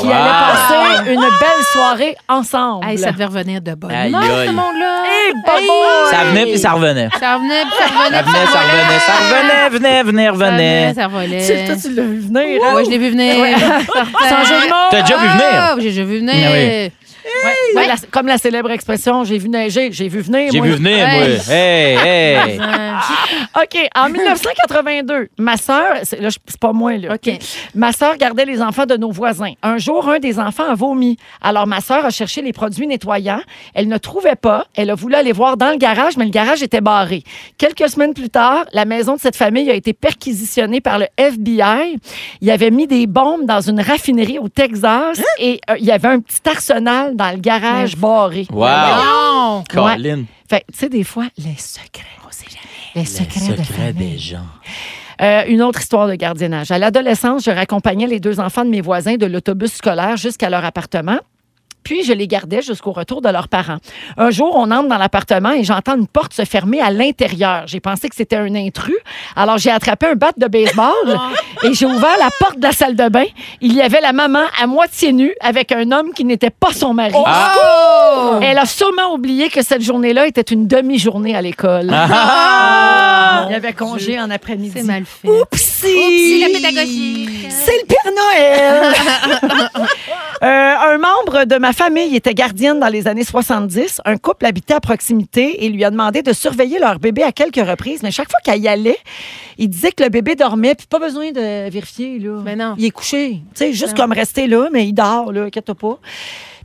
qui 0.00 0.06
Wow! 0.06 0.12
allaient 0.12 0.30
passer 0.30 1.12
une 1.12 1.20
belle 1.20 1.64
soirée 1.72 2.16
ensemble. 2.28 2.86
Hey, 2.86 2.98
ça 2.98 3.10
devait 3.12 3.24
revenir 3.26 3.60
de 3.60 3.74
bonne 3.74 3.90
Aïe, 3.90 4.14
aïe. 4.14 4.46
ce 4.48 4.52
monde-là. 4.52 5.02
Hey, 5.04 5.32
boy! 5.44 6.10
Ça 6.10 6.24
venait 6.30 6.44
puis 6.46 6.58
ça 6.58 6.72
revenait. 6.72 7.08
Ça 7.20 7.34
revenait, 7.36 7.62
puis 7.62 7.72
ça 7.78 7.86
revenait. 7.86 8.16
Ça 8.16 8.22
puis 8.22 8.32
venait, 8.32 8.46
ça 8.46 8.60
revenait, 8.60 8.98
ça 9.00 9.12
revenait, 9.12 9.68
venait, 9.70 10.02
venait, 10.02 10.26
Ça 10.26 10.32
revenait, 10.32 10.88
revenait. 10.88 10.94
ça 10.94 11.06
revenait. 11.08 11.46
Tu- 11.46 11.66
Toi, 11.66 11.76
tu 11.82 11.94
l'as 11.96 12.02
vu 12.04 12.18
venir, 12.20 12.62
hein? 12.64 12.74
Ouais, 12.74 12.84
je 12.84 12.90
l'ai 12.90 12.98
vu 12.98 13.10
venir. 13.10 13.34
Sans 14.28 14.44
jeu 14.44 14.60
de 14.60 14.68
mots. 14.68 14.74
T'as 14.90 15.02
déjà 15.02 15.16
vu 15.18 15.28
venir? 15.28 15.44
Ah, 15.52 15.74
j'ai 15.78 15.84
déjà 15.90 16.04
vu 16.04 16.18
venir. 16.20 16.34
Ah 16.34 16.52
oui. 16.52 16.92
Ouais, 17.24 17.76
ouais, 17.80 17.86
la- 17.86 17.94
comme 18.10 18.26
la 18.26 18.38
célèbre 18.38 18.70
expression, 18.70 19.24
j'ai 19.24 19.38
vu 19.38 19.48
neiger, 19.48 19.90
j'ai 19.92 20.08
vu 20.08 20.20
venir. 20.20 20.50
J'ai 20.52 20.58
moi. 20.58 20.66
vu 20.66 20.74
venir, 20.74 20.96
moi. 20.98 21.24
Hey. 21.24 21.40
Hey, 21.48 21.96
hey. 22.48 22.58
OK. 23.62 23.88
En 23.94 24.08
1982, 24.08 25.28
ma 25.38 25.56
sœur, 25.56 25.96
c'est- 26.02 26.20
là, 26.20 26.28
je- 26.30 26.38
c'est 26.46 26.58
pas 26.60 26.72
moi, 26.72 26.96
là. 26.96 27.14
OK. 27.14 27.30
Ma 27.74 27.92
sœur 27.92 28.16
gardait 28.16 28.44
les 28.44 28.60
enfants 28.60 28.86
de 28.86 28.96
nos 28.96 29.10
voisins. 29.10 29.52
Un 29.62 29.78
jour, 29.78 30.08
un 30.08 30.18
des 30.18 30.38
enfants 30.38 30.68
a 30.70 30.74
vomi. 30.74 31.16
Alors, 31.40 31.66
ma 31.66 31.80
sœur 31.80 32.04
a 32.04 32.10
cherché 32.10 32.42
les 32.42 32.52
produits 32.52 32.86
nettoyants. 32.86 33.42
Elle 33.74 33.88
ne 33.88 33.98
trouvait 33.98 34.36
pas. 34.36 34.66
Elle 34.74 34.90
a 34.90 34.94
voulu 34.94 35.14
aller 35.14 35.32
voir 35.32 35.56
dans 35.56 35.70
le 35.70 35.76
garage, 35.76 36.16
mais 36.16 36.24
le 36.24 36.30
garage 36.30 36.62
était 36.62 36.80
barré. 36.80 37.22
Quelques 37.58 37.88
semaines 37.88 38.14
plus 38.14 38.30
tard, 38.30 38.64
la 38.72 38.84
maison 38.84 39.14
de 39.14 39.20
cette 39.20 39.36
famille 39.36 39.70
a 39.70 39.74
été 39.74 39.92
perquisitionnée 39.92 40.80
par 40.80 40.98
le 40.98 41.06
FBI. 41.16 41.98
Il 42.40 42.50
avait 42.50 42.70
mis 42.70 42.86
des 42.86 43.06
bombes 43.06 43.44
dans 43.46 43.60
une 43.60 43.80
raffinerie 43.80 44.38
au 44.38 44.48
Texas 44.48 45.20
et 45.38 45.60
euh, 45.70 45.76
il 45.78 45.84
y 45.84 45.90
avait 45.90 46.08
un 46.08 46.20
petit 46.20 46.40
arsenal 46.48 47.11
dans 47.14 47.30
le 47.30 47.38
garage 47.38 47.96
barré. 47.96 48.46
Wow. 48.50 48.66
Non. 48.66 49.64
Colin. 49.68 50.24
Fait, 50.48 50.64
tu 50.72 50.78
sais, 50.78 50.88
des 50.88 51.04
fois, 51.04 51.26
les 51.38 51.56
secrets. 51.56 52.06
Les 52.94 53.06
secrets, 53.06 53.40
de 53.40 53.62
Secret 53.62 53.92
famille. 53.92 54.12
des 54.12 54.18
gens. 54.18 54.46
Euh, 55.22 55.44
une 55.46 55.62
autre 55.62 55.80
histoire 55.80 56.08
de 56.08 56.14
gardiennage. 56.14 56.70
À 56.70 56.78
l'adolescence, 56.78 57.44
je 57.44 57.50
raccompagnais 57.50 58.06
les 58.06 58.20
deux 58.20 58.38
enfants 58.38 58.64
de 58.64 58.70
mes 58.70 58.80
voisins 58.80 59.16
de 59.16 59.24
l'autobus 59.26 59.72
scolaire 59.72 60.16
jusqu'à 60.16 60.50
leur 60.50 60.64
appartement. 60.64 61.18
Puis, 61.84 62.04
je 62.04 62.12
les 62.12 62.28
gardais 62.28 62.62
jusqu'au 62.62 62.92
retour 62.92 63.22
de 63.22 63.28
leurs 63.28 63.48
parents. 63.48 63.78
Un 64.16 64.30
jour, 64.30 64.54
on 64.56 64.70
entre 64.70 64.88
dans 64.88 64.98
l'appartement 64.98 65.52
et 65.52 65.64
j'entends 65.64 65.96
une 65.96 66.06
porte 66.06 66.32
se 66.32 66.44
fermer 66.44 66.80
à 66.80 66.90
l'intérieur. 66.90 67.64
J'ai 67.66 67.80
pensé 67.80 68.08
que 68.08 68.14
c'était 68.14 68.36
un 68.36 68.54
intrus. 68.54 68.96
Alors, 69.36 69.58
j'ai 69.58 69.70
attrapé 69.70 70.06
un 70.06 70.14
bat 70.14 70.32
de 70.36 70.46
baseball 70.46 70.92
et 71.62 71.74
j'ai 71.74 71.86
ouvert 71.86 72.16
la 72.18 72.28
porte 72.38 72.58
de 72.58 72.62
la 72.62 72.72
salle 72.72 72.96
de 72.96 73.08
bain. 73.08 73.24
Il 73.60 73.74
y 73.74 73.82
avait 73.82 74.00
la 74.00 74.12
maman 74.12 74.42
à 74.60 74.66
moitié 74.66 75.12
nue 75.12 75.34
avec 75.40 75.72
un 75.72 75.90
homme 75.92 76.12
qui 76.14 76.24
n'était 76.24 76.50
pas 76.50 76.72
son 76.72 76.94
mari. 76.94 77.14
Ah. 77.26 78.38
Elle 78.42 78.58
a 78.58 78.66
sûrement 78.66 79.12
oublié 79.14 79.48
que 79.48 79.62
cette 79.62 79.82
journée-là 79.82 80.26
était 80.26 80.40
une 80.42 80.66
demi-journée 80.66 81.34
à 81.34 81.42
l'école. 81.42 81.90
Ah. 81.92 83.46
Il 83.48 83.52
y 83.52 83.56
avait 83.56 83.72
congé 83.72 84.20
en 84.20 84.30
après-midi. 84.30 84.72
C'est 84.74 84.82
mal 84.82 85.04
fait. 85.04 85.28
Oupsie! 85.28 85.86
Oupsie, 85.86 86.40
la 86.40 86.46
pédagogie. 86.48 87.28
C'est 87.50 87.72
le 87.72 87.86
Père 87.86 88.12
Noël! 88.16 88.94
Euh, 90.42 90.46
un 90.46 90.98
membre 90.98 91.44
de 91.44 91.56
ma 91.56 91.72
famille 91.72 92.16
était 92.16 92.34
gardienne 92.34 92.80
dans 92.80 92.88
les 92.88 93.06
années 93.06 93.22
70. 93.22 94.00
Un 94.04 94.16
couple 94.16 94.44
habitait 94.44 94.74
à 94.74 94.80
proximité 94.80 95.64
et 95.64 95.68
lui 95.68 95.84
a 95.84 95.90
demandé 95.90 96.22
de 96.22 96.32
surveiller 96.32 96.80
leur 96.80 96.98
bébé 96.98 97.22
à 97.22 97.30
quelques 97.30 97.64
reprises. 97.64 98.02
Mais 98.02 98.10
chaque 98.10 98.28
fois 98.28 98.40
qu'elle 98.42 98.60
y 98.60 98.66
allait, 98.66 98.98
il 99.58 99.68
disait 99.68 99.92
que 99.92 100.02
le 100.02 100.08
bébé 100.08 100.34
dormait, 100.34 100.74
puis 100.74 100.88
pas 100.88 100.98
besoin 100.98 101.30
de 101.30 101.70
vérifier. 101.70 102.18
Là. 102.18 102.40
Ben 102.44 102.58
non. 102.58 102.74
Il 102.76 102.84
est 102.86 102.90
couché. 102.90 103.34
Tu 103.34 103.40
sais, 103.54 103.72
juste 103.72 103.96
Non. 103.96 104.02
comme 104.02 104.12
rester 104.12 104.48
là, 104.48 104.68
mais 104.72 104.84
il 104.88 104.94
dort, 104.94 105.30
là, 105.32 105.44
inquiète 105.44 105.72
pas. 105.74 105.98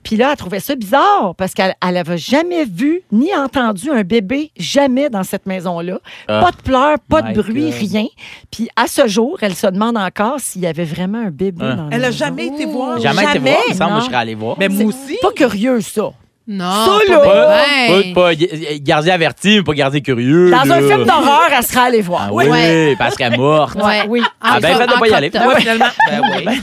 Puis 0.08 0.16
là, 0.16 0.30
elle 0.32 0.38
trouvait 0.38 0.62
ça 0.62 0.74
bizarre 0.74 1.36
parce 1.38 1.54
qu'elle 1.54 1.76
n'avait 1.84 2.18
jamais 2.18 2.64
vu 2.64 3.02
ni 3.12 3.36
entendu 3.36 3.92
un 3.92 4.04
bébé, 4.04 4.52
jamais 4.58 5.10
dans 5.10 5.24
cette 5.24 5.46
maison-là. 5.46 6.00
Ah. 6.30 6.40
Pas 6.46 6.52
de 6.52 6.62
pleurs, 6.64 6.98
pas 7.10 7.22
My 7.24 7.34
de 7.34 7.42
bruit, 7.42 7.72
God. 7.72 7.74
rien. 7.92 8.06
Puis 8.50 8.70
à 8.78 8.88
ce 8.88 9.06
jour, 9.08 9.38
elle 9.42 9.54
se 9.54 9.68
demande 9.68 9.98
encore 9.98 10.40
s'il 10.40 10.62
y 10.62 10.66
avait 10.66 10.86
vraiment 10.86 11.18
un 11.26 11.30
bébé 11.30 11.60
Ah. 11.62 11.74
dans 11.76 11.90
la 11.90 11.96
Elle 11.98 12.06
a 12.06 12.08
maison. 12.08 12.18
jamais 12.20 12.48
été 12.48 12.66
voir. 12.66 12.98
Jamais 13.02 13.22
été 13.24 13.40
voir. 13.40 13.58
Il 13.68 13.74
me 13.74 13.78
semble, 13.78 13.90
moi, 13.90 13.96
Non. 13.96 14.00
je 14.00 14.06
serais 14.06 14.16
allé 14.16 14.36
voir. 14.36 14.56
Mais 14.58 14.70
moi 14.70 14.86
aussi. 14.86 15.18
Pas 15.22 15.32
curieux, 15.34 15.82
ça. 15.82 16.12
Non, 16.48 16.86
Ça, 16.86 17.00
pas 17.08 17.14
là. 17.36 17.66
ben, 17.90 18.14
Pas, 18.14 18.22
pas 18.22 18.34
g- 18.34 18.80
gardien 18.82 19.14
averti, 19.16 19.58
mais 19.58 19.64
pas 19.64 19.74
gardien 19.74 20.00
curieux. 20.00 20.50
Dans 20.50 20.72
un 20.72 20.80
film 20.80 21.04
d'horreur, 21.04 21.50
elle 21.56 21.64
sera 21.64 21.82
allée 21.84 22.02
voir. 22.02 22.28
Ah 22.30 22.34
oui, 22.34 22.46
Ouais. 22.48 22.96
parce 22.98 23.16
qu'elle 23.16 23.34
est 23.34 23.38
morte. 23.38 23.76
Ouais. 23.76 24.06
Oui. 24.08 24.22
Ah, 24.40 24.60
ben, 24.62 24.76
En 24.76 24.78
fait 24.78 24.88
de 24.88 24.94
pas 25.00 25.08
y 25.08 25.14
aller. 25.14 25.30
Ouais, 25.34 25.60
finalement. 25.60 25.86
Ben 26.10 26.22
oui. 26.38 26.58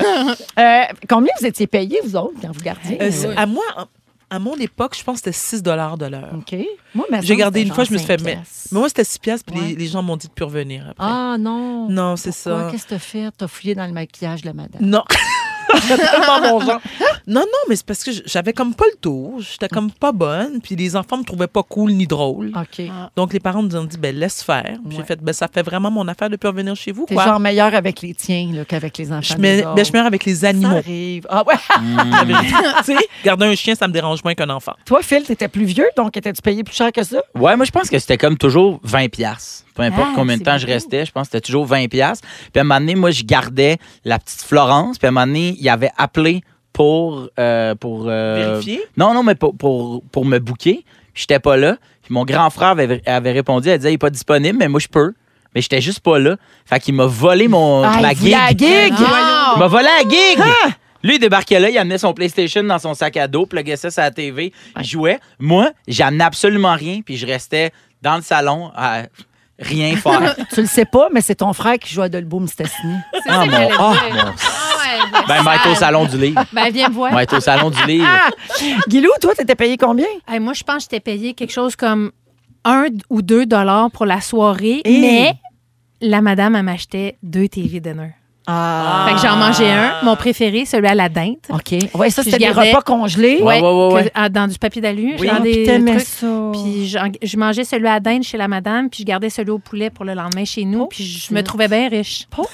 Euh, 0.58 0.82
combien 1.08 1.32
vous 1.38 1.46
étiez 1.46 1.66
payé, 1.66 2.00
vous 2.04 2.16
autres, 2.16 2.34
quand 2.40 2.50
vous 2.50 2.60
gardiez? 2.62 3.00
Euh, 3.02 3.10
c'est- 3.12 3.36
À 3.36 3.44
moi, 3.44 3.62
à 4.30 4.38
mon 4.38 4.54
époque, 4.56 4.96
je 4.98 5.04
pense 5.04 5.16
que 5.20 5.30
c'était 5.30 5.32
6 5.36 5.62
de 5.62 5.70
l'heure. 5.70 5.96
OK. 6.34 6.58
Moi, 6.94 7.04
ma 7.10 7.20
J'ai 7.20 7.36
gardé 7.36 7.60
une 7.60 7.72
fois, 7.72 7.84
je 7.84 7.92
me 7.92 7.98
suis 7.98 8.06
fait 8.06 8.16
piastres. 8.16 8.68
Mais 8.72 8.78
moi, 8.78 8.88
c'était 8.88 9.04
6 9.04 9.18
piastres, 9.18 9.52
puis 9.52 9.60
Ouais. 9.60 9.68
les, 9.68 9.74
les 9.76 9.86
gens 9.86 10.02
m'ont 10.02 10.16
dit 10.16 10.28
de 10.28 10.32
plus 10.32 10.44
revenir 10.46 10.82
après. 10.90 11.06
Ah 11.06 11.36
non. 11.38 11.88
Non, 11.90 12.16
c'est 12.16 12.32
ça. 12.32 12.68
Qu'est-ce 12.70 12.84
que 12.84 12.90
t'as 12.90 12.98
fait? 12.98 13.26
T'as 13.36 13.48
fouillé 13.48 13.74
dans 13.74 13.86
le 13.86 13.92
maquillage 13.92 14.40
de 14.40 14.46
la 14.46 14.54
madame. 14.54 14.80
Non. 14.80 15.04
C'était 15.82 15.96
tellement 15.96 16.40
mon 16.40 16.60
genre. 16.60 16.80
Non, 17.26 17.40
non, 17.40 17.46
mais 17.68 17.76
c'est 17.76 17.86
parce 17.86 18.02
que 18.04 18.10
j'avais 18.26 18.52
comme 18.52 18.74
pas 18.74 18.84
le 18.92 18.98
tour. 19.00 19.40
J'étais 19.40 19.68
comme 19.68 19.90
pas 19.90 20.12
bonne. 20.12 20.60
Puis 20.62 20.76
les 20.76 20.96
enfants 20.96 21.16
me 21.18 21.24
trouvaient 21.24 21.46
pas 21.46 21.62
cool 21.62 21.92
ni 21.92 22.06
drôle. 22.06 22.52
OK. 22.54 22.86
Donc 23.16 23.32
les 23.32 23.40
parents 23.40 23.62
nous 23.62 23.76
ont 23.76 23.84
dit, 23.84 23.96
ben 23.98 24.14
laisse 24.16 24.42
faire. 24.42 24.62
Puis 24.64 24.78
Ouais. 24.84 24.94
j'ai 24.98 25.02
fait, 25.04 25.20
ben 25.22 25.32
ça 25.32 25.48
fait 25.52 25.62
vraiment 25.62 25.90
mon 25.90 26.06
affaire 26.08 26.28
de 26.30 26.36
plus 26.36 26.48
revenir 26.48 26.74
chez 26.76 26.92
vous, 26.92 27.06
T'es 27.06 27.14
quoi. 27.14 27.24
genre 27.24 27.40
meilleur 27.40 27.74
avec 27.74 28.02
les 28.02 28.14
tiens 28.14 28.50
là, 28.52 28.64
qu'avec 28.64 28.96
les 28.98 29.10
enfants. 29.12 29.34
je 29.36 29.40
mets, 29.40 29.62
ben, 29.62 29.84
je 29.84 29.92
mets 29.92 29.98
avec 30.00 30.24
les 30.24 30.34
Ça 30.36 30.48
animaux. 30.48 30.76
arrive. 30.76 31.26
Ah 31.30 31.42
ouais. 31.46 31.54
Tu 32.84 32.92
sais, 32.94 32.98
garder 33.24 33.46
un 33.46 33.54
chien, 33.54 33.74
ça 33.74 33.88
me 33.88 33.92
dérange 33.92 34.22
moins 34.24 34.34
qu'un 34.34 34.50
enfant. 34.50 34.72
Toi, 34.84 35.00
Phil, 35.02 35.22
t'étais 35.22 35.48
plus 35.48 35.64
vieux, 35.64 35.86
donc 35.96 36.16
étais-tu 36.16 36.42
payé 36.42 36.62
plus 36.64 36.74
cher 36.74 36.92
que 36.92 37.02
ça? 37.02 37.18
Ouais, 37.34 37.56
moi, 37.56 37.64
je 37.64 37.70
pense 37.70 37.88
que 37.88 37.98
c'était 37.98 38.18
comme 38.18 38.36
toujours 38.36 38.80
20 38.82 39.08
pièces. 39.10 39.64
Peu 39.74 39.82
importe 39.82 40.08
Ah, 40.10 40.14
combien 40.14 40.36
de 40.36 40.42
temps 40.44 40.56
je 40.56 40.66
restais, 40.66 41.04
je 41.04 41.10
pense 41.10 41.22
que 41.26 41.32
c'était 41.32 41.40
toujours 41.46 41.66
20 41.66 41.88
pièces. 41.88 42.20
Puis 42.20 42.58
à 42.58 42.60
un 42.60 42.64
moment 42.64 42.78
donné, 42.78 42.94
moi, 42.94 43.10
je 43.10 43.24
gardais 43.24 43.78
la 44.04 44.20
petite 44.20 44.42
Florence. 44.42 44.98
Puis 44.98 45.06
à 45.06 45.08
un 45.08 45.12
moment 45.12 45.26
donné, 45.26 45.56
il 45.64 45.68
avait 45.68 45.90
appelé 45.96 46.42
pour... 46.72 47.28
euh, 47.38 47.74
pour 47.74 48.04
euh, 48.08 48.34
Vérifier? 48.52 48.82
Non, 48.96 49.14
non, 49.14 49.22
mais 49.22 49.34
pour, 49.34 49.56
pour, 49.56 50.02
pour 50.12 50.24
me 50.24 50.38
booker. 50.38 50.84
Puis 51.12 51.22
j'étais 51.22 51.38
pas 51.40 51.56
là. 51.56 51.76
Puis 52.02 52.12
mon 52.12 52.24
grand 52.24 52.50
frère 52.50 52.68
avait, 52.68 53.00
avait 53.06 53.32
répondu, 53.32 53.68
elle 53.68 53.78
disait, 53.78 53.90
il 53.92 53.94
est 53.94 53.98
pas 53.98 54.10
disponible, 54.10 54.58
mais 54.58 54.68
moi, 54.68 54.80
je 54.80 54.88
peux. 54.88 55.14
Mais 55.54 55.60
j'étais 55.60 55.80
juste 55.80 56.00
pas 56.00 56.18
là. 56.18 56.36
Fait 56.66 56.80
qu'il 56.80 56.94
m'a 56.94 57.06
volé 57.06 57.46
mon, 57.48 57.82
Ah, 57.84 58.00
ma 58.00 58.12
il 58.12 58.18
voulait 58.18 58.30
gig. 58.32 58.38
la 58.40 58.48
gig! 58.48 58.92
Non. 58.92 59.06
Il 59.54 59.58
m'a 59.60 59.66
volé 59.68 59.84
la 59.84 60.08
gig! 60.08 60.38
Lui, 61.04 61.16
il 61.16 61.18
débarquait 61.20 61.60
là, 61.60 61.68
il 61.70 61.78
amenait 61.78 61.98
son 61.98 62.12
PlayStation 62.14 62.62
dans 62.64 62.78
son 62.78 62.94
sac 62.94 63.16
à 63.18 63.28
dos, 63.28 63.46
pluguait 63.46 63.76
ça 63.76 63.90
sur 63.90 64.02
la 64.02 64.10
TV, 64.10 64.52
il 64.78 64.84
jouait. 64.84 65.20
Moi, 65.38 65.70
j'amenais 65.86 66.24
absolument 66.24 66.74
rien, 66.74 67.00
puis 67.04 67.16
je 67.18 67.26
restais 67.26 67.70
dans 68.02 68.16
le 68.16 68.22
salon 68.22 68.70
à 68.74 69.02
rien 69.58 69.94
faire. 69.96 70.34
Tu 70.52 70.62
le 70.62 70.66
sais 70.66 70.86
pas, 70.86 71.08
mais 71.12 71.20
c'est 71.20 71.36
ton 71.36 71.52
frère 71.52 71.78
qui 71.78 71.92
joue 71.94 72.02
à 72.02 72.08
Dolbeau 72.08 72.40
Mistassini. 72.40 72.96
C'est 73.12 73.20
Ah, 73.28 73.34
ça 73.34 73.44
que 73.44 73.50
mon- 73.50 73.52
j'allais 73.52 73.70
ah, 73.78 73.92
dire. 74.12 74.24
mon- 74.24 74.32
Ah 75.14 75.24
ben, 75.28 75.42
va 75.42 75.56
être 75.56 75.70
au 75.70 75.74
salon 75.74 76.04
du 76.06 76.16
livre. 76.18 76.42
Ben, 76.52 76.70
viens 76.72 76.88
me 76.88 76.94
voir. 76.94 77.12
Va 77.12 77.22
être 77.22 77.36
au 77.36 77.40
salon 77.40 77.70
du 77.70 77.82
livre. 77.86 78.06
Guilou, 78.88 79.10
toi, 79.20 79.34
t'étais 79.34 79.54
payé 79.54 79.76
combien? 79.76 80.06
Hey, 80.28 80.40
moi, 80.40 80.52
je 80.52 80.62
pense 80.62 80.76
que 80.76 80.82
j'étais 80.92 81.00
payé 81.00 81.34
quelque 81.34 81.52
chose 81.52 81.76
comme 81.76 82.12
1 82.64 82.86
ou 83.10 83.22
2 83.22 83.46
dollars 83.46 83.90
pour 83.90 84.06
la 84.06 84.20
soirée, 84.20 84.80
Et- 84.84 85.00
mais 85.00 85.34
la 86.00 86.20
madame, 86.20 86.56
elle 86.56 86.62
m'achetait 86.64 87.16
deux 87.22 87.48
TV 87.48 87.80
dinner. 87.80 88.14
Ah. 88.46 89.06
Fait 89.08 89.14
que 89.14 89.20
j'en 89.26 89.36
mangeais 89.36 89.70
un, 89.70 89.94
mon 90.02 90.16
préféré, 90.16 90.64
celui 90.66 90.86
à 90.86 90.94
la 90.94 91.08
dinde. 91.08 91.36
OK. 91.50 91.74
Ouais, 91.94 92.10
ça, 92.10 92.22
c'était 92.22 92.38
des 92.38 92.48
repas 92.50 92.82
congelés. 92.82 93.38
Ouais, 93.40 93.60
ouais, 93.60 93.70
ouais, 93.70 93.92
ouais. 93.94 94.04
que- 94.04 94.10
ah, 94.14 94.28
dans 94.28 94.46
du 94.46 94.58
papier 94.58 94.82
d'alu. 94.82 95.14
Oui, 95.18 95.26
dans 95.28 95.40
puis 95.40 95.52
des 95.52 95.62
t'aimais 95.64 95.92
trucs. 95.96 96.06
ça. 96.06 96.26
Puis 96.52 96.86
j'en- 96.88 97.10
je 97.22 97.36
mangeais 97.38 97.64
celui 97.64 97.86
à 97.88 97.94
la 97.94 98.00
dinde 98.00 98.22
chez 98.22 98.36
la 98.36 98.48
madame, 98.48 98.90
puis 98.90 99.00
je 99.00 99.06
gardais 99.06 99.30
celui 99.30 99.50
au 99.50 99.58
poulet 99.58 99.88
pour 99.90 100.04
le 100.04 100.12
lendemain 100.14 100.44
chez 100.44 100.64
nous, 100.64 100.86
puis 100.86 101.04
je 101.04 101.32
me 101.32 101.42
trouvais 101.42 101.68
bien 101.68 101.88
riche. 101.88 102.26
Pauvre. 102.30 102.48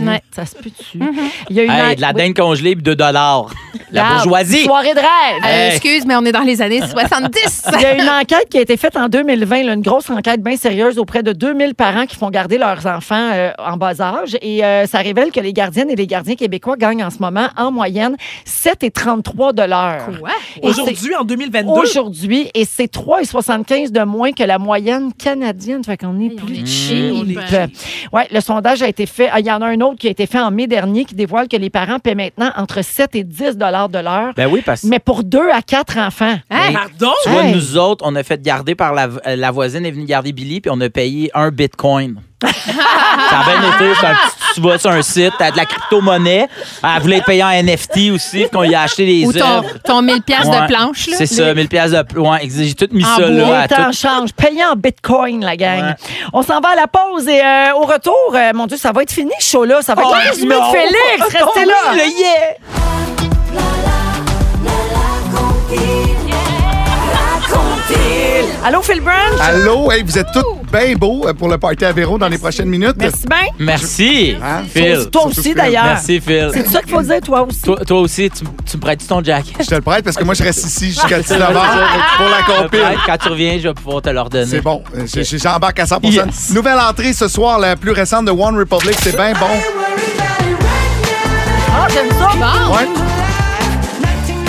Ouais. 0.00 0.20
Ça 0.34 0.44
se 0.46 0.54
peut-tu? 0.56 0.98
Mhm. 0.98 1.12
Il 1.50 1.56
y 1.56 1.60
a 1.60 1.62
une 1.64 1.70
Hey, 1.70 1.96
de 1.96 2.00
la 2.00 2.08
oui. 2.08 2.14
dinde 2.14 2.34
congelée, 2.36 2.74
puis 2.74 2.82
2 2.82 2.96
dollars. 2.96 3.46
La 3.92 4.04
bourgeoisie. 4.14 4.64
Soirée 4.64 4.92
de 4.94 4.98
rêve. 4.98 5.44
Euh, 5.44 5.46
Hey. 5.46 5.70
Excuse, 5.76 6.04
mais 6.06 6.16
on 6.16 6.24
est 6.24 6.32
dans 6.32 6.40
les 6.40 6.60
années 6.62 6.80
70. 6.86 7.64
Il 7.76 7.80
y 7.80 7.84
a 7.84 7.94
une 8.02 8.08
enquête 8.08 8.48
qui 8.50 8.58
a 8.58 8.60
été 8.62 8.76
faite 8.76 8.96
en 8.96 9.08
2020, 9.08 9.62
là, 9.62 9.74
une 9.74 9.82
grosse 9.82 10.10
enquête 10.10 10.42
bien 10.42 10.56
sérieuse 10.56 10.98
auprès 10.98 11.22
de 11.22 11.32
2000 11.32 11.74
parents 11.74 12.06
qui 12.06 12.16
font 12.16 12.30
garder 12.30 12.58
leurs 12.58 12.86
enfants 12.86 13.30
euh, 13.34 13.50
en 13.58 13.76
bas 13.76 14.00
âge. 14.00 14.36
Et 14.42 14.64
euh, 14.64 14.86
ça 14.86 14.98
révèle 14.98 15.30
que 15.34 15.40
les 15.40 15.52
gardiennes 15.52 15.90
et 15.90 15.96
les 15.96 16.06
gardiens 16.06 16.34
québécois 16.36 16.76
gagnent 16.76 17.04
en 17.04 17.10
ce 17.10 17.18
moment, 17.18 17.48
en 17.56 17.70
moyenne, 17.72 18.16
7,33 18.46 19.52
de 19.54 19.62
l'heure. 19.62 20.18
Quoi? 20.18 20.30
Et 20.62 20.66
Aujourd'hui, 20.66 21.14
en 21.14 21.24
2022. 21.24 21.70
Aujourd'hui, 21.72 22.50
et 22.54 22.64
c'est 22.64 22.90
3,75 22.92 23.90
de 23.90 24.02
moins 24.04 24.32
que 24.32 24.42
la 24.44 24.58
moyenne 24.58 25.12
canadienne. 25.12 25.82
Fait 25.84 25.96
qu'on 25.96 26.18
est 26.20 26.24
Hey, 26.24 26.36
plus 26.36 26.66
cheap. 26.66 27.38
cheap. 27.48 27.70
Ouais, 28.12 28.26
le 28.30 28.40
sondage 28.40 28.82
a 28.82 28.88
été 28.88 29.06
fait. 29.06 29.28
ah, 29.32 29.40
Il 29.40 29.46
y 29.46 29.50
en 29.50 29.60
a 29.60 29.66
un 29.66 29.80
autre 29.80 29.98
qui 29.98 30.06
a 30.08 30.10
été 30.10 30.26
fait 30.26 30.40
en 30.40 30.50
mai 30.50 30.66
dernier 30.66 31.04
qui 31.04 31.14
dévoile 31.14 31.48
que 31.48 31.56
les 31.56 31.70
parents 31.70 31.98
paient 31.98 32.14
maintenant 32.14 32.50
entre 32.56 32.82
7 32.82 33.14
et 33.16 33.24
10 33.24 33.56
dollars 33.56 33.88
de 33.88 33.98
l'heure, 33.98 34.32
Ben 34.36 34.48
oui, 34.50 34.62
parce 34.64 34.82
que. 34.82 34.86
mais 34.86 34.98
pour 35.00 35.24
2 35.24 35.50
à 35.52 35.60
4 35.62 35.98
enfants. 35.98 36.36
Hein? 36.50 36.72
Pardon? 36.72 37.12
Tu 37.24 37.30
vois, 37.30 37.42
Hey. 37.44 37.54
nous 37.54 37.76
autres, 37.76 38.04
on 38.06 38.14
a 38.16 38.22
fait 38.22 38.40
garder 38.40 38.74
par 38.74 38.94
la, 38.94 39.08
euh, 39.26 39.36
la 39.36 39.50
voisine 39.50 39.84
est 39.84 39.90
venue 39.90 40.04
garder 40.06 40.32
Billy, 40.32 40.60
puis 40.60 40.70
on 40.72 40.80
a 40.80 40.88
payé 40.88 41.30
un 41.34 41.50
bitcoin. 41.50 42.20
ça 42.44 42.48
a 43.40 43.44
bien 43.44 43.68
été. 43.74 43.94
c'est 44.00 44.06
un 44.06 44.14
petit- 44.14 44.43
tu 44.54 44.60
vas 44.60 44.78
sur 44.78 44.90
un 44.90 45.02
site, 45.02 45.32
t'as 45.38 45.50
de 45.50 45.56
la 45.56 45.64
crypto-monnaie. 45.66 46.48
Elle 46.82 47.02
voulait 47.02 47.16
être 47.18 47.24
payée 47.26 47.42
en 47.44 47.50
NFT 47.50 48.10
aussi, 48.12 48.46
qu'on 48.52 48.62
y 48.64 48.74
a 48.74 48.82
acheté 48.82 49.04
des 49.06 49.26
Ou 49.26 49.32
ton, 49.32 49.44
œuvres. 49.58 49.68
ton 49.84 50.02
1000 50.02 50.22
pièces 50.22 50.46
Ouais. 50.46 50.60
de 50.60 50.66
planche, 50.66 51.06
là. 51.08 51.16
C'est 51.18 51.26
ça, 51.26 51.52
1000 51.54 51.68
pièces 51.68 51.90
de. 51.92 52.18
Ouais, 52.18 52.38
j'ai 52.48 52.74
tout 52.74 52.88
mis 52.92 53.04
En 53.04 53.16
ça 53.16 53.22
bois, 53.22 53.30
là. 53.30 53.60
à 53.62 53.68
temps 53.68 53.86
tout. 53.90 53.92
changent. 53.96 54.32
Payé 54.32 54.64
en 54.64 54.74
bitcoin, 54.76 55.44
la 55.44 55.56
gang. 55.56 55.82
Ouais. 55.84 55.94
On 56.32 56.42
s'en 56.42 56.60
va 56.60 56.70
à 56.70 56.74
la 56.76 56.86
pause 56.86 57.26
et 57.28 57.40
euh, 57.40 57.74
au 57.76 57.82
retour, 57.86 58.14
euh, 58.34 58.52
mon 58.54 58.66
Dieu, 58.66 58.76
ça 58.76 58.92
va 58.92 59.02
être 59.02 59.12
fini, 59.12 59.32
ce 59.40 59.50
show-là. 59.50 59.82
Ça 59.82 59.94
va 59.94 60.02
être 60.02 60.10
Oh, 60.12 60.16
le 60.24 60.30
résumé 60.30 60.54
de 60.54 60.60
non. 60.60 60.72
Félix. 60.72 61.22
Restez 61.22 61.38
Oh, 61.44 61.58
là. 61.58 61.94
le 61.94 62.20
yeah! 62.20 64.03
Allô, 68.66 68.80
Phil 68.80 69.00
Branch? 69.02 69.14
Allô, 69.42 69.92
hey, 69.92 70.02
vous 70.02 70.16
êtes 70.18 70.32
tous 70.32 70.42
bien 70.72 70.94
beaux 70.96 71.26
euh, 71.28 71.34
pour 71.34 71.48
le 71.48 71.58
party 71.58 71.84
à 71.84 71.92
Véro 71.92 72.16
dans 72.16 72.28
les 72.28 72.38
prochaines 72.38 72.68
minutes. 72.68 72.94
Merci 72.96 73.26
bien. 73.28 73.38
Merci, 73.58 74.36
Hein? 74.42 74.62
Phil. 74.72 75.06
Toi 75.12 75.26
aussi, 75.26 75.52
d'ailleurs. 75.54 75.84
Merci, 75.84 76.18
Phil. 76.18 76.50
C'est 76.54 76.66
ça 76.68 76.80
qu'il 76.80 76.92
faut 76.94 77.02
dire, 77.02 77.20
toi 77.22 77.42
aussi. 77.42 77.60
Toi, 77.60 77.76
toi 77.86 78.00
aussi, 78.00 78.30
tu, 78.30 78.42
tu 78.64 78.76
me 78.78 78.80
prêtes 78.80 79.06
ton 79.06 79.22
jacket? 79.22 79.56
Je 79.60 79.66
te 79.66 79.74
le 79.74 79.82
prête 79.82 80.02
parce 80.02 80.16
que 80.16 80.24
moi, 80.24 80.32
je 80.32 80.42
reste 80.42 80.64
ici 80.64 80.86
jusqu'à 80.86 81.20
19h 81.20 81.52
pour 82.16 82.26
la 82.26 82.42
compile. 82.62 82.98
Quand 83.04 83.18
tu 83.18 83.28
reviens, 83.28 83.58
je 83.58 83.68
vais 83.68 83.74
pouvoir 83.74 84.00
te 84.00 84.08
l'ordonner. 84.08 84.46
C'est 84.46 84.62
bon. 84.62 84.82
Euh, 84.96 85.04
J'embarque 85.22 85.80
à 85.80 85.86
100 85.86 85.98
Yes. 86.04 86.50
Nouvelle 86.54 86.78
entrée 86.78 87.12
ce 87.12 87.28
soir, 87.28 87.58
la 87.58 87.76
plus 87.76 87.90
récente 87.92 88.24
de 88.24 88.30
One 88.30 88.56
Republic. 88.56 88.96
C'est 89.02 89.14
bien 89.14 89.34
bon. 89.34 89.46
Ah, 91.70 91.86
j'aime 91.92 92.08
ça. 92.18 92.30
Bon. 92.34 92.74
Ouais. 92.76 92.88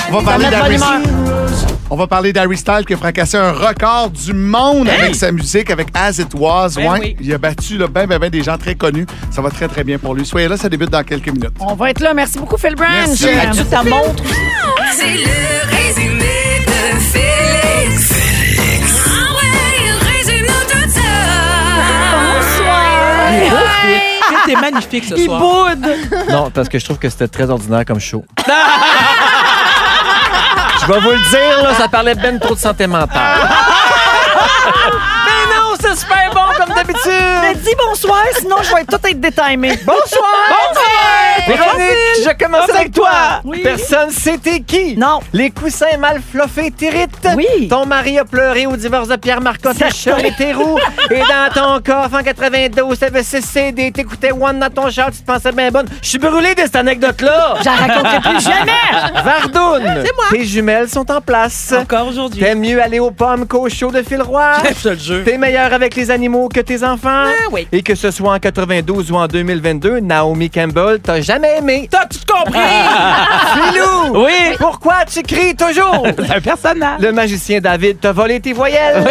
On 0.09 0.19
va 0.19 0.23
parler 0.23 0.45
de. 0.45 1.44
On 1.91 1.95
va 1.95 2.07
parler 2.07 2.33
d'Harry 2.33 2.57
Styles 2.57 2.83
qui 2.87 2.93
a 2.95 2.97
fracassé 2.97 3.37
un 3.37 3.51
record 3.51 4.09
du 4.09 4.33
monde 4.33 4.89
avec 4.89 5.13
sa 5.13 5.31
musique, 5.31 5.69
avec 5.69 5.87
As 5.93 6.17
It 6.17 6.33
Was. 6.33 6.69
Ben 6.75 6.91
Ouais. 6.91 6.99
oui. 6.99 7.15
Il 7.21 7.31
a 7.33 7.37
battu 7.37 7.77
là, 7.77 7.85
ben, 7.87 8.07
ben, 8.07 8.17
ben 8.17 8.29
des 8.31 8.41
gens 8.41 8.57
très 8.57 8.73
connus. 8.73 9.05
Ça 9.29 9.41
va 9.43 9.51
très, 9.51 9.67
très 9.67 9.83
bien 9.83 9.99
pour 9.99 10.15
lui. 10.15 10.25
Soyez 10.25 10.47
là, 10.47 10.57
ça 10.57 10.67
débute 10.67 10.89
dans 10.89 11.03
quelques 11.03 11.27
minutes. 11.27 11.51
On 11.59 11.75
va 11.75 11.91
être 11.91 11.99
là. 12.01 12.13
Merci 12.15 12.39
beaucoup, 12.39 12.57
Phil 12.57 12.73
Branch. 12.75 12.89
Merci. 12.89 13.27
Euh, 13.27 13.49
As-tu 13.51 13.65
ta 13.65 13.83
montre? 13.83 14.23
C'est 14.93 15.05
le 15.13 15.75
résumé 15.77 16.65
de 16.65 16.99
Félix. 16.99 18.13
Félix. 18.13 19.05
Ah 19.05 19.33
ouais, 19.35 20.17
résume-nous 20.17 20.63
tout 20.67 20.89
ça. 20.89 21.01
Il 23.31 23.43
est 23.45 23.49
beau, 23.51 23.55
Phil. 23.81 24.01
Phil, 24.27 24.37
t'es 24.47 24.59
magnifique 24.59 25.03
ce 25.05 25.13
Il 25.15 25.25
soir. 25.25 25.39
boude. 25.75 25.87
Non, 26.31 26.49
parce 26.49 26.67
que 26.67 26.79
je 26.79 26.83
trouve 26.85 26.97
que 26.97 27.09
c'était 27.09 27.27
très 27.27 27.47
ordinaire 27.49 27.85
comme 27.85 27.99
show. 27.99 28.25
Je 30.87 30.91
vais 30.93 30.99
vous 30.99 31.11
le 31.11 31.29
dire, 31.29 31.63
là, 31.63 31.73
ça 31.73 31.87
parlait 31.87 32.13
ben 32.13 32.39
trop 32.39 32.53
de 32.53 32.59
santé 32.59 32.85
mentale. 32.85 33.17
Mais 35.25 35.55
non, 35.55 35.73
c'est 35.79 35.95
super 35.95 36.29
bon 36.31 36.41
comme 36.57 36.75
d'habitude. 36.75 37.11
Mais 37.41 37.55
dis 37.55 37.75
bonsoir, 37.75 38.21
sinon 38.37 38.57
je 38.61 38.75
vais 38.75 38.85
tout 38.85 39.07
être 39.07 39.19
détimé. 39.19 39.79
Bonsoir! 39.83 40.84
Véronique, 41.47 42.23
je 42.23 42.43
commence 42.43 42.69
avec 42.69 42.91
toi. 42.91 43.41
Oui. 43.43 43.61
Personne 43.63 44.09
sait 44.09 44.37
t'es 44.37 44.61
qui. 44.61 44.97
Non. 44.97 45.19
Les 45.33 45.51
coussins 45.51 45.97
mal 45.99 46.19
fluffés 46.21 46.71
t'irritent. 46.71 47.27
Oui. 47.35 47.67
Ton 47.67 47.85
mari 47.85 48.17
a 48.17 48.25
pleuré 48.25 48.65
au 48.65 48.75
divorce 48.75 49.07
de 49.07 49.15
Pierre 49.15 49.41
Marcotte 49.41 49.81
à 49.81 49.89
tes 50.37 50.53
roues. 50.53 50.79
Et 51.11 51.19
dans 51.19 51.53
ton 51.53 51.81
coffre 51.83 52.15
en 52.15 52.23
92, 52.23 52.97
t'avais 52.97 53.23
6 53.23 53.41
CD, 53.41 53.91
t'écoutais 53.91 54.31
One 54.31 54.59
dans 54.59 54.69
ton 54.69 54.89
char, 54.89 55.11
tu 55.11 55.19
te 55.19 55.25
pensais 55.25 55.51
bien 55.51 55.69
bonne. 55.69 55.85
Je 56.01 56.09
suis 56.09 56.17
brûlé 56.17 56.55
de 56.55 56.61
cette 56.61 56.75
anecdote-là. 56.75 57.55
J'en 57.63 57.75
raconterai 57.75 58.19
plus 58.21 58.41
jamais. 58.41 59.23
Vardoune, 59.23 60.03
tes 60.31 60.45
jumelles 60.45 60.89
sont 60.89 61.09
en 61.11 61.21
place. 61.21 61.73
Encore 61.77 62.07
aujourd'hui. 62.07 62.41
T'aimes 62.41 62.59
mieux 62.61 62.81
aller 62.81 62.99
aux 62.99 63.11
pommes 63.11 63.47
qu'au 63.47 63.69
show 63.69 63.91
de 63.91 64.01
Phil 64.01 64.21
Roy. 64.21 64.53
Je 64.77 64.83
te 64.83 64.89
le 64.89 64.97
jure. 64.97 65.23
T'es 65.23 65.37
meilleur 65.37 65.73
avec 65.73 65.95
les 65.95 66.09
animaux 66.09 66.49
que 66.49 66.59
tes 66.59 66.83
enfants. 66.83 67.25
Ah 67.27 67.49
oui. 67.51 67.67
Et 67.71 67.81
que 67.83 67.95
ce 67.95 68.09
soit 68.11 68.33
en 68.33 68.39
92 68.39 69.11
ou 69.11 69.15
en 69.15 69.27
2022, 69.27 69.99
Naomi 69.99 70.49
Campbell 70.49 70.99
t'a 70.99 71.21
jamais 71.21 71.34
aimé. 71.43 71.87
T'as 71.91 72.05
tout 72.05 72.19
compris! 72.27 72.59
Filou! 73.53 74.23
Oui. 74.25 74.55
Pourquoi 74.57 75.05
tu 75.11 75.21
cries 75.23 75.55
toujours? 75.55 76.05
C'est 76.17 76.35
un 76.35 76.41
personnage. 76.41 76.99
Le 77.01 77.11
magicien 77.11 77.59
David 77.59 77.99
t'a 77.99 78.11
volé 78.11 78.39
tes 78.39 78.53
voyelles. 78.53 79.05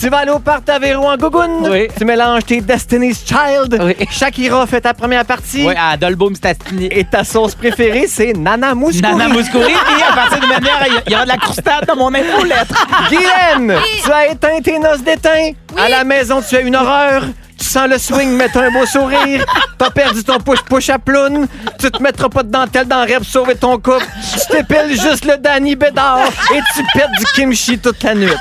Tu 0.00 0.08
vas 0.08 0.18
aller 0.18 0.30
au 0.30 0.38
parc 0.38 0.62
en 0.70 1.16
gougoune. 1.16 1.68
Oui. 1.70 1.88
Tu 1.96 2.04
mélanges 2.04 2.44
tes 2.44 2.60
Destiny's 2.60 3.24
Child. 3.26 3.78
Oui. 3.82 4.06
Shakira 4.10 4.66
fait 4.66 4.80
ta 4.80 4.94
première 4.94 5.24
partie. 5.24 5.64
Oui, 5.66 5.74
à 5.78 5.96
Dolboum 5.96 6.34
Stastini. 6.34 6.86
Et 6.90 7.04
ta 7.04 7.24
sauce 7.24 7.54
préférée, 7.54 8.06
c'est 8.08 8.32
Nana 8.32 8.74
Mouskouri. 8.74 9.14
Nana 9.16 9.28
Mouskouri. 9.28 9.72
Et 9.72 10.02
à 10.02 10.14
partir 10.14 10.40
de 10.40 10.46
maintenant, 10.46 10.70
il 10.86 10.92
y 10.94 10.96
a- 10.96 11.02
il 11.06 11.12
y 11.12 11.14
aura 11.14 11.24
de 11.24 11.28
la 11.30 11.36
croustade 11.36 11.84
dans 11.86 11.96
mon 11.96 12.14
infolettre. 12.14 12.86
Guylaine, 13.08 13.78
tu 14.04 14.10
as 14.12 14.28
éteint 14.28 14.60
tes 14.62 14.78
noces 14.78 15.02
d'étain. 15.02 15.52
À 15.76 15.88
la 15.88 16.04
maison, 16.04 16.40
tu 16.46 16.56
as 16.56 16.60
une 16.60 16.76
horreur. 16.76 17.24
Tu 17.62 17.68
sens 17.68 17.86
le 17.86 17.96
swing, 17.96 18.42
t'as 18.52 18.62
un 18.64 18.70
beau 18.72 18.84
sourire. 18.84 19.44
T'as 19.78 19.90
perdu 19.90 20.24
ton 20.24 20.38
push-push 20.40 20.90
à 20.90 20.98
ploune. 20.98 21.46
Tu 21.78 21.92
te 21.92 22.02
mettras 22.02 22.28
pas 22.28 22.42
de 22.42 22.50
dentelle 22.50 22.88
dans 22.88 23.04
le 23.04 23.12
rêve 23.12 23.22
sauver 23.22 23.54
ton 23.54 23.76
couple. 23.76 24.04
Tu 24.32 24.46
t'épiles 24.50 25.00
juste 25.00 25.24
le 25.24 25.36
Danny 25.36 25.76
Bédard 25.76 26.26
et 26.52 26.60
tu 26.74 26.82
pètes 26.92 27.12
du 27.16 27.24
kimchi 27.36 27.78
toute 27.78 28.02
la 28.02 28.16
nuit. 28.16 28.32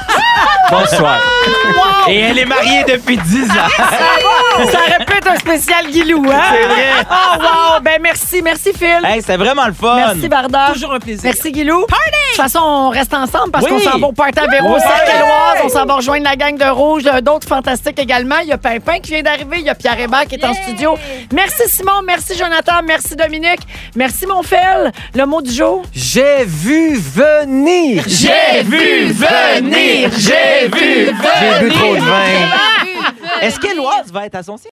Bonsoir. 0.72 1.20
Et 2.08 2.20
elle 2.20 2.40
est 2.40 2.46
mariée 2.46 2.84
depuis 2.88 3.18
10 3.18 3.44
ans. 3.52 4.66
Ça 4.72 4.80
aurait 4.80 5.06
pu 5.06 5.14
être 5.18 5.30
un 5.30 5.36
spécial 5.36 5.86
Guilou, 5.92 6.26
hein? 6.32 6.42
C'est 6.52 6.68
vrai. 6.68 7.06
Oh, 7.12 7.38
wow! 7.42 7.80
Ben, 7.82 8.02
merci. 8.02 8.42
Merci, 8.42 8.72
Phil. 8.74 9.02
Hey, 9.04 9.22
c'est 9.22 9.38
vraiment 9.38 9.68
le 9.68 9.74
fun. 9.74 9.96
Merci, 9.98 10.28
Varda. 10.28 10.70
Toujours 10.74 10.94
un 10.94 11.00
plaisir. 11.00 11.22
Merci, 11.26 11.52
Guilou. 11.52 11.82
De 11.82 11.86
toute 11.86 12.42
façon, 12.44 12.60
on 12.64 12.90
reste 12.90 13.14
ensemble 13.14 13.52
parce 13.52 13.66
Oui. 13.66 13.72
qu'on 13.84 13.92
s'en 13.92 14.00
va 14.00 14.08
au 14.08 14.14
party 14.14 14.40
à 14.40 14.48
Véro. 14.48 14.78
On 15.64 15.70
s'en 15.70 15.86
va 15.86 15.94
rejoindre 15.96 16.24
la 16.24 16.36
gang 16.36 16.58
de 16.58 16.66
Rouge, 16.66 17.04
d'autres 17.22 17.48
fantastiques 17.48 18.00
également. 18.00 18.38
Il 18.42 18.48
y 18.48 18.54
a 18.54 18.58
Pimpin 18.58 19.00
qui 19.00 19.11
vient 19.12 19.24
d'arriver. 19.24 19.58
Il 19.60 19.66
y 19.66 19.70
a 19.70 19.76
Pierre 19.76 20.00
Hébert 20.00 20.26
qui 20.26 20.36
est 20.36 20.46
en 20.46 20.54
studio. 20.54 20.98
Merci, 21.34 21.64
Simon. 21.68 22.02
Merci, 22.06 22.38
Jonathan. 22.38 22.82
Merci, 22.86 23.16
Dominique. 23.16 23.62
Merci, 23.96 24.26
mon 24.26 24.42
Phil. 24.42 24.92
Le 25.14 25.26
mot 25.26 25.42
du 25.42 25.52
jour? 25.52 25.84
J'ai 25.94 26.46
vu 26.46 26.96
venir. 26.96 28.04
J'ai 28.08 28.64
vu 28.64 29.12
venir. 29.12 30.10
J'ai 30.18 30.68
vu 30.68 31.08
J'ai 31.08 31.66
bu 31.66 31.70
trop 31.72 31.96
de 31.96 32.00
vin. 32.00 33.42
Est-ce 33.42 33.60
qu'Éloise 33.60 34.12
va 34.12 34.26
être 34.26 34.36
à 34.36 34.44
son 34.44 34.56
site? 34.58 34.68